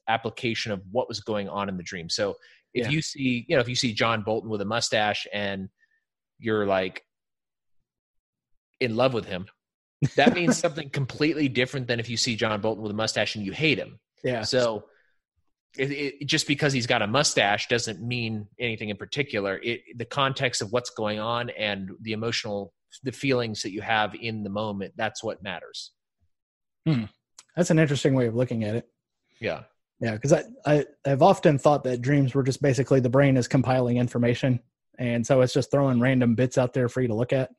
application 0.08 0.72
of 0.72 0.82
what 0.90 1.08
was 1.08 1.20
going 1.20 1.48
on 1.48 1.68
in 1.68 1.76
the 1.76 1.82
dream. 1.82 2.08
So 2.08 2.34
if 2.74 2.86
yeah. 2.86 2.90
you 2.90 3.02
see, 3.02 3.44
you 3.48 3.56
know, 3.56 3.60
if 3.60 3.68
you 3.68 3.74
see 3.74 3.92
John 3.92 4.22
Bolton 4.22 4.50
with 4.50 4.60
a 4.60 4.66
mustache 4.66 5.26
and 5.32 5.68
you're 6.38 6.66
like 6.66 7.04
in 8.80 8.96
love 8.96 9.14
with 9.14 9.26
him, 9.26 9.46
that 10.16 10.34
means 10.34 10.58
something 10.58 10.90
completely 10.90 11.48
different 11.48 11.86
than 11.86 12.00
if 12.00 12.08
you 12.08 12.16
see 12.16 12.36
John 12.36 12.60
Bolton 12.60 12.82
with 12.82 12.92
a 12.92 12.96
mustache 12.96 13.36
and 13.36 13.44
you 13.44 13.52
hate 13.52 13.78
him. 13.78 13.98
Yeah. 14.24 14.42
So 14.42 14.84
it, 15.76 15.90
it, 15.90 16.26
just 16.26 16.46
because 16.46 16.72
he's 16.72 16.86
got 16.86 17.02
a 17.02 17.06
mustache 17.06 17.68
doesn't 17.68 18.00
mean 18.00 18.46
anything 18.58 18.90
in 18.90 18.96
particular. 18.96 19.60
It, 19.62 19.82
the 19.96 20.04
context 20.04 20.62
of 20.62 20.72
what's 20.72 20.90
going 20.90 21.18
on 21.18 21.50
and 21.50 21.90
the 22.00 22.12
emotional, 22.12 22.72
the 23.02 23.12
feelings 23.12 23.62
that 23.62 23.72
you 23.72 23.80
have 23.80 24.14
in 24.14 24.42
the 24.42 24.50
moment, 24.50 24.94
that's 24.96 25.22
what 25.22 25.42
matters. 25.42 25.92
Hmm. 26.86 27.04
That's 27.56 27.70
an 27.70 27.78
interesting 27.78 28.14
way 28.14 28.26
of 28.26 28.34
looking 28.34 28.64
at 28.64 28.76
it. 28.76 28.88
Yeah. 29.40 29.62
Yeah, 30.02 30.14
because 30.14 30.32
I, 30.32 30.42
I 30.66 30.84
I've 31.06 31.22
often 31.22 31.58
thought 31.58 31.84
that 31.84 32.02
dreams 32.02 32.34
were 32.34 32.42
just 32.42 32.60
basically 32.60 32.98
the 32.98 33.08
brain 33.08 33.36
is 33.36 33.46
compiling 33.46 33.98
information, 33.98 34.58
and 34.98 35.24
so 35.24 35.40
it's 35.42 35.54
just 35.54 35.70
throwing 35.70 36.00
random 36.00 36.34
bits 36.34 36.58
out 36.58 36.72
there 36.72 36.88
for 36.88 37.00
you 37.00 37.08
to 37.08 37.14
look 37.14 37.32
at. 37.32 37.50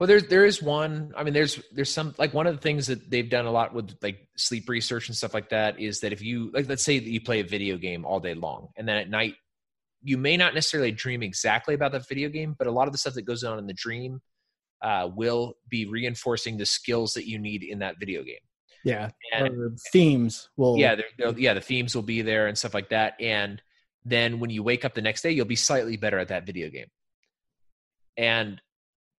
Well, 0.00 0.08
there's 0.08 0.26
there 0.26 0.44
is 0.44 0.60
one. 0.60 1.12
I 1.16 1.22
mean, 1.22 1.34
there's 1.34 1.62
there's 1.70 1.92
some 1.92 2.16
like 2.18 2.34
one 2.34 2.48
of 2.48 2.56
the 2.56 2.60
things 2.60 2.88
that 2.88 3.08
they've 3.08 3.30
done 3.30 3.46
a 3.46 3.52
lot 3.52 3.72
with 3.72 3.94
like 4.02 4.26
sleep 4.36 4.68
research 4.68 5.06
and 5.06 5.16
stuff 5.16 5.32
like 5.32 5.50
that 5.50 5.78
is 5.78 6.00
that 6.00 6.12
if 6.12 6.20
you 6.20 6.50
like 6.52 6.68
let's 6.68 6.82
say 6.82 6.98
that 6.98 7.08
you 7.08 7.20
play 7.20 7.38
a 7.38 7.44
video 7.44 7.76
game 7.76 8.04
all 8.04 8.18
day 8.18 8.34
long 8.34 8.70
and 8.76 8.88
then 8.88 8.96
at 8.96 9.08
night 9.08 9.36
you 10.02 10.18
may 10.18 10.36
not 10.36 10.54
necessarily 10.54 10.90
dream 10.90 11.22
exactly 11.22 11.74
about 11.74 11.92
that 11.92 12.08
video 12.08 12.28
game, 12.28 12.56
but 12.58 12.66
a 12.66 12.72
lot 12.72 12.88
of 12.88 12.92
the 12.92 12.98
stuff 12.98 13.14
that 13.14 13.22
goes 13.22 13.44
on 13.44 13.58
in 13.58 13.66
the 13.68 13.72
dream 13.72 14.20
uh, 14.82 15.08
will 15.14 15.54
be 15.68 15.86
reinforcing 15.86 16.56
the 16.56 16.66
skills 16.66 17.12
that 17.14 17.28
you 17.28 17.38
need 17.38 17.62
in 17.62 17.80
that 17.80 18.00
video 18.00 18.24
game. 18.24 18.36
Yeah, 18.88 19.10
and, 19.32 19.78
themes 19.92 20.48
will. 20.56 20.78
Yeah, 20.78 20.96
yeah, 21.36 21.54
the 21.54 21.60
themes 21.60 21.94
will 21.94 22.02
be 22.02 22.22
there 22.22 22.46
and 22.46 22.56
stuff 22.56 22.74
like 22.74 22.88
that. 22.88 23.14
And 23.20 23.60
then 24.04 24.40
when 24.40 24.50
you 24.50 24.62
wake 24.62 24.84
up 24.84 24.94
the 24.94 25.02
next 25.02 25.22
day, 25.22 25.30
you'll 25.30 25.44
be 25.44 25.56
slightly 25.56 25.96
better 25.96 26.18
at 26.18 26.28
that 26.28 26.46
video 26.46 26.70
game. 26.70 26.86
And 28.16 28.60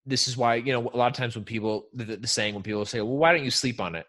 this 0.06 0.26
is 0.28 0.36
why 0.36 0.56
you 0.56 0.72
know 0.72 0.90
a 0.92 0.96
lot 0.96 1.10
of 1.10 1.16
times 1.16 1.36
when 1.36 1.44
people 1.44 1.86
the, 1.94 2.16
the 2.16 2.26
saying 2.26 2.54
when 2.54 2.62
people 2.62 2.84
say, 2.84 3.00
"Well, 3.00 3.16
why 3.16 3.32
don't 3.32 3.44
you 3.44 3.50
sleep 3.50 3.80
on 3.80 3.94
it?" 3.94 4.06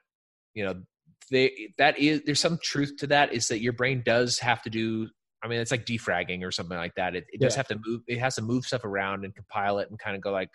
You 0.53 0.65
know, 0.65 0.81
they 1.29 1.73
that 1.77 1.99
is 1.99 2.23
there's 2.25 2.39
some 2.39 2.57
truth 2.61 2.97
to 2.99 3.07
that. 3.07 3.33
Is 3.33 3.47
that 3.49 3.61
your 3.61 3.73
brain 3.73 4.01
does 4.05 4.39
have 4.39 4.61
to 4.63 4.69
do 4.69 5.09
I 5.43 5.47
mean, 5.47 5.59
it's 5.59 5.71
like 5.71 5.85
defragging 5.85 6.43
or 6.43 6.51
something 6.51 6.77
like 6.77 6.95
that. 6.95 7.15
It, 7.15 7.25
it 7.31 7.39
yeah. 7.39 7.47
does 7.47 7.55
have 7.55 7.67
to 7.69 7.79
move. 7.83 8.01
It 8.07 8.19
has 8.19 8.35
to 8.35 8.41
move 8.41 8.65
stuff 8.65 8.83
around 8.83 9.25
and 9.25 9.35
compile 9.35 9.79
it 9.79 9.89
and 9.89 9.97
kind 9.97 10.15
of 10.15 10.21
go 10.21 10.31
like 10.31 10.49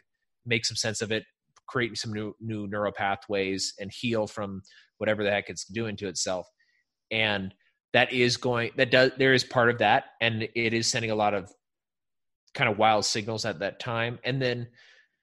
make 0.44 0.64
some 0.64 0.76
sense 0.76 1.02
of 1.02 1.10
it, 1.10 1.24
create 1.66 1.96
some 1.98 2.12
new 2.12 2.34
new 2.40 2.66
neural 2.66 2.92
pathways, 2.92 3.74
and 3.78 3.90
heal 3.92 4.26
from 4.26 4.62
whatever 4.98 5.22
the 5.22 5.30
heck 5.30 5.48
it's 5.48 5.64
doing 5.64 5.96
to 5.96 6.08
itself. 6.08 6.46
And 7.10 7.54
that 7.92 8.12
is 8.12 8.36
going 8.36 8.72
that 8.76 8.90
does 8.90 9.12
there 9.18 9.32
is 9.32 9.44
part 9.44 9.70
of 9.70 9.78
that 9.78 10.04
and 10.20 10.42
it 10.54 10.74
is 10.74 10.86
sending 10.86 11.10
a 11.10 11.14
lot 11.14 11.34
of 11.34 11.50
kind 12.54 12.70
of 12.70 12.78
wild 12.78 13.04
signals 13.04 13.44
at 13.44 13.60
that 13.60 13.80
time. 13.80 14.18
And 14.24 14.40
then 14.40 14.68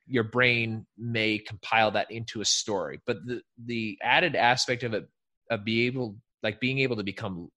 your 0.07 0.23
brain 0.23 0.85
may 0.97 1.37
compile 1.37 1.91
that 1.91 2.11
into 2.11 2.41
a 2.41 2.45
story. 2.45 3.01
But 3.05 3.25
the 3.25 3.41
the 3.65 3.97
added 4.01 4.35
aspect 4.35 4.83
of 4.83 4.93
it 4.93 5.07
of 5.49 5.63
being 5.65 5.87
able 5.87 6.17
like 6.41 6.59
being 6.59 6.79
able 6.79 6.95
to 6.97 7.03
become 7.03 7.49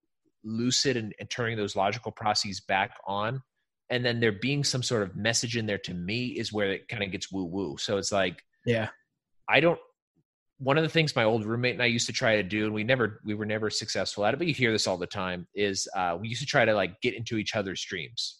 lucid 0.44 0.96
and, 0.96 1.14
and 1.18 1.28
turning 1.28 1.56
those 1.56 1.76
logical 1.76 2.12
processes 2.12 2.60
back 2.60 2.92
on 3.06 3.42
and 3.90 4.04
then 4.04 4.20
there 4.20 4.32
being 4.32 4.64
some 4.64 4.82
sort 4.82 5.02
of 5.02 5.16
message 5.16 5.56
in 5.56 5.66
there 5.66 5.78
to 5.78 5.94
me 5.94 6.26
is 6.26 6.52
where 6.52 6.70
it 6.70 6.88
kind 6.88 7.02
of 7.02 7.10
gets 7.10 7.32
woo 7.32 7.44
woo 7.44 7.76
so 7.78 7.96
it's 7.96 8.12
like 8.12 8.42
yeah 8.66 8.88
i 9.48 9.60
don't 9.60 9.78
one 10.58 10.78
of 10.78 10.82
the 10.82 10.88
things 10.88 11.14
my 11.14 11.24
old 11.24 11.44
roommate 11.44 11.74
and 11.74 11.82
I 11.82 11.86
used 11.86 12.06
to 12.06 12.12
try 12.12 12.36
to 12.36 12.42
do, 12.42 12.64
and 12.64 12.74
we 12.74 12.82
never 12.82 13.20
we 13.24 13.34
were 13.34 13.46
never 13.46 13.68
successful 13.70 14.24
at 14.24 14.34
it, 14.34 14.38
but 14.38 14.46
you 14.46 14.54
hear 14.54 14.72
this 14.72 14.86
all 14.86 14.96
the 14.96 15.06
time, 15.06 15.46
is 15.54 15.88
uh, 15.94 16.16
we 16.18 16.28
used 16.28 16.40
to 16.40 16.46
try 16.46 16.64
to 16.64 16.74
like 16.74 17.00
get 17.02 17.14
into 17.14 17.36
each 17.36 17.54
other's 17.54 17.82
dreams. 17.84 18.38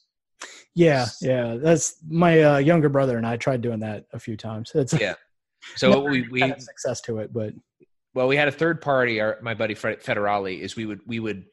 Yeah, 0.75 1.07
yeah, 1.21 1.57
that's 1.57 1.97
my 2.09 2.43
uh, 2.43 2.59
younger 2.59 2.89
brother 2.89 3.17
and 3.17 3.27
I 3.27 3.37
tried 3.37 3.61
doing 3.61 3.81
that 3.81 4.05
a 4.13 4.19
few 4.19 4.37
times. 4.37 4.73
It's 4.75 4.99
yeah. 4.99 5.15
So 5.75 6.01
we 6.01 6.29
we 6.29 6.43
had 6.43 6.63
success 6.63 7.01
to 7.03 7.19
it, 7.19 7.33
but 7.33 7.53
well, 8.15 8.29
we 8.29 8.37
had 8.37 8.47
a 8.47 8.53
third 8.53 8.81
party. 8.81 9.21
Our 9.21 9.39
my 9.43 9.55
buddy 9.55 9.75
Fred 9.75 10.01
Federali 10.01 10.61
is 10.61 10.77
we 10.77 10.87
would 10.87 11.01
we 11.07 11.19
would 11.19 11.47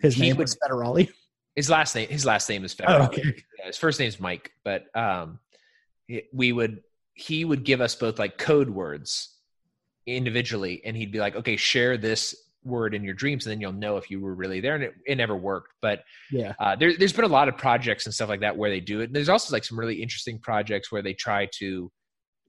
his 0.00 0.18
name 0.18 0.36
would, 0.36 0.44
was 0.44 0.56
Federali. 0.56 1.08
His 1.54 1.70
last 1.70 1.94
name 1.94 2.08
his 2.08 2.26
last 2.26 2.48
name 2.48 2.64
is 2.64 2.74
Federali. 2.74 3.00
Oh, 3.00 3.04
okay. 3.04 3.22
yeah, 3.56 3.66
his 3.66 3.78
first 3.78 4.00
name 4.00 4.08
is 4.08 4.18
Mike, 4.18 4.50
but 4.64 4.86
um, 4.96 5.38
we 6.32 6.50
would 6.50 6.80
he 7.14 7.44
would 7.44 7.64
give 7.64 7.80
us 7.80 7.94
both 7.94 8.18
like 8.18 8.38
code 8.38 8.70
words 8.70 9.36
individually 10.06 10.80
and 10.84 10.96
he'd 10.96 11.12
be 11.12 11.20
like 11.20 11.36
okay 11.36 11.56
share 11.56 11.96
this 11.96 12.34
word 12.64 12.94
in 12.94 13.02
your 13.02 13.14
dreams 13.14 13.46
and 13.46 13.52
then 13.52 13.60
you'll 13.60 13.72
know 13.72 13.96
if 13.96 14.10
you 14.10 14.20
were 14.20 14.34
really 14.34 14.60
there 14.60 14.74
and 14.74 14.84
it, 14.84 14.94
it 15.06 15.16
never 15.16 15.36
worked. 15.36 15.74
But 15.80 16.04
yeah. 16.30 16.54
uh, 16.58 16.76
there, 16.76 16.96
there's 16.96 17.12
been 17.12 17.24
a 17.24 17.28
lot 17.28 17.48
of 17.48 17.56
projects 17.56 18.06
and 18.06 18.14
stuff 18.14 18.28
like 18.28 18.40
that 18.40 18.56
where 18.56 18.70
they 18.70 18.80
do 18.80 19.00
it. 19.00 19.04
And 19.04 19.16
there's 19.16 19.28
also 19.28 19.54
like 19.54 19.64
some 19.64 19.78
really 19.78 20.02
interesting 20.02 20.38
projects 20.38 20.92
where 20.92 21.02
they 21.02 21.14
try 21.14 21.48
to 21.58 21.90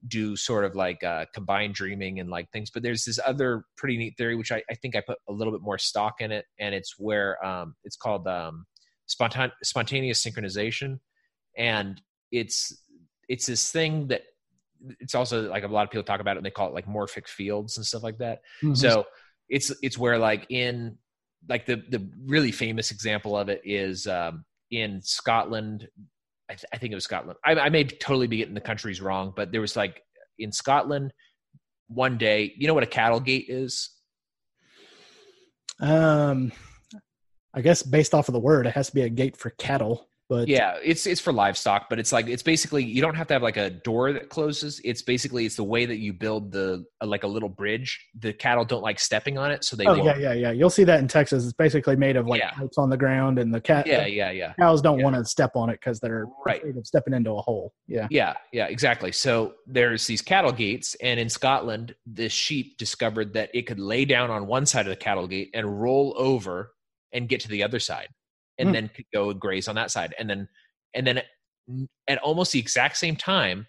do 0.06 0.36
sort 0.36 0.64
of 0.64 0.74
like 0.74 1.02
uh, 1.02 1.24
combined 1.34 1.74
dreaming 1.74 2.20
and 2.20 2.28
like 2.28 2.50
things. 2.50 2.70
But 2.70 2.82
there's 2.82 3.04
this 3.04 3.18
other 3.24 3.64
pretty 3.76 3.96
neat 3.96 4.14
theory 4.16 4.36
which 4.36 4.52
I, 4.52 4.62
I 4.70 4.74
think 4.74 4.96
i 4.96 5.02
put 5.06 5.18
a 5.28 5.32
little 5.32 5.52
bit 5.52 5.62
more 5.62 5.78
stock 5.78 6.20
in 6.20 6.30
it 6.30 6.44
and 6.60 6.74
it's 6.74 6.94
where 6.98 7.44
um, 7.44 7.74
it's 7.84 7.96
called 7.96 8.26
um, 8.28 8.66
spontan- 9.06 9.52
spontaneous 9.62 10.24
synchronization. 10.24 10.98
And 11.56 12.00
it's 12.30 12.82
it's 13.28 13.46
this 13.46 13.70
thing 13.70 14.08
that 14.08 14.22
it's 15.00 15.14
also 15.14 15.48
like 15.48 15.64
a 15.64 15.68
lot 15.68 15.84
of 15.84 15.90
people 15.90 16.04
talk 16.04 16.20
about 16.20 16.36
it 16.36 16.38
and 16.38 16.46
they 16.46 16.50
call 16.50 16.68
it 16.68 16.74
like 16.74 16.86
morphic 16.86 17.28
fields 17.28 17.76
and 17.76 17.86
stuff 17.86 18.02
like 18.02 18.18
that. 18.18 18.40
Mm-hmm. 18.62 18.74
So 18.74 19.06
it's 19.48 19.72
it's 19.82 19.98
where 19.98 20.18
like 20.18 20.46
in 20.50 20.98
like 21.48 21.66
the 21.66 21.82
the 21.88 22.08
really 22.24 22.52
famous 22.52 22.90
example 22.90 23.36
of 23.36 23.48
it 23.48 23.62
is 23.64 24.06
um, 24.06 24.44
in 24.70 25.00
Scotland. 25.02 25.88
I, 26.50 26.54
th- 26.54 26.66
I, 26.74 26.76
think 26.76 26.92
it 26.92 26.94
was 26.94 27.04
Scotland. 27.04 27.38
I, 27.42 27.54
I 27.54 27.68
may 27.70 27.84
totally 27.84 28.26
be 28.26 28.36
getting 28.36 28.52
the 28.52 28.60
countries 28.60 29.00
wrong, 29.00 29.32
but 29.34 29.50
there 29.50 29.62
was 29.62 29.76
like 29.76 30.02
in 30.38 30.52
Scotland 30.52 31.10
one 31.88 32.18
day. 32.18 32.52
You 32.56 32.66
know 32.66 32.74
what 32.74 32.82
a 32.82 32.86
cattle 32.86 33.20
gate 33.20 33.46
is? 33.48 33.90
Um, 35.80 36.52
I 37.54 37.62
guess 37.62 37.82
based 37.82 38.14
off 38.14 38.28
of 38.28 38.34
the 38.34 38.40
word, 38.40 38.66
it 38.66 38.74
has 38.74 38.88
to 38.88 38.94
be 38.94 39.02
a 39.02 39.08
gate 39.08 39.36
for 39.36 39.50
cattle. 39.50 40.08
But 40.28 40.48
yeah, 40.48 40.78
it's 40.82 41.06
it's 41.06 41.20
for 41.20 41.34
livestock, 41.34 41.90
but 41.90 41.98
it's 41.98 42.10
like 42.10 42.28
it's 42.28 42.42
basically 42.42 42.82
you 42.82 43.02
don't 43.02 43.14
have 43.14 43.26
to 43.26 43.34
have 43.34 43.42
like 43.42 43.58
a 43.58 43.68
door 43.68 44.10
that 44.14 44.30
closes. 44.30 44.80
It's 44.82 45.02
basically 45.02 45.44
it's 45.44 45.56
the 45.56 45.64
way 45.64 45.84
that 45.84 45.98
you 45.98 46.14
build 46.14 46.50
the 46.50 46.86
uh, 47.02 47.06
like 47.06 47.24
a 47.24 47.26
little 47.26 47.50
bridge. 47.50 48.02
The 48.18 48.32
cattle 48.32 48.64
don't 48.64 48.82
like 48.82 48.98
stepping 48.98 49.36
on 49.36 49.50
it, 49.50 49.64
so 49.64 49.76
they. 49.76 49.84
Oh 49.84 49.92
won't. 49.92 50.04
yeah, 50.04 50.16
yeah, 50.16 50.32
yeah. 50.32 50.50
You'll 50.50 50.70
see 50.70 50.84
that 50.84 51.00
in 51.00 51.08
Texas. 51.08 51.44
It's 51.44 51.52
basically 51.52 51.96
made 51.96 52.16
of 52.16 52.26
like 52.26 52.40
yeah. 52.40 52.52
pipes 52.52 52.78
on 52.78 52.88
the 52.88 52.96
ground, 52.96 53.38
and 53.38 53.52
the 53.52 53.60
cat. 53.60 53.86
Yeah, 53.86 54.06
yeah, 54.06 54.30
yeah. 54.30 54.54
Cows 54.54 54.80
don't 54.80 54.98
yeah. 54.98 55.04
want 55.04 55.16
to 55.16 55.24
step 55.26 55.50
on 55.56 55.68
it 55.68 55.74
because 55.74 56.00
they're 56.00 56.26
right. 56.46 56.58
afraid 56.58 56.78
of 56.78 56.86
stepping 56.86 57.12
into 57.12 57.32
a 57.32 57.42
hole. 57.42 57.74
Yeah. 57.86 58.08
Yeah, 58.10 58.34
yeah, 58.50 58.66
exactly. 58.66 59.12
So 59.12 59.54
there's 59.66 60.06
these 60.06 60.22
cattle 60.22 60.52
gates, 60.52 60.96
and 61.02 61.20
in 61.20 61.28
Scotland, 61.28 61.94
the 62.06 62.30
sheep 62.30 62.78
discovered 62.78 63.34
that 63.34 63.50
it 63.52 63.66
could 63.66 63.78
lay 63.78 64.06
down 64.06 64.30
on 64.30 64.46
one 64.46 64.64
side 64.64 64.86
of 64.86 64.90
the 64.90 64.96
cattle 64.96 65.26
gate 65.26 65.50
and 65.52 65.82
roll 65.82 66.14
over 66.16 66.72
and 67.12 67.28
get 67.28 67.40
to 67.40 67.48
the 67.48 67.62
other 67.62 67.78
side 67.78 68.08
and 68.58 68.70
mm. 68.70 68.72
then 68.72 68.88
could 68.88 69.06
go 69.12 69.32
graze 69.32 69.68
on 69.68 69.74
that 69.74 69.90
side 69.90 70.14
and 70.18 70.28
then 70.28 70.48
and 70.94 71.06
then 71.06 71.22
at 72.08 72.18
almost 72.18 72.52
the 72.52 72.58
exact 72.58 72.96
same 72.96 73.16
time 73.16 73.66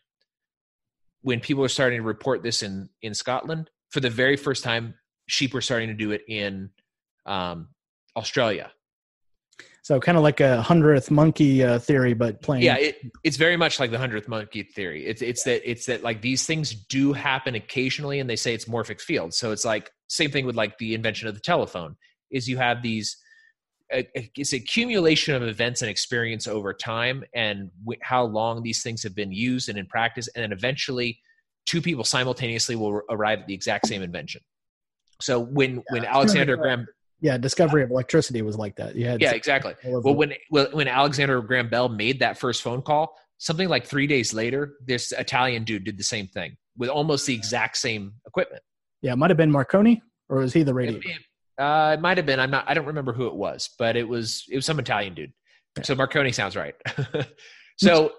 when 1.21 1.39
people 1.39 1.63
are 1.63 1.69
starting 1.69 1.99
to 1.99 2.03
report 2.03 2.43
this 2.43 2.61
in 2.63 2.89
in 3.01 3.13
scotland 3.13 3.69
for 3.89 3.99
the 3.99 4.09
very 4.09 4.37
first 4.37 4.63
time 4.63 4.93
sheep 5.27 5.53
were 5.53 5.61
starting 5.61 5.87
to 5.87 5.95
do 5.95 6.11
it 6.11 6.21
in 6.27 6.69
um, 7.25 7.69
australia 8.15 8.71
so 9.85 9.99
kind 9.99 10.17
of 10.17 10.23
like 10.23 10.39
a 10.39 10.63
hundredth 10.63 11.11
monkey 11.11 11.63
uh, 11.63 11.77
theory, 11.77 12.15
but 12.15 12.41
plain. 12.41 12.63
Yeah, 12.63 12.75
it, 12.77 12.97
it's 13.23 13.37
very 13.37 13.55
much 13.55 13.79
like 13.79 13.91
the 13.91 13.99
hundredth 13.99 14.27
monkey 14.27 14.63
theory. 14.63 15.05
It's 15.05 15.21
it's 15.21 15.43
that 15.43 15.61
it's 15.63 15.85
that 15.85 16.01
like 16.01 16.23
these 16.23 16.43
things 16.43 16.73
do 16.73 17.13
happen 17.13 17.53
occasionally, 17.53 18.19
and 18.19 18.27
they 18.27 18.35
say 18.35 18.55
it's 18.55 18.65
morphic 18.65 18.99
field. 18.99 19.35
So 19.35 19.51
it's 19.51 19.63
like 19.63 19.91
same 20.09 20.31
thing 20.31 20.47
with 20.47 20.55
like 20.55 20.79
the 20.79 20.95
invention 20.95 21.27
of 21.27 21.35
the 21.35 21.39
telephone. 21.39 21.97
Is 22.31 22.49
you 22.49 22.57
have 22.57 22.81
these 22.81 23.15
it's 23.89 24.53
accumulation 24.53 25.35
of 25.35 25.43
events 25.43 25.81
and 25.81 25.89
experience 25.89 26.47
over 26.47 26.73
time 26.73 27.23
and 27.33 27.69
w- 27.83 27.99
how 28.01 28.23
long 28.23 28.63
these 28.63 28.81
things 28.81 29.03
have 29.03 29.15
been 29.15 29.31
used 29.31 29.69
and 29.69 29.77
in 29.77 29.85
practice. 29.85 30.27
And 30.35 30.43
then 30.43 30.51
eventually 30.51 31.19
two 31.65 31.81
people 31.81 32.03
simultaneously 32.03 32.75
will 32.75 33.01
arrive 33.09 33.41
at 33.41 33.47
the 33.47 33.53
exact 33.53 33.87
same 33.87 34.01
invention. 34.01 34.41
So 35.21 35.39
when 35.39 35.75
yeah, 35.75 35.81
when 35.89 36.05
alexander 36.05 36.57
graham 36.57 36.87
yeah 37.21 37.37
discovery 37.37 37.83
of 37.83 37.91
electricity 37.91 38.41
was 38.41 38.57
like 38.57 38.75
that. 38.75 38.95
Yeah 38.95 39.17
yeah 39.19 39.31
exactly. 39.31 39.73
well 39.83 40.15
when 40.15 40.33
when 40.49 40.87
alexander 40.87 41.41
graham 41.41 41.69
bell 41.69 41.87
made 41.87 42.19
that 42.19 42.37
first 42.37 42.61
phone 42.61 42.81
call 42.81 43.15
something 43.37 43.69
like 43.69 43.85
three 43.85 44.07
days 44.07 44.33
later 44.33 44.73
this 44.85 45.11
italian 45.13 45.63
dude 45.63 45.83
did 45.83 45.97
the 45.97 46.03
same 46.03 46.27
thing 46.27 46.57
with 46.77 46.89
almost 46.89 47.25
the 47.25 47.33
exact 47.33 47.77
same 47.77 48.13
equipment. 48.27 48.61
Yeah 49.01 49.13
it 49.13 49.17
might 49.17 49.29
have 49.29 49.37
been 49.37 49.51
marconi 49.51 50.01
or 50.27 50.39
was 50.39 50.53
he 50.53 50.63
the 50.63 50.73
radio 50.73 50.99
uh, 51.57 51.95
it 51.97 52.01
might 52.01 52.17
have 52.17 52.25
been. 52.25 52.39
I'm 52.39 52.51
not. 52.51 52.65
I 52.67 52.73
don't 52.73 52.85
remember 52.85 53.13
who 53.13 53.27
it 53.27 53.35
was, 53.35 53.69
but 53.79 53.95
it 53.95 54.07
was. 54.07 54.43
It 54.49 54.55
was 54.55 54.65
some 54.65 54.79
Italian 54.79 55.13
dude. 55.13 55.33
So 55.83 55.95
Marconi 55.95 56.31
sounds 56.31 56.55
right. 56.55 56.75
so, 57.77 58.11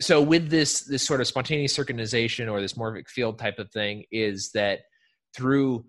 so 0.00 0.20
with 0.20 0.50
this 0.50 0.84
this 0.84 1.04
sort 1.04 1.20
of 1.20 1.26
spontaneous 1.26 1.76
synchronization 1.76 2.50
or 2.50 2.60
this 2.60 2.74
morphic 2.74 3.08
field 3.08 3.38
type 3.38 3.58
of 3.58 3.70
thing 3.70 4.04
is 4.10 4.50
that 4.54 4.80
through 5.36 5.84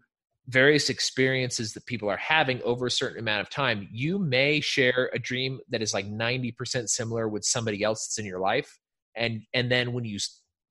various 0.47 0.89
experiences 0.89 1.73
that 1.73 1.85
people 1.85 2.09
are 2.09 2.17
having 2.17 2.61
over 2.63 2.85
a 2.85 2.91
certain 2.91 3.19
amount 3.19 3.41
of 3.41 3.49
time, 3.49 3.87
you 3.91 4.17
may 4.17 4.61
share 4.61 5.09
a 5.13 5.19
dream 5.19 5.59
that 5.69 5.81
is 5.81 5.93
like 5.93 6.07
90% 6.07 6.87
similar 6.87 7.27
with 7.27 7.43
somebody 7.43 7.83
else 7.83 8.07
that's 8.07 8.17
in 8.17 8.25
your 8.25 8.39
life. 8.39 8.77
And 9.15 9.41
and 9.53 9.71
then 9.71 9.93
when 9.93 10.05
you 10.05 10.19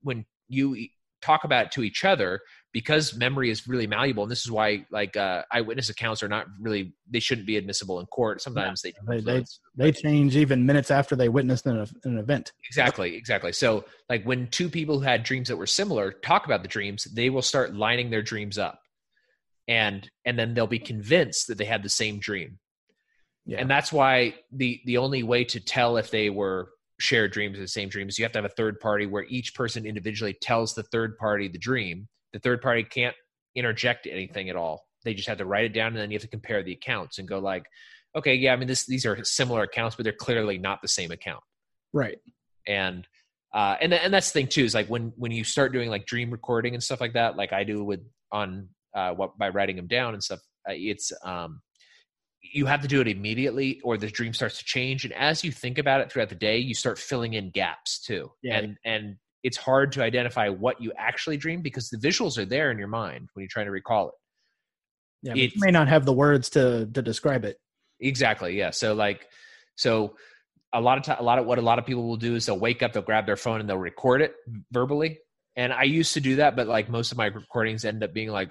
when 0.02 0.24
you 0.48 0.88
talk 1.22 1.44
about 1.44 1.66
it 1.66 1.72
to 1.72 1.82
each 1.82 2.04
other, 2.04 2.40
because 2.76 3.14
memory 3.16 3.48
is 3.48 3.66
really 3.66 3.86
malleable. 3.86 4.24
And 4.24 4.30
this 4.30 4.44
is 4.44 4.50
why 4.50 4.84
like 4.90 5.16
uh, 5.16 5.44
eyewitness 5.50 5.88
accounts 5.88 6.22
are 6.22 6.28
not 6.28 6.46
really 6.60 6.92
they 7.08 7.20
shouldn't 7.20 7.46
be 7.46 7.56
admissible 7.56 8.00
in 8.00 8.06
court. 8.06 8.42
Sometimes 8.42 8.82
yeah, 8.84 8.90
they 9.08 9.20
they, 9.20 9.38
they, 9.38 9.44
they, 9.76 9.92
change 9.92 10.36
even 10.36 10.66
minutes 10.66 10.90
after 10.90 11.16
they 11.16 11.30
witnessed 11.30 11.64
an, 11.64 11.86
an 12.04 12.18
event. 12.18 12.52
Exactly 12.68 13.16
exactly. 13.16 13.52
So 13.52 13.86
like 14.10 14.24
when 14.24 14.48
two 14.48 14.68
people 14.68 14.98
who 14.98 15.04
had 15.04 15.22
dreams 15.22 15.48
that 15.48 15.56
were 15.56 15.66
similar 15.66 16.12
talk 16.12 16.44
about 16.44 16.60
the 16.60 16.68
dreams 16.68 17.04
they 17.04 17.30
will 17.30 17.40
start 17.40 17.74
lining 17.74 18.10
their 18.10 18.20
dreams 18.20 18.58
up. 18.58 18.78
And 19.66 20.08
and 20.26 20.38
then 20.38 20.52
they'll 20.52 20.66
be 20.66 20.78
convinced 20.78 21.46
that 21.46 21.56
they 21.56 21.64
had 21.64 21.82
the 21.82 21.88
same 21.88 22.18
dream. 22.18 22.58
Yeah. 23.46 23.58
and 23.58 23.70
that's 23.70 23.90
why 23.90 24.34
the 24.52 24.82
the 24.84 24.98
only 24.98 25.22
way 25.22 25.44
to 25.44 25.60
tell 25.60 25.96
if 25.96 26.10
they 26.10 26.28
were 26.28 26.68
shared 26.98 27.30
dreams 27.30 27.58
the 27.58 27.68
same 27.68 27.88
dreams 27.88 28.18
you 28.18 28.24
have 28.24 28.32
to 28.32 28.38
have 28.38 28.44
a 28.44 28.54
third 28.54 28.80
party 28.80 29.04
where 29.04 29.24
each 29.28 29.54
person 29.54 29.84
individually 29.84 30.34
tells 30.40 30.74
the 30.74 30.82
third 30.84 31.16
party 31.18 31.46
the 31.46 31.58
dream 31.58 32.08
the 32.32 32.38
third 32.38 32.60
party 32.60 32.82
can't 32.82 33.14
interject 33.56 34.06
anything 34.06 34.50
at 34.50 34.56
all. 34.56 34.86
They 35.04 35.14
just 35.14 35.28
have 35.28 35.38
to 35.38 35.46
write 35.46 35.64
it 35.64 35.72
down 35.72 35.88
and 35.88 35.96
then 35.96 36.10
you 36.10 36.16
have 36.16 36.22
to 36.22 36.28
compare 36.28 36.62
the 36.62 36.72
accounts 36.72 37.18
and 37.18 37.26
go 37.26 37.38
like, 37.38 37.64
okay, 38.14 38.34
yeah, 38.34 38.52
I 38.52 38.56
mean 38.56 38.68
this 38.68 38.86
these 38.86 39.06
are 39.06 39.18
similar 39.24 39.62
accounts, 39.62 39.96
but 39.96 40.04
they're 40.04 40.12
clearly 40.12 40.58
not 40.58 40.82
the 40.82 40.88
same 40.88 41.10
account. 41.10 41.42
Right. 41.92 42.18
And 42.68 43.06
uh, 43.54 43.76
and 43.80 43.94
and 43.94 44.12
that's 44.12 44.30
the 44.30 44.40
thing 44.40 44.48
too 44.48 44.64
is 44.64 44.74
like 44.74 44.88
when 44.88 45.12
when 45.16 45.32
you 45.32 45.44
start 45.44 45.72
doing 45.72 45.88
like 45.88 46.06
dream 46.06 46.30
recording 46.30 46.74
and 46.74 46.82
stuff 46.82 47.00
like 47.00 47.14
that, 47.14 47.36
like 47.36 47.52
I 47.52 47.64
do 47.64 47.82
with 47.82 48.00
on 48.30 48.68
uh, 48.94 49.12
what 49.12 49.38
by 49.38 49.48
writing 49.48 49.76
them 49.76 49.86
down 49.86 50.14
and 50.14 50.22
stuff. 50.22 50.40
Uh, 50.68 50.72
it's 50.74 51.12
um, 51.24 51.62
you 52.52 52.66
have 52.66 52.82
to 52.82 52.88
do 52.88 53.00
it 53.00 53.08
immediately, 53.08 53.80
or 53.82 53.96
the 53.96 54.08
dream 54.08 54.34
starts 54.34 54.58
to 54.58 54.64
change. 54.64 55.04
And 55.04 55.14
as 55.14 55.44
you 55.44 55.52
think 55.52 55.78
about 55.78 56.00
it 56.00 56.10
throughout 56.10 56.28
the 56.28 56.34
day, 56.34 56.58
you 56.58 56.74
start 56.74 56.98
filling 56.98 57.34
in 57.34 57.50
gaps 57.50 57.98
too. 58.00 58.32
Yeah. 58.42 58.58
And 58.58 58.76
and 58.84 59.16
it's 59.42 59.56
hard 59.56 59.92
to 59.92 60.02
identify 60.02 60.48
what 60.48 60.80
you 60.80 60.92
actually 60.96 61.36
dream 61.36 61.62
because 61.62 61.88
the 61.88 61.98
visuals 61.98 62.36
are 62.38 62.44
there 62.44 62.70
in 62.70 62.78
your 62.78 62.88
mind 62.88 63.28
when 63.32 63.42
you're 63.42 63.48
trying 63.48 63.66
to 63.66 63.72
recall 63.72 64.08
it. 64.08 64.14
Yeah, 65.22 65.34
you 65.34 65.50
may 65.56 65.70
not 65.70 65.88
have 65.88 66.04
the 66.04 66.12
words 66.12 66.50
to 66.50 66.86
to 66.86 67.02
describe 67.02 67.44
it. 67.44 67.58
Exactly. 68.00 68.58
Yeah. 68.58 68.70
So 68.70 68.94
like, 68.94 69.26
so 69.76 70.16
a 70.72 70.80
lot 70.80 70.98
of 70.98 71.04
time, 71.04 71.16
a 71.18 71.22
lot 71.22 71.38
of 71.38 71.46
what 71.46 71.58
a 71.58 71.62
lot 71.62 71.78
of 71.78 71.86
people 71.86 72.06
will 72.06 72.16
do 72.16 72.34
is 72.34 72.46
they'll 72.46 72.58
wake 72.58 72.82
up, 72.82 72.92
they'll 72.92 73.02
grab 73.02 73.26
their 73.26 73.36
phone, 73.36 73.60
and 73.60 73.68
they'll 73.68 73.78
record 73.78 74.20
it 74.20 74.34
verbally. 74.72 75.18
And 75.54 75.72
I 75.72 75.84
used 75.84 76.14
to 76.14 76.20
do 76.20 76.36
that, 76.36 76.54
but 76.54 76.66
like 76.66 76.90
most 76.90 77.12
of 77.12 77.18
my 77.18 77.26
recordings 77.26 77.84
end 77.84 78.02
up 78.02 78.12
being 78.12 78.28
like, 78.28 78.50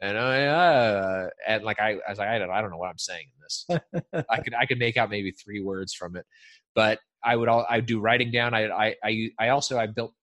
and 0.00 0.18
I, 0.18 0.46
uh, 0.46 1.28
and 1.46 1.62
like 1.62 1.80
I, 1.80 1.92
I 1.92 2.10
was 2.10 2.18
like, 2.18 2.28
I 2.28 2.38
don't, 2.38 2.50
I 2.50 2.60
don't 2.60 2.70
know 2.70 2.76
what 2.76 2.90
I'm 2.90 2.98
saying 2.98 3.26
in 3.26 3.42
this. 3.42 4.24
I 4.28 4.40
could, 4.40 4.54
I 4.54 4.66
could 4.66 4.78
make 4.78 4.96
out 4.96 5.10
maybe 5.10 5.30
three 5.30 5.60
words 5.60 5.94
from 5.94 6.16
it, 6.16 6.26
but 6.74 6.98
I 7.24 7.36
would 7.36 7.48
all 7.48 7.66
I 7.68 7.80
do 7.80 8.00
writing 8.00 8.30
down. 8.30 8.54
I 8.54 8.68
I 8.68 8.94
I 9.04 9.30
I 9.38 9.48
also 9.48 9.78
I 9.78 9.86
built 9.86 10.14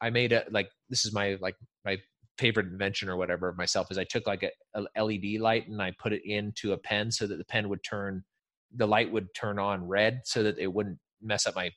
I 0.00 0.10
made 0.10 0.32
a 0.32 0.44
like 0.50 0.68
this 0.88 1.04
is 1.04 1.12
my 1.12 1.36
like 1.40 1.54
my 1.84 1.98
favorite 2.38 2.66
invention 2.66 3.08
or 3.08 3.16
whatever 3.16 3.48
of 3.48 3.56
myself 3.56 3.88
is 3.90 3.98
I 3.98 4.04
took 4.04 4.26
like 4.26 4.42
a, 4.42 4.80
a, 4.96 5.04
LED 5.04 5.40
light 5.40 5.68
and 5.68 5.80
I 5.82 5.92
put 5.98 6.12
it 6.12 6.22
into 6.24 6.72
a 6.72 6.78
pen 6.78 7.10
so 7.10 7.26
that 7.26 7.36
the 7.36 7.44
pen 7.44 7.68
would 7.68 7.84
turn 7.84 8.24
the 8.74 8.86
light 8.86 9.12
would 9.12 9.28
turn 9.34 9.58
on 9.58 9.86
red 9.86 10.22
so 10.24 10.42
that 10.42 10.58
it 10.58 10.72
wouldn't 10.72 10.98
mess 11.20 11.46
up 11.46 11.54
my 11.54 11.70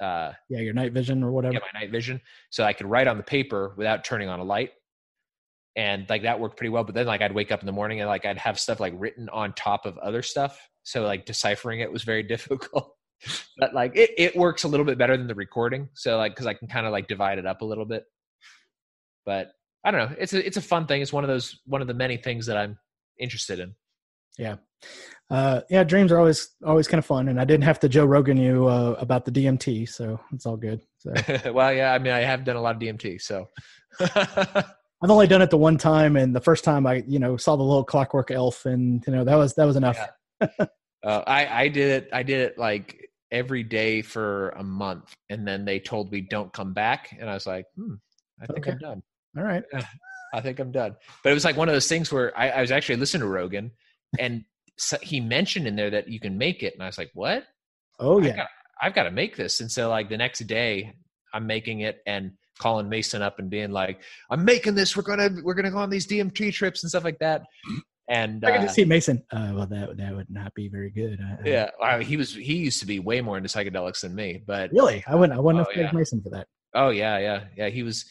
uh 0.00 0.32
yeah 0.48 0.60
your 0.60 0.74
night 0.74 0.92
vision 0.92 1.22
or 1.22 1.32
whatever 1.32 1.54
yeah 1.54 1.60
my 1.72 1.80
night 1.80 1.90
vision 1.90 2.20
so 2.50 2.62
I 2.64 2.72
could 2.72 2.86
write 2.86 3.06
on 3.06 3.16
the 3.16 3.22
paper 3.22 3.74
without 3.76 4.04
turning 4.04 4.28
on 4.28 4.38
a 4.38 4.44
light 4.44 4.70
and 5.76 6.06
like 6.08 6.22
that 6.22 6.38
worked 6.38 6.56
pretty 6.56 6.70
well 6.70 6.84
but 6.84 6.94
then 6.94 7.06
like 7.06 7.22
I'd 7.22 7.34
wake 7.34 7.50
up 7.50 7.60
in 7.60 7.66
the 7.66 7.72
morning 7.72 8.00
and 8.00 8.08
like 8.08 8.24
I'd 8.24 8.38
have 8.38 8.58
stuff 8.58 8.80
like 8.80 8.92
written 8.96 9.28
on 9.30 9.52
top 9.54 9.86
of 9.86 9.96
other 9.98 10.22
stuff 10.22 10.68
so 10.82 11.04
like 11.04 11.24
deciphering 11.24 11.80
it 11.80 11.92
was 11.92 12.02
very 12.02 12.22
difficult 12.34 12.94
but 13.58 13.74
like 13.74 13.96
it, 13.96 14.10
it 14.18 14.36
works 14.36 14.64
a 14.64 14.68
little 14.68 14.86
bit 14.86 14.98
better 14.98 15.16
than 15.16 15.26
the 15.26 15.34
recording. 15.34 15.88
So 15.94 16.16
like, 16.18 16.34
cause 16.34 16.46
I 16.46 16.54
can 16.54 16.68
kind 16.68 16.86
of 16.86 16.92
like 16.92 17.08
divide 17.08 17.38
it 17.38 17.46
up 17.46 17.62
a 17.62 17.64
little 17.64 17.84
bit, 17.84 18.04
but 19.24 19.52
I 19.84 19.90
don't 19.90 20.10
know. 20.10 20.16
It's 20.18 20.32
a, 20.32 20.44
it's 20.44 20.56
a 20.56 20.62
fun 20.62 20.86
thing. 20.86 21.02
It's 21.02 21.12
one 21.12 21.24
of 21.24 21.28
those, 21.28 21.60
one 21.66 21.80
of 21.80 21.88
the 21.88 21.94
many 21.94 22.16
things 22.16 22.46
that 22.46 22.56
I'm 22.56 22.78
interested 23.18 23.58
in. 23.58 23.74
Yeah. 24.38 24.56
Uh, 25.30 25.62
yeah. 25.70 25.84
Dreams 25.84 26.12
are 26.12 26.18
always, 26.18 26.50
always 26.64 26.88
kind 26.88 26.98
of 26.98 27.06
fun. 27.06 27.28
And 27.28 27.40
I 27.40 27.44
didn't 27.44 27.64
have 27.64 27.80
to 27.80 27.88
Joe 27.88 28.04
Rogan 28.04 28.36
you, 28.36 28.66
uh, 28.66 28.96
about 28.98 29.24
the 29.24 29.32
DMT. 29.32 29.88
So 29.88 30.20
it's 30.32 30.46
all 30.46 30.56
good. 30.56 30.80
So. 30.98 31.12
well, 31.52 31.72
yeah. 31.72 31.92
I 31.92 31.98
mean, 31.98 32.12
I 32.12 32.20
have 32.20 32.44
done 32.44 32.56
a 32.56 32.60
lot 32.60 32.76
of 32.76 32.80
DMT, 32.80 33.20
so 33.20 33.48
I've 35.02 35.10
only 35.10 35.26
done 35.26 35.42
it 35.42 35.50
the 35.50 35.58
one 35.58 35.78
time. 35.78 36.16
And 36.16 36.34
the 36.34 36.40
first 36.40 36.64
time 36.64 36.86
I, 36.86 37.04
you 37.06 37.18
know, 37.18 37.36
saw 37.36 37.56
the 37.56 37.62
little 37.62 37.84
clockwork 37.84 38.30
elf 38.30 38.66
and, 38.66 39.04
you 39.06 39.12
know, 39.12 39.24
that 39.24 39.34
was, 39.34 39.54
that 39.54 39.64
was 39.64 39.76
enough. 39.76 39.98
Yeah. 40.40 40.66
Uh, 41.04 41.22
I 41.26 41.64
I 41.64 41.68
did 41.68 42.04
it. 42.04 42.10
I 42.12 42.22
did 42.22 42.40
it 42.42 42.58
like 42.58 43.10
every 43.32 43.64
day 43.64 44.02
for 44.02 44.50
a 44.50 44.62
month, 44.62 45.12
and 45.30 45.44
then 45.44 45.64
they 45.64 45.80
told 45.80 46.12
me 46.12 46.20
don't 46.20 46.52
come 46.52 46.72
back, 46.72 47.16
and 47.18 47.28
I 47.28 47.34
was 47.34 47.44
like, 47.44 47.66
hmm, 47.74 47.94
I 48.40 48.46
think 48.46 48.60
okay. 48.60 48.70
I'm 48.70 48.78
done. 48.78 49.02
All 49.36 49.42
right, 49.42 49.64
I 50.34 50.40
think 50.40 50.60
I'm 50.60 50.70
done. 50.70 50.94
But 51.24 51.30
it 51.30 51.34
was 51.34 51.44
like 51.44 51.56
one 51.56 51.68
of 51.68 51.74
those 51.74 51.88
things 51.88 52.12
where 52.12 52.36
I, 52.38 52.50
I 52.50 52.60
was 52.60 52.70
actually 52.70 52.96
listening 52.96 53.22
to 53.22 53.26
Rogan, 53.26 53.72
and 54.20 54.44
so 54.78 54.96
he 55.02 55.18
mentioned 55.18 55.66
in 55.66 55.74
there 55.74 55.90
that 55.90 56.08
you 56.08 56.20
can 56.20 56.38
make 56.38 56.62
it, 56.62 56.74
and 56.74 56.84
I 56.84 56.86
was 56.86 56.98
like, 56.98 57.10
what? 57.14 57.46
Oh 57.98 58.20
yeah. 58.20 58.42
I, 58.42 58.46
I've 58.86 58.94
got 58.94 59.04
to 59.04 59.10
make 59.10 59.36
this. 59.36 59.60
And 59.60 59.70
so 59.70 59.88
like 59.88 60.08
the 60.08 60.16
next 60.16 60.40
day 60.40 60.92
I'm 61.32 61.46
making 61.46 61.80
it 61.80 62.02
and 62.06 62.32
calling 62.58 62.88
Mason 62.88 63.22
up 63.22 63.38
and 63.38 63.50
being 63.50 63.70
like, 63.70 64.00
I'm 64.30 64.44
making 64.44 64.74
this. 64.74 64.96
We're 64.96 65.02
gonna 65.02 65.30
we're 65.42 65.54
gonna 65.54 65.70
go 65.70 65.78
on 65.78 65.90
these 65.90 66.06
DMT 66.06 66.52
trips 66.52 66.82
and 66.82 66.90
stuff 66.90 67.04
like 67.04 67.18
that. 67.20 67.42
And 68.08 68.44
I 68.44 68.50
can 68.50 68.60
uh, 68.60 68.62
just 68.64 68.74
see 68.74 68.84
Mason. 68.84 69.22
Uh, 69.32 69.52
well, 69.54 69.66
that 69.66 69.96
that 69.96 70.14
would 70.14 70.28
not 70.30 70.52
be 70.54 70.68
very 70.68 70.90
good. 70.90 71.18
I- 71.20 71.48
yeah, 71.48 71.70
I 71.82 71.98
mean, 71.98 72.06
he 72.06 72.16
was 72.16 72.34
he 72.34 72.56
used 72.56 72.80
to 72.80 72.86
be 72.86 72.98
way 72.98 73.20
more 73.20 73.36
into 73.36 73.48
psychedelics 73.48 74.00
than 74.00 74.14
me, 74.14 74.42
but 74.46 74.70
really, 74.72 75.02
I 75.06 75.14
wouldn't. 75.14 75.38
I 75.38 75.40
wouldn't 75.40 75.60
Oh, 75.60 75.70
have 75.70 75.74
picked 75.74 75.92
yeah. 75.92 75.98
Mason 75.98 76.20
for 76.22 76.30
that. 76.30 76.46
Oh 76.74 76.90
yeah, 76.90 77.18
yeah, 77.18 77.44
yeah. 77.56 77.68
He 77.68 77.82
was. 77.82 78.04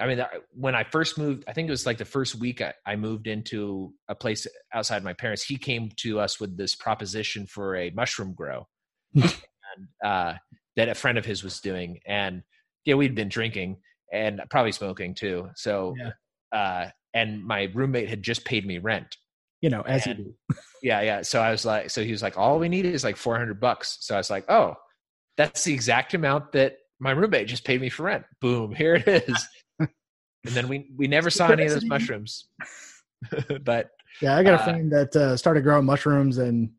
I 0.00 0.06
mean, 0.06 0.24
when 0.54 0.74
I 0.74 0.84
first 0.84 1.18
moved, 1.18 1.44
I 1.46 1.52
think 1.52 1.68
it 1.68 1.70
was 1.70 1.84
like 1.84 1.98
the 1.98 2.04
first 2.06 2.36
week 2.36 2.62
I, 2.62 2.72
I 2.86 2.96
moved 2.96 3.26
into 3.26 3.92
a 4.08 4.14
place 4.14 4.46
outside 4.72 5.04
my 5.04 5.12
parents. 5.12 5.42
He 5.42 5.58
came 5.58 5.90
to 5.98 6.18
us 6.18 6.40
with 6.40 6.56
this 6.56 6.74
proposition 6.74 7.46
for 7.46 7.76
a 7.76 7.90
mushroom 7.90 8.32
grow, 8.32 8.66
and 9.14 9.32
uh, 10.02 10.34
that 10.76 10.88
a 10.88 10.94
friend 10.94 11.18
of 11.18 11.26
his 11.26 11.44
was 11.44 11.60
doing, 11.60 11.98
and 12.06 12.42
yeah, 12.84 12.94
we'd 12.94 13.14
been 13.14 13.28
drinking 13.28 13.78
and 14.12 14.40
probably 14.50 14.72
smoking 14.72 15.14
too. 15.14 15.50
So, 15.56 15.94
Yeah. 15.98 16.10
uh, 16.58 16.90
and 17.14 17.44
my 17.44 17.70
roommate 17.74 18.08
had 18.08 18.22
just 18.22 18.44
paid 18.44 18.66
me 18.66 18.78
rent. 18.78 19.16
You 19.60 19.70
know, 19.70 19.82
as 19.82 20.06
you 20.06 20.14
do. 20.14 20.34
Yeah, 20.82 21.00
yeah. 21.02 21.22
So 21.22 21.40
I 21.40 21.52
was 21.52 21.64
like, 21.64 21.90
so 21.90 22.02
he 22.02 22.10
was 22.10 22.22
like, 22.22 22.36
all 22.36 22.58
we 22.58 22.68
need 22.68 22.84
is 22.84 23.04
like 23.04 23.16
four 23.16 23.36
hundred 23.38 23.60
bucks. 23.60 23.98
So 24.00 24.16
I 24.16 24.18
was 24.18 24.28
like, 24.30 24.44
oh, 24.50 24.74
that's 25.36 25.62
the 25.62 25.72
exact 25.72 26.14
amount 26.14 26.50
that 26.52 26.78
my 26.98 27.12
roommate 27.12 27.46
just 27.46 27.64
paid 27.64 27.80
me 27.80 27.88
for 27.88 28.02
rent. 28.04 28.24
Boom, 28.40 28.74
here 28.82 28.96
it 28.96 29.06
is. 29.28 29.46
and 29.78 29.88
then 30.42 30.66
we 30.68 30.90
we 30.96 31.06
never 31.06 31.30
saw 31.30 31.48
any 31.48 31.64
of 31.66 31.70
those 31.70 31.84
mushrooms. 31.84 32.48
but 33.64 33.90
Yeah, 34.20 34.36
I 34.36 34.42
got 34.42 34.54
a 34.54 34.60
Uh, 34.60 34.64
friend 34.64 34.92
that 34.92 35.14
uh, 35.14 35.36
started 35.36 35.62
growing 35.62 35.84
mushrooms, 35.84 36.38
and 36.38 36.70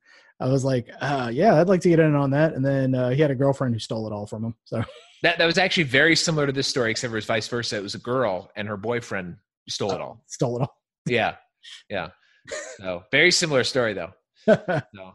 I 0.43 0.47
was 0.47 0.65
like, 0.65 0.89
uh, 0.99 1.31
"Yeah, 1.33 1.59
I'd 1.59 1.69
like 1.69 1.79
to 1.81 1.89
get 1.89 1.99
in 1.99 2.15
on 2.15 2.31
that." 2.31 2.53
And 2.53 2.65
then 2.65 2.93
uh, 2.93 3.11
he 3.11 3.21
had 3.21 3.31
a 3.31 3.35
girlfriend 3.35 3.73
who 3.73 3.79
stole 3.79 4.05
it 4.07 4.11
all 4.11 4.27
from 4.27 4.43
him. 4.43 4.55
So 4.65 4.83
that 5.23 5.37
that 5.37 5.45
was 5.45 5.57
actually 5.57 5.83
very 5.83 6.17
similar 6.17 6.45
to 6.45 6.51
this 6.51 6.67
story, 6.67 6.91
except 6.91 7.11
for 7.11 7.15
it 7.15 7.19
was 7.19 7.25
vice 7.25 7.47
versa. 7.47 7.77
It 7.77 7.83
was 7.83 7.95
a 7.95 7.99
girl 7.99 8.51
and 8.57 8.67
her 8.67 8.75
boyfriend 8.75 9.37
stole 9.69 9.91
it 9.91 10.01
all. 10.01 10.21
stole 10.27 10.57
it 10.57 10.61
all. 10.63 10.75
Yeah, 11.05 11.35
yeah. 11.89 12.09
So 12.77 13.03
very 13.09 13.31
similar 13.31 13.63
story 13.63 13.93
though. 13.93 14.11
that, 14.45 14.87
So 14.95 15.13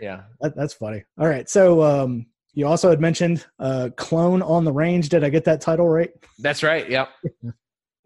yeah, 0.00 0.22
that's 0.40 0.74
funny. 0.74 1.04
All 1.20 1.28
right, 1.28 1.48
so 1.48 1.82
um, 1.82 2.26
you 2.52 2.66
also 2.66 2.90
had 2.90 3.00
mentioned 3.00 3.46
uh, 3.60 3.90
"Clone 3.96 4.42
on 4.42 4.64
the 4.64 4.72
Range." 4.72 5.08
Did 5.08 5.22
I 5.22 5.28
get 5.28 5.44
that 5.44 5.60
title 5.60 5.88
right? 5.88 6.10
That's 6.40 6.64
right. 6.64 6.90
Yep. 6.90 7.10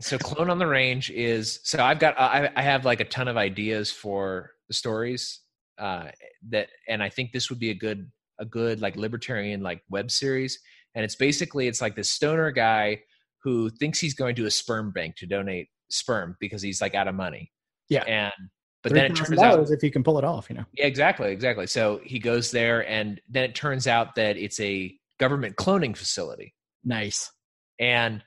so 0.03 0.19
clone 0.19 0.51
on 0.51 0.59
the 0.59 0.67
range 0.67 1.11
is 1.11 1.61
so 1.63 1.83
I've 1.83 1.99
got 1.99 2.21
I, 2.21 2.51
I 2.55 2.61
have 2.61 2.85
like 2.85 3.01
a 3.01 3.05
ton 3.05 3.29
of 3.29 3.39
ideas 3.39 3.91
for 3.91 4.51
the 4.69 4.75
stories 4.75 5.41
uh, 5.79 6.09
that 6.51 6.69
and 6.89 7.03
I 7.03 7.09
think 7.09 7.33
this 7.33 7.51
would 7.51 7.59
be 7.59 7.71
a 7.71 7.75
good 7.75 8.11
a 8.39 8.45
good 8.45 8.81
like 8.81 8.97
libertarian 8.97 9.63
like 9.63 9.83
web 9.91 10.11
series 10.11 10.59
and 10.95 11.05
it's 11.05 11.15
basically 11.15 11.69
it's 11.69 11.81
like 11.81 11.95
this 11.95 12.11
stoner 12.11 12.51
guy 12.51 13.01
who 13.43 13.71
thinks 13.71 13.99
he's 13.99 14.15
going 14.15 14.35
to 14.37 14.47
a 14.47 14.51
sperm 14.51 14.93
bank 14.93 15.17
to 15.17 15.27
donate 15.27 15.69
sperm 15.91 16.37
because 16.41 16.63
he's 16.63 16.81
like 16.81 16.95
out 16.95 17.09
of 17.09 17.15
money. 17.15 17.51
Yeah. 17.89 18.05
And 18.05 18.33
but 18.83 18.93
then 18.93 19.13
it 19.13 19.17
turns 19.17 19.39
out 19.39 19.71
if 19.71 19.81
he 19.81 19.91
can 19.91 20.03
pull 20.03 20.19
it 20.19 20.25
off. 20.25 20.51
You 20.51 20.57
know. 20.57 20.65
yeah, 20.73 20.87
exactly, 20.87 21.31
exactly. 21.31 21.69
So 21.69 22.01
he 22.03 22.19
goes 22.19 22.51
there, 22.51 22.89
and 22.89 23.21
then 23.29 23.45
it 23.45 23.55
turns 23.55 23.87
out 23.87 24.17
that 24.17 24.37
it's 24.37 24.59
a 24.59 24.93
government 25.21 25.55
cloning 25.55 25.97
facility, 25.97 26.53
Nice. 26.85 27.31
and 27.79 28.25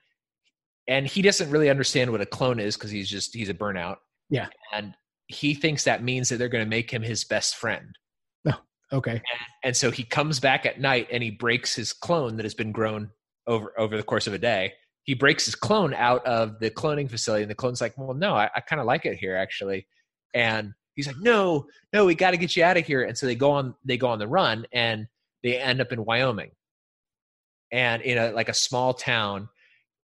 and 0.87 1.05
he 1.05 1.21
doesn't 1.21 1.49
really 1.49 1.69
understand 1.69 2.09
what 2.11 2.21
a 2.21 2.25
clone 2.25 2.59
is 2.59 2.77
because 2.77 2.89
he's 2.89 3.09
just 3.09 3.35
he's 3.35 3.49
a 3.49 3.53
burnout. 3.53 3.97
Yeah. 4.29 4.47
and 4.73 4.93
he 5.27 5.55
thinks 5.55 5.83
that 5.83 6.03
means 6.03 6.29
that 6.29 6.37
they're 6.37 6.47
going 6.49 6.63
to 6.63 6.69
make 6.69 6.89
him 6.89 7.01
his 7.01 7.25
best 7.25 7.57
friend, 7.57 7.87
Okay. 8.95 9.21
and 9.63 9.75
so 9.75 9.91
he 9.91 10.03
comes 10.03 10.39
back 10.39 10.65
at 10.65 10.79
night 10.79 11.07
and 11.11 11.21
he 11.21 11.31
breaks 11.31 11.75
his 11.75 11.91
clone 11.93 12.37
that 12.37 12.43
has 12.43 12.53
been 12.53 12.71
grown 12.71 13.09
over 13.45 13.77
over 13.79 13.97
the 13.97 14.03
course 14.03 14.27
of 14.27 14.33
a 14.33 14.37
day. 14.37 14.73
He 15.03 15.13
breaks 15.13 15.45
his 15.45 15.53
clone 15.53 15.93
out 15.93 16.25
of 16.25 16.59
the 16.59 16.71
cloning 16.71 17.09
facility, 17.09 17.43
and 17.43 17.51
the 17.51 17.55
clone's 17.55 17.81
like, 17.81 17.97
"Well, 17.97 18.15
no, 18.15 18.33
I, 18.33 18.49
I 18.55 18.61
kind 18.61 18.79
of 18.79 18.87
like 18.87 19.05
it 19.05 19.17
here, 19.17 19.35
actually." 19.35 19.87
And 20.33 20.73
he's 20.95 21.07
like, 21.07 21.17
"No, 21.19 21.67
no, 21.93 22.05
we 22.05 22.15
got 22.15 22.31
to 22.31 22.37
get 22.37 22.55
you 22.55 22.63
out 22.63 22.77
of 22.77 22.85
here." 22.85 23.03
And 23.03 23.17
so 23.17 23.25
they 23.25 23.35
go 23.35 23.51
on 23.51 23.75
they 23.85 23.97
go 23.97 24.07
on 24.07 24.19
the 24.19 24.27
run, 24.27 24.65
and 24.71 25.07
they 25.43 25.59
end 25.59 25.81
up 25.81 25.91
in 25.91 26.05
Wyoming, 26.05 26.51
and 27.71 28.01
in 28.01 28.17
a 28.17 28.31
like 28.31 28.49
a 28.49 28.53
small 28.53 28.93
town 28.93 29.49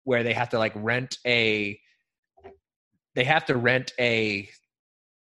where 0.03 0.23
they 0.23 0.33
have 0.33 0.49
to 0.49 0.57
like 0.57 0.73
rent 0.75 1.17
a 1.25 1.79
they 3.15 3.23
have 3.23 3.45
to 3.45 3.55
rent 3.55 3.93
a 3.99 4.49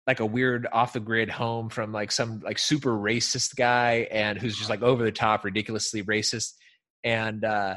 like 0.06 0.20
a 0.20 0.26
weird 0.26 0.66
off 0.72 0.92
the 0.92 1.00
grid 1.00 1.28
home 1.28 1.68
from 1.68 1.92
like 1.92 2.12
some 2.12 2.40
like 2.40 2.58
super 2.58 2.90
racist 2.96 3.56
guy 3.56 4.06
and 4.10 4.38
who's 4.38 4.56
just 4.56 4.70
like 4.70 4.82
over 4.82 5.02
the 5.04 5.12
top 5.12 5.44
ridiculously 5.44 6.02
racist 6.04 6.52
and 7.04 7.44
uh 7.44 7.74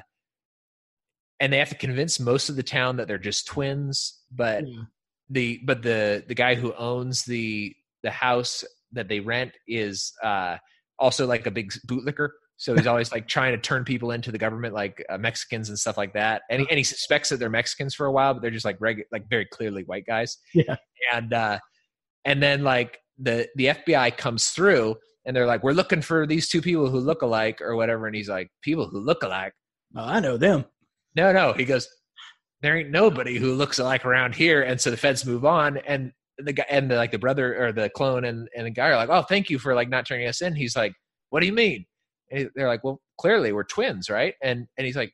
and 1.40 1.54
they 1.54 1.58
have 1.58 1.70
to 1.70 1.76
convince 1.76 2.20
most 2.20 2.50
of 2.50 2.56
the 2.56 2.64
town 2.64 2.98
that 2.98 3.08
they're 3.08 3.18
just 3.18 3.48
twins 3.48 4.22
but 4.32 4.68
Yeah. 4.68 4.84
the 5.30 5.60
but 5.66 5.82
the 5.82 6.24
the 6.28 6.36
guy 6.36 6.56
who 6.56 6.74
owns 6.74 7.24
the 7.26 7.74
the 8.04 8.12
house 8.12 8.64
that 8.92 9.08
they 9.08 9.20
rent 9.20 9.54
is 9.68 10.14
uh 10.24 10.58
also 10.98 11.26
like 11.26 11.46
a 11.48 11.52
big 11.52 11.72
bootlicker 11.88 12.30
so 12.58 12.76
he's 12.76 12.88
always 12.88 13.12
like 13.12 13.26
trying 13.28 13.54
to 13.54 13.58
turn 13.58 13.86
people 13.86 14.12
into 14.12 14.32
the 14.34 14.38
government 14.38 14.74
like 14.74 15.04
uh, 15.10 15.18
mexicans 15.18 15.70
and 15.70 15.80
stuff 15.80 15.98
like 15.98 16.14
that 16.14 16.42
and 16.50 16.62
he, 16.62 16.68
and 16.70 16.78
he 16.78 16.84
suspects 16.84 17.30
that 17.30 17.38
they're 17.38 17.50
mexicans 17.50 17.96
for 17.96 18.06
a 18.06 18.12
while 18.12 18.34
but 18.34 18.42
they're 18.42 18.52
just 18.52 18.66
like 18.66 18.78
reg- 18.80 19.06
like 19.12 19.28
very 19.30 19.46
clearly 19.46 19.84
white 19.84 20.06
guys 20.06 20.38
Yeah. 20.54 20.76
and 21.14 21.34
uh 21.34 21.58
and 22.26 22.42
then 22.42 22.64
like 22.64 22.98
the 23.18 23.48
the 23.56 23.66
fbi 23.68 24.16
comes 24.16 24.50
through 24.50 24.96
and 25.26 25.36
they're 25.36 25.46
like 25.46 25.64
we're 25.64 25.72
looking 25.74 26.02
for 26.02 26.26
these 26.26 26.48
two 26.48 26.62
people 26.62 26.90
who 26.90 27.00
look 27.00 27.22
alike 27.22 27.62
or 27.62 27.76
whatever 27.76 28.08
and 28.08 28.16
he's 28.16 28.30
like 28.30 28.50
people 28.62 28.88
who 28.88 29.00
look 29.00 29.24
alike 29.24 29.54
Oh, 29.96 30.04
I 30.06 30.20
know 30.20 30.38
them. 30.38 30.66
no, 31.16 31.32
no. 31.32 31.54
He 31.54 31.66
goes, 31.66 31.88
there 32.62 32.78
ain't 32.78 32.92
nobody 32.92 33.38
who 33.38 33.54
looks 33.54 33.80
alike 33.80 34.06
around 34.06 34.36
here. 34.36 34.62
And 34.62 34.80
so 34.80 34.92
the 34.92 34.98
feds 34.98 35.26
move 35.26 35.46
on, 35.46 35.78
and 35.78 36.12
the 36.38 36.54
guy 36.54 36.66
and 36.70 36.92
the, 36.92 36.96
like 36.96 37.12
the 37.12 37.18
brother 37.20 37.60
or 37.60 37.72
the 37.72 37.90
clone 37.90 38.26
and 38.26 38.48
and 38.56 38.68
the 38.68 38.72
guy 38.72 38.90
are 38.90 38.96
like, 38.96 39.10
oh, 39.10 39.24
thank 39.24 39.50
you 39.50 39.58
for 39.60 39.74
like 39.74 39.90
not 39.90 40.06
turning 40.06 40.28
us 40.28 40.42
in. 40.42 40.56
He's 40.56 40.76
like, 40.76 40.94
what 41.32 41.40
do 41.40 41.48
you 41.48 41.54
mean? 41.54 41.86
And 42.32 42.50
they're 42.56 42.68
like, 42.68 42.84
well, 42.84 43.02
clearly 43.20 43.52
we're 43.52 43.64
twins, 43.64 44.10
right? 44.10 44.36
And 44.44 44.68
and 44.78 44.86
he's 44.86 44.96
like, 44.96 45.12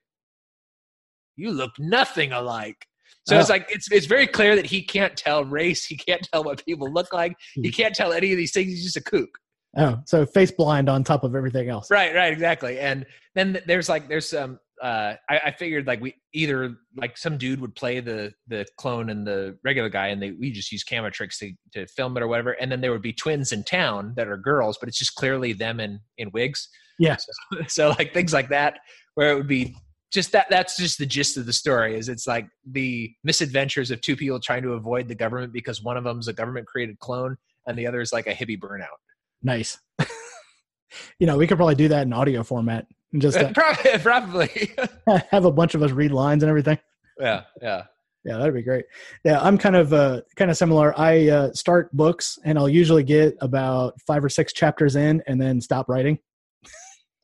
you 1.38 1.52
look 1.52 1.72
nothing 1.80 2.32
alike. 2.34 2.86
So 3.28 3.40
it's 3.40 3.50
Oh. 3.50 3.54
like 3.54 3.68
it's 3.70 3.92
it's 3.92 4.06
very 4.06 4.28
clear 4.28 4.56
that 4.56 4.66
he 4.68 4.82
can't 4.84 5.16
tell 5.18 5.44
race, 5.44 5.86
he 5.86 5.98
can't 5.98 6.28
tell 6.32 6.44
what 6.44 6.64
people 6.66 6.92
look 6.92 7.12
like, 7.14 7.36
he 7.56 7.72
can't 7.72 7.96
tell 7.96 8.14
any 8.14 8.32
of 8.32 8.38
these 8.38 8.52
things. 8.54 8.68
He's 8.72 8.84
just 8.84 8.98
a 8.98 9.02
kook. 9.02 9.30
Oh, 9.78 10.00
so 10.06 10.26
face 10.26 10.52
blind 10.52 10.88
on 10.90 11.04
top 11.04 11.24
of 11.24 11.36
everything 11.36 11.68
else. 11.70 11.92
Right, 11.92 12.16
right, 12.16 12.32
exactly. 12.32 12.80
And 12.80 13.06
then 13.34 13.60
there's 13.68 13.90
like 13.90 14.08
there's 14.08 14.30
some 14.30 14.60
uh 14.82 15.14
I, 15.30 15.40
I 15.46 15.52
figured 15.52 15.88
like 15.88 16.02
we 16.02 16.16
either 16.34 16.76
like 16.98 17.18
some 17.18 17.38
dude 17.38 17.62
would 17.62 17.76
play 17.76 18.00
the 18.02 18.34
the 18.48 18.66
clone 18.78 19.10
and 19.10 19.26
the 19.26 19.58
regular 19.64 19.90
guy 19.90 20.08
and 20.08 20.22
they 20.22 20.32
we 20.32 20.52
just 20.52 20.72
use 20.72 20.84
camera 20.84 21.10
tricks 21.12 21.40
to 21.40 21.52
to 21.74 21.88
film 21.88 22.16
it 22.18 22.22
or 22.24 22.28
whatever 22.28 22.52
and 22.60 22.70
then 22.70 22.82
there 22.82 22.92
would 22.92 23.02
be 23.02 23.14
twins 23.14 23.54
in 23.54 23.64
town 23.64 24.14
that 24.18 24.28
are 24.28 24.36
girls 24.36 24.78
but 24.78 24.90
it's 24.90 24.98
just 25.00 25.16
clearly 25.16 25.54
them 25.54 25.80
in 25.80 26.02
in 26.18 26.30
wigs 26.34 26.68
Yeah. 27.00 27.16
so, 27.16 27.60
so 27.70 27.90
like 27.98 28.14
things 28.14 28.34
like 28.34 28.50
that 28.50 28.80
where 29.14 29.32
it 29.32 29.36
would 29.36 29.48
be 29.48 29.78
just 30.16 30.32
that 30.32 30.48
that's 30.50 30.78
just 30.78 30.98
the 30.98 31.06
gist 31.06 31.38
of 31.38 31.46
the 31.46 31.54
story 31.54 31.96
is 31.96 32.10
it's 32.10 32.26
like 32.26 32.48
the 32.72 33.14
misadventures 33.24 33.92
of 33.92 34.02
two 34.02 34.16
people 34.16 34.40
trying 34.40 34.64
to 34.64 34.74
avoid 34.74 35.08
the 35.08 35.14
government 35.16 35.54
because 35.54 35.84
one 35.84 35.96
of 35.96 36.04
them's 36.04 36.28
a 36.28 36.34
government 36.34 36.66
created 36.66 36.98
clone 36.98 37.38
and 37.68 37.78
the 37.78 37.86
other 37.86 38.02
is 38.02 38.12
like 38.12 38.26
a 38.26 38.34
hippie 38.34 38.60
burnout 38.60 38.98
Nice. 39.44 39.78
you 41.20 41.28
know, 41.28 41.38
we 41.38 41.46
could 41.46 41.58
probably 41.58 41.76
do 41.76 41.88
that 41.90 42.02
in 42.08 42.14
audio 42.14 42.42
format 42.42 42.88
and 43.14 43.22
just 43.22 43.38
uh, 43.38 43.52
probably 43.56 44.00
probably 44.00 44.72
have 45.30 45.46
a 45.46 45.52
bunch 45.52 45.76
of 45.76 45.84
us 45.84 45.92
read 45.92 46.12
lines 46.12 46.42
and 46.42 46.50
everything. 46.50 46.80
yeah 47.20 47.44
yeah 47.62 47.84
Yeah, 48.24 48.38
that'd 48.38 48.56
be 48.56 48.64
great. 48.64 48.86
Yeah, 49.24 49.40
I'm 49.40 49.58
kind 49.58 49.76
of 49.76 49.94
uh, 49.94 50.22
kind 50.36 50.50
of 50.50 50.58
similar. 50.58 51.00
I 51.00 51.28
uh, 51.30 51.54
start 51.54 51.96
books 51.96 52.40
and 52.44 52.58
I'll 52.58 52.68
usually 52.70 53.04
get 53.04 53.38
about 53.40 53.94
five 54.02 54.26
or 54.26 54.30
six 54.30 54.52
chapters 54.52 54.96
in 54.96 55.22
and 55.28 55.40
then 55.40 55.62
stop 55.62 55.88
writing. 55.88 56.18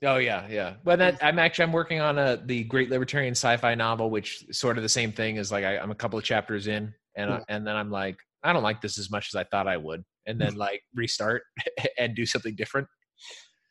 Oh 0.03 0.17
yeah, 0.17 0.47
yeah. 0.49 0.75
But 0.83 0.99
that 0.99 1.19
I'm 1.21 1.37
actually 1.37 1.63
I'm 1.63 1.71
working 1.71 1.99
on 1.99 2.17
a 2.17 2.41
the 2.43 2.63
Great 2.63 2.89
Libertarian 2.89 3.33
Sci-Fi 3.33 3.75
novel, 3.75 4.09
which 4.09 4.43
sort 4.51 4.77
of 4.77 4.83
the 4.83 4.89
same 4.89 5.11
thing 5.11 5.37
as 5.37 5.51
like 5.51 5.63
I, 5.63 5.77
I'm 5.77 5.91
a 5.91 5.95
couple 5.95 6.17
of 6.17 6.25
chapters 6.25 6.67
in, 6.67 6.93
and 7.15 7.31
I, 7.31 7.41
and 7.49 7.65
then 7.67 7.75
I'm 7.75 7.91
like 7.91 8.17
I 8.43 8.51
don't 8.53 8.63
like 8.63 8.81
this 8.81 8.97
as 8.97 9.11
much 9.11 9.29
as 9.33 9.35
I 9.35 9.43
thought 9.43 9.67
I 9.67 9.77
would, 9.77 10.03
and 10.25 10.41
then 10.41 10.55
like 10.55 10.81
restart 10.95 11.43
and 11.99 12.15
do 12.15 12.25
something 12.25 12.55
different. 12.55 12.87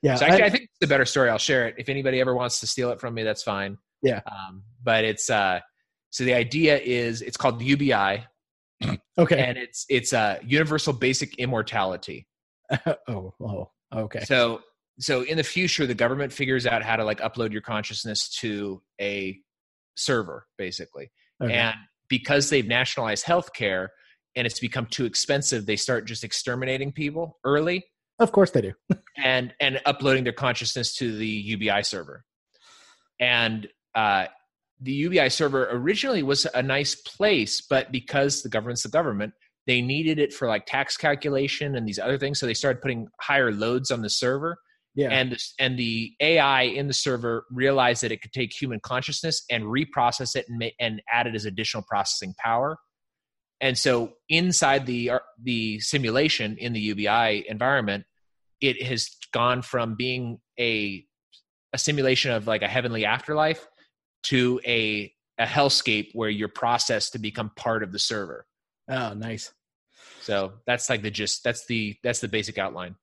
Yeah, 0.03 0.14
So 0.14 0.24
actually, 0.24 0.45
I- 0.45 0.47
I, 0.47 0.51
think 0.51 0.62
it's 0.64 0.87
a 0.87 0.89
better 0.89 1.05
story. 1.05 1.28
I'll 1.28 1.39
share 1.39 1.66
it 1.68 1.74
if 1.78 1.89
anybody 1.89 2.20
ever 2.20 2.35
wants 2.35 2.61
to 2.61 2.66
steal 2.66 2.91
it 2.91 3.01
from 3.01 3.12
me. 3.12 3.22
That's 3.22 3.43
fine. 3.43 3.76
Yeah. 4.03 4.20
Um, 4.24 4.62
but 4.83 5.05
it's 5.05 5.28
uh, 5.28 5.61
so 6.11 6.24
the 6.24 6.35
idea 6.35 6.78
is 6.78 7.22
it's 7.22 7.37
called 7.37 7.59
the 7.59 7.66
UBI, 7.66 8.24
okay. 9.18 9.39
and 9.39 9.59
it's 9.59 9.85
it's 9.89 10.12
uh, 10.12 10.39
Universal 10.45 10.95
Basic 10.95 11.35
Immortality. 11.39 12.26
oh, 13.09 13.35
oh, 13.43 13.70
okay. 13.95 14.20
So 14.24 14.62
so 15.01 15.22
in 15.22 15.36
the 15.36 15.42
future, 15.42 15.86
the 15.86 15.94
government 15.94 16.32
figures 16.32 16.66
out 16.66 16.82
how 16.82 16.96
to 16.96 17.05
like 17.05 17.20
upload 17.20 17.53
your 17.53 17.62
consciousness 17.62 18.28
to 18.40 18.82
a 19.01 19.38
server, 19.96 20.46
basically. 20.59 21.11
okay. 21.42 21.53
And 21.53 21.76
because 22.09 22.51
they've 22.51 22.66
nationalized 22.66 23.24
healthcare 23.24 23.88
and 24.36 24.46
it's 24.46 24.61
become 24.61 24.86
too 24.86 25.07
expensive, 25.07 25.66
they 25.66 25.76
start 25.76 26.07
just 26.07 26.22
exterminating 26.22 26.92
people 26.92 27.38
early. 27.44 27.84
Of 28.18 28.32
course 28.32 28.51
they 28.51 28.61
do. 28.61 28.72
and 29.16 29.55
and 29.61 29.80
uploading 29.86 30.24
their 30.24 30.34
consciousness 30.34 30.94
to 30.96 31.16
the 31.16 31.26
UBI 31.26 31.82
server. 31.82 32.24
And 33.18 33.68
uh, 33.94 34.26
the 34.80 34.92
UBI 34.92 35.30
server 35.30 35.68
originally 35.70 36.22
was 36.22 36.46
a 36.55 36.62
nice 36.62 36.94
place, 36.94 37.61
but 37.61 37.90
because 37.90 38.42
the 38.42 38.48
government's 38.48 38.82
the 38.82 38.88
government, 38.90 39.32
they 39.66 39.80
needed 39.80 40.18
it 40.18 40.32
for 40.32 40.48
like 40.48 40.66
tax 40.66 40.96
calculation 40.96 41.76
and 41.76 41.86
these 41.86 41.98
other 41.98 42.18
things. 42.18 42.38
So 42.38 42.46
they 42.46 42.55
started 42.55 42.82
putting 42.82 43.09
higher 43.20 43.53
loads 43.53 43.90
on 43.90 44.03
the 44.03 44.11
server. 44.11 44.59
Yeah. 44.95 45.11
And 45.11 45.38
and 45.59 45.78
the 45.78 46.12
AI 46.20 46.62
in 46.62 46.88
the 46.88 46.95
server 46.95 47.45
realized 47.51 48.03
that 48.03 48.12
it 48.12 48.22
could 48.22 48.32
take 48.32 48.53
human 48.53 48.80
consciousness 48.80 49.45
and 49.51 49.64
reprocess 49.64 50.34
it 50.34 50.47
and 50.49 50.59
ma- 50.59 50.76
and 50.80 51.01
add 51.11 51.26
it 51.26 51.34
as 51.34 51.45
additional 51.45 51.84
processing 51.88 52.34
power. 52.38 52.76
And 53.61 53.78
so 53.78 54.14
inside 54.28 54.86
the 54.86 55.11
uh, 55.11 55.18
the 55.43 55.80
simulation 55.80 56.57
in 56.59 56.72
the 56.72 56.80
UBI 56.80 57.45
environment, 57.49 58.05
it 58.61 58.82
has 58.82 59.11
gone 59.32 59.62
from 59.62 59.95
being 59.97 60.38
a 60.59 61.05
a 61.72 61.78
simulation 61.78 62.32
of 62.32 62.47
like 62.47 62.62
a 62.62 62.68
heavenly 62.68 63.05
afterlife 63.05 63.66
to 64.24 64.61
a 64.66 65.12
a 65.38 65.45
hellscape 65.47 66.11
where 66.12 66.28
you're 66.28 66.49
processed 66.49 67.12
to 67.12 67.18
become 67.18 67.51
part 67.57 67.82
of 67.82 67.93
the 67.93 67.99
server. 67.99 68.47
Oh, 68.91 69.14
nice. 69.14 69.53
So 70.22 70.53
that's 70.66 70.91
like 70.91 71.03
the 71.03 71.11
gist. 71.11 71.45
That's 71.45 71.66
the 71.66 71.97
that's 72.03 72.20
the 72.20 72.28
basic 72.28 72.59
outline. 72.59 72.97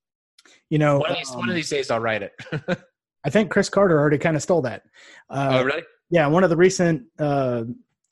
You 0.70 0.80
know, 0.80 1.00
one 1.00 1.12
of 1.12 1.18
these, 1.18 1.32
um, 1.32 1.40
one 1.40 1.50
of 1.50 1.56
these 1.56 1.70
days 1.70 1.92
I'll 1.92 2.00
write 2.00 2.24
it. 2.24 2.34
I 3.24 3.30
think 3.30 3.52
Chris 3.52 3.70
Carter 3.70 4.00
already 4.00 4.18
kind 4.18 4.36
of 4.36 4.42
stole 4.42 4.62
that. 4.62 4.84
Uh, 5.30 5.50
oh, 5.60 5.64
really? 5.64 5.84
Yeah, 6.10 6.28
one 6.28 6.44
of 6.44 6.50
the 6.50 6.56
recent 6.56 7.04
uh, 7.20 7.64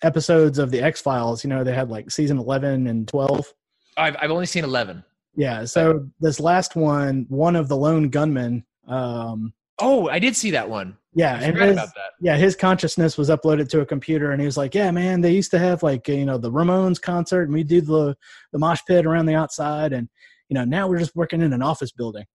episodes 0.03 0.59
of 0.59 0.71
the 0.71 0.81
X 0.81 1.01
Files. 1.01 1.43
You 1.43 1.49
know, 1.49 1.63
they 1.63 1.73
had 1.73 1.89
like 1.89 2.11
season 2.11 2.37
eleven 2.37 2.87
and 2.87 3.07
twelve. 3.07 3.45
I've 3.97 4.15
I've 4.19 4.31
only 4.31 4.45
seen 4.45 4.63
eleven. 4.63 5.03
Yeah, 5.35 5.65
so 5.65 6.07
this 6.19 6.39
last 6.39 6.75
one, 6.75 7.25
one 7.29 7.55
of 7.55 7.67
the 7.67 7.75
lone 7.75 8.09
gunmen. 8.09 8.65
Um, 8.87 9.53
oh, 9.79 10.07
I 10.09 10.19
did 10.19 10.35
see 10.35 10.51
that 10.51 10.69
one. 10.69 10.97
Yeah, 11.13 11.39
and 11.41 11.57
his, 11.57 11.79
yeah, 12.21 12.35
his 12.35 12.57
consciousness 12.57 13.17
was 13.17 13.29
uploaded 13.29 13.69
to 13.69 13.79
a 13.79 13.85
computer, 13.85 14.31
and 14.31 14.41
he 14.41 14.45
was 14.45 14.57
like, 14.57 14.75
"Yeah, 14.75 14.91
man, 14.91 15.21
they 15.21 15.31
used 15.31 15.51
to 15.51 15.59
have 15.59 15.81
like 15.81 16.07
you 16.09 16.25
know 16.25 16.37
the 16.37 16.51
Ramones 16.51 17.01
concert, 17.01 17.43
and 17.43 17.53
we 17.53 17.63
do 17.63 17.79
the 17.79 18.17
the 18.51 18.59
mosh 18.59 18.81
pit 18.85 19.05
around 19.05 19.25
the 19.25 19.35
outside, 19.35 19.93
and 19.93 20.09
you 20.49 20.55
know 20.55 20.65
now 20.65 20.87
we're 20.87 20.99
just 20.99 21.15
working 21.15 21.41
in 21.41 21.53
an 21.53 21.61
office 21.61 21.91
building." 21.91 22.25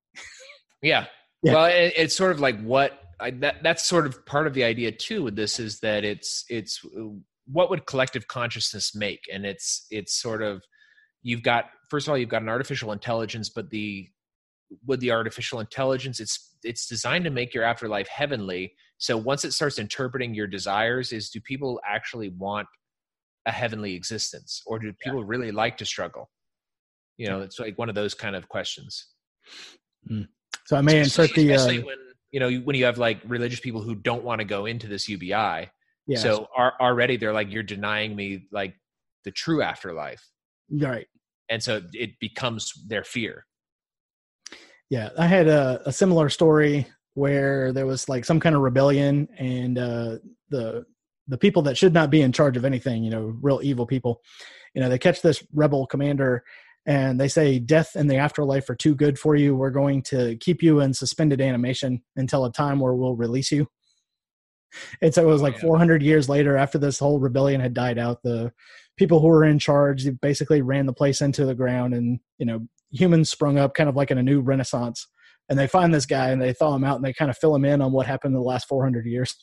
yeah. 0.82 1.06
yeah. 1.42 1.54
well, 1.54 1.66
it, 1.66 1.92
it's 1.96 2.16
sort 2.16 2.32
of 2.32 2.40
like 2.40 2.60
what 2.62 2.98
I, 3.20 3.30
that 3.32 3.62
that's 3.62 3.84
sort 3.84 4.06
of 4.06 4.24
part 4.26 4.46
of 4.46 4.54
the 4.54 4.64
idea 4.64 4.92
too 4.92 5.22
with 5.22 5.36
this 5.36 5.58
is 5.58 5.80
that 5.80 6.04
it's 6.04 6.44
it's 6.48 6.84
uh, 6.84 7.04
what 7.46 7.70
would 7.70 7.86
collective 7.86 8.28
consciousness 8.28 8.94
make, 8.94 9.20
and 9.32 9.44
it's 9.44 9.86
it's 9.90 10.20
sort 10.20 10.42
of 10.42 10.62
you've 11.22 11.42
got 11.42 11.66
first 11.88 12.06
of 12.06 12.12
all 12.12 12.18
you've 12.18 12.28
got 12.28 12.42
an 12.42 12.48
artificial 12.48 12.92
intelligence, 12.92 13.48
but 13.48 13.70
the 13.70 14.08
with 14.86 15.00
the 15.00 15.10
artificial 15.10 15.60
intelligence 15.60 16.20
it's 16.20 16.56
it's 16.62 16.86
designed 16.86 17.24
to 17.24 17.30
make 17.30 17.54
your 17.54 17.64
afterlife 17.64 18.08
heavenly 18.08 18.72
so 18.98 19.16
once 19.16 19.44
it 19.44 19.52
starts 19.52 19.78
interpreting 19.78 20.34
your 20.34 20.46
desires 20.46 21.12
is 21.12 21.30
do 21.30 21.40
people 21.40 21.80
actually 21.86 22.28
want 22.28 22.68
a 23.46 23.50
heavenly 23.50 23.94
existence 23.94 24.62
or 24.66 24.78
do 24.78 24.92
people 25.00 25.20
yeah. 25.20 25.26
really 25.26 25.50
like 25.50 25.76
to 25.76 25.84
struggle 25.84 26.30
you 27.20 27.28
know 27.28 27.40
it's 27.40 27.58
like 27.58 27.78
one 27.78 27.88
of 27.88 27.94
those 27.94 28.14
kind 28.14 28.34
of 28.34 28.48
questions. 28.48 29.06
Mm. 30.10 30.28
so 30.66 30.76
i 30.76 30.80
may 30.80 30.98
insert 30.98 31.34
the 31.34 31.52
uh, 31.52 31.66
when 31.66 31.96
you 32.30 32.40
know 32.40 32.50
when 32.60 32.74
you 32.74 32.84
have 32.86 32.96
like 32.96 33.20
religious 33.26 33.60
people 33.60 33.82
who 33.82 33.94
don't 33.94 34.24
want 34.24 34.38
to 34.40 34.46
go 34.46 34.64
into 34.64 34.86
this 34.86 35.08
ubi 35.08 35.26
yeah. 35.26 35.68
so 36.16 36.46
are, 36.56 36.72
already 36.80 37.16
they're 37.16 37.32
like 37.32 37.50
you're 37.52 37.62
denying 37.62 38.16
me 38.16 38.46
like 38.50 38.74
the 39.24 39.30
true 39.30 39.62
afterlife. 39.62 40.26
Right. 40.70 41.06
And 41.48 41.62
so 41.62 41.82
it 41.92 42.18
becomes 42.20 42.72
their 42.86 43.04
fear. 43.04 43.46
Yeah, 44.88 45.10
I 45.18 45.26
had 45.26 45.46
a, 45.48 45.80
a 45.86 45.92
similar 45.92 46.28
story 46.28 46.86
where 47.14 47.72
there 47.72 47.86
was 47.86 48.08
like 48.08 48.24
some 48.24 48.40
kind 48.40 48.56
of 48.56 48.62
rebellion, 48.62 49.28
and 49.38 49.78
uh, 49.78 50.16
the 50.48 50.84
the 51.28 51.38
people 51.38 51.62
that 51.62 51.76
should 51.76 51.94
not 51.94 52.10
be 52.10 52.22
in 52.22 52.32
charge 52.32 52.56
of 52.56 52.64
anything, 52.64 53.04
you 53.04 53.10
know, 53.10 53.36
real 53.40 53.60
evil 53.62 53.86
people, 53.86 54.20
you 54.74 54.80
know, 54.80 54.88
they 54.88 54.98
catch 54.98 55.22
this 55.22 55.44
rebel 55.54 55.86
commander 55.86 56.42
and 56.86 57.20
they 57.20 57.28
say 57.28 57.58
death 57.58 57.94
and 57.94 58.10
the 58.10 58.16
afterlife 58.16 58.68
are 58.70 58.74
too 58.74 58.94
good 58.94 59.18
for 59.18 59.36
you. 59.36 59.54
We're 59.54 59.70
going 59.70 60.02
to 60.04 60.36
keep 60.36 60.62
you 60.62 60.80
in 60.80 60.94
suspended 60.94 61.40
animation 61.40 62.02
until 62.16 62.44
a 62.44 62.52
time 62.52 62.80
where 62.80 62.94
we'll 62.94 63.16
release 63.16 63.52
you. 63.52 63.68
And 65.02 65.12
so 65.12 65.22
it 65.22 65.32
was 65.32 65.42
oh, 65.42 65.44
like 65.44 65.58
400 65.58 66.02
years 66.02 66.28
later 66.28 66.56
after 66.56 66.78
this 66.78 66.98
whole 66.98 67.18
rebellion 67.18 67.60
had 67.60 67.74
died 67.74 67.98
out 67.98 68.22
the 68.22 68.52
people 68.96 69.20
who 69.20 69.26
were 69.26 69.44
in 69.44 69.58
charge 69.58 70.06
basically 70.20 70.62
ran 70.62 70.86
the 70.86 70.92
place 70.92 71.20
into 71.20 71.44
the 71.44 71.54
ground 71.54 71.94
and 71.94 72.20
you 72.38 72.46
know 72.46 72.60
humans 72.92 73.30
sprung 73.30 73.58
up 73.58 73.74
kind 73.74 73.88
of 73.88 73.96
like 73.96 74.10
in 74.10 74.18
a 74.18 74.22
new 74.22 74.40
renaissance. 74.40 75.06
And 75.48 75.58
they 75.58 75.66
find 75.66 75.92
this 75.92 76.06
guy 76.06 76.30
and 76.30 76.40
they 76.40 76.52
thaw 76.52 76.74
him 76.74 76.84
out 76.84 76.96
and 76.96 77.04
they 77.04 77.12
kind 77.12 77.30
of 77.30 77.36
fill 77.36 77.54
him 77.54 77.64
in 77.64 77.82
on 77.82 77.92
what 77.92 78.06
happened 78.06 78.32
in 78.32 78.40
the 78.40 78.46
last 78.46 78.68
400 78.68 79.04
years. 79.04 79.34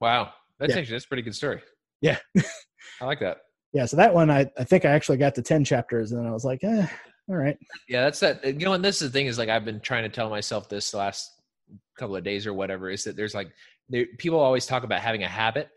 Wow. 0.00 0.32
That's 0.60 0.72
yeah. 0.72 0.78
actually 0.78 0.94
that's 0.94 1.04
a 1.04 1.08
pretty 1.08 1.22
good 1.22 1.34
story. 1.34 1.60
Yeah. 2.00 2.18
I 3.00 3.04
like 3.04 3.20
that 3.20 3.38
yeah 3.72 3.84
so 3.84 3.96
that 3.96 4.12
one 4.12 4.30
I, 4.30 4.50
I 4.58 4.64
think 4.64 4.84
i 4.84 4.90
actually 4.90 5.18
got 5.18 5.34
to 5.36 5.42
10 5.42 5.64
chapters 5.64 6.12
and 6.12 6.26
i 6.26 6.30
was 6.30 6.44
like 6.44 6.62
eh, 6.64 6.86
all 7.28 7.36
right. 7.36 7.58
Yeah 7.88 8.04
that's 8.04 8.20
that 8.20 8.42
you 8.44 8.64
know 8.64 8.72
and 8.72 8.84
this 8.84 9.02
is 9.02 9.10
the 9.10 9.12
thing 9.12 9.26
is 9.26 9.38
like 9.38 9.48
i've 9.48 9.64
been 9.64 9.80
trying 9.80 10.04
to 10.04 10.08
tell 10.08 10.30
myself 10.30 10.68
this 10.68 10.94
last 10.94 11.30
couple 11.98 12.16
of 12.16 12.24
days 12.24 12.46
or 12.46 12.54
whatever 12.54 12.90
is 12.90 13.04
that 13.04 13.16
there's 13.16 13.34
like 13.34 13.52
there, 13.88 14.06
people 14.18 14.38
always 14.38 14.66
talk 14.66 14.84
about 14.84 15.00
having 15.00 15.24
a 15.24 15.28
habit. 15.28 15.68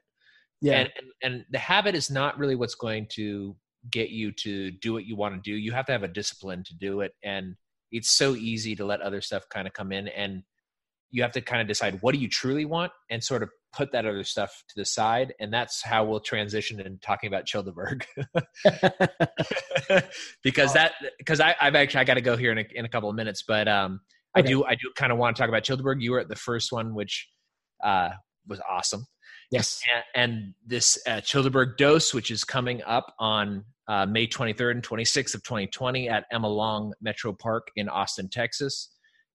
Yeah. 0.61 0.79
And, 0.79 0.89
and, 0.97 1.11
and 1.23 1.45
the 1.51 1.57
habit 1.57 1.95
is 1.95 2.11
not 2.11 2.37
really 2.37 2.55
what's 2.55 2.75
going 2.75 3.07
to 3.13 3.55
get 3.89 4.09
you 4.09 4.31
to 4.31 4.71
do 4.71 4.93
what 4.93 5.05
you 5.05 5.15
want 5.15 5.35
to 5.35 5.41
do. 5.41 5.55
You 5.55 5.71
have 5.71 5.85
to 5.87 5.91
have 5.91 6.03
a 6.03 6.07
discipline 6.07 6.63
to 6.65 6.75
do 6.75 7.01
it 7.01 7.13
and 7.23 7.55
it's 7.91 8.11
so 8.11 8.35
easy 8.35 8.75
to 8.75 8.85
let 8.85 9.01
other 9.01 9.21
stuff 9.21 9.43
kind 9.49 9.67
of 9.67 9.73
come 9.73 9.91
in 9.91 10.07
and 10.09 10.43
you 11.12 11.22
have 11.22 11.32
to 11.32 11.41
kind 11.41 11.62
of 11.62 11.68
decide 11.68 11.97
what 12.01 12.14
do 12.14 12.20
you 12.20 12.28
truly 12.28 12.66
want 12.66 12.91
and 13.09 13.24
sort 13.24 13.43
of 13.43 13.49
put 13.74 13.91
that 13.91 14.05
other 14.05 14.24
stuff 14.24 14.64
to 14.68 14.76
the 14.76 14.86
side 14.86 15.34
and 15.39 15.53
that's 15.53 15.82
how 15.84 16.03
we'll 16.03 16.20
transition 16.20 16.80
in 16.80 16.97
talking 16.99 17.28
about 17.28 17.45
childerberg 17.45 18.03
because 20.43 20.74
that 20.74 20.93
because 21.18 21.39
i 21.39 21.55
i've 21.62 21.76
actually 21.76 22.01
i 22.01 22.03
got 22.03 22.16
to 22.16 22.22
go 22.22 22.36
here 22.36 22.51
in 22.51 22.57
a, 22.57 22.66
in 22.74 22.86
a 22.86 22.89
couple 22.89 23.09
of 23.09 23.16
minutes 23.16 23.43
but 23.47 23.68
um 23.68 23.99
okay. 24.38 24.47
i 24.47 24.51
do 24.51 24.64
i 24.66 24.76
do 24.76 24.91
kind 24.95 25.11
of 25.11 25.18
want 25.18 25.35
to 25.35 25.41
talk 25.41 25.49
about 25.49 25.64
childerberg 25.64 26.02
you 26.02 26.11
were 26.11 26.19
at 26.19 26.30
the 26.30 26.35
first 26.35 26.72
one 26.72 26.94
which 26.94 27.30
uh 27.84 28.10
was 28.48 28.60
awesome 28.69 29.06
Yes. 29.52 29.81
And, 30.15 30.23
and 30.23 30.53
this 30.65 30.98
uh, 31.06 31.18
Childerberg 31.18 31.76
dose, 31.76 32.14
which 32.14 32.31
is 32.31 32.45
coming 32.45 32.81
up 32.84 33.14
on 33.19 33.65
uh, 33.88 34.06
May 34.06 34.26
23rd 34.26 34.72
and 34.72 34.84
26th 34.84 35.35
of 35.35 35.44
2020 35.44 36.07
at 36.07 36.23
Emma 36.31 36.48
Long 36.48 36.94
Metro 37.02 37.34
Park 37.34 37.68
in 37.76 37.90
Austin, 37.90 38.30
Texas, 38.30 38.90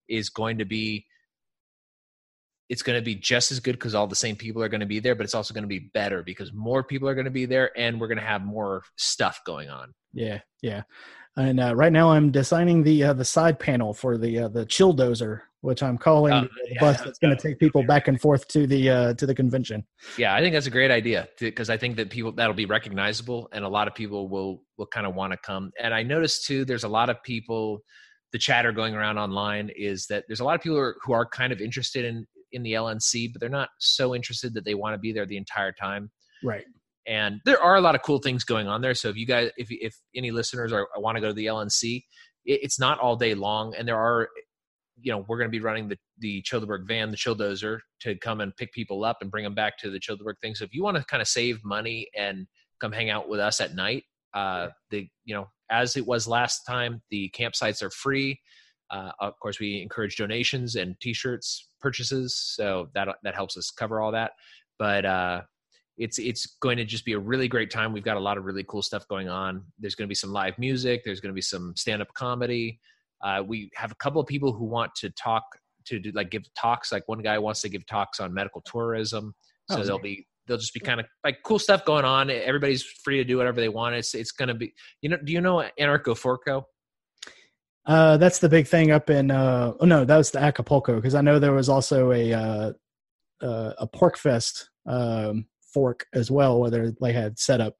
is 0.09 0.29
going 0.29 0.57
to 0.57 0.65
be 0.65 1.05
it's 2.69 2.81
going 2.81 2.99
to 2.99 3.03
be 3.03 3.15
just 3.15 3.51
as 3.51 3.59
good 3.59 3.73
because 3.73 3.95
all 3.95 4.07
the 4.07 4.15
same 4.15 4.35
people 4.35 4.61
are 4.61 4.69
going 4.69 4.81
to 4.81 4.85
be 4.85 4.99
there, 4.99 5.15
but 5.15 5.23
it's 5.23 5.35
also 5.35 5.53
going 5.53 5.63
to 5.63 5.67
be 5.67 5.89
better 5.93 6.21
because 6.23 6.51
more 6.53 6.83
people 6.83 7.07
are 7.07 7.15
going 7.15 7.25
to 7.25 7.31
be 7.31 7.45
there 7.45 7.71
and 7.77 7.99
we're 7.99 8.07
going 8.07 8.17
to 8.17 8.23
have 8.23 8.43
more 8.43 8.83
stuff 8.97 9.41
going 9.45 9.69
on. 9.69 9.93
Yeah, 10.13 10.39
yeah. 10.61 10.83
And 11.37 11.59
uh, 11.59 11.75
right 11.75 11.93
now, 11.93 12.11
I'm 12.11 12.31
designing 12.31 12.81
the 12.81 13.03
uh, 13.03 13.13
the 13.13 13.23
side 13.23 13.59
panel 13.59 13.93
for 13.93 14.17
the 14.17 14.39
uh, 14.39 14.47
the 14.47 14.65
chill 14.65 14.95
dozer, 14.95 15.41
which 15.61 15.83
I'm 15.83 15.95
calling 15.95 16.33
um, 16.33 16.49
the 16.65 16.73
yeah, 16.73 16.79
bus 16.79 17.01
that's 17.01 17.19
going 17.19 17.35
to 17.35 17.41
take 17.41 17.59
people 17.59 17.83
back 17.83 18.07
and 18.07 18.19
forth 18.19 18.47
to 18.49 18.65
the 18.65 18.89
uh, 18.89 19.13
to 19.13 19.27
the 19.27 19.35
convention. 19.35 19.85
Yeah, 20.17 20.33
I 20.33 20.41
think 20.41 20.53
that's 20.53 20.65
a 20.65 20.71
great 20.71 20.89
idea 20.89 21.27
because 21.39 21.69
I 21.69 21.77
think 21.77 21.95
that 21.97 22.09
people 22.09 22.31
that'll 22.31 22.55
be 22.55 22.65
recognizable, 22.65 23.49
and 23.51 23.63
a 23.63 23.69
lot 23.69 23.87
of 23.87 23.93
people 23.93 24.29
will 24.29 24.63
will 24.79 24.87
kind 24.87 25.05
of 25.05 25.13
want 25.13 25.31
to 25.31 25.37
come. 25.37 25.71
And 25.79 25.93
I 25.93 26.01
noticed 26.01 26.45
too, 26.47 26.65
there's 26.65 26.83
a 26.83 26.89
lot 26.89 27.09
of 27.09 27.21
people. 27.23 27.83
The 28.33 28.39
chatter 28.39 28.73
going 28.73 28.93
around 28.93 29.19
online 29.19 29.71
is 29.73 30.07
that 30.07 30.25
there's 30.27 30.41
a 30.41 30.43
lot 30.43 30.55
of 30.55 30.61
people 30.61 30.75
who 30.75 30.83
are, 30.83 30.97
who 31.03 31.13
are 31.13 31.25
kind 31.25 31.53
of 31.53 31.61
interested 31.61 32.03
in 32.03 32.25
in 32.51 32.63
the 32.63 32.73
LNC, 32.73 33.31
but 33.33 33.39
they're 33.39 33.49
not 33.49 33.69
so 33.79 34.15
interested 34.15 34.53
that 34.53 34.65
they 34.65 34.75
want 34.75 34.93
to 34.93 34.99
be 34.99 35.11
there 35.11 35.25
the 35.25 35.37
entire 35.37 35.71
time. 35.71 36.11
Right 36.43 36.65
and 37.07 37.39
there 37.45 37.61
are 37.61 37.77
a 37.77 37.81
lot 37.81 37.95
of 37.95 38.01
cool 38.01 38.19
things 38.19 38.43
going 38.43 38.67
on 38.67 38.81
there. 38.81 38.93
So 38.93 39.07
if 39.07 39.15
you 39.15 39.25
guys, 39.25 39.49
if 39.57 39.69
if 39.71 39.95
any 40.13 40.31
listeners 40.31 40.73
are 40.73 40.87
want 40.97 41.15
to 41.15 41.21
go 41.21 41.29
to 41.29 41.33
the 41.33 41.45
LNC, 41.45 42.03
it, 42.45 42.59
it's 42.63 42.79
not 42.79 42.99
all 42.99 43.15
day 43.15 43.33
long, 43.33 43.73
and 43.75 43.87
there 43.87 43.97
are, 43.97 44.27
you 44.99 45.13
know, 45.13 45.25
we're 45.27 45.37
going 45.37 45.49
to 45.49 45.57
be 45.57 45.61
running 45.61 45.87
the 45.87 45.97
the 46.19 46.43
Childerberg 46.43 46.85
van, 46.85 47.09
the 47.09 47.17
Chilldozer, 47.17 47.79
to 48.01 48.15
come 48.17 48.41
and 48.41 48.55
pick 48.57 48.73
people 48.73 49.05
up 49.05 49.17
and 49.21 49.31
bring 49.31 49.45
them 49.45 49.55
back 49.55 49.77
to 49.79 49.89
the 49.89 49.99
Childerberg 49.99 50.39
thing. 50.41 50.53
So 50.53 50.65
if 50.65 50.73
you 50.73 50.83
want 50.83 50.97
to 50.97 51.03
kind 51.05 51.21
of 51.21 51.27
save 51.27 51.63
money 51.63 52.07
and 52.15 52.45
come 52.81 52.91
hang 52.91 53.09
out 53.09 53.29
with 53.29 53.39
us 53.39 53.61
at 53.61 53.73
night, 53.73 54.03
uh, 54.33 54.67
the 54.91 55.07
you 55.23 55.33
know, 55.33 55.47
as 55.71 55.95
it 55.95 56.05
was 56.05 56.27
last 56.27 56.63
time, 56.67 57.01
the 57.09 57.33
campsites 57.33 57.81
are 57.81 57.89
free. 57.89 58.41
Uh, 58.89 59.11
of 59.19 59.39
course, 59.39 59.59
we 59.59 59.81
encourage 59.81 60.15
donations 60.15 60.75
and 60.75 60.99
T-shirts 60.99 61.69
purchases, 61.81 62.37
so 62.37 62.89
that 62.93 63.09
that 63.23 63.35
helps 63.35 63.57
us 63.57 63.71
cover 63.71 64.01
all 64.01 64.11
that. 64.11 64.31
But 64.79 65.05
uh, 65.05 65.41
it's 65.97 66.19
it's 66.19 66.57
going 66.61 66.77
to 66.77 66.85
just 66.85 67.05
be 67.05 67.13
a 67.13 67.19
really 67.19 67.47
great 67.47 67.71
time. 67.71 67.91
We've 67.91 68.03
got 68.03 68.17
a 68.17 68.21
lot 68.21 68.37
of 68.37 68.45
really 68.45 68.63
cool 68.67 68.81
stuff 68.81 69.07
going 69.07 69.29
on. 69.29 69.63
There's 69.79 69.95
going 69.95 70.07
to 70.07 70.09
be 70.09 70.15
some 70.15 70.31
live 70.31 70.57
music. 70.57 71.01
There's 71.03 71.19
going 71.19 71.31
to 71.31 71.35
be 71.35 71.41
some 71.41 71.75
stand 71.75 72.01
up 72.01 72.13
comedy. 72.13 72.79
Uh, 73.23 73.43
we 73.45 73.71
have 73.75 73.91
a 73.91 73.95
couple 73.95 74.21
of 74.21 74.27
people 74.27 74.53
who 74.53 74.65
want 74.65 74.93
to 74.95 75.09
talk 75.11 75.43
to 75.85 75.99
do, 75.99 76.11
like 76.13 76.29
give 76.29 76.43
talks. 76.53 76.91
Like 76.91 77.03
one 77.07 77.21
guy 77.21 77.39
wants 77.39 77.61
to 77.61 77.69
give 77.69 77.85
talks 77.87 78.19
on 78.19 78.33
medical 78.33 78.61
tourism. 78.61 79.33
So 79.69 79.79
oh, 79.79 79.83
they'll 79.83 79.99
be 79.99 80.25
they'll 80.47 80.57
just 80.57 80.73
be 80.73 80.79
kind 80.79 80.99
of 80.99 81.07
like 81.23 81.39
cool 81.43 81.59
stuff 81.59 81.83
going 81.83 82.05
on. 82.05 82.29
Everybody's 82.29 82.83
free 82.83 83.17
to 83.17 83.23
do 83.23 83.37
whatever 83.37 83.59
they 83.59 83.69
want. 83.69 83.95
It's 83.95 84.13
it's 84.13 84.31
going 84.31 84.49
to 84.49 84.53
be 84.53 84.73
you 85.01 85.09
know. 85.09 85.17
Do 85.23 85.33
you 85.33 85.41
know 85.41 85.67
Anarcho 85.79 86.15
Forco? 86.15 86.63
Uh, 87.87 88.17
that's 88.17 88.39
the 88.39 88.49
big 88.49 88.67
thing 88.67 88.91
up 88.91 89.09
in. 89.09 89.31
Uh, 89.31 89.73
oh 89.79 89.85
no, 89.85 90.03
that 90.03 90.17
was 90.17 90.31
the 90.31 90.39
Acapulco 90.39 90.97
because 90.97 91.15
I 91.15 91.21
know 91.21 91.39
there 91.39 91.53
was 91.53 91.69
also 91.69 92.11
a 92.11 92.33
uh, 92.33 92.73
uh, 93.41 93.73
a 93.77 93.87
PorcFest 93.87 94.65
um, 94.85 95.45
fork 95.73 96.05
as 96.13 96.29
well, 96.29 96.59
where 96.59 96.91
they 96.91 97.13
had 97.13 97.39
set 97.39 97.61
up. 97.61 97.75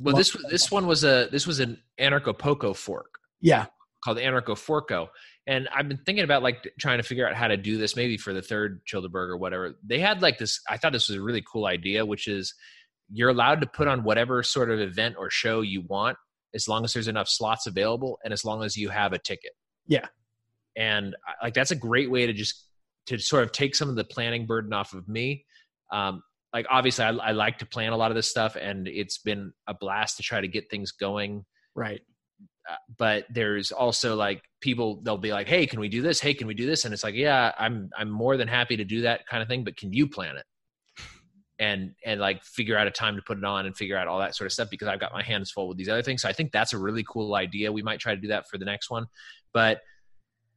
Well, 0.00 0.16
this 0.16 0.34
this 0.50 0.70
one 0.70 0.86
was 0.86 1.04
a 1.04 1.28
this 1.30 1.46
was 1.46 1.60
an 1.60 1.82
Anarchapulco 2.00 2.74
fork. 2.74 3.18
Yeah, 3.42 3.66
called 4.02 4.16
Anarcho 4.16 4.56
Forco, 4.56 5.08
and 5.46 5.68
I've 5.74 5.88
been 5.88 6.00
thinking 6.06 6.24
about 6.24 6.42
like 6.42 6.66
trying 6.80 6.98
to 6.98 7.02
figure 7.02 7.28
out 7.28 7.34
how 7.34 7.48
to 7.48 7.58
do 7.58 7.76
this 7.76 7.96
maybe 7.96 8.16
for 8.16 8.32
the 8.32 8.42
third 8.42 8.80
Childerberg 8.90 9.28
or 9.28 9.36
whatever. 9.36 9.74
They 9.84 9.98
had 9.98 10.22
like 10.22 10.38
this. 10.38 10.58
I 10.70 10.78
thought 10.78 10.92
this 10.92 11.08
was 11.08 11.18
a 11.18 11.22
really 11.22 11.44
cool 11.52 11.66
idea, 11.66 12.06
which 12.06 12.28
is 12.28 12.54
you're 13.12 13.28
allowed 13.28 13.60
to 13.60 13.66
put 13.66 13.88
on 13.88 14.04
whatever 14.04 14.42
sort 14.42 14.70
of 14.70 14.80
event 14.80 15.16
or 15.18 15.28
show 15.28 15.60
you 15.60 15.82
want 15.82 16.16
as 16.54 16.68
long 16.68 16.84
as 16.84 16.92
there's 16.92 17.08
enough 17.08 17.28
slots 17.28 17.66
available 17.66 18.18
and 18.24 18.32
as 18.32 18.44
long 18.44 18.62
as 18.62 18.76
you 18.76 18.88
have 18.88 19.12
a 19.12 19.18
ticket. 19.18 19.52
Yeah. 19.86 20.06
And 20.76 21.16
like 21.42 21.54
that's 21.54 21.70
a 21.70 21.76
great 21.76 22.10
way 22.10 22.26
to 22.26 22.32
just 22.32 22.66
to 23.06 23.18
sort 23.18 23.42
of 23.42 23.52
take 23.52 23.74
some 23.74 23.88
of 23.88 23.96
the 23.96 24.04
planning 24.04 24.46
burden 24.46 24.72
off 24.72 24.92
of 24.92 25.08
me. 25.08 25.44
Um, 25.92 26.22
like 26.52 26.66
obviously 26.70 27.04
I, 27.04 27.10
I 27.10 27.32
like 27.32 27.58
to 27.58 27.66
plan 27.66 27.92
a 27.92 27.96
lot 27.96 28.10
of 28.10 28.14
this 28.14 28.28
stuff 28.28 28.56
and 28.56 28.86
it's 28.88 29.18
been 29.18 29.52
a 29.66 29.74
blast 29.74 30.16
to 30.18 30.22
try 30.22 30.40
to 30.40 30.48
get 30.48 30.70
things 30.70 30.92
going. 30.92 31.44
Right. 31.74 32.00
Uh, 32.68 32.74
but 32.98 33.24
there's 33.30 33.72
also 33.72 34.14
like 34.14 34.42
people 34.60 35.00
they'll 35.02 35.16
be 35.16 35.32
like, 35.32 35.48
"Hey, 35.48 35.66
can 35.66 35.80
we 35.80 35.88
do 35.88 36.02
this? 36.02 36.20
Hey, 36.20 36.34
can 36.34 36.46
we 36.46 36.52
do 36.54 36.66
this?" 36.66 36.84
And 36.84 36.92
it's 36.92 37.02
like, 37.02 37.14
"Yeah, 37.14 37.52
I'm 37.58 37.88
I'm 37.96 38.10
more 38.10 38.36
than 38.36 38.46
happy 38.46 38.76
to 38.76 38.84
do 38.84 39.02
that 39.02 39.26
kind 39.26 39.42
of 39.42 39.48
thing, 39.48 39.64
but 39.64 39.76
can 39.76 39.92
you 39.92 40.06
plan 40.06 40.36
it?" 40.36 40.44
And 41.58 41.92
and 42.04 42.20
like 42.20 42.44
figure 42.44 42.76
out 42.78 42.86
a 42.86 42.90
time 42.90 43.16
to 43.16 43.22
put 43.22 43.38
it 43.38 43.44
on 43.44 43.66
and 43.66 43.76
figure 43.76 43.96
out 43.96 44.06
all 44.06 44.18
that 44.20 44.36
sort 44.36 44.46
of 44.46 44.52
stuff 44.52 44.68
because 44.70 44.88
I've 44.88 45.00
got 45.00 45.12
my 45.12 45.22
hands 45.22 45.50
full 45.50 45.68
with 45.68 45.76
these 45.76 45.88
other 45.88 46.02
things. 46.02 46.22
So 46.22 46.28
I 46.28 46.32
think 46.32 46.52
that's 46.52 46.72
a 46.72 46.78
really 46.78 47.04
cool 47.08 47.34
idea. 47.34 47.72
We 47.72 47.82
might 47.82 47.98
try 47.98 48.14
to 48.14 48.20
do 48.20 48.28
that 48.28 48.48
for 48.48 48.58
the 48.58 48.64
next 48.64 48.90
one, 48.90 49.06
but 49.52 49.80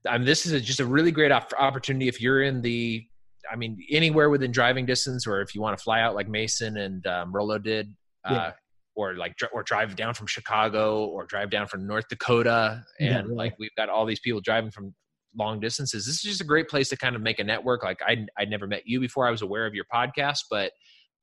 I 0.08 0.18
mean, 0.18 0.26
this 0.26 0.46
is 0.46 0.54
a, 0.54 0.60
just 0.60 0.80
a 0.80 0.86
really 0.86 1.12
great 1.12 1.32
opportunity 1.32 2.08
if 2.08 2.22
you're 2.22 2.42
in 2.42 2.62
the, 2.62 3.06
I 3.52 3.56
mean, 3.56 3.78
anywhere 3.90 4.30
within 4.30 4.52
driving 4.52 4.86
distance, 4.86 5.28
or 5.28 5.42
if 5.42 5.54
you 5.54 5.62
want 5.62 5.78
to 5.78 5.84
fly 5.84 6.02
out 6.02 6.16
like 6.16 6.28
Mason 6.28 6.78
and 6.78 7.06
um, 7.08 7.32
Rolo 7.32 7.58
did, 7.58 7.94
uh, 8.26 8.34
yeah. 8.34 8.52
or 8.96 9.16
like 9.16 9.36
or 9.52 9.64
drive 9.64 9.96
down 9.96 10.14
from 10.14 10.28
Chicago, 10.28 11.06
or 11.06 11.26
drive 11.26 11.50
down 11.50 11.68
from 11.68 11.86
North 11.86 12.08
Dakota, 12.08 12.84
and 13.00 13.28
yeah, 13.30 13.36
like 13.36 13.56
we've 13.60 13.74
got 13.76 13.90
all 13.90 14.06
these 14.06 14.20
people 14.20 14.42
driving 14.42 14.72
from 14.72 14.94
long 15.38 15.60
distances. 15.60 16.06
This 16.06 16.16
is 16.16 16.22
just 16.22 16.42
a 16.42 16.46
great 16.46 16.70
place 16.70 16.90
to 16.90 16.98
kind 16.98 17.16
of 17.16 17.22
make 17.22 17.40
a 17.40 17.44
network. 17.44 17.84
Like 17.84 18.00
I 18.06 18.26
I 18.38 18.46
never 18.46 18.68
met 18.68 18.84
you 18.86 19.00
before. 19.00 19.28
I 19.28 19.32
was 19.32 19.42
aware 19.42 19.66
of 19.66 19.74
your 19.74 19.86
podcast, 19.92 20.46
but 20.50 20.72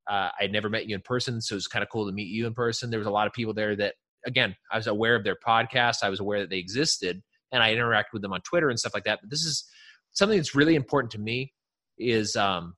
uh, 0.09 0.31
I'd 0.41 0.53
never 0.53 0.69
met 0.69 0.87
you 0.87 0.95
in 0.95 1.03
person, 1.03 1.41
so 1.41 1.55
it 1.55 1.57
was 1.57 1.67
kind 1.67 1.83
of 1.83 1.89
cool 1.91 2.07
to 2.07 2.13
meet 2.13 2.29
you 2.29 2.47
in 2.47 2.55
person. 2.55 2.91
There 2.91 2.99
was 2.99 3.07
a 3.07 3.13
lot 3.13 3.27
of 3.27 3.33
people 3.33 3.53
there 3.53 3.77
that, 3.77 3.95
again, 4.27 4.57
I 4.73 4.77
was 4.77 4.87
aware 4.87 5.15
of 5.15 5.25
their 5.25 5.37
podcast. 5.37 5.97
I 6.03 6.09
was 6.09 6.21
aware 6.21 6.41
that 6.41 6.51
they 6.51 6.59
existed, 6.59 7.23
and 7.53 7.63
I 7.63 7.73
interact 7.73 8.13
with 8.13 8.23
them 8.23 8.33
on 8.33 8.41
Twitter 8.41 8.71
and 8.71 8.79
stuff 8.79 8.95
like 8.95 9.05
that. 9.05 9.19
But 9.21 9.31
this 9.31 9.45
is 9.45 9.69
something 10.13 10.39
that's 10.39 10.55
really 10.55 10.75
important 10.75 11.13
to 11.13 11.19
me 11.19 11.53
is 11.99 12.37
um, 12.37 12.75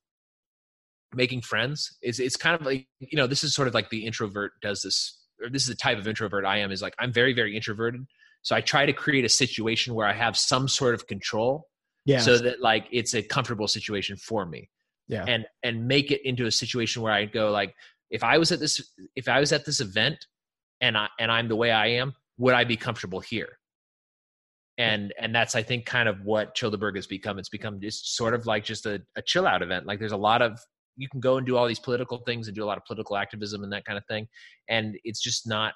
making 1.14 1.42
friends. 1.42 1.96
It's 2.02 2.18
it's 2.18 2.36
kind 2.36 2.58
of 2.58 2.66
like 2.66 2.88
you 2.98 3.16
know 3.16 3.26
this 3.26 3.44
is 3.44 3.54
sort 3.54 3.68
of 3.68 3.74
like 3.74 3.90
the 3.90 4.06
introvert 4.06 4.52
does 4.60 4.82
this, 4.82 5.16
or 5.40 5.48
this 5.48 5.62
is 5.62 5.68
the 5.68 5.74
type 5.76 5.98
of 5.98 6.08
introvert 6.08 6.44
I 6.44 6.58
am. 6.58 6.72
Is 6.72 6.82
like 6.82 6.94
I'm 6.98 7.12
very 7.12 7.32
very 7.32 7.54
introverted, 7.54 8.06
so 8.42 8.56
I 8.56 8.60
try 8.60 8.86
to 8.86 8.92
create 8.92 9.24
a 9.24 9.28
situation 9.28 9.94
where 9.94 10.06
I 10.06 10.14
have 10.14 10.36
some 10.36 10.66
sort 10.66 10.94
of 10.94 11.06
control, 11.06 11.68
yeah, 12.04 12.18
so 12.18 12.38
that 12.38 12.60
like 12.60 12.86
it's 12.90 13.14
a 13.14 13.22
comfortable 13.22 13.68
situation 13.68 14.16
for 14.16 14.44
me 14.46 14.68
yeah. 15.10 15.24
and 15.26 15.46
and 15.62 15.86
make 15.86 16.10
it 16.10 16.26
into 16.26 16.46
a 16.46 16.50
situation 16.50 17.02
where 17.02 17.12
i 17.12 17.24
go 17.24 17.50
like 17.50 17.74
if 18.10 18.24
i 18.24 18.38
was 18.38 18.52
at 18.52 18.60
this 18.60 18.80
if 19.16 19.28
i 19.28 19.38
was 19.40 19.52
at 19.52 19.64
this 19.64 19.80
event 19.80 20.26
and 20.80 20.96
i 20.96 21.08
and 21.18 21.30
i'm 21.30 21.48
the 21.48 21.56
way 21.56 21.70
i 21.70 21.86
am 21.86 22.14
would 22.40 22.54
i 22.54 22.64
be 22.64 22.76
comfortable 22.76 23.20
here? 23.20 23.58
And 24.78 25.12
and 25.20 25.34
that's 25.34 25.54
i 25.54 25.62
think 25.62 25.84
kind 25.84 26.08
of 26.08 26.22
what 26.24 26.56
childerberg 26.56 26.96
has 26.96 27.06
become. 27.06 27.38
It's 27.38 27.50
become 27.50 27.80
just 27.80 28.16
sort 28.16 28.32
of 28.34 28.46
like 28.46 28.64
just 28.64 28.86
a, 28.86 29.02
a 29.14 29.22
chill 29.22 29.46
out 29.46 29.62
event. 29.62 29.86
Like 29.86 29.98
there's 29.98 30.12
a 30.12 30.16
lot 30.16 30.40
of 30.40 30.58
you 30.96 31.06
can 31.08 31.20
go 31.20 31.36
and 31.36 31.46
do 31.46 31.56
all 31.56 31.68
these 31.68 31.78
political 31.78 32.18
things 32.18 32.48
and 32.48 32.54
do 32.54 32.64
a 32.64 32.66
lot 32.66 32.78
of 32.78 32.84
political 32.86 33.16
activism 33.16 33.62
and 33.62 33.72
that 33.72 33.84
kind 33.84 33.98
of 33.98 34.06
thing. 34.06 34.26
And 34.68 34.96
it's 35.04 35.20
just 35.20 35.46
not 35.46 35.74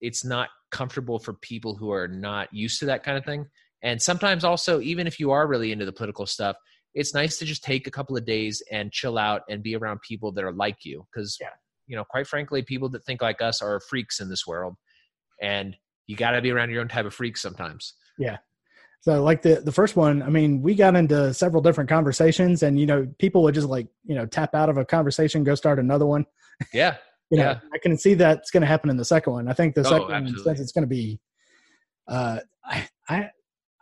it's 0.00 0.24
not 0.24 0.48
comfortable 0.70 1.18
for 1.18 1.34
people 1.34 1.76
who 1.76 1.92
are 1.92 2.08
not 2.08 2.48
used 2.52 2.80
to 2.80 2.86
that 2.86 3.04
kind 3.04 3.18
of 3.18 3.24
thing. 3.24 3.44
And 3.82 4.00
sometimes 4.00 4.44
also 4.44 4.80
even 4.80 5.06
if 5.06 5.20
you 5.20 5.30
are 5.30 5.46
really 5.46 5.72
into 5.72 5.84
the 5.84 5.92
political 5.92 6.24
stuff 6.24 6.56
it's 6.98 7.14
nice 7.14 7.38
to 7.38 7.44
just 7.44 7.62
take 7.62 7.86
a 7.86 7.90
couple 7.92 8.16
of 8.16 8.26
days 8.26 8.60
and 8.72 8.90
chill 8.90 9.18
out 9.18 9.42
and 9.48 9.62
be 9.62 9.76
around 9.76 10.00
people 10.02 10.32
that 10.32 10.42
are 10.42 10.52
like 10.52 10.84
you 10.84 11.06
because 11.12 11.38
yeah. 11.40 11.46
you 11.86 11.96
know 11.96 12.04
quite 12.04 12.26
frankly 12.26 12.60
people 12.60 12.88
that 12.88 13.04
think 13.04 13.22
like 13.22 13.40
us 13.40 13.62
are 13.62 13.80
freaks 13.88 14.20
in 14.20 14.28
this 14.28 14.46
world 14.46 14.74
and 15.40 15.76
you 16.08 16.16
got 16.16 16.32
to 16.32 16.42
be 16.42 16.50
around 16.50 16.70
your 16.70 16.80
own 16.80 16.88
type 16.88 17.06
of 17.06 17.14
freaks 17.14 17.40
sometimes 17.40 17.94
yeah 18.18 18.36
so 19.00 19.22
like 19.22 19.42
the 19.42 19.60
the 19.64 19.70
first 19.70 19.94
one 19.94 20.22
i 20.22 20.28
mean 20.28 20.60
we 20.60 20.74
got 20.74 20.96
into 20.96 21.32
several 21.32 21.62
different 21.62 21.88
conversations 21.88 22.64
and 22.64 22.80
you 22.80 22.86
know 22.86 23.06
people 23.20 23.44
would 23.44 23.54
just 23.54 23.68
like 23.68 23.86
you 24.04 24.16
know 24.16 24.26
tap 24.26 24.52
out 24.54 24.68
of 24.68 24.76
a 24.76 24.84
conversation 24.84 25.44
go 25.44 25.54
start 25.54 25.78
another 25.78 26.06
one 26.06 26.26
yeah 26.74 26.96
you 27.30 27.38
know 27.38 27.44
yeah. 27.44 27.60
i 27.72 27.78
can 27.78 27.96
see 27.96 28.14
that's 28.14 28.50
going 28.50 28.60
to 28.60 28.66
happen 28.66 28.90
in 28.90 28.96
the 28.96 29.04
second 29.04 29.32
one 29.32 29.46
i 29.46 29.52
think 29.52 29.74
the 29.76 29.82
oh, 29.82 29.84
second 29.84 30.10
absolutely. 30.10 30.32
one 30.32 30.44
since 30.44 30.60
it's 30.60 30.72
going 30.72 30.82
to 30.82 30.88
be 30.88 31.20
uh 32.08 32.40
I, 32.64 32.88
I 33.08 33.30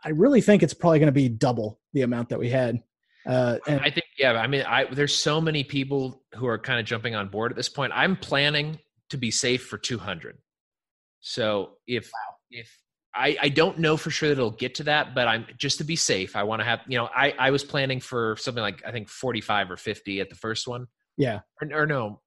i 0.03 0.09
really 0.09 0.41
think 0.41 0.61
it's 0.61 0.75
probably 0.75 0.99
going 0.99 1.07
to 1.07 1.11
be 1.11 1.29
double 1.29 1.79
the 1.93 2.03
amount 2.03 2.29
that 2.29 2.37
we 2.37 2.49
had 2.49 2.79
uh, 3.27 3.57
and- 3.67 3.81
I 3.81 3.89
think, 3.89 4.05
yeah. 4.17 4.33
I 4.33 4.47
mean, 4.47 4.63
I 4.63 4.85
there's 4.85 5.15
so 5.15 5.41
many 5.41 5.63
people 5.63 6.23
who 6.35 6.47
are 6.47 6.57
kind 6.57 6.79
of 6.79 6.85
jumping 6.85 7.15
on 7.15 7.29
board 7.29 7.51
at 7.51 7.55
this 7.55 7.69
point. 7.69 7.93
I'm 7.95 8.15
planning 8.15 8.79
to 9.09 9.17
be 9.17 9.31
safe 9.31 9.65
for 9.65 9.77
200. 9.77 10.37
So 11.19 11.71
if 11.87 12.05
wow. 12.05 12.35
if 12.51 12.77
I, 13.17 13.35
I 13.41 13.49
don't 13.49 13.79
know 13.79 13.97
for 13.97 14.11
sure 14.11 14.29
that 14.29 14.33
it'll 14.37 14.51
get 14.51 14.75
to 14.75 14.83
that, 14.83 15.15
but 15.15 15.27
I'm 15.27 15.47
just 15.57 15.79
to 15.79 15.83
be 15.83 15.95
safe. 15.95 16.35
I 16.35 16.43
want 16.43 16.61
to 16.61 16.65
have, 16.65 16.81
you 16.87 16.97
know, 16.97 17.09
I, 17.13 17.33
I 17.39 17.49
was 17.49 17.63
planning 17.63 17.99
for 17.99 18.37
something 18.37 18.61
like 18.61 18.83
I 18.85 18.91
think 18.91 19.09
45 19.09 19.71
or 19.71 19.77
50 19.77 20.21
at 20.21 20.29
the 20.29 20.35
first 20.35 20.67
one. 20.67 20.85
Yeah. 21.17 21.39
Or, 21.59 21.81
or, 21.81 21.85
no, 21.87 22.21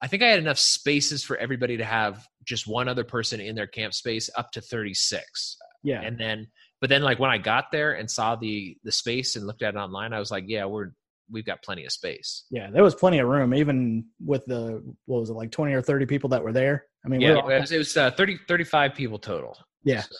I 0.00 0.06
think 0.06 0.22
I 0.22 0.28
had 0.28 0.38
enough 0.38 0.58
spaces 0.58 1.22
for 1.22 1.36
everybody 1.36 1.76
to 1.76 1.84
have 1.84 2.26
just 2.44 2.66
one 2.66 2.88
other 2.88 3.04
person 3.04 3.38
in 3.38 3.54
their 3.54 3.66
camp 3.66 3.92
space 3.92 4.30
up 4.34 4.50
to 4.52 4.62
36. 4.62 5.58
Yeah. 5.82 6.00
And 6.00 6.18
then 6.18 6.48
but 6.80 6.88
then 6.88 7.02
like 7.02 7.18
when 7.18 7.30
I 7.30 7.38
got 7.38 7.70
there 7.72 7.92
and 7.92 8.10
saw 8.10 8.36
the 8.36 8.76
the 8.84 8.92
space 8.92 9.36
and 9.36 9.46
looked 9.46 9.62
at 9.62 9.74
it 9.74 9.78
online, 9.78 10.12
I 10.12 10.18
was 10.18 10.30
like, 10.30 10.44
yeah, 10.46 10.64
we're 10.64 10.90
we've 11.30 11.44
got 11.44 11.62
plenty 11.62 11.84
of 11.84 11.92
space. 11.92 12.44
Yeah, 12.50 12.70
there 12.70 12.82
was 12.82 12.94
plenty 12.94 13.18
of 13.18 13.28
room, 13.28 13.54
even 13.54 14.06
with 14.24 14.44
the 14.46 14.82
what 15.06 15.20
was 15.20 15.30
it 15.30 15.34
like 15.34 15.50
twenty 15.50 15.74
or 15.74 15.82
thirty 15.82 16.06
people 16.06 16.30
that 16.30 16.42
were 16.42 16.52
there. 16.52 16.84
I 17.04 17.08
mean, 17.08 17.20
yeah, 17.20 17.38
it 17.38 17.60
was, 17.60 17.72
it 17.72 17.78
was 17.78 17.96
uh, 17.96 18.10
30, 18.10 18.40
35 18.46 18.94
people 18.94 19.18
total. 19.18 19.56
Yeah, 19.84 20.02
so, 20.02 20.16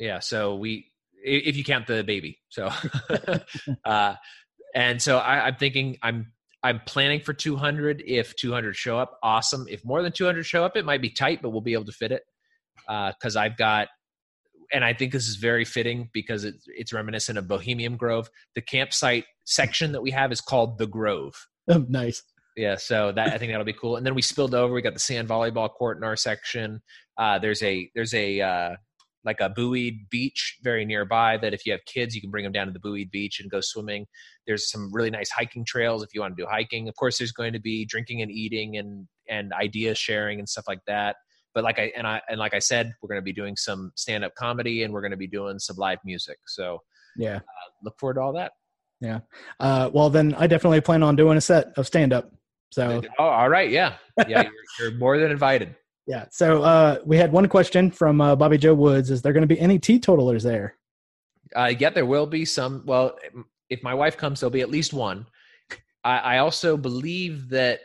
yeah. 0.00 0.18
So 0.18 0.56
we, 0.56 0.90
if 1.22 1.56
you 1.56 1.62
count 1.62 1.86
the 1.86 2.02
baby, 2.02 2.40
so, 2.48 2.70
uh, 3.84 4.14
and 4.74 5.00
so 5.00 5.18
I, 5.18 5.46
I'm 5.46 5.56
thinking 5.56 5.96
I'm 6.02 6.32
I'm 6.62 6.80
planning 6.86 7.20
for 7.20 7.32
200. 7.32 8.02
If 8.06 8.34
200 8.36 8.74
show 8.74 8.98
up, 8.98 9.18
awesome. 9.22 9.66
If 9.68 9.84
more 9.84 10.02
than 10.02 10.12
200 10.12 10.44
show 10.44 10.64
up, 10.64 10.76
it 10.76 10.84
might 10.84 11.02
be 11.02 11.10
tight, 11.10 11.40
but 11.42 11.50
we'll 11.50 11.60
be 11.60 11.74
able 11.74 11.86
to 11.86 11.92
fit 11.92 12.12
it 12.12 12.22
because 12.86 13.36
uh, 13.36 13.40
I've 13.40 13.56
got 13.56 13.88
and 14.72 14.84
I 14.84 14.92
think 14.92 15.12
this 15.12 15.28
is 15.28 15.36
very 15.36 15.64
fitting 15.64 16.10
because 16.12 16.44
it's, 16.44 16.64
it's 16.66 16.92
reminiscent 16.92 17.38
of 17.38 17.48
Bohemian 17.48 17.96
Grove. 17.96 18.28
The 18.54 18.60
campsite 18.60 19.24
section 19.44 19.92
that 19.92 20.02
we 20.02 20.10
have 20.10 20.32
is 20.32 20.40
called 20.40 20.78
the 20.78 20.86
Grove. 20.86 21.34
Oh, 21.70 21.84
nice. 21.86 22.22
Yeah, 22.56 22.76
so 22.76 23.12
that 23.12 23.34
I 23.34 23.36
think 23.36 23.52
that'll 23.52 23.62
be 23.62 23.74
cool. 23.74 23.96
And 23.96 24.06
then 24.06 24.14
we 24.14 24.22
spilled 24.22 24.54
over. 24.54 24.72
We 24.72 24.80
got 24.80 24.94
the 24.94 24.98
sand 24.98 25.28
volleyball 25.28 25.68
court 25.68 25.98
in 25.98 26.02
our 26.02 26.16
section. 26.16 26.80
Uh, 27.18 27.38
there's 27.38 27.62
a 27.62 27.90
there's 27.94 28.14
a 28.14 28.40
uh, 28.40 28.76
like 29.22 29.40
a 29.40 29.50
buoyed 29.50 30.08
beach 30.08 30.56
very 30.62 30.86
nearby 30.86 31.36
that 31.36 31.52
if 31.52 31.66
you 31.66 31.72
have 31.72 31.84
kids, 31.84 32.14
you 32.14 32.22
can 32.22 32.30
bring 32.30 32.44
them 32.44 32.52
down 32.52 32.66
to 32.66 32.72
the 32.72 32.80
buoyed 32.80 33.10
beach 33.10 33.38
and 33.38 33.50
go 33.50 33.60
swimming. 33.60 34.06
There's 34.46 34.70
some 34.70 34.90
really 34.94 35.10
nice 35.10 35.30
hiking 35.30 35.62
trails 35.66 36.02
if 36.02 36.14
you 36.14 36.22
want 36.22 36.38
to 36.38 36.42
do 36.42 36.48
hiking. 36.50 36.88
Of 36.88 36.96
course, 36.96 37.18
there's 37.18 37.32
going 37.32 37.52
to 37.52 37.60
be 37.60 37.84
drinking 37.84 38.22
and 38.22 38.30
eating 38.30 38.78
and 38.78 39.06
and 39.28 39.52
idea 39.52 39.94
sharing 39.94 40.38
and 40.38 40.48
stuff 40.48 40.64
like 40.66 40.80
that 40.86 41.16
but 41.58 41.64
like 41.64 41.80
I 41.80 41.90
and 41.96 42.06
I 42.06 42.22
and 42.28 42.38
like 42.38 42.54
I 42.54 42.60
said, 42.60 42.94
we're 43.02 43.08
going 43.08 43.18
to 43.18 43.24
be 43.24 43.32
doing 43.32 43.56
some 43.56 43.90
stand 43.96 44.22
up 44.24 44.32
comedy 44.36 44.84
and 44.84 44.94
we're 44.94 45.00
going 45.00 45.10
to 45.10 45.16
be 45.16 45.26
doing 45.26 45.58
some 45.58 45.76
live 45.76 45.98
music. 46.04 46.38
So 46.46 46.80
yeah, 47.16 47.38
uh, 47.38 47.68
look 47.82 47.98
forward 47.98 48.14
to 48.14 48.20
all 48.20 48.32
that. 48.34 48.52
Yeah. 49.00 49.20
Uh, 49.58 49.90
well, 49.92 50.08
then 50.08 50.36
I 50.38 50.46
definitely 50.46 50.80
plan 50.82 51.02
on 51.02 51.16
doing 51.16 51.36
a 51.36 51.40
set 51.40 51.76
of 51.76 51.84
stand 51.84 52.12
up. 52.12 52.30
So 52.70 53.02
oh, 53.18 53.24
all 53.24 53.48
right, 53.48 53.70
yeah, 53.70 53.94
yeah, 54.28 54.42
you're, 54.42 54.52
you're 54.90 54.98
more 55.00 55.18
than 55.18 55.32
invited. 55.32 55.74
Yeah. 56.06 56.26
So 56.30 56.62
uh, 56.62 57.00
we 57.04 57.16
had 57.16 57.32
one 57.32 57.48
question 57.48 57.90
from 57.90 58.20
uh, 58.20 58.36
Bobby 58.36 58.56
Joe 58.56 58.74
Woods: 58.74 59.10
Is 59.10 59.20
there 59.22 59.32
going 59.32 59.48
to 59.48 59.52
be 59.52 59.58
any 59.58 59.80
teetotalers 59.80 60.44
there? 60.44 60.76
Uh, 61.56 61.72
yeah, 61.76 61.90
there 61.90 62.06
will 62.06 62.26
be 62.26 62.44
some. 62.44 62.84
Well, 62.86 63.18
if 63.68 63.82
my 63.82 63.94
wife 63.94 64.16
comes, 64.16 64.38
there'll 64.38 64.52
be 64.52 64.60
at 64.60 64.70
least 64.70 64.92
one. 64.92 65.26
I, 66.04 66.18
I 66.18 66.38
also 66.38 66.76
believe 66.76 67.48
that 67.48 67.80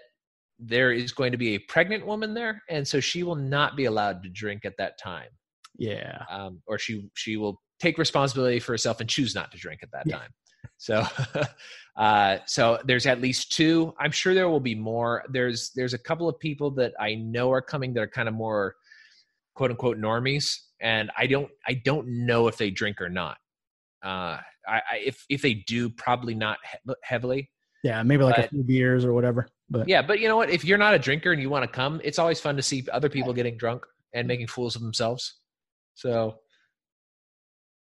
there 0.59 0.91
is 0.91 1.11
going 1.11 1.31
to 1.31 1.37
be 1.37 1.55
a 1.55 1.59
pregnant 1.59 2.05
woman 2.05 2.33
there, 2.33 2.61
and 2.69 2.87
so 2.87 2.99
she 2.99 3.23
will 3.23 3.35
not 3.35 3.75
be 3.75 3.85
allowed 3.85 4.23
to 4.23 4.29
drink 4.29 4.65
at 4.65 4.77
that 4.77 4.97
time. 4.97 5.29
Yeah, 5.77 6.23
um, 6.29 6.61
or 6.67 6.77
she 6.77 7.09
she 7.15 7.37
will 7.37 7.61
take 7.79 7.97
responsibility 7.97 8.59
for 8.59 8.73
herself 8.73 8.99
and 8.99 9.09
choose 9.09 9.35
not 9.35 9.51
to 9.51 9.57
drink 9.57 9.81
at 9.83 9.91
that 9.91 10.03
yeah. 10.05 10.17
time. 10.17 10.29
So, 10.77 11.05
uh, 11.97 12.37
so 12.45 12.79
there's 12.85 13.05
at 13.05 13.21
least 13.21 13.51
two. 13.51 13.93
I'm 13.99 14.11
sure 14.11 14.33
there 14.33 14.49
will 14.49 14.59
be 14.59 14.75
more. 14.75 15.23
There's 15.29 15.71
there's 15.75 15.93
a 15.93 15.97
couple 15.97 16.29
of 16.29 16.39
people 16.39 16.71
that 16.71 16.93
I 16.99 17.15
know 17.15 17.51
are 17.51 17.61
coming 17.61 17.93
that 17.93 18.01
are 18.01 18.07
kind 18.07 18.27
of 18.27 18.35
more 18.35 18.75
quote 19.55 19.71
unquote 19.71 19.97
normies, 19.97 20.55
and 20.81 21.11
I 21.17 21.27
don't 21.27 21.49
I 21.67 21.81
don't 21.85 22.25
know 22.25 22.47
if 22.47 22.57
they 22.57 22.69
drink 22.69 23.01
or 23.01 23.09
not. 23.09 23.37
Uh, 24.03 24.37
I, 24.67 24.81
I 24.91 24.97
if 25.05 25.25
if 25.29 25.41
they 25.41 25.55
do, 25.55 25.89
probably 25.89 26.35
not 26.35 26.57
he- 26.71 26.93
heavily. 27.03 27.49
Yeah, 27.83 28.01
maybe 28.03 28.23
like 28.23 28.37
But- 28.37 28.45
a 28.45 28.49
few 28.49 28.63
beers 28.63 29.03
or 29.05 29.13
whatever. 29.13 29.47
But 29.73 29.87
Yeah, 29.89 30.01
but 30.01 30.19
you 30.19 30.27
know 30.27 30.37
what? 30.37 30.49
If 30.49 30.63
you're 30.63 30.77
not 30.77 30.93
a 30.93 30.99
drinker 30.99 31.31
and 31.33 31.41
you 31.41 31.49
want 31.49 31.63
to 31.63 31.67
come, 31.67 31.99
it's 32.03 32.19
always 32.19 32.39
fun 32.39 32.55
to 32.55 32.61
see 32.61 32.85
other 32.93 33.09
people 33.09 33.33
getting 33.33 33.57
drunk 33.57 33.85
and 34.13 34.27
making 34.27 34.47
fools 34.47 34.75
of 34.75 34.81
themselves. 34.83 35.39
So 35.95 36.35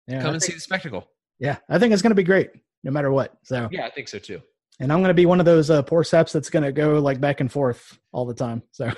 yeah, 0.09 0.20
come 0.20 0.31
I 0.31 0.32
and 0.35 0.40
think, 0.43 0.52
see 0.52 0.55
the 0.55 0.60
spectacle. 0.60 1.06
yeah, 1.39 1.59
I 1.69 1.78
think 1.78 1.93
it's 1.93 2.02
going 2.02 2.10
to 2.10 2.16
be 2.16 2.24
great 2.24 2.51
no 2.82 2.90
matter 2.90 3.12
what. 3.12 3.35
So, 3.44 3.69
Yeah, 3.70 3.86
I 3.86 3.90
think 3.90 4.09
so 4.09 4.19
too. 4.19 4.40
and 4.81 4.93
I'm 4.93 4.98
going 4.98 5.09
to 5.09 5.14
be 5.14 5.27
one 5.27 5.39
of 5.39 5.47
those 5.47 5.70
uh, 5.70 5.82
poor 5.82 6.02
saps 6.02 6.32
that's 6.32 6.51
going 6.51 6.64
to 6.64 6.73
go 6.73 6.98
like 6.98 7.20
back 7.20 7.40
and 7.40 7.51
forth 7.52 7.98
all 8.12 8.24
the 8.27 8.35
time. 8.35 8.62
So, 8.73 8.90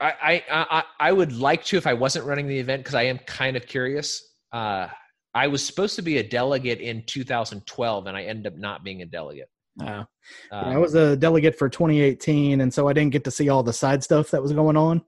I 0.00 0.12
I 0.22 0.42
I, 0.50 0.82
I 1.00 1.12
would 1.12 1.32
like 1.32 1.64
to 1.66 1.76
if 1.76 1.86
I 1.86 1.94
wasn't 1.94 2.26
running 2.26 2.48
the 2.48 2.58
event 2.58 2.80
because 2.82 2.94
I 2.96 3.04
am 3.04 3.18
kind 3.20 3.56
of 3.56 3.66
curious. 3.66 4.22
Uh, 4.52 4.88
I 5.34 5.46
was 5.46 5.64
supposed 5.64 5.96
to 5.96 6.02
be 6.02 6.18
a 6.18 6.28
delegate 6.28 6.80
in 6.80 7.04
2012, 7.06 8.06
and 8.06 8.16
I 8.16 8.24
ended 8.24 8.52
up 8.52 8.58
not 8.58 8.84
being 8.84 9.00
a 9.00 9.06
delegate. 9.06 9.48
Uh, 9.80 10.04
I 10.50 10.76
was 10.78 10.94
a 10.94 11.16
delegate 11.16 11.56
for 11.58 11.68
2018, 11.68 12.60
and 12.60 12.72
so 12.72 12.88
I 12.88 12.92
didn't 12.92 13.12
get 13.12 13.24
to 13.24 13.30
see 13.30 13.48
all 13.48 13.62
the 13.62 13.72
side 13.72 14.04
stuff 14.04 14.30
that 14.30 14.42
was 14.42 14.52
going 14.52 14.76
on. 14.76 15.02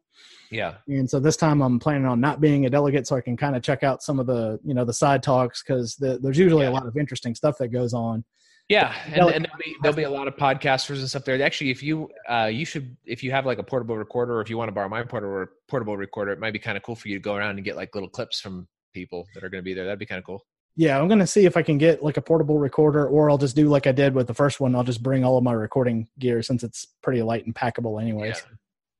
yeah, 0.50 0.74
And 0.88 1.08
so 1.08 1.20
this 1.20 1.36
time 1.36 1.60
I'm 1.62 1.78
planning 1.78 2.06
on 2.06 2.20
not 2.20 2.40
being 2.40 2.64
a 2.66 2.70
delegate, 2.70 3.06
so 3.06 3.16
I 3.16 3.20
can 3.20 3.36
kind 3.36 3.56
of 3.56 3.62
check 3.62 3.82
out 3.82 4.02
some 4.02 4.18
of 4.18 4.26
the 4.26 4.58
you 4.64 4.74
know 4.74 4.84
the 4.84 4.92
side 4.92 5.22
talks 5.22 5.62
because 5.62 5.96
the, 5.96 6.18
there's 6.22 6.38
usually 6.38 6.64
Yeah. 6.64 6.70
a 6.70 6.78
lot 6.78 6.86
of 6.86 6.96
interesting 6.96 7.34
stuff 7.34 7.58
that 7.58 7.68
goes 7.68 7.92
on. 7.92 8.24
yeah, 8.70 8.94
and, 9.06 9.14
and 9.14 9.44
there'll, 9.44 9.58
be, 9.58 9.76
there'll 9.82 9.96
be 9.96 10.04
a 10.04 10.10
lot 10.10 10.26
of 10.28 10.36
podcasters 10.36 10.98
and 11.00 11.08
stuff 11.08 11.24
there. 11.24 11.42
Actually, 11.42 11.70
if 11.70 11.82
you 11.82 12.08
uh, 12.28 12.48
you 12.52 12.64
should 12.64 12.96
if 13.04 13.22
you 13.22 13.30
have 13.30 13.44
like 13.46 13.58
a 13.58 13.62
portable 13.62 13.96
recorder, 13.96 14.36
or 14.38 14.40
if 14.40 14.48
you 14.48 14.56
want 14.56 14.68
to 14.68 14.72
borrow 14.72 14.88
my 14.88 15.02
portable 15.02 15.46
portable 15.68 15.96
recorder, 15.96 16.32
it 16.32 16.38
might 16.40 16.52
be 16.52 16.58
kind 16.58 16.76
of 16.76 16.82
cool 16.82 16.94
for 16.96 17.08
you 17.08 17.16
to 17.16 17.20
go 17.22 17.34
around 17.34 17.56
and 17.56 17.64
get 17.64 17.76
like 17.76 17.94
little 17.94 18.08
clips 18.08 18.40
from 18.40 18.66
people 18.94 19.26
that 19.34 19.42
are 19.44 19.50
going 19.50 19.60
to 19.62 19.64
be 19.64 19.74
there. 19.74 19.84
That'd 19.84 19.98
be 19.98 20.06
kind 20.06 20.18
of 20.20 20.24
cool. 20.24 20.42
Yeah, 20.76 20.98
I'm 20.98 21.08
gonna 21.08 21.26
see 21.26 21.44
if 21.44 21.56
I 21.56 21.62
can 21.62 21.78
get 21.78 22.02
like 22.02 22.16
a 22.16 22.22
portable 22.22 22.58
recorder, 22.58 23.06
or 23.06 23.30
I'll 23.30 23.38
just 23.38 23.54
do 23.54 23.68
like 23.68 23.86
I 23.86 23.92
did 23.92 24.14
with 24.14 24.26
the 24.26 24.34
first 24.34 24.58
one. 24.60 24.74
I'll 24.74 24.82
just 24.82 25.02
bring 25.02 25.24
all 25.24 25.38
of 25.38 25.44
my 25.44 25.52
recording 25.52 26.08
gear 26.18 26.42
since 26.42 26.64
it's 26.64 26.86
pretty 27.02 27.22
light 27.22 27.46
and 27.46 27.54
packable, 27.54 28.00
anyways. 28.00 28.42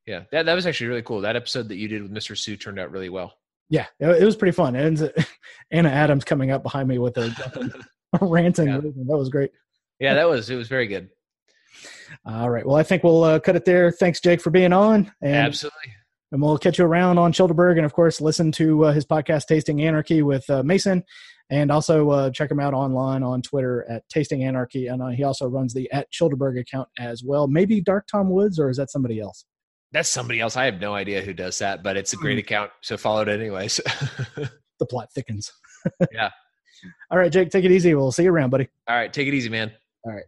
Yeah, 0.06 0.24
that 0.30 0.46
that 0.46 0.54
was 0.54 0.66
actually 0.66 0.88
really 0.88 1.02
cool. 1.02 1.20
That 1.22 1.36
episode 1.36 1.68
that 1.68 1.76
you 1.76 1.88
did 1.88 2.02
with 2.02 2.12
Mr. 2.12 2.38
Sue 2.38 2.56
turned 2.56 2.78
out 2.78 2.90
really 2.90 3.08
well. 3.08 3.34
Yeah, 3.70 3.86
it, 3.98 4.22
it 4.22 4.24
was 4.24 4.36
pretty 4.36 4.54
fun. 4.54 4.76
And 4.76 5.12
Anna 5.70 5.88
Adams 5.88 6.24
coming 6.24 6.50
up 6.50 6.62
behind 6.62 6.88
me 6.88 6.98
with 6.98 7.16
a 7.16 7.74
ranting. 8.20 8.68
Yeah. 8.68 8.80
That 8.80 9.16
was 9.16 9.28
great. 9.28 9.50
Yeah, 9.98 10.14
that 10.14 10.28
was 10.28 10.50
it 10.50 10.56
was 10.56 10.68
very 10.68 10.86
good. 10.86 11.08
All 12.24 12.50
right. 12.50 12.64
Well, 12.64 12.76
I 12.76 12.82
think 12.82 13.02
we'll 13.02 13.24
uh, 13.24 13.40
cut 13.40 13.56
it 13.56 13.64
there. 13.64 13.90
Thanks, 13.90 14.20
Jake, 14.20 14.40
for 14.40 14.50
being 14.50 14.72
on. 14.72 15.12
And 15.20 15.34
Absolutely. 15.34 15.92
and 16.30 16.40
we'll 16.40 16.58
catch 16.58 16.78
you 16.78 16.84
around 16.84 17.18
on 17.18 17.32
Childerberg, 17.32 17.76
and 17.76 17.84
of 17.86 17.92
course, 17.92 18.20
listen 18.20 18.52
to 18.52 18.86
uh, 18.86 18.92
his 18.92 19.04
podcast 19.04 19.46
"Tasting 19.46 19.82
Anarchy" 19.82 20.22
with 20.22 20.48
uh, 20.50 20.62
Mason, 20.62 21.04
and 21.50 21.70
also 21.70 22.10
uh, 22.10 22.30
check 22.30 22.50
him 22.50 22.60
out 22.60 22.74
online 22.74 23.22
on 23.22 23.42
Twitter 23.42 23.84
at 23.90 24.02
Tasting 24.08 24.44
Anarchy, 24.44 24.86
and 24.88 25.02
uh, 25.02 25.08
he 25.08 25.24
also 25.24 25.46
runs 25.46 25.74
the 25.74 25.90
at 25.92 26.10
Childerberg 26.12 26.58
account 26.58 26.88
as 26.98 27.22
well. 27.24 27.46
Maybe 27.46 27.80
Dark 27.80 28.06
Tom 28.10 28.30
Woods, 28.30 28.58
or 28.58 28.70
is 28.70 28.76
that 28.78 28.90
somebody 28.90 29.20
else? 29.20 29.44
That's 29.92 30.08
somebody 30.08 30.40
else. 30.40 30.56
I 30.56 30.64
have 30.64 30.80
no 30.80 30.94
idea 30.94 31.20
who 31.22 31.32
does 31.34 31.58
that, 31.60 31.82
but 31.84 31.96
it's 31.96 32.12
a 32.12 32.16
Hmm. 32.16 32.22
great 32.22 32.38
account, 32.38 32.70
so 32.82 32.96
follow 32.96 33.22
it 33.22 33.28
anyways. 33.28 33.80
The 34.80 34.86
plot 34.86 35.08
thickens. 35.14 35.52
Yeah. 36.12 36.30
All 37.10 37.18
right, 37.18 37.30
Jake, 37.30 37.50
take 37.50 37.64
it 37.64 37.70
easy. 37.70 37.94
We'll 37.94 38.10
see 38.10 38.24
you 38.24 38.32
around, 38.32 38.50
buddy. 38.50 38.68
All 38.88 38.96
right, 38.96 39.12
take 39.12 39.28
it 39.28 39.34
easy, 39.34 39.48
man. 39.50 39.70
All 40.04 40.12
right. 40.12 40.24